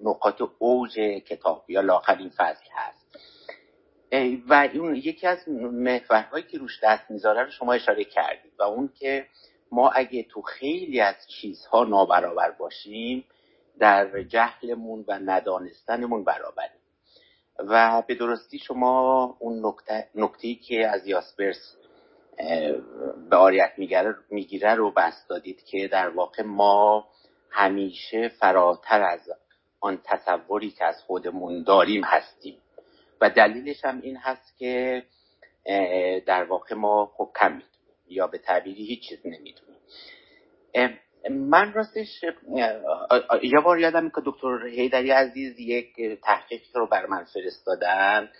نقاط 0.02 0.42
اوج 0.58 0.98
کتاب 0.98 1.64
یا 1.70 1.80
لاخرین 1.80 2.28
فصل 2.28 2.64
هست. 2.72 3.03
و 4.48 4.68
اون 4.74 4.94
یکی 4.94 5.26
از 5.26 5.48
محورهایی 5.48 6.44
که 6.44 6.58
روش 6.58 6.80
دست 6.82 7.10
می‌ذاره 7.10 7.42
رو 7.42 7.50
شما 7.50 7.72
اشاره 7.72 8.04
کردید 8.04 8.52
و 8.58 8.62
اون 8.62 8.90
که 8.98 9.26
ما 9.72 9.90
اگه 9.90 10.22
تو 10.22 10.42
خیلی 10.42 11.00
از 11.00 11.14
چیزها 11.28 11.84
نابرابر 11.84 12.50
باشیم 12.50 13.24
در 13.78 14.22
جهلمون 14.22 15.04
و 15.08 15.18
ندانستنمون 15.18 16.24
برابریم. 16.24 16.80
و 17.58 18.02
به 18.06 18.14
درستی 18.14 18.58
شما 18.58 19.36
اون 19.40 19.66
نکته, 19.66 20.08
نکته 20.14 20.54
که 20.54 20.88
از 20.88 21.06
یاسپرس 21.06 21.76
به 23.30 23.36
آریت 23.36 23.72
می‌گیره 24.30 24.74
رو 24.74 24.90
بست 24.90 25.28
دادید 25.28 25.64
که 25.64 25.88
در 25.88 26.08
واقع 26.08 26.42
ما 26.42 27.08
همیشه 27.50 28.28
فراتر 28.28 29.02
از 29.02 29.30
آن 29.80 30.00
تصوری 30.04 30.70
که 30.70 30.84
از 30.84 31.02
خودمون 31.02 31.62
داریم 31.62 32.04
هستیم. 32.04 32.58
و 33.20 33.30
دلیلش 33.30 33.84
هم 33.84 34.00
این 34.00 34.16
هست 34.16 34.58
که 34.58 35.02
در 36.26 36.44
واقع 36.44 36.74
ما 36.74 37.12
خب 37.16 37.30
کم 37.40 37.52
می‌دونیم 37.52 37.68
یا 38.08 38.26
به 38.26 38.38
تعبیری 38.38 38.86
هیچ 38.86 39.08
چیز 39.08 39.18
نمی‌دونیم. 39.24 39.80
من 41.30 41.72
راستش 41.72 42.24
یه 43.42 43.60
بار 43.64 43.78
یادم 43.78 44.08
که 44.08 44.22
دکتر 44.24 44.66
هیدری 44.66 45.10
عزیز 45.10 45.58
یک 45.58 45.94
تحقیق 46.22 46.62
رو 46.74 46.86
بر 46.86 47.06
من 47.06 47.24
فرستادن 47.24 48.30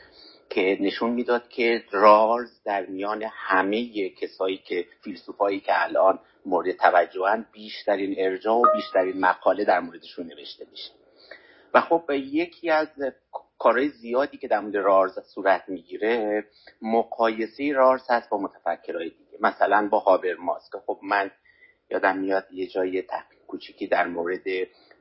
که 0.50 0.78
نشون 0.80 1.10
می‌داد 1.10 1.48
که 1.48 1.84
رالز 1.90 2.62
در 2.64 2.86
میان 2.86 3.22
همه 3.32 4.08
کسایی 4.08 4.56
که 4.56 4.86
فیلسوفایی 5.02 5.60
که 5.60 5.82
الان 5.82 6.18
مورد 6.46 6.72
توجهن 6.72 7.46
بیشترین 7.52 8.14
ارجاع 8.18 8.56
و 8.56 8.64
بیشترین 8.74 9.20
مقاله 9.20 9.64
در 9.64 9.80
موردشون 9.80 10.26
نوشته 10.26 10.66
میشه. 10.70 10.90
و 11.74 11.80
خب 11.80 12.10
یکی 12.10 12.70
از 12.70 12.88
کارهای 13.58 13.88
زیادی 13.88 14.36
که 14.38 14.48
در 14.48 14.60
مورد 14.60 14.76
رارز 14.76 15.18
صورت 15.34 15.64
می‌گیره 15.68 16.44
مقایسه 16.82 17.72
رارز 17.72 18.02
هست 18.10 18.30
با 18.30 18.38
متفکرهای 18.38 19.08
دیگه. 19.08 19.38
مثلا 19.40 19.88
با 19.88 19.98
هابرماس 19.98 20.70
که 20.72 20.78
خب 20.86 20.98
من 21.02 21.30
یادم 21.90 22.18
میاد 22.18 22.46
یه 22.52 22.66
جای 22.66 23.02
تحقیق 23.02 23.38
کوچیکی 23.46 23.86
در 23.86 24.06
مورد 24.06 24.42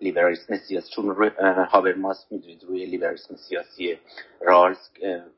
لیبرالیسم 0.01 0.57
سیاسی. 0.57 0.91
چون 0.95 1.31
هابرماس 1.69 2.27
می‌دونید 2.31 2.63
روی 2.63 2.85
لیبرالیسم 2.85 3.35
سیاسی 3.35 3.99
رالز 4.41 4.77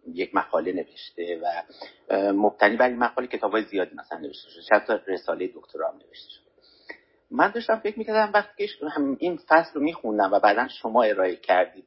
یک 0.07 0.35
مقاله 0.35 0.73
نوشته 0.73 1.41
و 1.43 1.63
مبتنی 2.33 2.77
بر 2.77 2.87
این 2.87 2.97
مقاله 2.97 3.27
کتاب 3.27 3.51
های 3.51 3.63
زیادی 3.63 3.95
مثلا 3.95 4.19
نوشته 4.19 4.49
شده. 4.49 4.61
چند 4.61 5.01
رساله 5.07 5.49
دکترا 5.55 5.87
هم 5.87 5.95
نوشته 5.95 6.29
شده. 6.29 6.45
من 7.31 7.51
داشتم 7.51 7.79
فکر 7.79 7.99
می‌کردم 7.99 8.31
وقتی 8.33 8.67
که 8.67 8.85
این 9.19 9.39
فصل 9.47 9.73
رو 9.73 9.81
میخوندم 9.81 10.33
و 10.33 10.39
بعدا 10.39 10.67
شما 10.67 11.03
ارائه 11.03 11.35
کردید 11.35 11.85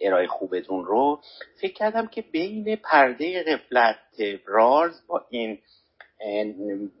ارائه 0.00 0.26
خوبتون 0.26 0.84
رو 0.84 1.20
فکر 1.60 1.72
کردم 1.72 2.06
که 2.06 2.22
بین 2.22 2.76
پرده 2.76 3.42
قفلت 3.42 3.98
رالز 4.46 5.06
با 5.06 5.26
این 5.30 5.58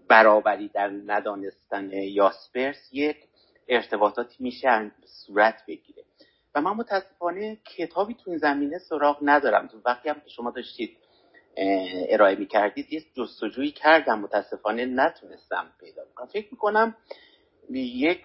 برابری 0.08 0.68
در 0.68 0.90
ندانستن 1.06 1.92
یاسپرس 1.92 2.88
یک 2.92 3.16
ارتباطاتی 3.68 4.36
میشه 4.44 4.92
صورت 5.04 5.62
بگیره. 5.68 6.02
و 6.54 6.60
من 6.60 6.70
متاسفانه 6.70 7.58
کتابی 7.76 8.14
تو 8.14 8.30
این 8.30 8.38
زمینه 8.38 8.78
سراغ 8.78 9.18
ندارم. 9.22 9.66
تو 9.66 9.80
وقتی 9.84 10.08
هم 10.08 10.14
که 10.14 10.28
شما 10.28 10.50
داشتید 10.50 10.96
ارائه 12.08 12.36
می‌کردید 12.36 12.92
یه 12.92 13.02
جستجویی 13.16 13.70
کردم. 13.70 14.18
متاسفانه 14.20 14.84
نتونستم 14.84 15.72
پیدا 15.80 16.02
کنم. 16.14 16.26
فکر 16.26 16.48
می‌کنم 16.50 16.96
یک 17.78 18.24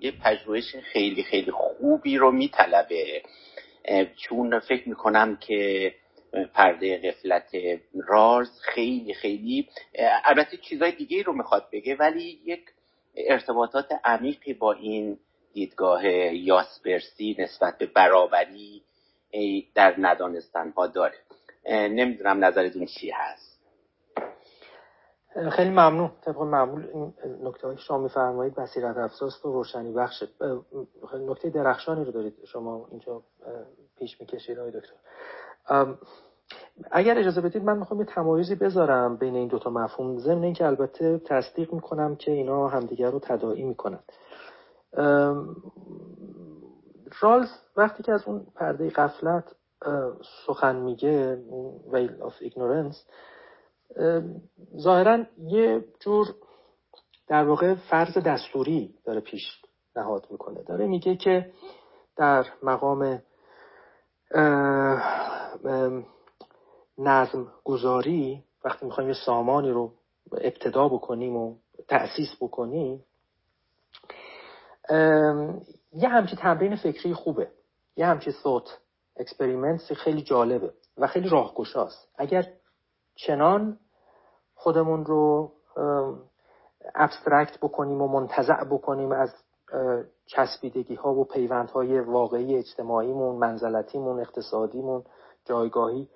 یک 0.00 0.14
پژوهش 0.20 0.76
خیلی 0.76 1.22
خیلی 1.22 1.50
خوبی 1.50 2.18
رو 2.18 2.32
میطلبه. 2.32 3.22
چون 4.16 4.58
فکر 4.58 4.88
می‌کنم 4.88 5.36
که 5.36 5.94
پرده 6.54 6.96
قفلت 6.98 7.50
راز 8.08 8.60
خیلی 8.62 9.14
خیلی 9.14 9.68
البته 10.24 10.56
چیزای 10.56 10.92
دیگه 10.92 11.22
رو 11.22 11.32
می‌خواد 11.32 11.68
بگه 11.72 11.96
ولی 11.96 12.40
یک 12.44 12.60
ارتباطات 13.16 13.88
عمیقی 14.04 14.54
با 14.54 14.72
این 14.72 15.18
دیدگاه 15.52 16.06
یاسپرسی 16.34 17.36
نسبت 17.38 17.78
به 17.78 17.86
برابری 17.86 18.82
در 19.74 19.94
ندانستن 19.98 20.70
ها 20.70 20.86
داره 20.86 21.18
نمی‌دونم 21.70 22.44
نظرتون 22.44 22.86
چی 22.86 23.10
هست. 23.10 23.53
خیلی 25.50 25.70
ممنون. 25.70 26.10
طبق 26.22 26.38
معمول 26.42 26.86
این 26.92 27.14
نکته 27.42 27.66
هایی 27.66 27.78
شما 27.78 27.98
میفرمایید 27.98 28.54
بصیرت 28.54 28.96
افزاست 28.96 29.46
و 29.46 29.52
روشنی 29.52 29.92
بخشت 29.92 30.42
نکته 31.14 31.50
درخشانی 31.50 32.04
رو 32.04 32.12
دارید. 32.12 32.34
شما 32.44 32.86
اینجا 32.90 33.22
پیش 33.98 34.20
می‌کشید 34.20 34.58
آقای 34.58 34.72
دکتر. 34.72 34.94
اگر 36.90 37.18
اجازه 37.18 37.40
بدید 37.40 37.64
من 37.64 37.78
می‌خوام 37.78 38.00
یه 38.00 38.06
تمایزی 38.06 38.54
بذارم 38.54 39.16
بین 39.16 39.34
این 39.34 39.48
دوتا 39.48 39.70
مفهوم. 39.70 40.18
ضمن 40.18 40.44
اینکه 40.44 40.66
البته 40.66 41.18
تصدیق 41.18 41.72
می‌کنم 41.72 42.16
که 42.16 42.30
اینا 42.30 42.68
همدیگر 42.68 43.10
رو 43.10 43.18
تداعی 43.18 43.62
می‌کنن. 43.62 44.02
رالز 47.20 47.48
وقتی 47.76 48.02
که 48.02 48.12
از 48.12 48.22
اون 48.26 48.46
پرده 48.54 48.90
قفلت 48.90 49.54
سخن 50.46 50.76
میگه 50.76 51.42
veil 51.92 52.22
of 52.22 52.34
ignorance 52.40 53.04
ظاهرا 54.78 55.24
یه 55.38 55.84
جور 56.00 56.34
در 57.26 57.44
واقع 57.44 57.74
فرض 57.74 58.18
دستوری 58.18 58.94
داره 59.04 59.20
پیشنهاد 59.20 60.26
می‌کنه. 60.30 60.62
داره 60.62 60.86
میگه 60.86 61.16
که 61.16 61.52
در 62.16 62.46
مقام 62.62 63.22
نظم 66.98 67.52
گذاری 67.64 68.44
وقتی 68.64 68.86
می‌خوایم 68.86 69.08
یه 69.10 69.16
سامانی 69.26 69.70
رو 69.70 69.92
ابتدا 70.32 70.88
بکنیم 70.88 71.36
و 71.36 71.56
تأسیس 71.88 72.36
بکنیم 72.40 73.04
یه 75.92 76.08
همچی 76.08 76.36
تمرین 76.36 76.76
فکری 76.76 77.14
خوبه. 77.14 77.50
یه 77.96 78.06
همچی 78.06 78.32
thought 78.32 78.78
experiment 79.16 79.94
خیلی 79.94 80.22
جالبه 80.22 80.72
و 80.96 81.06
خیلی 81.06 81.28
راهگشاست. 81.28 82.08
اگر 82.18 82.52
چنان 83.14 83.78
خودمون 84.54 85.04
رو 85.04 85.52
abstract 86.94 87.58
بکنیم 87.62 88.02
و 88.02 88.08
منتزع 88.08 88.64
بکنیم 88.64 89.12
از 89.12 89.34
چسبیدگی 90.26 90.94
ها 90.94 91.14
و 91.14 91.24
پیوندهای 91.24 92.00
واقعی 92.00 92.56
اجتماعیمون 92.56 93.36
منزلتیمون 93.36 94.20
اقتصادیمون 94.20 95.04
جایگاهی 95.44 96.08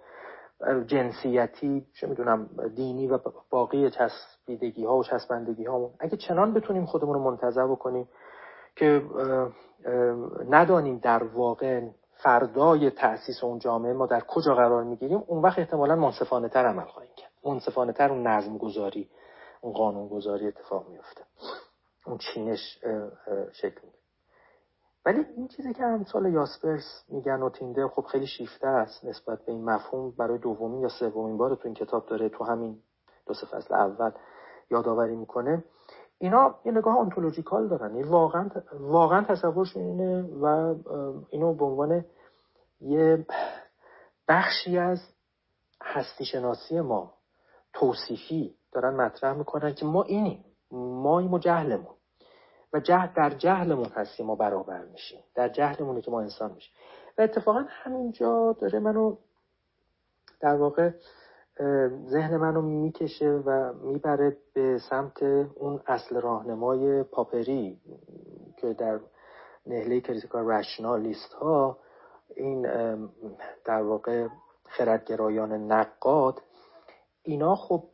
جنسیتی 0.86 1.86
چه 2.00 2.06
می‌دونم 2.06 2.48
دینی 2.76 3.06
و 3.08 3.18
باقی 3.50 3.90
چسبیدگی 3.90 4.84
ها 4.84 4.96
و 4.96 5.04
چسبندگی 5.04 5.66
اگه 6.00 6.16
چنان 6.16 6.54
بتونیم 6.54 6.86
خودمون 6.86 7.14
رو 7.14 7.20
منتزع 7.20 7.66
بکنیم 7.66 8.08
که 8.76 9.02
ندانیم 10.48 10.98
در 10.98 11.24
واقع 11.24 11.80
فردای 12.12 12.90
تأسیس 12.90 13.44
اون 13.44 13.58
جامعه 13.58 13.92
ما 13.92 14.06
در 14.06 14.20
کجا 14.20 14.54
قرار 14.54 14.84
می‌گیریم 14.84 15.24
اون 15.26 15.42
وقت 15.42 15.58
احتمالا 15.58 15.96
منصفانه 15.96 16.48
تر 16.48 16.66
عمل 16.66 16.84
خواهیم 16.84 17.12
کرد. 17.16 17.27
منصفانه 17.44 17.92
تر 17.92 18.12
اون 18.12 18.26
نظم 18.26 18.58
گذاری 18.58 19.10
اون 19.60 19.72
قانون 19.72 20.08
گذاری 20.08 20.46
اتفاق 20.46 20.88
میفته 20.88 21.24
اون 22.06 22.18
چینش 22.18 22.78
شکل 23.52 23.80
میده 23.84 23.98
ولی 25.06 25.24
این 25.36 25.48
چیزی 25.48 25.74
که 25.74 25.84
امثال 25.84 26.32
یاسپرس 26.32 27.04
میگن 27.08 27.42
و 27.42 27.50
تینده 27.50 27.88
خب 27.88 28.02
خیلی 28.02 28.26
شیفته 28.26 28.66
است 28.66 29.04
نسبت 29.04 29.44
به 29.44 29.52
این 29.52 29.64
مفهوم. 29.64 30.10
برای 30.10 30.38
دومین 30.38 30.80
یا 30.80 30.88
سومین 30.88 31.36
بار 31.36 31.54
تو 31.54 31.62
این 31.64 31.74
کتاب 31.74 32.06
داره 32.06 32.28
تو 32.28 32.44
همین 32.44 32.78
دو 33.26 33.34
سه 33.34 33.46
فصل 33.46 33.74
اول 33.74 34.10
یادآوری 34.70 35.16
می‌کنه. 35.16 35.64
اینا 36.18 36.54
یه 36.64 36.72
نگاه 36.72 36.98
انتولوژیکال 36.98 37.68
دارن. 37.68 37.96
یعنی 37.96 38.08
واقعا 38.08 38.50
واقعا 38.72 39.24
تصورشون 39.24 39.82
اینه 39.82 40.22
و 40.22 40.74
اینو 41.30 41.54
به 41.54 41.64
عنوان 41.64 42.04
یه 42.80 43.26
بخشی 44.28 44.78
از 44.78 44.98
هستی 45.82 46.24
شناسی 46.24 46.80
ما 46.80 47.17
توصیفی 47.72 48.54
دارن 48.72 48.96
مطرح 48.96 49.32
می‌کنن 49.32 49.74
که 49.74 49.86
ما 49.86 50.02
اینیم 50.02 50.44
ما 50.70 51.28
و 51.28 51.38
جهلمون. 51.38 51.94
و 52.72 52.80
جهل 52.80 53.08
در 53.16 53.30
جهلمون 53.30 53.88
هستیم 53.94 54.26
ما 54.26 54.34
برابر 54.34 54.84
میشیم. 54.84 55.20
در 55.34 55.48
جهلمونه 55.48 56.00
که 56.00 56.10
ما 56.10 56.20
انسان 56.20 56.52
میشیم. 56.52 56.74
و 57.18 57.22
اتفاقا 57.22 57.64
همینجا 57.68 58.56
داره 58.60 58.78
منو 58.78 59.16
در 60.40 60.56
واقع 60.56 60.90
ذهن 62.06 62.36
منو 62.36 62.62
می‌کشه 62.62 63.30
و 63.30 63.72
می‌بره 63.72 64.36
به 64.54 64.78
سمت 64.90 65.22
اون 65.22 65.80
اصل 65.86 66.20
راهنمای 66.20 67.02
پاپری 67.02 67.80
که 68.56 68.72
در 68.72 69.00
نهله 69.66 70.00
کریتیکال 70.00 70.50
رشنالیست 70.50 71.32
ها 71.32 71.78
این 72.36 72.62
در 73.64 73.82
واقع 73.82 74.28
خردگرایان 74.64 75.52
نقاد 75.72 76.42
اینا 77.28 77.56
خب 77.56 77.84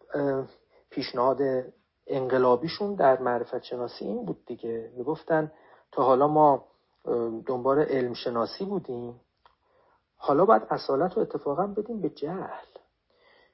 پیشنهاد 0.91 1.39
انقلابیشون 2.07 2.95
در 2.95 3.19
معرفت 3.19 3.63
شناسی 3.63 4.05
این 4.05 4.25
بود 4.25 4.47
دیگه. 4.47 4.93
می‌گفتن 4.97 5.53
تا 5.93 6.03
حالا 6.03 6.29
ما 6.29 6.65
دنبال 7.47 7.79
علم 7.79 8.15
شناسی 8.15 8.65
بودیم. 8.65 9.21
حالا 10.17 10.45
باید 10.45 10.63
اصالت 10.71 11.15
رو 11.15 11.23
اتفاقا 11.23 11.67
بدیم 11.67 12.01
به 12.01 12.11
جهل. 12.11 12.67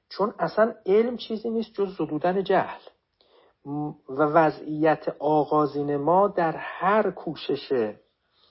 چون 0.09 0.35
اصلا 0.39 0.75
علم 0.87 1.17
چیزی 1.17 1.51
نیست 1.51 1.73
جز 1.75 1.97
زدودن 1.97 2.45
جهل. 2.45 2.81
و 4.09 4.23
وضعیت 4.23 5.09
آغازین 5.19 5.97
ما 5.97 6.29
در 6.29 6.53
هر 6.57 7.11
کوشش 7.11 7.93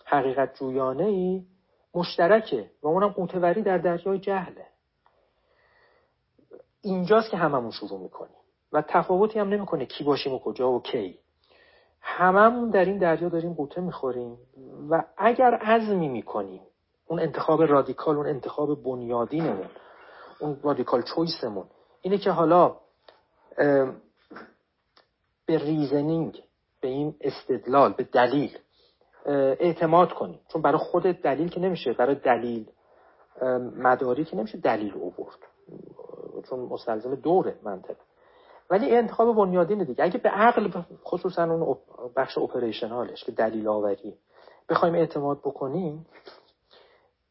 حقیقت 0.05 0.55
جویانه 0.55 1.05
ای 1.05 1.45
مشترکه 1.93 2.71
و 2.83 2.87
اونم 2.87 3.09
قوتوری 3.09 3.61
در 3.61 3.77
دریای 3.77 4.19
جهله. 4.19 4.65
اینجاست 6.81 7.31
که 7.31 7.37
هممون 7.37 7.71
شروع 7.71 7.99
می‌کنیم. 7.99 8.35
و 8.73 8.83
تفاوتی 8.87 9.39
هم 9.39 9.49
نمی‌کنه 9.49 9.85
کی 9.85 10.03
باشیم 10.03 10.33
و 10.33 10.39
کجا 10.39 10.71
و 10.71 10.81
کی. 10.81 11.19
هممون 12.01 12.69
در 12.69 12.85
این 12.85 12.97
دریا 12.97 13.29
داریم 13.29 13.53
غوطه 13.53 13.81
می‌خوریم 13.81 14.37
و 14.89 15.03
اگر 15.17 15.53
عزمی 15.53 16.09
می‌کنیم 16.09 16.61
اون 17.07 17.19
انتخاب 17.19 17.63
رادیکال 17.63 18.15
اون 18.15 18.27
انتخاب 18.27 18.83
بنیادینمون 18.83 19.69
اون 20.39 20.59
radical 20.63 21.01
choice 21.01 21.44
مون 21.44 21.65
اینه 22.01 22.17
که 22.17 22.31
حالا 22.31 22.75
به 25.45 25.57
reasoning 25.57 26.43
به 26.81 26.87
این 26.87 27.15
استدلال 27.21 27.93
به 27.93 28.03
دلیل 28.03 28.57
اعتماد 29.25 30.13
کنیم. 30.13 30.39
چون 30.47 30.61
برای 30.61 30.77
خود 30.77 31.03
دلیل 31.03 31.49
که 31.49 31.59
نمیشه 31.59 31.93
برای 31.93 32.15
دلیل 32.15 32.71
مداری 33.75 34.25
که 34.25 34.37
نمیشه 34.37 34.57
دلیل 34.57 34.93
اوورد 34.93 35.39
چون 36.49 36.59
مستلزم 36.59 37.15
دور 37.15 37.55
منطق 37.63 37.95
ولی 38.69 38.95
انتخاب 38.95 39.35
بنیادین 39.35 39.83
دیگه. 39.83 40.03
اگه 40.03 40.17
به 40.17 40.29
عقل 40.29 40.69
خصوصا 41.05 41.43
اون 41.43 41.77
بخش 42.15 42.37
اپریشنالش 42.37 43.23
که 43.23 43.31
دلیل 43.31 43.67
آوری 43.67 44.13
بخوایم 44.69 44.95
اعتماد 44.95 45.39
بکنیم 45.39 46.05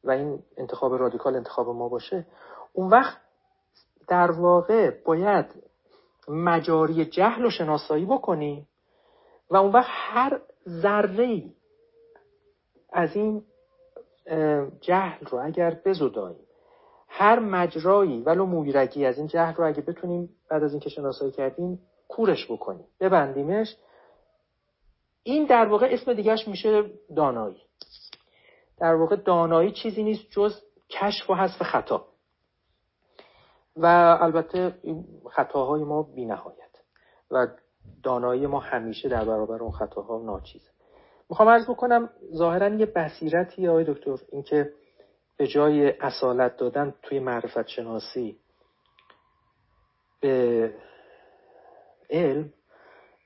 و 0.04 0.10
این 0.10 0.42
انتخاب 0.56 0.94
رادیکال 0.94 1.36
انتخاب 1.36 1.68
ما 1.68 1.88
باشه 1.88 2.26
اون 2.72 2.88
وقت 2.88 3.16
در 4.08 4.30
واقع 4.30 4.90
باید 5.04 5.46
مجاری 6.28 7.04
جهل 7.04 7.44
و 7.44 7.50
شناسایی 7.50 8.06
بکنیم 8.06 8.68
و 9.50 9.56
اون 9.56 9.72
وقت 9.72 9.88
هر 9.90 10.40
ذره 10.68 11.42
از 12.92 13.16
این 13.16 13.44
جهل 14.80 15.26
رو 15.26 15.38
اگر 15.44 15.80
بزداییم 15.84 16.47
هر 17.08 17.38
مجرایی 17.38 18.22
ولو 18.22 18.46
مویرگی 18.46 19.06
از 19.06 19.18
این 19.18 19.26
جهل 19.26 19.54
رو 19.54 19.66
اگه 19.66 19.82
بتونیم 19.82 20.28
بعد 20.50 20.62
از 20.62 20.72
اینکه 20.72 20.90
شناسایی 20.90 21.32
کردیم 21.32 21.80
کورش 22.08 22.50
بکنیم. 22.50 22.86
ببندیمش. 23.00 23.76
این 25.22 25.46
در 25.46 25.66
واقع 25.66 25.88
اسم 25.90 26.12
دیگهش 26.12 26.48
میشه 26.48 26.90
دانایی. 27.16 27.62
در 28.78 28.94
واقع 28.94 29.16
دانایی 29.16 29.72
چیزی 29.72 30.02
نیست 30.02 30.22
جز 30.30 30.62
کشف 30.90 31.30
و 31.30 31.34
حذف 31.34 31.62
خطا. 31.62 32.08
و 33.76 33.86
البته 34.20 34.74
خطاهای 35.30 35.84
ما 35.84 36.02
بی 36.02 36.26
نهایت 36.26 36.58
و 37.30 37.46
دانایی 38.02 38.46
ما 38.46 38.60
همیشه 38.60 39.08
در 39.08 39.24
برابر 39.24 39.62
اون 39.62 39.72
خطاها 39.72 40.22
ناچیزه. 40.22 40.70
می‌خوام 41.30 41.48
عرض 41.48 41.70
بکنم 41.70 42.10
ظاهرا 42.34 42.68
یه 42.68 42.86
بصیرتی 42.86 43.68
آقای 43.68 43.84
دکتر 43.84 44.16
اینکه 44.32 44.72
به 45.38 45.46
جای 45.46 45.90
اصالت 46.00 46.56
دادن 46.56 46.94
توی 47.02 47.18
معرفت 47.18 47.66
شناسی 47.66 48.38
به 50.20 50.74
علم 52.10 52.52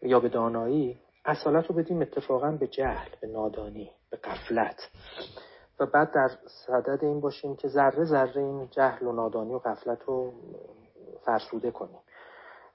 یا 0.03 0.21
به 0.21 0.29
دانایی 0.29 0.99
اصالت 1.25 1.67
رو 1.67 1.75
بدیم 1.75 2.03
اتفاقا 2.03 2.51
به 2.51 2.67
جهل 2.67 3.09
به 3.21 3.27
نادانی 3.27 3.91
به 4.11 4.17
قفلت 4.17 4.91
و 5.81 5.87
بعد 5.87 6.13
در 6.13 6.31
صدد 6.67 7.05
این 7.05 7.21
باشیم 7.21 7.57
که 7.57 7.69
ذره 7.69 8.05
ذره 8.05 8.43
این 8.43 8.69
جهل 8.71 9.07
و 9.07 9.13
نادانی 9.13 9.55
و 9.55 9.59
قفلت 9.59 10.03
رو 10.03 10.33
فرسوده 11.25 11.71
کنیم. 11.71 11.99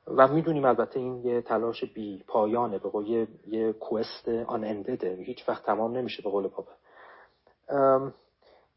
و 0.07 0.27
می‌دونیم 0.27 0.65
البته 0.65 0.99
این 0.99 1.25
یه 1.25 1.41
تلاش 1.41 1.83
بی 1.83 2.23
پایانه 2.27 2.77
به 2.77 2.89
قول 2.89 3.07
یه, 3.07 3.27
یه 3.47 3.73
کوست 3.73 4.27
آن 4.27 4.85
هیچ 5.25 5.49
وقت 5.49 5.65
تمام 5.65 5.97
نمیشه 5.97 6.23
به 6.23 6.29
قول 6.29 6.47
پاپا 6.47 6.71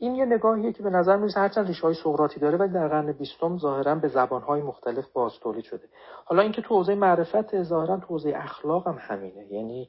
این 0.02 0.14
یه 0.14 0.24
نگاهیه 0.24 0.72
که 0.72 0.82
به 0.82 0.90
نظر 0.90 1.16
می‌رسه 1.16 1.40
هرچند 1.40 1.66
ریشه 1.66 1.82
های 1.82 1.94
سقراطی 1.94 2.40
داره 2.40 2.58
ولی 2.58 2.72
در 2.72 2.88
قرن 2.88 3.12
بیستم 3.12 3.58
ظاهرا 3.58 3.94
به 3.94 4.08
زبانهای 4.08 4.62
مختلف 4.62 5.12
باز 5.12 5.32
تولید 5.42 5.64
شده. 5.64 5.88
حالا 6.24 6.42
اینکه 6.42 6.62
تو 6.62 6.74
حوزه 6.74 6.94
معرفت 6.94 7.62
ظاهرا 7.62 7.96
تو 7.96 8.06
حوزه 8.06 8.32
اخلاق 8.36 8.88
هم 8.88 8.96
همینه. 9.00 9.52
یعنی 9.52 9.88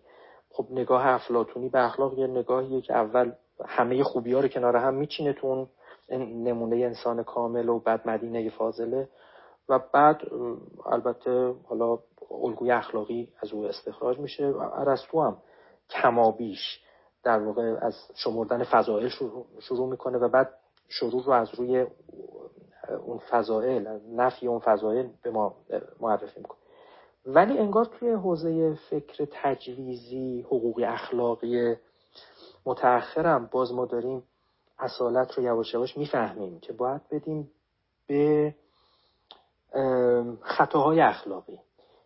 خب 0.49 0.67
نگاه 0.71 1.07
افلاتونی 1.07 1.69
به 1.69 1.85
اخلاق 1.85 2.19
یه 2.19 2.27
نگاهیه 2.27 2.81
که 2.81 2.93
اول 2.93 3.31
همه 3.65 4.03
خوبی 4.03 4.33
ها 4.33 4.39
رو 4.39 4.47
کنار 4.47 4.75
هم 4.75 4.93
میچینه 4.93 5.33
تو 5.33 5.47
اون 5.47 5.67
نمونه 6.43 6.75
انسان 6.75 7.23
کامل 7.23 7.69
و 7.69 7.79
بعد 7.79 8.09
مدینه 8.09 8.49
فاضله 8.49 9.09
و 9.69 9.79
بعد 9.93 10.21
البته 10.85 11.53
حالا 11.63 11.99
الگوی 12.43 12.71
اخلاقی 12.71 13.29
از 13.43 13.53
او 13.53 13.65
استخراج 13.65 14.19
میشه 14.19 14.53
ارسطو 14.73 15.21
هم 15.21 15.37
کمابیش 15.89 16.81
در 17.23 17.39
واقع 17.39 17.77
از 17.81 17.95
شمردن 18.15 18.63
فضائل 18.63 19.07
شروع, 19.07 19.45
می‌کنه 19.89 20.17
و 20.17 20.29
بعد 20.29 20.53
شروع 20.89 21.23
رو 21.23 21.31
از 21.31 21.55
روی 21.55 21.85
اون 23.05 23.17
فضائل 23.29 23.99
نفی 24.09 24.47
اون 24.47 24.59
فضائل 24.59 25.07
به 25.23 25.31
ما 25.31 25.55
معرفی 25.99 26.39
می‌کنه. 26.39 26.57
ولی 27.25 27.57
انگار 27.57 27.85
توی 27.85 28.09
حوزه 28.09 28.77
فکر 28.89 29.27
تجویزی 29.31 30.41
حقوقی 30.41 30.83
اخلاقی 30.83 31.75
متأخرم 32.65 33.49
باز 33.51 33.73
ما 33.73 33.85
داریم 33.85 34.23
اصالت 34.79 35.31
رو 35.31 35.43
یواش 35.43 35.73
یواش 35.73 35.97
می‌فهمیم 35.97 36.59
که 36.59 36.73
باید 36.73 37.01
بدیم 37.11 37.51
به 38.07 38.55
خطاهای 40.41 41.01
اخلاقی. 41.01 41.59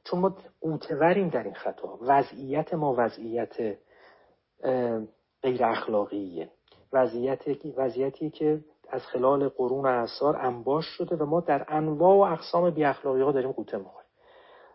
چون 0.03 0.19
ما 0.19 0.35
قوتوریم 0.61 1.29
در 1.29 1.43
این 1.43 1.53
خطا 1.53 1.99
وضعیت 2.01 2.73
ما 2.73 2.95
وضعیت 2.97 3.77
غیر 5.43 5.63
اخلاقیه. 5.63 6.49
وضعیتی 6.93 7.71
وضعیتی 7.77 8.29
که 8.29 8.63
از 8.89 9.01
خلال 9.01 9.49
قرون 9.49 9.85
و 9.85 9.87
اعثار 9.87 10.37
انباش 10.37 10.85
شده 10.85 11.15
و 11.15 11.25
ما 11.25 11.41
در 11.41 11.65
انواع 11.67 12.15
و 12.15 12.33
اقسام 12.33 12.69
بی 12.69 12.83
اخلاقی 12.83 13.21
ها 13.21 13.31
داریم 13.31 13.51
قوطه 13.51 13.77
می‌خوریم. 13.77 14.09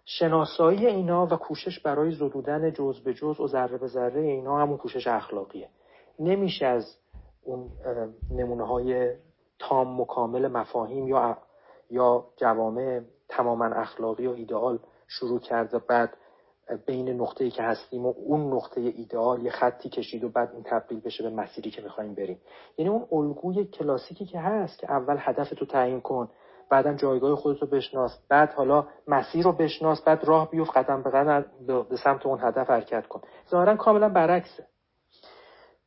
شناسایی 0.05 0.87
اینا 0.87 1.27
و 1.27 1.37
کوشش 1.37 1.81
برای 1.81 2.11
زدودن 2.11 2.73
جز 2.73 3.01
به 3.01 3.15
جز 3.15 3.41
و 3.41 3.47
ذره 3.47 3.79
به 3.79 3.87
ذره 3.87 4.21
اینا 4.21 4.59
همون 4.59 4.77
کوشش 4.77 5.07
اخلاقیه. 5.07 5.69
نمیشه 6.19 6.67
از 6.67 6.97
اون 7.43 7.71
نمونه 8.31 8.67
های 8.67 9.15
تام 9.59 10.01
مکامل 10.01 10.49
مفاهیم 10.49 11.09
یا 11.09 11.39
یا 11.91 12.25
جوامع 12.37 13.01
تماما 13.29 13.65
اخلاقی 13.65 14.27
و 14.27 14.31
ایدئال 14.31 14.79
شروع 15.09 15.39
کرد 15.39 15.75
و 15.75 15.79
بعد 15.79 16.17
بین 16.77 17.09
نقطه‌ای 17.09 17.51
که 17.51 17.63
هستیم 17.63 18.07
و 18.07 18.15
اون 18.17 18.53
نقطه 18.55 18.81
ایدئال 18.81 19.43
یه 19.43 19.51
خطی 19.51 19.89
کشید 19.89 20.25
و 20.25 20.29
بعد 20.29 20.51
این 20.53 20.63
تبدیل 20.63 21.01
بشه 21.01 21.23
به 21.23 21.31
مسیری 21.31 21.71
که 21.71 21.83
می‌خوایم 21.83 22.15
بریم. 22.15 22.41
یعنی 22.79 22.91
اون 22.91 23.07
الگوی 23.13 23.65
کلاسیکی 23.65 24.25
که 24.25 24.39
هست 24.39 24.79
که 24.79 24.91
اول 24.91 25.17
هدف 25.19 25.51
تو 25.51 25.67
تعیین 25.67 26.01
کن 26.01 26.29
بعدا 26.71 26.95
جایگاه 26.95 27.37
خودتو 27.37 27.67
بشناس 27.67 28.19
بعد 28.29 28.53
حالا 28.53 28.87
مسیر 29.07 29.45
رو 29.45 29.53
بشناس 29.53 30.03
بعد 30.03 30.25
راه 30.25 30.51
بیفت 30.51 30.77
قدم 30.77 31.03
به 31.03 31.11
قدم 31.11 31.45
به 31.67 31.97
سمت 32.05 32.27
اون 32.27 32.39
هدف 32.41 32.71
حرکت 32.71 33.07
کن. 33.07 33.21
ظاهرا 33.51 33.77
کاملا 33.77 34.09
برعکسه. 34.09 34.67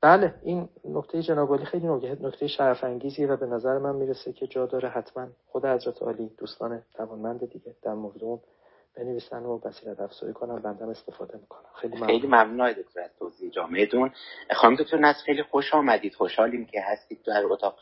بله 0.01 0.33
این 0.43 0.69
نکته 0.85 1.21
جناب 1.21 1.57
خیلی 1.57 1.87
نکته 2.21 2.47
شرف 2.47 2.83
انگیزیه 2.83 3.27
و 3.27 3.37
به 3.37 3.45
نظر 3.45 3.77
من 3.77 3.95
می‌رسه 3.95 4.33
که 4.33 4.47
جا 4.47 4.65
داره 4.65 4.89
حتما 4.89 5.27
خود 5.45 5.65
حضرت 5.65 6.01
عالی 6.01 6.31
دوستان 6.37 6.81
توانمند 6.93 7.49
دیگه 7.49 7.75
در 7.81 7.93
مورد 7.93 8.23
اون 8.23 8.39
بنویسن 8.97 9.43
و 9.43 9.57
بصیرت 9.57 9.99
افزایی 9.99 10.33
کنم 10.33 10.61
بندم 10.61 10.89
استفاده 10.89 11.37
می‌کنم. 11.37 11.69
خیلی 11.81 11.93
ممنون. 11.93 12.07
خیلی 12.07 12.27
ممنون 12.27 12.71
دکتر 12.71 13.01
از 13.01 13.09
توضیح 13.19 13.49
جامعتون 13.51 14.11
خانم 14.55 14.75
دکتر 14.75 14.97
نصر 14.97 15.23
خیلی 15.25 15.43
خوش 15.43 15.73
آمدید. 15.73 16.15
خوشحالیم 16.15 16.65
که 16.65 16.81
هستید 16.81 17.23
در 17.23 17.45
اتاق 17.45 17.79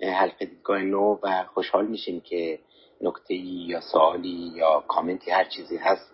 حلقه 0.00 0.44
دیدگاه 0.44 0.82
نو 0.82 1.18
و 1.22 1.44
خوشحال 1.44 1.86
میشیم 1.86 2.20
که 2.20 2.58
نکته 3.00 3.34
یا 3.34 3.80
سوالی 3.80 4.52
یا 4.54 4.84
کامنتی 4.88 5.30
هر 5.30 5.44
چیزی 5.44 5.76
هست 5.76 6.12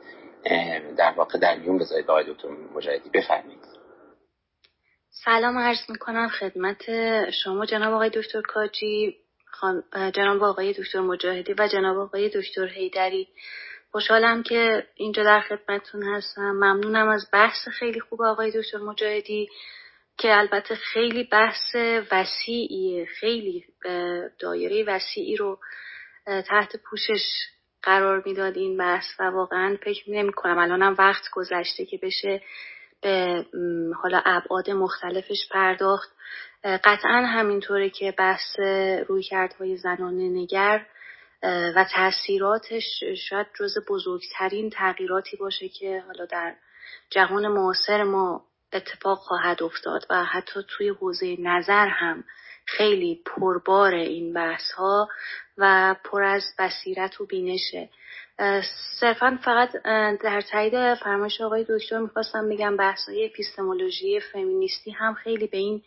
در 0.97 1.15
واقع 1.17 1.39
در 1.39 1.59
میون 1.59 1.79
بذارید 1.79 2.11
آقای 2.11 2.25
دکتر 2.33 2.49
مجاهدی. 2.49 3.11
بفرمایید. 3.11 3.59
سلام 5.25 5.59
عرض 5.59 5.79
می‌کنم 5.89 6.29
خدمت 6.29 6.83
شما 7.31 7.67
جناب 7.67 7.95
آقای 7.95 8.11
دکتر 8.11 8.41
کاجی 8.41 9.17
جناب 10.15 10.43
آقای 10.43 10.73
دکتر 10.73 11.01
مجاهدی 11.01 11.55
و 11.59 11.69
جناب 11.73 11.99
آقای 11.99 12.29
دکتر 12.29 12.67
هیدری 12.67 13.29
خوشحالم 13.91 14.43
که 14.43 14.87
اینجا 14.95 15.25
در 15.25 15.41
خدمتتون 15.41 16.03
هستم. 16.03 16.51
ممنونم 16.51 17.09
از 17.09 17.29
بحث 17.33 17.69
خیلی 17.69 18.01
خوب 18.01 18.23
آقای 18.23 18.51
دکتر 18.51 18.79
مجاهدی 18.79 19.49
که 20.19 20.37
البته 20.39 20.75
خیلی 20.75 21.25
بحث 21.25 21.75
وسیعیه. 22.13 23.05
خیلی 23.05 23.65
دایره 24.39 24.85
وسیعی 24.85 25.37
رو 25.37 25.59
تحت 26.27 26.77
پوشش 26.91 27.23
قرار 27.83 28.23
می‌داد 28.27 28.57
این 28.57 28.77
بحث 28.77 29.05
و 29.19 29.23
واقعا 29.23 29.77
فکر 29.85 30.11
نمی 30.11 30.33
کنم 30.33 30.59
الانم 30.59 30.95
وقت 30.99 31.23
گذشته 31.33 31.87
که 31.87 31.99
بشه 32.03 32.43
به 33.03 33.45
حالا 34.03 34.23
ابعاد 34.25 34.71
مختلفش 34.71 35.49
پرداخت. 35.51 36.11
قطعا 36.65 37.27
همینطوره 37.27 37.91
که 37.91 38.15
بحث 38.19 38.59
رویکردهای 39.09 39.77
زنانه 39.77 40.29
نگر 40.29 40.87
و 41.43 41.87
تاثیراتش 41.95 43.03
شاید 43.29 43.47
جز 43.61 43.75
بزرگترین 43.89 44.71
تغییراتی 44.71 45.37
باشه 45.37 45.69
که 45.69 46.03
حالا 46.07 46.25
در 46.25 46.55
جهان 47.11 47.49
معاصر 47.49 48.03
ما 48.03 48.45
اتفاق 48.73 49.19
خواهد 49.19 49.63
افتاد 49.63 50.07
و 50.11 50.25
حتی 50.25 50.61
توی 50.69 50.89
حوزه 50.89 51.37
نظر 51.41 51.87
هم 51.87 52.25
خیلی 52.67 53.23
پربار 53.27 53.95
این 53.95 54.33
بحث 54.33 54.73
ها 54.73 55.09
و 55.59 55.95
پر 56.05 56.23
از 56.23 56.43
بصیرت 56.59 57.21
و 57.21 57.27
بینشه. 57.27 57.89
صرفا 59.01 59.39
فقط 59.45 59.73
در 60.23 60.41
تایید 60.41 60.95
فرمایش 60.95 61.41
آقای 61.41 61.67
دکتر 61.69 61.99
می‌خواستم 61.99 62.49
بگم 62.49 62.77
بحث 62.77 63.09
های 63.09 63.27
اپیستمولوژی 63.27 64.21
فمینیستی 64.21 64.91
هم 64.91 65.15
خیلی 65.15 65.47
به 65.47 65.57
این 65.59 65.83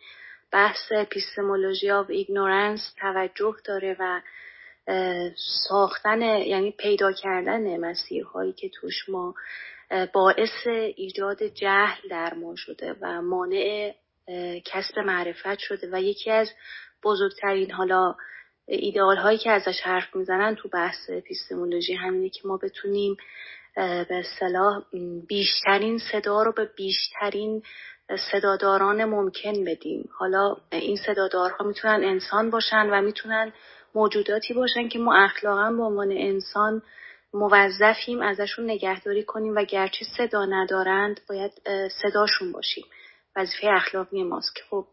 بحث 0.51 0.91
epistemology 0.91 1.91
of 1.91 2.09
ignorance 2.09 2.93
توجه 2.99 3.55
داره 3.65 3.95
و 3.99 4.21
ساختن 5.67 6.21
یعنی 6.21 6.71
پیدا 6.71 7.11
کردن 7.11 7.77
مسیرهایی 7.77 8.53
که 8.53 8.69
توش 8.69 9.09
ما 9.09 9.35
باعث 10.13 10.67
ایجاد 10.95 11.43
جهل 11.43 12.09
در 12.09 12.33
ما 12.33 12.55
شده 12.55 12.95
و 13.01 13.21
مانع 13.21 13.93
کسب 14.65 14.99
معرفت 14.99 15.59
شده 15.59 15.89
و 15.91 16.01
یکی 16.01 16.31
از 16.31 16.49
بزرگترین 17.03 17.71
حالا 17.71 18.15
ایدئال 18.67 19.17
هایی 19.17 19.37
که 19.37 19.51
ازش 19.51 19.81
حرف 19.81 20.15
می‌زنن 20.15 20.55
تو 20.55 20.69
بحث 20.69 21.09
اپیستمولوژی 21.09 21.93
همینه 21.93 22.29
که 22.29 22.47
ما 22.47 22.57
بتونیم 22.57 23.17
به 23.75 24.07
اصطلاح 24.09 24.83
بیشترین 25.27 25.99
صدا 26.11 26.43
رو 26.43 26.51
به 26.51 26.65
بیشترین 26.65 27.63
صداداران 28.31 29.05
ممکن 29.05 29.63
بدیم. 29.63 30.09
حالا 30.17 30.55
این 30.71 30.97
صدادارها 31.05 31.65
می‌تونن 31.65 32.03
انسان 32.03 32.49
باشن 32.49 32.89
و 32.89 33.01
می‌تونن 33.01 33.53
موجوداتی 33.95 34.53
باشن 34.53 34.87
که 34.87 34.99
ما 34.99 35.15
اخلاقا 35.15 35.71
به 35.71 35.83
عنوان 35.83 36.11
انسان 36.11 36.81
موظفیم 37.33 38.21
ازشون 38.21 38.65
نگهداری 38.65 39.23
کنیم 39.23 39.55
و 39.55 39.63
گرچه 39.63 40.05
صدا 40.17 40.45
ندارند 40.45 41.21
باید 41.29 41.51
صداشون 42.01 42.51
باشیم. 42.51 42.85
وظیفه 43.35 43.67
اخلاقی 43.67 44.23
ماست 44.23 44.55
که 44.55 44.61
خب 44.69 44.87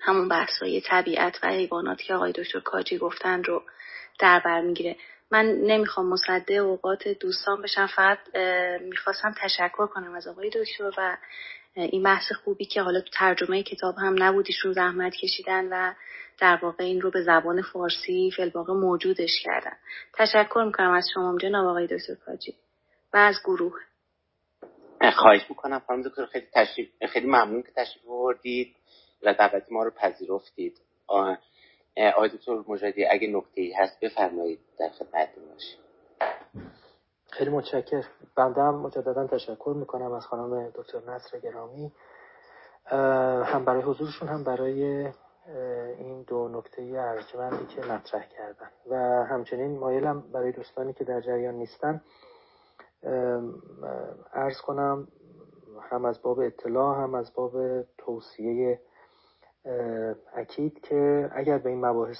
همون 0.00 0.28
بحثای 0.28 0.80
طبیعت 0.80 1.38
و 1.42 1.48
حیوانات 1.48 1.98
که 2.02 2.14
آقای 2.14 2.32
دکتر 2.32 2.60
کاجی 2.60 2.98
گفتن 2.98 3.44
رو 3.44 3.62
در 4.18 4.42
بر 4.44 4.60
می‌گیره. 4.60 4.96
من 5.30 5.46
نمی‌خوام 5.46 6.06
مصده 6.06 6.54
اوقات 6.54 7.08
دوستان 7.08 7.62
بشم 7.62 7.86
فقط 7.86 8.18
می‌خواستم 8.80 9.34
تشکر 9.42 9.86
کنم 9.86 10.14
از 10.14 10.28
آقای 10.28 10.50
دکتر 10.54 10.92
و 10.98 11.16
این 11.74 12.02
بحث 12.02 12.32
خوبی 12.44 12.64
که 12.64 12.82
حالا 12.82 13.00
تو 13.00 13.10
ترجمه 13.12 13.62
کتاب 13.62 13.94
هم 13.98 14.22
نبودیشون 14.22 14.72
زحمت 14.72 15.12
کشیدن 15.12 15.68
و 15.72 15.94
در 16.40 16.58
واقع 16.62 16.84
این 16.84 17.00
رو 17.00 17.10
به 17.10 17.22
زبان 17.22 17.62
فارسی 17.62 18.30
فلواقع 18.36 18.72
موجودش 18.72 19.42
کردن. 19.44 19.76
تشکر 20.14 20.62
می‌کنم 20.66 20.90
از 20.92 21.04
شما 21.14 21.38
جناب 21.38 21.66
آقای 21.66 21.86
دکتر 21.86 22.14
کاجی. 22.26 22.54
و 23.12 23.16
از 23.16 23.36
گروه. 23.44 23.80
خواهش 25.14 25.40
می‌کنم 25.48 25.82
خانم 25.86 26.02
دکتر 26.02 26.26
خیلی 26.26 26.46
تشریف 26.52 26.88
خیلی 27.08 27.26
ممنون 27.26 27.62
که 27.62 27.72
تشریف 27.76 28.08
آوردید 28.08 28.76
و 29.22 29.34
دعوت 29.34 29.72
ما 29.72 29.82
رو 29.82 29.90
پذیرفتید. 29.90 30.80
آقای 31.06 32.28
دکتر 32.28 32.64
مجادی 32.68 33.04
اگه 33.04 33.28
نکته 33.28 33.60
ای 33.60 33.72
هست 33.72 34.00
بفرمایید 34.00 34.58
در 34.78 34.88
خدمت 34.88 35.28
باشیم. 35.52 35.80
خیلی 37.32 37.50
متشکر 37.50 38.04
بنده 38.36 38.62
هم 38.62 38.74
مجددا 38.74 39.26
تشکر 39.26 39.74
می‌کنم 39.76 40.12
از 40.12 40.26
خانم 40.26 40.70
دکتر 40.74 41.10
نصر 41.10 41.38
گرامی. 41.38 41.92
هم 43.44 43.64
برای 43.64 43.82
حضورشون 43.82 44.28
هم 44.28 44.44
برای 44.44 45.08
این 45.98 46.22
دو 46.22 46.48
نکته 46.48 46.82
ارجمندی 46.82 47.66
که 47.66 47.80
مطرح 47.80 48.26
کردن. 48.28 48.70
و 48.90 48.96
همچنین 49.24 49.78
مایلم 49.78 50.20
برای 50.20 50.52
دوستانی 50.52 50.92
که 50.92 51.04
در 51.04 51.20
جریان 51.20 51.54
نیستن. 51.54 52.02
ارز 54.32 54.60
کنم 54.60 55.08
هم 55.90 56.04
از 56.04 56.22
باب 56.22 56.38
اطلاع 56.38 57.02
هم 57.02 57.14
از 57.14 57.34
باب 57.34 57.82
توصیه 57.98 58.80
اکید 60.34 60.80
که 60.80 61.30
اگر 61.34 61.58
به 61.58 61.70
این 61.70 61.86
مباحث 61.86 62.18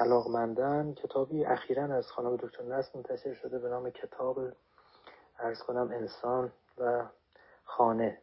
علاقمندن 0.00 0.94
کتابی 0.94 1.44
اخیرا 1.44 1.84
از 1.84 2.06
خانم 2.06 2.36
دکتر 2.36 2.62
نصر 2.62 2.90
منتشر 2.94 3.34
شده 3.34 3.58
به 3.58 3.68
نام 3.68 3.90
کتاب 3.90 4.38
ارز 5.38 5.58
کنم 5.62 5.90
انسان 5.92 6.52
و 6.78 7.06
خانه 7.64 8.18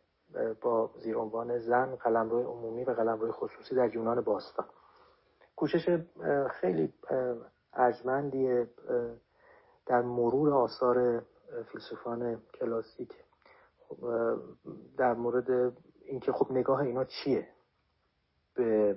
با 0.61 0.89
زیر 1.03 1.17
عنوان 1.17 1.59
زن 1.59 1.95
قلمرو 1.95 2.43
عمومی 2.43 2.83
و 2.83 2.93
قلمرو 2.93 3.31
خصوصی 3.31 3.75
در 3.75 3.95
یونان 3.95 4.21
باستان. 4.21 4.65
کوشش 5.55 5.99
خیلی 6.51 6.93
ارجمندی 7.73 8.65
در 9.85 10.01
مرور 10.01 10.53
آثار 10.53 11.23
فیلسوفان 11.71 12.41
کلاسیک. 12.53 13.13
در 14.97 15.13
مورد 15.13 15.77
اینکه 16.05 16.31
خب 16.31 16.51
نگاه 16.51 16.79
اینا 16.79 17.05
چیه؟ 17.05 17.47
به 18.55 18.95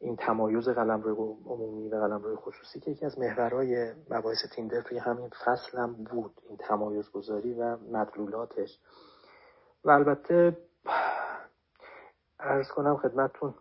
این 0.00 0.16
تمایز 0.16 0.68
قلمرو 0.68 1.36
عمومی 1.46 1.88
و 1.88 2.00
قلمرو 2.00 2.36
خصوصی 2.36 2.80
که 2.80 2.90
یکی 2.90 3.06
از 3.06 3.18
محورهای 3.18 3.92
مباحث 4.10 4.38
تیندر 4.54 4.80
توی 4.80 4.98
همین 4.98 5.30
فصل 5.44 5.78
هم 5.78 5.92
بود 5.92 6.40
این 6.48 6.56
تمایز 6.56 7.10
گذاری 7.10 7.54
و 7.54 7.76
مدلولاتش. 7.76 8.78
و 9.84 9.90
البته 9.90 10.56
ارز 12.40 12.68
کنم 12.68 12.96
خدمتتون 12.96 13.54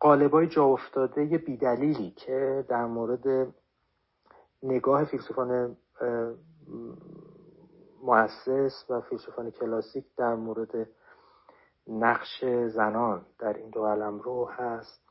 قالبای 0.00 0.46
جا 0.46 0.64
افتاده 0.64 1.38
بیدلیلی 1.38 2.10
که 2.10 2.64
در 2.68 2.84
مورد 2.84 3.54
نگاه 4.62 5.04
فیلسوفان 5.04 5.76
مؤسس 8.02 8.84
و 8.90 9.00
فیلسوفان 9.00 9.50
کلاسیک 9.50 10.04
در 10.16 10.34
مورد 10.34 10.88
نقش 11.86 12.44
زنان 12.68 13.26
در 13.38 13.52
این 13.52 13.70
دو 13.70 13.86
علم 13.86 14.18
رو 14.18 14.46
هست. 14.46 15.09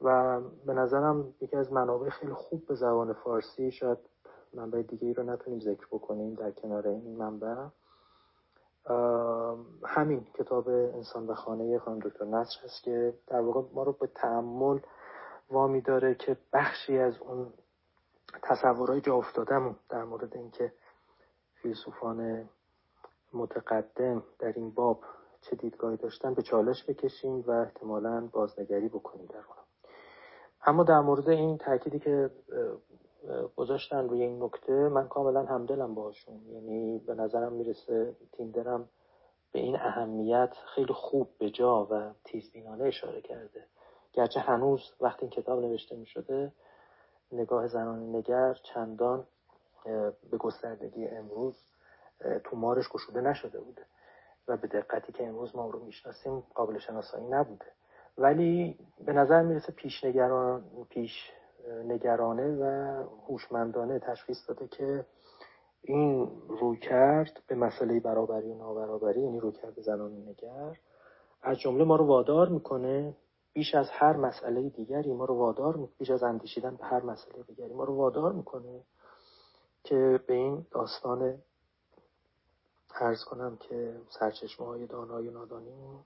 و 0.00 0.40
به 0.66 0.74
نظرم 0.74 1.34
یکی 1.40 1.56
از 1.56 1.72
منابع 1.72 2.08
خیلی 2.08 2.32
خوب 2.32 2.66
به 2.66 2.74
زبان 2.74 3.12
فارسی 3.12 3.70
شاید 3.70 3.98
منبع 4.54 4.82
دیگه 4.82 5.06
ای 5.06 5.14
رو 5.14 5.22
نتونیم 5.22 5.60
ذکر 5.60 5.86
بکنیم 5.86 6.34
در 6.34 6.50
کنار 6.50 6.88
این 6.88 7.16
منبع. 7.16 7.66
همین 9.84 10.26
کتاب 10.34 10.68
انسان 10.68 11.26
و 11.26 11.34
خانه 11.34 11.78
خانم 11.78 11.98
دکتر 11.98 12.24
نصر 12.24 12.60
هست 12.64 12.82
که 12.82 13.14
در 13.26 13.40
واقع 13.40 13.74
ما 13.74 13.82
رو 13.82 13.92
به 13.92 14.06
تعمل 14.06 14.78
وامی 15.50 15.80
داره 15.80 16.14
که 16.14 16.36
بخشی 16.52 16.98
از 16.98 17.18
اون 17.18 17.52
تصورهای 18.42 19.00
جا 19.00 19.14
افتادمون 19.14 19.76
در 19.88 20.04
مورد 20.04 20.36
اینکه 20.36 20.72
فیلسوفان 21.54 22.48
متقدم 23.32 24.22
در 24.38 24.52
این 24.52 24.70
باب 24.70 25.04
چه 25.40 25.56
دیدگاهی 25.56 25.96
داشتن 25.96 26.34
به 26.34 26.42
چالش 26.42 26.84
بکشیم 26.88 27.44
و 27.46 27.50
احتمالا 27.50 28.28
بازنگری 28.32 28.88
بکنیم 28.88 29.26
در 29.26 29.36
اون 29.36 29.65
اما 30.66 30.82
در 30.82 31.00
مورد 31.00 31.28
این 31.28 31.58
تأکیدی 31.58 31.98
که 31.98 32.30
گذاشتن 33.56 34.08
روی 34.08 34.22
این 34.22 34.42
نکته 34.42 34.72
من 34.72 35.08
کاملا 35.08 35.44
همدلم 35.44 35.94
باشون 35.94 36.40
یعنی 36.46 36.98
به 36.98 37.14
نظرم 37.14 37.52
می‌رسه 37.52 38.16
تیندرم 38.32 38.88
به 39.52 39.58
این 39.60 39.76
اهمیت 39.76 40.54
خیلی 40.74 40.92
خوب 40.92 41.28
به 41.38 41.50
جا 41.50 41.84
و 41.90 42.14
تیزبینانه 42.24 42.84
اشاره 42.84 43.20
کرده. 43.20 43.66
گرچه 44.12 44.40
هنوز 44.40 44.92
وقتی 45.00 45.22
این 45.22 45.30
کتاب 45.30 45.60
نوشته 45.60 45.96
می 45.96 46.06
شده 46.06 46.52
نگاه 47.32 47.66
زنان 47.66 48.16
نگر 48.16 48.54
چندان 48.54 49.26
به 50.30 50.36
گستردگی 50.38 51.08
امروز 51.08 51.56
تومارش 52.44 52.88
گشوده 52.88 53.20
نشده 53.20 53.60
بوده 53.60 53.86
و 54.48 54.56
به 54.56 54.66
دقتی 54.68 55.12
که 55.12 55.26
امروز 55.26 55.56
ما 55.56 55.70
رو 55.70 55.84
می‌شناسیم 55.84 56.40
قابل 56.54 56.78
شناسایی 56.78 57.26
نبوده. 57.26 57.66
ولی 58.18 58.78
به 59.04 59.12
نظر 59.12 59.42
می‌رسه 59.42 59.72
پیش, 59.72 60.04
نگران، 60.04 60.64
پیش 60.88 61.12
نگرانه 61.84 62.56
و 62.56 62.64
هوشمندانه 63.28 63.98
تشخیص 63.98 64.48
داده 64.48 64.68
که 64.68 65.06
این 65.82 66.30
روی 66.48 66.76
کرد 66.76 67.42
به 67.46 67.54
مسئله 67.54 68.00
برابری 68.00 68.50
و 68.50 68.54
نابرابری 68.54 69.20
یعنی 69.20 69.40
روی 69.40 69.52
کرد 69.52 69.80
زنان 69.80 70.12
نگر 70.12 70.76
از 71.42 71.58
جمله 71.58 71.84
ما 71.84 71.96
رو 71.96 72.06
وادار 72.06 72.48
می‌کنه 72.48 73.16
بیش 73.52 73.74
از 73.74 73.86
هر 73.90 74.16
مسئله 74.16 74.68
دیگری 74.68 75.12
ما 75.12 75.24
رو 75.24 75.34
وادار 75.34 75.88
بیش 75.98 76.10
از 76.10 76.22
اندیشیدن 76.22 76.76
به 76.76 76.84
هر 76.84 77.02
مسئله 77.02 77.42
دیگری 77.42 77.74
ما 77.74 77.84
رو 77.84 77.96
وادار 77.96 78.32
می‌کنه 78.32 78.80
که 79.84 80.20
به 80.26 80.34
این 80.34 80.66
داستان 80.70 81.38
ارز 83.00 83.24
کنم 83.24 83.56
که 83.56 84.00
سرچشمه 84.08 84.66
های 84.66 84.86
دانایی 84.86 85.28
و 85.28 85.32
نادانیمون 85.32 86.04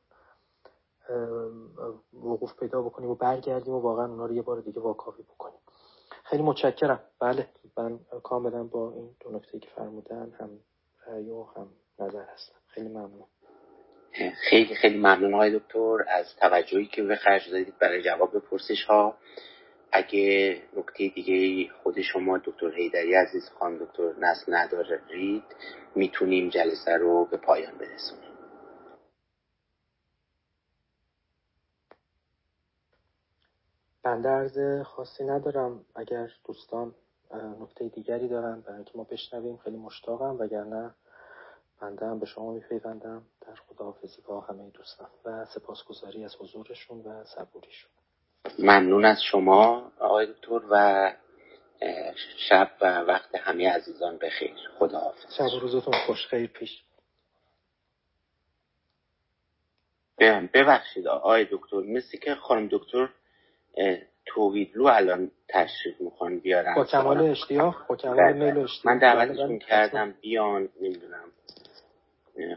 وقوف 2.13 2.59
پیدا 2.61 2.83
بکنیم 2.83 3.11
و 3.11 3.15
برگردیم 3.15 3.75
و 3.75 3.81
واقعا 3.81 4.07
اونا 4.07 4.27
رو 4.27 4.35
یه 4.35 4.43
بار 4.43 4.61
دیگه 4.61 4.81
واکاوی 4.81 5.23
بکنیم. 5.23 5.59
خیلی 6.25 6.43
متشکرم. 6.43 7.01
بله 7.21 7.47
من 7.77 8.01
کاملا 8.23 8.65
با 8.65 8.93
این 8.93 9.17
دو 9.21 9.31
نکته 9.31 9.59
که 9.59 9.69
فرمودن 9.77 10.33
هم 10.41 10.51
رأی 11.07 11.31
هم 11.57 11.69
نظر 11.99 12.23
هستم. 12.23 12.55
خیلی 12.67 12.89
ممنون. 12.89 13.27
خیلی 14.51 14.75
خیلی 14.75 14.99
ممنون 14.99 15.35
های 15.35 15.59
دکتر. 15.59 15.97
از 16.09 16.37
توجهی 16.37 16.87
که 16.87 17.03
به 17.03 17.17
خرج 17.17 17.51
دادید 17.51 17.79
برای 17.79 18.03
جواب 18.03 18.39
پرسش 18.39 18.85
ها 18.85 19.15
اگه 19.93 20.57
نکته 20.77 21.09
دیگه 21.09 21.71
خود 21.83 22.01
شما 22.01 22.39
دکتر 22.39 22.75
هیدری 22.75 23.15
عزیز 23.15 23.51
خان 23.59 23.77
دکتر 23.77 24.13
نسل 24.19 24.55
ندارید 24.55 25.45
می‌تونیم 25.95 26.49
جلسه 26.49 26.97
رو 26.97 27.25
به 27.25 27.37
پایان 27.37 27.79
برسونیم. 27.79 28.30
بنده 34.03 34.29
عرض 34.29 34.83
خاصی 34.83 35.25
ندارم. 35.25 35.85
اگر 35.95 36.31
دوستان 36.45 36.95
نکته 37.61 37.89
دیگری 37.89 38.29
دارن 38.29 38.61
برای 38.61 38.77
اینکه 38.77 38.93
ما 38.95 39.05
بشنویم 39.05 39.57
خیلی 39.57 39.77
مشتاقم. 39.77 40.37
وگرنه 40.39 40.95
بنده 41.81 42.07
هم 42.07 42.19
به 42.19 42.27
شما 42.27 42.53
میپیوندم. 42.53 43.23
در 43.41 43.55
خداحافظی 43.55 44.23
با 44.23 44.41
همه 44.41 44.71
دوستان 44.71 45.09
و 45.25 45.45
سپاسگزاری 45.45 46.25
از 46.25 46.37
حضورشون 46.37 47.01
و 47.01 47.25
صبوریشون. 47.25 47.91
ممنون 48.59 49.05
از 49.05 49.23
شما 49.23 49.93
آقای 49.99 50.27
دکتر 50.27 50.61
و 50.71 51.13
شب 52.49 52.71
و 52.81 53.01
وقت 53.01 53.35
همه 53.35 53.73
عزیزان 53.73 54.19
بخیر. 54.19 54.57
خداحافظ. 54.79 55.35
شب 55.39 55.61
روزتون 55.61 55.95
خوش. 56.07 56.27
خیر 56.27 56.47
پیش. 56.47 56.83
ببخشید 60.55 61.07
آقای 61.07 61.47
دکتر 61.51 61.77
مثل 61.77 62.19
که 62.19 62.35
خانم 62.35 62.69
دکتر 62.73 63.09
توویدلو 64.27 64.87
الان 64.87 65.31
تشریف 65.49 66.01
می‌خوان 66.01 66.39
بیارن. 66.39 66.75
با 66.75 66.85
کمال 66.85 67.21
اشتیاق 67.21 67.87
با 67.89 67.97
کمال 67.97 68.33
میل 68.33 68.57
و 68.57 68.61
اشتیاق. 68.61 68.87
من 68.87 68.99
دعوتشون 68.99 69.49
بله، 69.49 69.59
کردم 69.59 70.15
بیان 70.21 70.69
نمی‌دونم. 70.81 71.25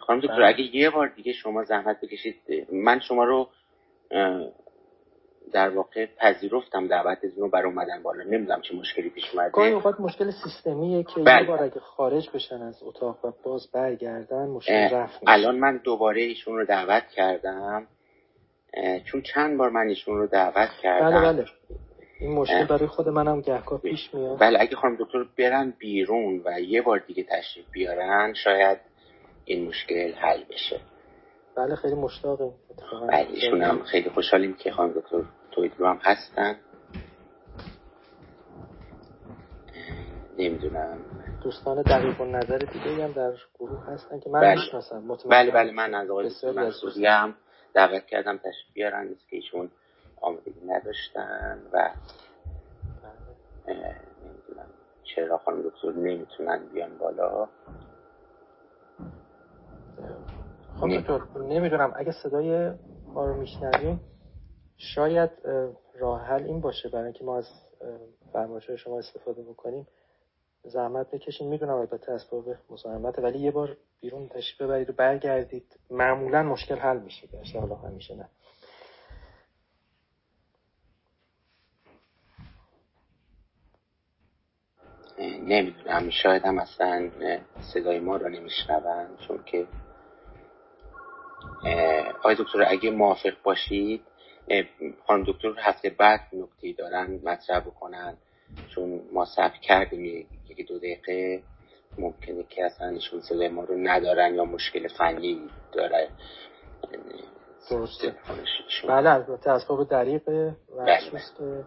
خانم 0.02 0.20
دکتر 0.20 0.36
بله. 0.36 0.48
اگه 0.48 0.76
یه 0.76 0.90
بار 0.90 1.08
دیگه 1.08 1.34
شما 1.34 1.64
زحمت 1.64 2.02
بکشید 2.02 2.36
من 2.72 3.00
شما 3.00 3.24
رو 3.24 3.50
در 5.54 5.70
واقع 5.70 6.06
پذیرفتم 6.06 6.88
دعوتتون 6.88 7.32
رو 7.38 7.50
بر 7.50 7.66
اومدن 7.66 8.04
بالا. 8.04 8.24
نمی‌دونم 8.24 8.62
چه 8.62 8.76
مشکلی 8.76 9.10
پیش 9.10 9.24
اومده. 9.34 9.50
گاهی 9.50 9.72
اوقات 9.72 10.00
مشکل 10.00 10.32
سیستمیه 10.32 11.04
که 11.04 11.22
بله. 11.22 11.42
یه 11.42 11.48
بار 11.48 11.64
اگه 11.64 11.80
خارج 11.80 12.30
بشن 12.34 12.62
از 12.62 12.84
اتاق 12.84 13.26
و 13.26 13.32
باز 13.44 13.72
برگردن 13.72 14.46
مشکل 14.46 14.90
رفت 14.90 15.20
الان 15.28 15.56
من 15.56 15.78
دوباره 15.78 16.22
ایشون 16.22 16.58
رو 16.58 16.66
دعوت 16.66 17.08
کردم. 17.08 17.88
چون 19.06 19.22
چند 19.22 19.58
بار 19.58 19.70
من 19.70 19.88
ایشون 19.88 20.18
رو 20.18 20.28
دعوت 20.28 20.70
کردم. 20.82 21.10
بله 21.10 21.34
بله. 21.34 21.46
این 22.20 22.32
مشکل 22.32 22.66
برای 22.66 22.88
خود 22.88 23.10
منم 23.10 23.42
گهگاه 23.42 23.82
پیش 23.82 24.14
میاد. 24.14 24.40
بله. 24.40 24.62
اگه 24.62 24.76
خانم 24.76 24.96
دکتر 25.00 25.26
برن 25.38 25.74
بیرون 25.80 26.42
و 26.46 26.60
یه 26.62 26.82
بار 26.82 27.00
دیگه 27.00 27.24
تشریف 27.24 27.66
بیارن 27.72 28.34
شاید 28.34 28.78
این 29.46 29.68
مشکل 29.68 30.14
حل 30.14 30.44
بشه. 30.44 30.80
بله 31.56 31.76
خیلی 31.76 31.96
مشتاقیم. 31.96 32.54
بله 33.10 33.28
ایشون 33.34 33.62
هم 33.62 33.84
خیلی 33.84 34.10
خوشحالیم 34.10 34.54
که 34.54 34.72
خانم 34.72 34.94
دکتر 34.94 35.24
تویدلو 35.52 35.88
هم 35.88 36.00
هستن. 36.04 36.56
نمی‌دونم. 40.38 40.98
دوستان 41.44 41.82
دقیق 41.82 42.22
و 42.22 42.26
نظر 42.26 42.58
دیگه 42.58 43.04
هم 43.04 43.12
در 43.12 43.34
گروه 43.60 43.86
هستن 43.88 44.20
که 44.20 44.30
من 44.30 44.42
بله. 44.42 44.56
می‌شناسم 44.56 45.18
بله 45.30 45.52
بله 45.52 45.72
من 45.72 45.94
از 45.94 46.10
آقای 46.10 46.32
منصوری 46.56 47.06
هم 47.06 47.36
دعوت 47.74 48.06
کردم 48.06 48.38
تشریف 48.38 48.74
بیارن 48.74 49.16
که 49.30 49.36
ایشون 49.36 49.72
آمدگی 50.22 50.66
نداشتن 50.68 51.70
و. 51.74 51.90
نمی‌دونم 53.68 54.70
چرا 55.04 55.38
خانم 55.38 55.70
دکتر 55.70 55.92
نمی‌تونن 55.92 56.68
بیان 56.68 56.98
بالا 56.98 57.50
خب 60.80 60.98
دکتر 60.98 61.40
نمی‌دونم 61.40 61.94
اگه 61.96 62.12
صدای 62.12 62.72
ما 63.06 63.26
رو 63.26 63.34
میشنویم 63.34 64.02
شاید 64.78 65.30
راه 65.94 66.22
حل 66.22 66.44
این 66.44 66.62
باشه 66.62 66.90
برای 66.90 67.04
اینکه 67.06 67.24
ما 67.26 67.38
از 67.38 67.46
فرمایش 68.34 68.72
شما 68.72 69.00
استفاده 69.00 69.42
بکنیم 69.42 69.88
زحمت 70.64 71.12
بکشین. 71.12 71.48
می‌دونم 71.48 71.74
البته 71.76 72.12
اسباب 72.12 72.46
مزاحمت 72.70 73.20
ولی 73.20 73.40
یه 73.40 73.52
بار 73.52 73.78
بیرون 74.02 74.30
تشریف 74.30 74.62
ببرید 74.62 74.90
و 74.90 74.94
برگردید. 74.94 75.80
معمولا 75.90 76.44
مشکل 76.44 76.76
حل 76.76 77.00
میشه 77.00 77.28
گرچه 77.28 77.60
حالا 77.60 77.76
همیشه 77.76 78.16
نه. 78.16 78.30
نمی‌دونم 85.40 86.10
شاید 86.10 86.44
هم 86.44 86.60
اصلا 86.60 87.10
صدای 87.74 88.00
ما 88.00 88.18
رو 88.18 88.30
نمیشنون 88.30 89.18
چون 89.28 89.44
که 89.46 89.68
آقای 92.20 92.36
دکتر 92.36 92.64
اگه 92.68 92.92
موافق 92.92 93.34
باشید 93.44 94.02
خانم 95.08 95.24
دکتر 95.24 95.54
هفته 95.58 95.90
بعد 95.90 96.22
نکته 96.34 96.74
دارن 96.74 97.20
مطرح 97.24 97.60
بکنن. 97.60 98.18
چون 98.76 99.02
ما 99.14 99.26
ثبت 99.26 99.54
کردیم 99.62 100.28
یکی 100.50 100.64
دو 100.64 100.78
دقیقه 100.78 101.44
ممکنه 101.98 102.44
که 102.50 102.66
اصلا 102.66 102.88
ایشون 102.88 103.22
صدای 103.22 103.48
ما 103.48 103.64
رو 103.64 103.76
ندارن 103.78 104.36
یا 104.36 104.46
مشکل 104.46 104.88
فنی 104.88 105.42
داره. 105.72 106.10
درسته. 107.70 108.16
بله 108.88 109.10
البته 109.10 109.52
اسباب 109.52 109.90
دریقه 109.90 110.56
و 110.78 110.86
بله 110.86 111.00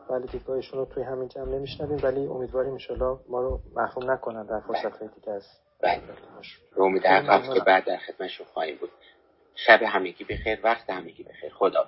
بله. 0.08 0.26
دیدگاه 0.26 0.60
رو 0.72 0.84
توی 0.84 1.02
همین 1.02 1.28
جمع 1.28 1.48
نمیشنویم 1.48 1.98
ولی 2.02 2.26
امیدواریم 2.26 2.72
انشالله 2.72 3.18
ما 3.28 3.40
رو 3.40 3.60
محروم 3.74 4.10
نکنن 4.10 4.46
در 4.46 4.60
فرصت 4.60 4.98
های 4.98 5.08
دیگه 5.14 5.32
از 5.32 5.44
بله. 5.82 6.02
رو 6.72 6.84
امیدوارم 6.84 7.54
که 7.54 7.60
بعد 7.60 7.84
در 7.84 7.96
خدمتشون 7.96 8.46
خواهیم 8.46 8.76
بود. 8.76 8.90
شب 9.54 9.82
همگی 9.82 10.24
بخیر 10.24 10.60
وقت 10.64 10.90
همگی 10.90 11.22
بخیر. 11.22 11.52
خدا 11.52 11.84